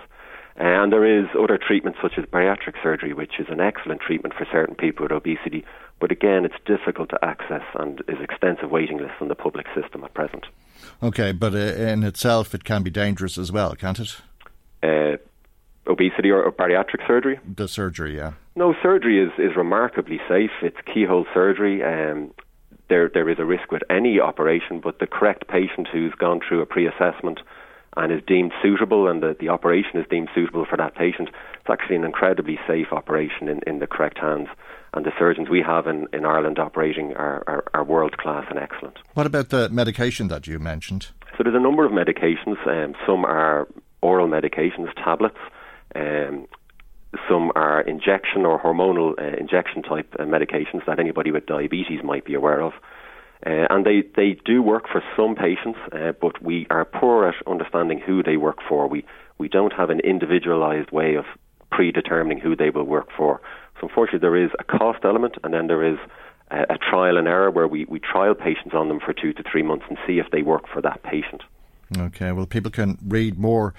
And 0.57 0.93
there 0.93 1.07
is 1.07 1.27
other 1.39 1.59
treatments 1.59 1.99
such 2.03 2.19
as 2.19 2.27
bariatric 2.27 2.75
surgery, 2.83 3.15
which 3.15 3.39
is 3.39 3.47
an 3.49 3.61
excellent 3.61 4.03
treatment 4.03 4.35
for 4.35 4.47
certain 4.53 4.75
people 4.75 5.05
with 5.05 5.13
obesity. 5.13 5.65
But 5.99 6.13
again, 6.13 6.45
it's 6.45 6.57
difficult 6.67 7.09
to 7.11 7.25
access 7.25 7.63
and 7.75 8.03
is 8.09 8.19
extensive 8.21 8.71
waiting 8.71 8.99
lists 8.99 9.17
in 9.21 9.29
the 9.29 9.35
public 9.35 9.67
system 9.75 10.05
at 10.05 10.13
present. 10.13 10.45
Okay, 11.03 11.33
but 11.33 11.55
uh, 11.55 11.59
in 11.59 12.03
itself, 12.03 12.55
it 12.55 12.65
can 12.65 12.83
be 12.83 12.91
dangerous 12.91 13.39
as 13.39 13.51
well, 13.51 13.75
can't 13.75 14.01
it? 14.01 14.17
Uh, 14.83 15.17
obesity 15.87 16.31
or, 16.31 16.43
or, 16.43 16.53
bariatric 16.53 17.07
surgery? 17.07 17.39
The 17.57 17.69
surgery, 17.69 18.17
yeah. 18.17 18.33
No, 18.57 18.75
surgery 18.83 19.25
is, 19.25 19.31
is 19.39 19.57
remarkably 19.57 20.21
safe. 20.29 20.51
It's 20.61 20.77
keyhole 20.93 21.27
surgery. 21.33 21.83
Um, 21.83 22.33
there 22.93 23.09
there 23.09 23.29
is 23.31 23.39
a 23.39 23.45
risk 23.45 23.73
with 23.73 23.83
any 23.89 24.21
operation, 24.21 24.81
but 24.87 24.99
the 24.99 25.07
correct 25.07 25.49
patient 25.49 25.89
who's 25.91 26.15
gone 26.15 26.41
through 26.47 26.61
a 26.61 26.67
pre-assessment 26.67 27.41
and 27.97 28.13
is 28.13 28.21
deemed 28.27 28.53
suitable, 28.63 29.09
and 29.09 29.23
the, 29.23 29.37
the 29.39 29.49
operation 29.49 29.99
is 30.01 30.07
deemed 30.09 30.29
suitable 30.35 30.67
for 30.69 30.77
that 30.77 30.95
patient, 30.95 31.29
it's 31.61 31.71
actually 31.71 31.97
an 31.97 32.05
incredibly 32.05 32.59
safe 32.67 32.91
operation 32.91 33.49
in, 33.49 33.61
in 33.67 33.81
the 33.81 33.87
correct 33.87 34.19
hands. 34.19 34.49
And 34.95 35.05
the 35.05 35.13
surgeons 35.19 35.49
we 35.51 35.63
have 35.63 35.87
in, 35.87 36.07
in 36.13 36.25
Ireland 36.25 36.59
operating 36.59 37.15
are, 37.15 37.43
are, 37.47 37.65
are 37.75 37.85
world 37.85 38.17
class 38.17 38.47
and 38.49 38.59
excellent. 38.59 38.99
What 39.15 39.27
about 39.27 39.51
the 39.51 39.69
medication 39.71 40.29
that 40.29 40.47
you 40.47 40.59
mentioned? 40.59 41.09
So 41.37 41.43
there's 41.43 41.57
a 41.57 41.61
number 41.61 41.85
of 41.85 41.93
medications. 41.93 42.57
Um, 42.67 42.95
some 43.07 43.25
are 43.25 43.69
oral 44.01 44.29
medications, 44.29 44.93
tablets. 44.95 45.39
Um, 45.95 46.47
some 47.29 47.53
are 47.55 47.81
injection 47.83 48.47
or 48.47 48.61
hormonal 48.61 49.19
uh, 49.19 49.37
injection 49.37 49.83
type 49.83 50.15
uh, 50.19 50.23
medications 50.23 50.85
that 50.87 50.99
anybody 50.99 51.31
with 51.31 51.47
diabetes 51.47 52.03
might 52.03 52.25
be 52.25 52.35
aware 52.35 52.61
of. 52.61 52.73
Uh, 53.45 53.67
and 53.71 53.85
they, 53.85 54.03
they 54.17 54.39
do 54.45 54.63
work 54.63 54.85
for 54.91 55.03
some 55.17 55.35
patients, 55.35 55.79
uh, 55.93 56.13
but 56.21 56.41
we 56.43 56.67
are 56.71 56.85
poor 56.85 57.29
at 57.29 57.35
understanding 57.47 57.99
who 57.99 58.23
they 58.23 58.37
work 58.37 58.59
for. 58.69 58.87
We, 58.87 59.05
we 59.39 59.49
don't 59.49 59.73
have 59.73 59.91
an 59.91 60.01
individualized 60.01 60.91
way 60.93 61.17
of 61.17 61.25
predetermining 61.71 62.39
who 62.39 62.55
they 62.55 62.71
will 62.71 62.85
work 62.85 63.09
for. 63.17 63.41
So, 63.81 63.89
unfortunately, 63.89 64.21
there 64.21 64.37
is 64.37 64.51
a 64.61 64.65
cost 64.65 65.01
element, 65.05 65.35
and 65.43 65.53
then 65.53 65.67
there 65.67 65.83
is 65.83 65.99
a, 66.53 66.75
a 66.75 66.79
trial 66.79 67.17
and 67.17 67.27
error 67.27 67.51
where 67.51 67.67
we, 67.67 67.85
we 67.87 67.99
trial 67.99 68.35
patients 68.35 68.75
on 68.75 68.89
them 68.89 69.01
for 69.05 69.13
two 69.13 69.33
to 69.33 69.43
three 69.51 69.63
months 69.63 69.87
and 69.89 69.99
see 70.07 70.19
if 70.19 70.31
they 70.31 70.43
work 70.43 70.69
for 70.73 70.81
that 70.81 71.03
patient. 71.03 71.43
Okay, 71.99 72.31
well, 72.33 72.47
people 72.47 72.71
can 72.71 72.97
read 73.07 73.39
more 73.39 73.75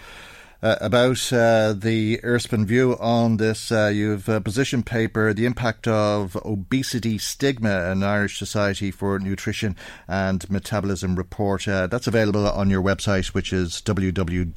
uh, 0.63 0.77
about 0.79 1.31
uh, 1.33 1.73
the 1.73 2.17
IrSPEN 2.23 2.65
view 2.65 2.95
on 2.99 3.35
this. 3.37 3.71
Uh, 3.71 3.91
you've 3.93 4.29
a 4.29 4.39
position 4.39 4.81
paper, 4.81 5.33
The 5.33 5.45
Impact 5.45 5.87
of 5.89 6.37
Obesity 6.37 7.17
Stigma 7.17 7.91
in 7.91 8.01
Irish 8.01 8.39
Society 8.39 8.89
for 8.89 9.19
Nutrition 9.19 9.75
and 10.07 10.49
Metabolism 10.49 11.17
report. 11.17 11.67
Uh, 11.67 11.87
that's 11.87 12.07
available 12.07 12.47
on 12.47 12.69
your 12.69 12.81
website, 12.81 13.33
which 13.33 13.51
is 13.51 13.81
www.irspen.ie. 13.85 14.49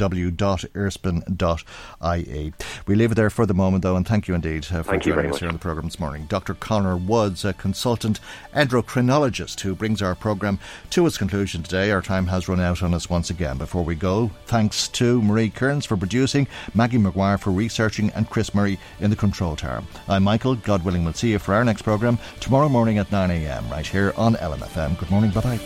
We 2.87 2.95
leave 2.95 3.11
it 3.11 3.17
there 3.17 3.31
for 3.31 3.47
the 3.47 3.55
moment, 3.55 3.83
though, 3.83 3.97
and 3.97 4.07
thank 4.07 4.29
you 4.29 4.37
indeed 4.37 4.67
uh, 4.67 4.85
for 4.85 4.93
thank 4.93 5.03
joining 5.03 5.27
us 5.27 5.33
much. 5.33 5.41
here 5.41 5.49
on 5.49 5.55
the 5.57 5.61
programme 5.61 5.87
this 5.87 5.99
morning. 5.99 6.27
Dr. 6.27 6.55
Conor 6.55 6.97
Woods, 6.97 7.45
a 7.45 7.53
consultant 7.53 8.21
endocrinologist 8.55 9.59
who 9.61 9.75
brings 9.75 10.01
our 10.01 10.15
programme 10.15 10.61
to 10.91 11.05
its 11.05 11.19
conclusion 11.19 11.65
today. 11.65 11.91
Our 11.91 12.03
time 12.03 12.29
has 12.29 12.49
run 12.49 12.61
out 12.61 12.85
on 12.85 12.95
us 12.95 13.11
once 13.11 13.29
again. 13.29 13.59
Before 13.59 13.83
we 13.83 13.97
go, 13.97 14.31
thanks 14.47 14.87
to 14.89 15.21
Marie 15.21 15.51
Kearns 15.51 15.85
for 15.85 15.96
for 15.97 16.01
producing, 16.01 16.47
Maggie 16.75 16.99
McGuire 16.99 17.41
for 17.41 17.51
researching, 17.51 18.11
and 18.11 18.29
Chris 18.29 18.55
Murray 18.55 18.79
in 19.01 19.11
the 19.11 19.17
control 19.17 19.57
tower. 19.57 19.83
I'm 20.09 20.23
Michael. 20.23 20.55
God 20.57 20.85
willing, 20.85 21.05
we'll 21.05 21.15
see 21.15 21.31
you 21.31 21.39
for 21.39 21.55
our 21.55 21.65
next 21.65 21.83
programme 21.83 22.19
tomorrow 22.41 22.69
morning 22.69 22.99
at 22.99 23.09
9am 23.11 23.71
right 23.71 23.87
here 23.87 24.13
on 24.17 24.35
LMFM. 24.35 24.99
Good 24.99 25.11
morning. 25.11 25.31
Bye 25.31 25.41
bye. 25.41 25.61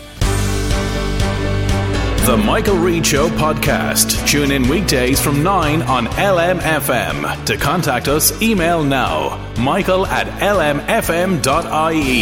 The 2.25 2.37
Michael 2.37 2.77
Reade 2.77 3.05
Show 3.05 3.29
podcast. 3.29 4.27
Tune 4.27 4.51
in 4.51 4.69
weekdays 4.69 5.19
from 5.19 5.41
9 5.43 5.81
on 5.81 6.05
LMFM. 6.05 7.45
To 7.45 7.57
contact 7.57 8.07
us, 8.07 8.41
email 8.41 8.83
now 8.83 9.39
michael 9.57 10.05
at 10.05 10.27
lmfm.ie. 10.27 12.21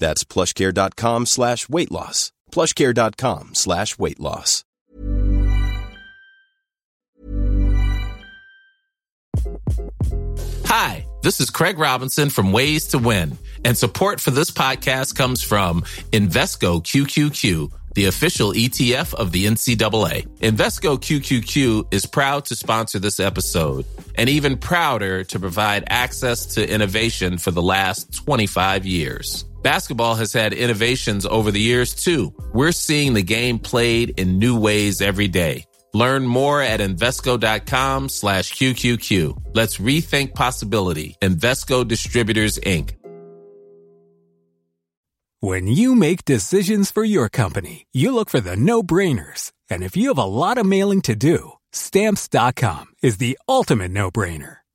That's 0.00 0.24
plushcare.com 0.24 1.26
slash 1.26 1.68
weight 1.68 1.92
loss. 1.92 2.32
plushcare.com 2.50 3.54
slash 3.54 3.96
weight 3.96 4.18
loss. 4.18 4.64
Hi, 10.66 11.06
this 11.22 11.40
is 11.40 11.50
Craig 11.50 11.78
Robinson 11.78 12.30
from 12.30 12.52
Ways 12.52 12.88
to 12.88 12.98
Win, 12.98 13.36
and 13.64 13.76
support 13.76 14.20
for 14.20 14.30
this 14.30 14.50
podcast 14.50 15.16
comes 15.16 15.42
from 15.42 15.82
Invesco 16.12 16.82
QQQ, 16.82 17.72
the 17.94 18.06
official 18.06 18.52
ETF 18.52 19.14
of 19.14 19.32
the 19.32 19.46
NCAA. 19.46 20.28
Invesco 20.38 20.96
QQQ 20.98 21.92
is 21.92 22.06
proud 22.06 22.44
to 22.46 22.54
sponsor 22.54 23.00
this 23.00 23.18
episode 23.18 23.84
and 24.14 24.28
even 24.28 24.56
prouder 24.56 25.24
to 25.24 25.40
provide 25.40 25.84
access 25.88 26.46
to 26.54 26.72
innovation 26.72 27.36
for 27.36 27.50
the 27.50 27.62
last 27.62 28.14
25 28.14 28.86
years. 28.86 29.44
Basketball 29.62 30.14
has 30.14 30.32
had 30.32 30.52
innovations 30.52 31.26
over 31.26 31.50
the 31.50 31.60
years 31.60 31.94
too. 31.94 32.34
We're 32.52 32.72
seeing 32.72 33.14
the 33.14 33.22
game 33.22 33.58
played 33.58 34.18
in 34.18 34.38
new 34.38 34.58
ways 34.58 35.00
every 35.00 35.28
day. 35.28 35.64
Learn 35.92 36.26
more 36.26 36.62
at 36.62 36.80
Invesco.com 36.80 38.08
slash 38.08 38.52
QQQ. 38.54 39.54
Let's 39.54 39.78
rethink 39.78 40.34
possibility. 40.34 41.16
Invesco 41.20 41.86
Distributors, 41.86 42.58
Inc. 42.58 42.94
When 45.40 45.66
you 45.66 45.94
make 45.94 46.26
decisions 46.26 46.90
for 46.90 47.02
your 47.02 47.30
company, 47.30 47.86
you 47.92 48.14
look 48.14 48.28
for 48.28 48.40
the 48.40 48.56
no-brainers. 48.56 49.52
And 49.70 49.82
if 49.82 49.96
you 49.96 50.08
have 50.08 50.18
a 50.18 50.24
lot 50.24 50.58
of 50.58 50.66
mailing 50.66 51.00
to 51.02 51.14
do, 51.16 51.52
Stamps.com 51.72 52.86
is 53.02 53.16
the 53.16 53.38
ultimate 53.48 53.90
no-brainer. 53.90 54.59